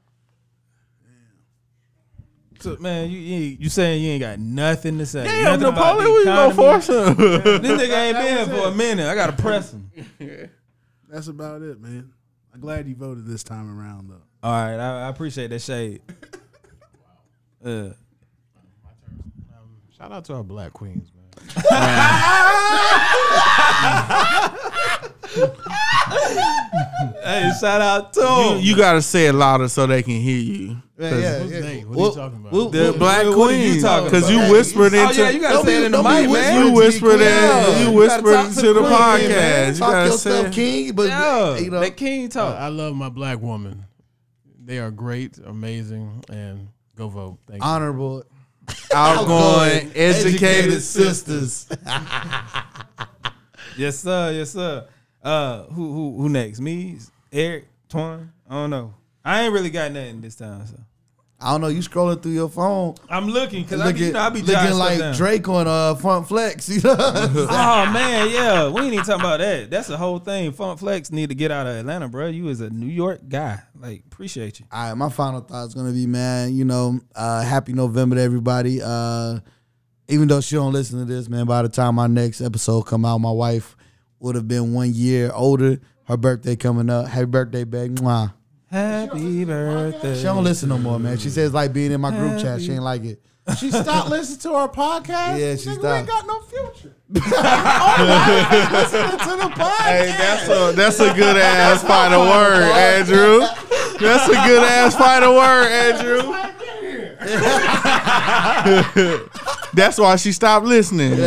So, 2.61 2.77
man, 2.81 3.09
you, 3.11 3.19
you 3.19 3.57
you 3.61 3.69
saying 3.69 4.03
you 4.03 4.11
ain't 4.11 4.21
got 4.21 4.39
nothing 4.39 4.99
to 4.99 5.07
say. 5.07 5.25
Damn, 5.25 5.45
nothing 5.61 5.67
about 5.69 5.99
Napoleon, 5.99 6.05
the 6.07 6.13
we 6.13 6.25
gonna 6.25 6.51
economy? 6.51 6.57
force 6.57 6.89
him. 6.89 7.15
This 7.63 7.83
nigga 7.83 7.97
ain't 7.97 8.17
been 8.17 8.37
here 8.37 8.47
for 8.47 8.69
a 8.69 8.73
minute. 8.75 9.07
I 9.09 9.15
gotta 9.15 9.33
press 9.41 9.73
him. 9.73 9.91
That's 11.09 11.29
about 11.29 11.63
it, 11.63 11.81
man. 11.81 12.13
I'm 12.53 12.61
glad 12.61 12.89
you 12.89 12.97
voted 12.97 13.27
this 13.27 13.43
time 13.45 13.79
around, 13.79 14.11
though. 14.11 14.23
All 14.43 14.53
right, 14.53 14.75
I, 14.77 15.07
I 15.07 15.09
appreciate 15.09 15.49
that 15.49 15.61
shade. 15.63 16.03
Uh, 17.65 17.91
Shout 19.97 20.13
out 20.13 20.25
to 20.27 20.35
our 20.35 20.45
black 20.45 20.73
queens, 20.73 21.11
man. 21.13 21.25
Hey, 27.22 27.51
shout 27.61 27.80
out 27.80 28.12
to 28.14 28.20
You, 28.20 28.49
him. 28.55 28.61
you 28.61 28.76
gotta 28.76 29.03
say 29.03 29.26
it 29.26 29.32
louder 29.34 29.68
so 29.68 29.86
they 29.86 30.03
can 30.03 30.20
hear 30.20 30.38
you. 30.38 30.76
Yeah, 30.99 31.16
yeah, 31.16 31.38
What's 31.38 31.53
yeah. 31.53 31.61
Nate? 31.61 31.86
What 31.88 31.94
are 31.94 31.99
Well, 31.99 32.09
you 32.11 32.14
talking 32.16 32.38
about? 32.40 32.53
well, 32.53 32.68
The 32.70 32.78
well, 32.78 32.92
Black 32.99 33.26
what- 33.26 33.38
what 33.38 33.51
are 33.53 33.57
you 33.57 33.70
Queen, 33.72 33.82
talking 33.82 34.05
because 34.11 34.30
you 34.30 34.38
about? 34.38 34.51
whispered 34.51 34.94
oh 34.94 35.09
into. 35.09 35.14
yeah, 35.22 35.30
you 35.30 35.40
gotta 35.40 35.64
say 35.66 35.76
it 35.76 35.84
in 35.84 35.92
the 35.92 36.03
don't 36.03 36.22
mic, 36.22 36.30
man. 36.30 36.57
you 36.64 36.70
to 36.70 36.74
whispered 36.76 37.11
in. 37.12 37.18
You 37.20 37.22
You 37.22 37.84
gotta 37.84 37.92
whispered 37.92 38.32
talk 38.34 38.46
into 38.49 38.62
the 38.62 38.72
the 38.72 38.80
queen, 38.80 38.90
podcast. 38.92 39.28
man. 39.28 39.72
You 39.74 39.78
Talk 39.78 39.92
gotta 39.92 40.09
your 40.09 40.18
say. 40.18 40.51
King. 40.51 40.92
But 40.94 41.07
Yeah, 41.09 41.57
you 41.59 41.70
know, 41.70 41.78
let 41.80 41.96
King 41.96 42.28
talk. 42.28 42.57
I 42.59 42.68
love 42.68 42.94
my 42.96 43.09
black 43.09 43.40
woman. 43.40 43.84
They 44.64 44.78
are 44.80 44.90
great, 44.90 45.38
amazing, 45.46 46.24
and 46.30 46.68
go 46.96 47.09
vote. 47.09 47.38
Thank 47.49 47.62
you. 47.62 47.68
honorable, 47.68 48.24
Outgoing, 48.92 49.92
educated 49.94 50.82
sisters. 50.82 51.68
Yes, 53.76 54.01
sir. 54.01 54.32
Yes, 54.32 54.51
sir. 54.51 54.88
Uh, 55.23 55.64
who 55.64 55.93
who 55.93 56.23
who 56.23 56.29
next? 56.29 56.61
Me, 56.61 56.97
Eric, 57.33 57.66
Twan. 57.89 58.29
I 58.49 58.55
don't 58.55 58.71
know. 58.71 58.95
I 59.25 59.43
ain't 59.43 59.53
really 59.53 59.71
got 59.71 59.93
nothing 59.93 60.21
this 60.21 60.37
time. 60.37 60.66
So 60.66 60.77
I 61.41 61.53
don't 61.53 61.61
know. 61.61 61.69
You 61.69 61.81
scrolling 61.81 62.21
through 62.23 62.33
your 62.33 62.49
phone, 62.49 62.95
I'm 63.09 63.29
looking 63.29 63.62
because 63.62 63.81
I, 63.81 63.93
be- 63.93 63.93
looking, 63.93 64.07
you 64.09 64.12
know, 64.12 64.21
I 64.21 64.31
be 64.31 64.43
looking 64.43 64.75
like 64.75 64.99
down. 64.99 65.14
Drake 65.14 65.49
on 65.49 65.66
uh 65.69 65.95
Funk 65.97 66.29
Flex. 66.29 66.69
You 66.75 66.81
know, 66.83 66.97
Oh 66.99 67.91
man, 67.93 68.31
yeah. 68.31 68.69
We 68.69 68.81
ain't 68.83 68.93
even 68.95 69.05
talking 69.05 69.21
about 69.21 69.39
that. 69.41 69.71
That's 69.71 69.87
the 69.89 69.97
whole 69.97 70.19
thing. 70.19 70.51
Funk 70.53 70.79
Flex 70.81 71.12
need 71.12 71.29
to 71.29 71.35
get 71.35 71.51
out 71.51 71.66
of 71.66 71.77
Atlanta, 71.77 72.09
bro. 72.09 72.27
You 72.29 72.49
is 72.49 72.61
a 72.61 72.71
New 72.71 72.87
York 72.87 73.21
guy. 73.29 73.61
Like, 73.79 74.03
appreciate 74.07 74.59
you. 74.61 74.66
All 74.73 74.89
right, 74.89 74.95
my 74.95 75.11
final 75.11 75.41
thought 75.41 75.69
is 75.69 75.75
gonna 75.75 75.93
be, 75.93 76.07
man. 76.07 76.55
You 76.55 76.64
know, 76.64 77.01
uh, 77.14 77.43
happy 77.43 77.73
November 77.73 78.16
to 78.16 78.23
everybody. 78.23 78.81
Uh, 78.83 79.41
even 80.09 80.27
though 80.27 80.41
she 80.41 80.57
don't 80.57 80.73
listen 80.73 80.99
to 81.01 81.05
this, 81.05 81.29
man, 81.29 81.45
by 81.47 81.62
the 81.62 81.69
time 81.69 81.97
my 81.97 82.07
next 82.07 82.41
episode 82.41 82.83
come 82.83 83.05
out, 83.05 83.19
my 83.19 83.31
wife 83.31 83.77
would 84.21 84.35
have 84.35 84.49
been 84.49 84.73
one 84.73 84.93
year 84.93 85.31
older. 85.33 85.81
Her 86.05 86.16
birthday 86.16 86.57
coming 86.57 86.89
up. 86.91 87.07
Happy 87.09 87.27
birthday, 87.27 87.64
babe. 87.64 87.97
Mwah. 87.99 88.33
Happy 88.71 89.45
birthday. 89.45 90.16
She 90.16 90.25
don't 90.25 90.45
listen 90.45 90.69
no 90.69 90.79
more, 90.79 90.99
man. 90.99 91.19
She 91.19 91.31
says 91.31 91.53
like 91.55 91.73
being 91.73 91.93
in 91.93 92.01
my 92.01 92.11
group 92.11 92.41
chat. 92.41 92.61
She 92.61 92.73
ain't 92.73 92.83
like 92.83 93.05
it. 93.05 93.23
She 93.59 93.71
stopped 93.71 94.11
listening 94.11 94.41
to 94.41 94.53
our 94.53 94.69
podcast. 94.69 95.39
Yeah, 95.39 95.57
she 95.57 95.71
Nigga, 95.71 95.83
We 95.83 95.89
ain't 95.89 96.07
got 96.07 96.27
no 96.27 96.41
future. 96.43 96.95
Oh 97.11 98.69
listening 98.73 99.19
to 99.19 99.37
the 99.37 99.51
podcast. 99.55 99.89
Hey, 99.89 100.07
that's 100.19 100.49
a 100.49 100.73
that's 100.77 101.01
a 101.01 101.14
good 101.14 101.37
ass 101.39 101.83
final 101.87 102.21
word, 102.21 102.62
Andrew. 102.62 103.41
That's 103.99 104.29
a 104.29 104.33
good 104.33 104.62
ass 104.62 104.95
final 104.95 105.35
word, 105.35 105.69
Andrew. 105.69 106.35
that's 109.75 109.99
why 109.99 110.16
she 110.16 110.33
stopped 110.33 110.66
listening. 110.66 111.19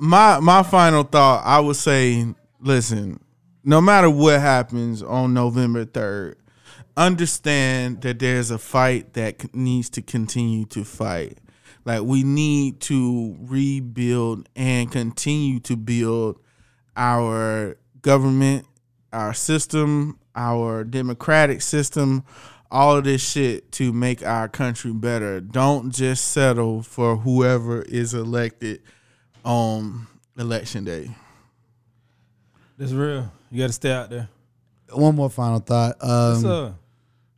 My 0.00 0.40
my 0.40 0.62
final 0.62 1.02
thought, 1.02 1.44
I 1.44 1.60
would 1.60 1.76
say, 1.76 2.26
listen, 2.60 3.20
no 3.64 3.80
matter 3.80 4.08
what 4.08 4.40
happens 4.40 5.02
on 5.02 5.34
November 5.34 5.84
third, 5.84 6.38
understand 6.96 8.00
that 8.02 8.18
there's 8.18 8.50
a 8.50 8.58
fight 8.58 9.12
that 9.14 9.54
needs 9.54 9.90
to 9.90 10.02
continue 10.02 10.64
to 10.66 10.84
fight. 10.84 11.38
Like 11.84 12.02
we 12.02 12.22
need 12.22 12.80
to 12.82 13.36
rebuild 13.40 14.48
and 14.56 14.90
continue 14.90 15.60
to 15.60 15.76
build 15.76 16.38
our 16.96 17.76
government, 18.02 18.66
our 19.12 19.34
system, 19.34 20.18
our 20.34 20.84
democratic 20.84 21.62
system, 21.62 22.24
all 22.70 22.96
of 22.96 23.04
this 23.04 23.28
shit 23.28 23.72
to 23.72 23.92
make 23.92 24.24
our 24.24 24.48
country 24.48 24.92
better. 24.92 25.40
Don't 25.40 25.90
just 25.92 26.26
settle 26.26 26.82
for 26.82 27.16
whoever 27.16 27.82
is 27.82 28.14
elected 28.14 28.82
on 29.44 30.06
election 30.38 30.84
day. 30.84 31.10
That's 32.78 32.92
real. 32.92 33.30
You 33.50 33.58
got 33.58 33.66
to 33.68 33.72
stay 33.72 33.92
out 33.92 34.10
there. 34.10 34.28
One 34.92 35.14
more 35.14 35.30
final 35.30 35.60
thought. 35.60 35.96
What's 36.00 36.44
Um, 36.44 36.50
up? 36.50 36.74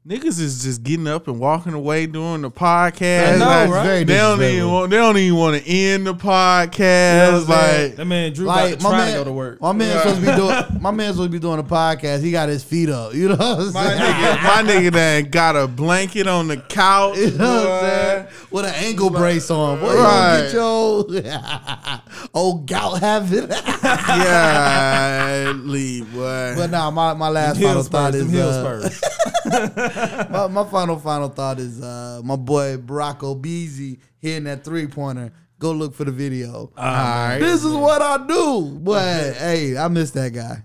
Niggas 0.05 0.41
is 0.41 0.65
just 0.65 0.83
getting 0.83 1.07
up 1.07 1.29
and 1.29 1.39
walking 1.39 1.75
away 1.75 2.07
doing 2.07 2.43
the 2.43 2.51
podcast. 2.51 3.35
I 3.35 3.39
know, 3.39 3.45
Like, 3.47 3.71
right? 3.71 4.05
They 4.05 4.17
don't 4.17 4.43
even 4.43 4.69
want. 4.69 4.91
They 4.91 4.97
don't 4.97 5.17
even 5.17 5.39
want 5.39 5.63
to 5.63 5.71
end 5.71 6.09
the 6.09 6.11
You 6.11 6.17
know 6.17 6.21
podcast. 6.25 7.33
what 7.47 7.49
like 7.49 7.95
that 7.95 8.05
man 8.07 8.33
Drew 8.33 8.47
like 8.47 8.73
about 8.75 8.83
my 8.83 8.91
to 8.91 8.97
try 8.97 9.05
man, 9.05 9.13
to 9.13 9.19
go 9.21 9.25
to 9.27 9.33
work. 9.33 9.61
my 9.61 9.71
man 9.73 9.97
supposed 9.99 10.21
to 10.21 10.27
be 10.27 10.37
doing. 10.37 10.83
My 10.83 10.91
man 10.91 11.13
supposed 11.13 11.29
to 11.31 11.33
be 11.33 11.39
doing 11.39 11.61
a 11.61 11.63
podcast. 11.63 12.21
He 12.25 12.33
got 12.33 12.49
his 12.49 12.65
feet 12.65 12.89
up. 12.89 13.15
You 13.15 13.29
know 13.29 13.37
what 13.37 13.61
I'm 13.61 13.73
my 13.73 13.85
saying? 13.87 14.01
nigga, 14.01 14.43
my 14.43 14.73
nigga 14.73 14.93
done 14.93 15.31
got 15.31 15.55
a 15.55 15.69
blanket 15.69 16.27
on 16.27 16.49
the 16.49 16.57
couch. 16.57 17.19
You 17.19 17.31
know 17.39 17.55
what 17.63 17.71
I'm 17.71 17.81
saying? 17.89 18.27
With 18.51 18.65
an 18.65 18.75
ankle 18.75 19.11
brace 19.11 19.53
on. 19.53 19.79
Boy, 19.79 19.95
Right. 19.95 20.49
you 20.49 20.59
gonna 20.59 21.13
get 21.13 21.25
your 21.25 22.01
old 22.35 22.67
gout 22.67 22.99
habit. 22.99 23.53
Yeah, 23.83 25.53
leave, 25.57 26.13
boy. 26.13 26.55
but 26.57 26.71
now 26.71 26.91
my, 26.91 27.15
my 27.15 27.29
last 27.29 27.61
final 27.61 27.83
thought 27.85 28.15
is 28.17 28.31
heel 28.31 28.49
uh, 28.49 28.61
spurs. 28.63 29.01
my, 30.31 30.49
my 30.49 30.65
final 30.65 30.99
final 30.99 31.29
thought 31.29 31.59
is 31.59 31.83
uh, 31.83 32.21
my 32.25 32.37
boy 32.37 32.77
Barack 32.77 33.19
Obeezy 33.19 33.99
hitting 34.19 34.45
that 34.45 34.65
three 34.65 34.87
pointer. 34.87 35.33
Go 35.59 35.73
look 35.73 35.95
for 35.95 36.05
the 36.05 36.11
video. 36.11 36.73
All 36.77 36.85
right. 36.85 37.39
this 37.39 37.65
is 37.65 37.73
what 37.73 38.03
I 38.03 38.27
do. 38.27 38.79
But 38.81 39.35
hey, 39.35 39.77
I 39.77 39.89
miss 39.89 40.11
that 40.13 40.33
guy. 40.33 40.65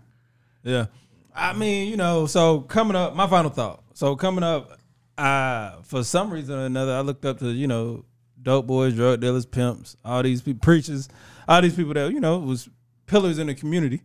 Yeah. 0.64 0.88
I 1.36 1.54
mean, 1.54 1.90
you 1.90 1.98
know, 1.98 2.26
so 2.26 2.62
coming 2.62 2.96
up, 2.96 3.16
my 3.16 3.28
final 3.28 3.52
thought. 3.52 3.84
So 3.94 4.16
coming 4.16 4.44
up, 4.44 4.80
uh, 5.18 5.82
for 5.84 6.04
some 6.04 6.32
reason 6.32 6.58
or 6.58 6.66
another, 6.66 6.94
I 6.94 7.02
looked 7.02 7.26
up 7.26 7.40
to, 7.40 7.50
you 7.50 7.68
know, 7.68 8.06
dope 8.42 8.68
boys, 8.68 8.94
drug 8.96 9.20
dealers, 9.22 9.46
pimps, 9.46 9.98
all 10.04 10.24
these 10.24 10.42
people, 10.42 10.62
preachers, 10.62 11.10
all 11.48 11.62
these 11.62 11.76
people 11.76 11.94
that, 11.94 12.12
you 12.12 12.20
know, 12.20 12.40
was 12.40 12.70
pillars 13.06 13.40
in 13.40 13.48
the 13.48 13.56
community, 13.56 14.02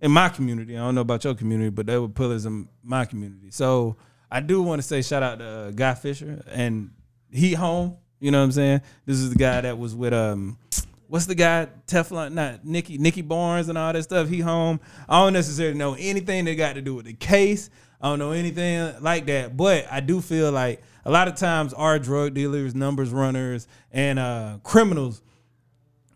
in 0.00 0.10
my 0.10 0.28
community. 0.28 0.76
I 0.76 0.80
don't 0.80 0.94
know 0.94 1.00
about 1.00 1.24
your 1.24 1.34
community, 1.34 1.70
but 1.70 1.86
they 1.86 1.98
were 1.98 2.08
pillars 2.08 2.46
in 2.46 2.68
my 2.82 3.04
community. 3.04 3.50
So 3.50 3.96
I 4.30 4.40
do 4.40 4.62
want 4.62 4.80
to 4.80 4.86
say 4.86 5.02
shout 5.02 5.22
out 5.22 5.38
to 5.38 5.44
uh, 5.44 5.70
Guy 5.70 5.94
Fisher 5.94 6.42
and 6.50 6.90
he 7.32 7.54
home. 7.54 7.96
You 8.20 8.30
know 8.30 8.38
what 8.38 8.44
I'm 8.44 8.52
saying? 8.52 8.80
This 9.06 9.16
is 9.18 9.30
the 9.30 9.36
guy 9.36 9.60
that 9.60 9.78
was 9.78 9.94
with 9.94 10.12
um 10.12 10.58
what's 11.06 11.26
the 11.26 11.34
guy 11.34 11.68
Teflon 11.86 12.32
not 12.32 12.64
Nicky 12.64 12.98
Nicky 12.98 13.22
Barnes 13.22 13.68
and 13.68 13.78
all 13.78 13.92
that 13.92 14.02
stuff. 14.02 14.28
He 14.28 14.40
home. 14.40 14.80
I 15.08 15.22
don't 15.24 15.32
necessarily 15.32 15.78
know 15.78 15.94
anything 15.98 16.44
that 16.46 16.54
got 16.56 16.74
to 16.74 16.82
do 16.82 16.94
with 16.94 17.06
the 17.06 17.14
case. 17.14 17.70
I 18.00 18.08
don't 18.08 18.18
know 18.18 18.32
anything 18.32 18.94
like 19.02 19.26
that, 19.26 19.56
but 19.56 19.86
I 19.90 20.00
do 20.00 20.20
feel 20.20 20.52
like 20.52 20.82
a 21.04 21.10
lot 21.10 21.26
of 21.26 21.34
times 21.34 21.72
our 21.74 21.98
drug 21.98 22.34
dealers, 22.34 22.74
numbers 22.74 23.10
runners, 23.10 23.66
and 23.90 24.18
uh, 24.18 24.58
criminals 24.62 25.20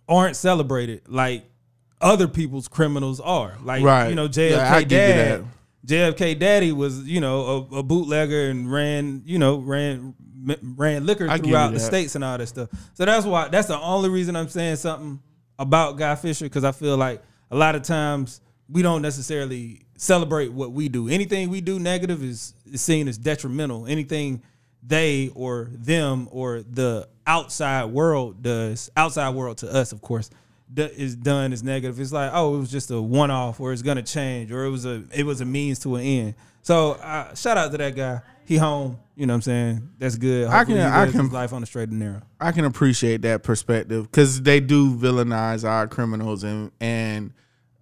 aren't 0.09 0.37
celebrated 0.37 1.03
like 1.09 1.45
other 2.01 2.29
people's 2.29 2.69
criminals 2.69 3.21
are. 3.21 3.57
Like 3.63 3.83
Right. 3.85 4.09
you 4.09 4.15
know, 4.15 4.25
Yeah, 4.25 4.29
JFK 4.29 4.81
you 4.81 4.87
dad. 4.87 5.45
JFK 5.87 6.39
daddy 6.39 6.73
was, 6.73 7.03
you 7.09 7.21
know, 7.21 7.69
a, 7.73 7.79
a 7.79 7.83
bootlegger 7.83 8.51
and 8.51 8.71
ran, 8.71 9.23
you 9.25 9.39
know, 9.39 9.59
ran 9.59 10.15
ran 10.63 11.07
liquor 11.07 11.29
I 11.29 11.39
throughout 11.39 11.73
the 11.73 11.81
states 11.81 12.15
and 12.15 12.25
all 12.25 12.37
that 12.37 12.47
stuff. 12.47 12.69
So 12.95 13.05
that's 13.05 13.27
why 13.27 13.49
that's 13.49 13.69
the 13.69 13.79
only 13.79 14.09
reason 14.09 14.37
I'm 14.37 14.49
saying 14.49 14.77
something 14.77 15.21
about 15.59 15.97
Guy 15.99 16.15
Fisher 16.17 16.47
because 16.47 16.65
I 16.65 16.73
feel 16.73 16.97
like 16.97 17.23
a 17.51 17.57
lot 17.57 17.75
of 17.75 17.83
times 17.83 18.41
we 18.69 18.83
don't 18.83 19.03
necessarily 19.03 19.83
celebrate 19.97 20.53
what 20.53 20.73
we 20.73 20.89
do. 20.89 21.09
Anything 21.09 21.51
we 21.51 21.61
do 21.61 21.79
negative 21.79 22.25
is, 22.25 22.55
is 22.67 22.81
seen 22.81 23.07
as 23.09 23.19
detrimental. 23.19 23.87
Anything 23.87 24.43
they 24.83 25.31
or 25.35 25.69
them 25.73 26.29
or 26.33 26.63
the 26.63 27.09
outside 27.27 27.85
world 27.87 28.43
does, 28.43 28.91
outside 28.97 29.31
world 29.35 29.59
to 29.59 29.73
us, 29.73 29.93
of 29.93 30.01
course, 30.01 30.31
is 30.77 31.17
done 31.17 31.53
is 31.53 31.63
negative. 31.63 31.99
It's 32.01 32.13
like, 32.13 32.31
oh, 32.35 32.57
it 32.57 32.59
was 32.59 32.71
just 32.71 32.91
a 32.91 33.01
one 33.01 33.31
off, 33.31 33.61
or 33.61 33.73
it's 33.73 33.83
gonna 33.83 34.03
change, 34.03 34.51
or 34.53 34.65
it 34.65 34.71
was 34.71 34.85
a 34.87 35.05
it 35.15 35.25
was 35.25 35.41
a 35.41 35.45
means 35.45 35.79
to 35.81 35.97
an 35.97 36.03
end. 36.03 36.35
So 36.63 36.93
uh, 36.93 37.35
shout 37.35 37.57
out 37.57 37.73
to 37.73 37.79
that 37.79 37.95
guy. 37.97 38.21
He 38.45 38.57
home. 38.57 38.99
You 39.15 39.27
know 39.27 39.35
what 39.35 39.37
I'm 39.37 39.43
saying? 39.43 39.89
That's 39.99 40.17
good. 40.17 40.49
I 40.49 40.65
can- 40.65 40.77
I 40.79 41.11
can- 41.11 41.29
life 41.31 41.53
on 41.53 41.61
the 41.61 41.67
straight 41.67 41.91
and 41.91 41.99
narrow. 41.99 42.23
I 42.41 42.51
can 42.53 42.65
appreciate 42.65 43.23
that 43.23 43.43
perspective 43.43 44.05
because 44.11 44.41
they 44.43 44.59
do 44.61 44.95
villainize 44.97 45.69
our 45.69 45.87
criminals 45.87 46.43
and 46.45 46.71
and 46.81 47.33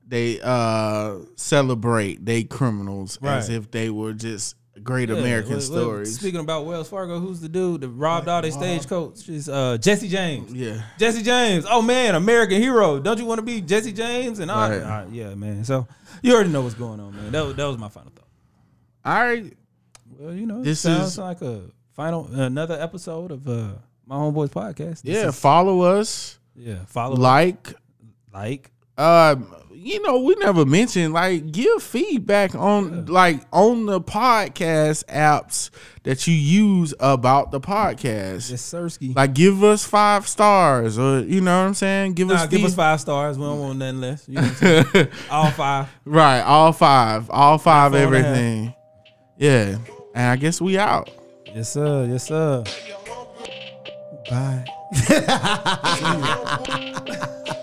they 0.06 0.40
uh 0.42 1.18
celebrate 1.36 2.24
they 2.26 2.42
criminals 2.44 3.18
as 3.38 3.48
if 3.48 3.70
they 3.70 3.90
were 3.90 4.12
just 4.12 4.56
great 4.82 5.08
Yeah, 5.08 5.16
American 5.16 5.50
well, 5.50 5.58
well, 5.70 5.80
stories. 5.80 6.18
Speaking 6.18 6.40
about 6.40 6.66
Wells 6.66 6.88
Fargo, 6.88 7.18
who's 7.18 7.40
the 7.40 7.48
dude 7.48 7.80
that 7.82 7.88
robbed 7.88 8.28
all 8.28 8.42
their 8.42 8.50
stagecoach? 8.50 9.28
Is 9.28 9.48
uh, 9.48 9.76
Jesse 9.78 10.08
James. 10.08 10.52
yeah. 10.52 10.82
Jesse 10.98 11.22
James. 11.22 11.64
Oh 11.68 11.82
man, 11.82 12.14
American 12.14 12.60
hero. 12.60 12.98
Don't 13.00 13.18
you 13.18 13.24
want 13.26 13.38
to 13.38 13.44
be 13.44 13.60
Jesse 13.60 13.92
James? 13.92 14.38
And 14.38 14.50
all, 14.50 14.68
Right. 14.70 14.82
all 14.82 14.88
right, 14.88 15.08
yeah, 15.10 15.34
man. 15.34 15.64
So 15.64 15.86
you 16.22 16.34
already 16.34 16.50
know 16.50 16.62
what's 16.62 16.74
going 16.74 17.00
on, 17.00 17.14
man. 17.14 17.32
That 17.32 17.46
was, 17.46 17.56
that 17.56 17.64
was 17.64 17.78
my 17.78 17.88
final 17.88 18.10
thought. 18.14 18.28
All 19.04 19.22
right. 19.24 19.52
Well, 20.18 20.34
you 20.34 20.46
know, 20.46 20.62
This 20.62 20.80
sounds 20.80 21.12
is- 21.12 21.18
like 21.18 21.40
a 21.42 21.62
final 21.94 22.26
another 22.32 22.78
episode 22.80 23.30
of 23.30 23.48
uh, 23.48 23.68
my 24.06 24.16
homeboys 24.16 24.50
podcast. 24.50 25.02
This 25.02 25.16
Yeah. 25.16 25.28
is- 25.28 25.38
follow 25.40 25.80
us. 25.82 26.38
yeah. 26.54 26.84
Follow, 26.86 27.16
Like. 27.16 27.74
like. 28.32 28.70
Uh, 28.98 29.36
you 29.82 30.02
know, 30.02 30.18
we 30.20 30.34
never 30.36 30.66
mentioned 30.66 31.14
like 31.14 31.50
give 31.52 31.82
feedback 31.82 32.54
on 32.54 33.06
like 33.06 33.40
on 33.52 33.86
the 33.86 33.98
podcast 34.00 35.04
apps 35.06 35.70
that 36.02 36.26
you 36.26 36.34
use 36.34 36.92
about 37.00 37.50
the 37.50 37.60
podcast. 37.60 38.50
Yes, 38.50 38.74
Sirski. 38.74 39.16
Like 39.16 39.32
give 39.32 39.64
us 39.64 39.82
five 39.84 40.28
stars 40.28 40.98
or 40.98 41.20
you 41.20 41.40
know 41.40 41.62
what 41.62 41.68
I'm 41.68 41.74
saying? 41.74 42.12
Give 42.12 42.28
Nah, 42.28 42.34
us 42.34 42.46
give 42.48 42.62
us 42.64 42.74
five 42.74 43.00
stars. 43.00 43.38
We 43.38 43.44
don't 43.44 43.58
want 43.60 43.78
nothing 43.78 44.00
less. 44.02 44.28
You 44.28 44.34
know 44.34 44.42
what 44.42 44.50
I'm 44.50 44.56
saying? 44.92 45.08
All 45.30 45.50
five. 45.50 45.88
Right, 46.04 46.40
all 46.42 46.72
five. 46.72 47.30
All 47.30 47.56
five 47.56 47.92
four 47.92 48.00
and 48.02 48.14
a 48.14 48.18
half. 48.18 48.26
everything. 48.26 48.74
Yeah. 49.38 49.78
And 50.14 50.26
I 50.26 50.36
guess 50.36 50.60
we 50.60 50.76
out. 50.78 51.08
Yes, 51.46 51.72
sir. 51.72 52.04
Yes, 52.04 52.28
sir. 52.28 52.64
Bye. 54.28 54.64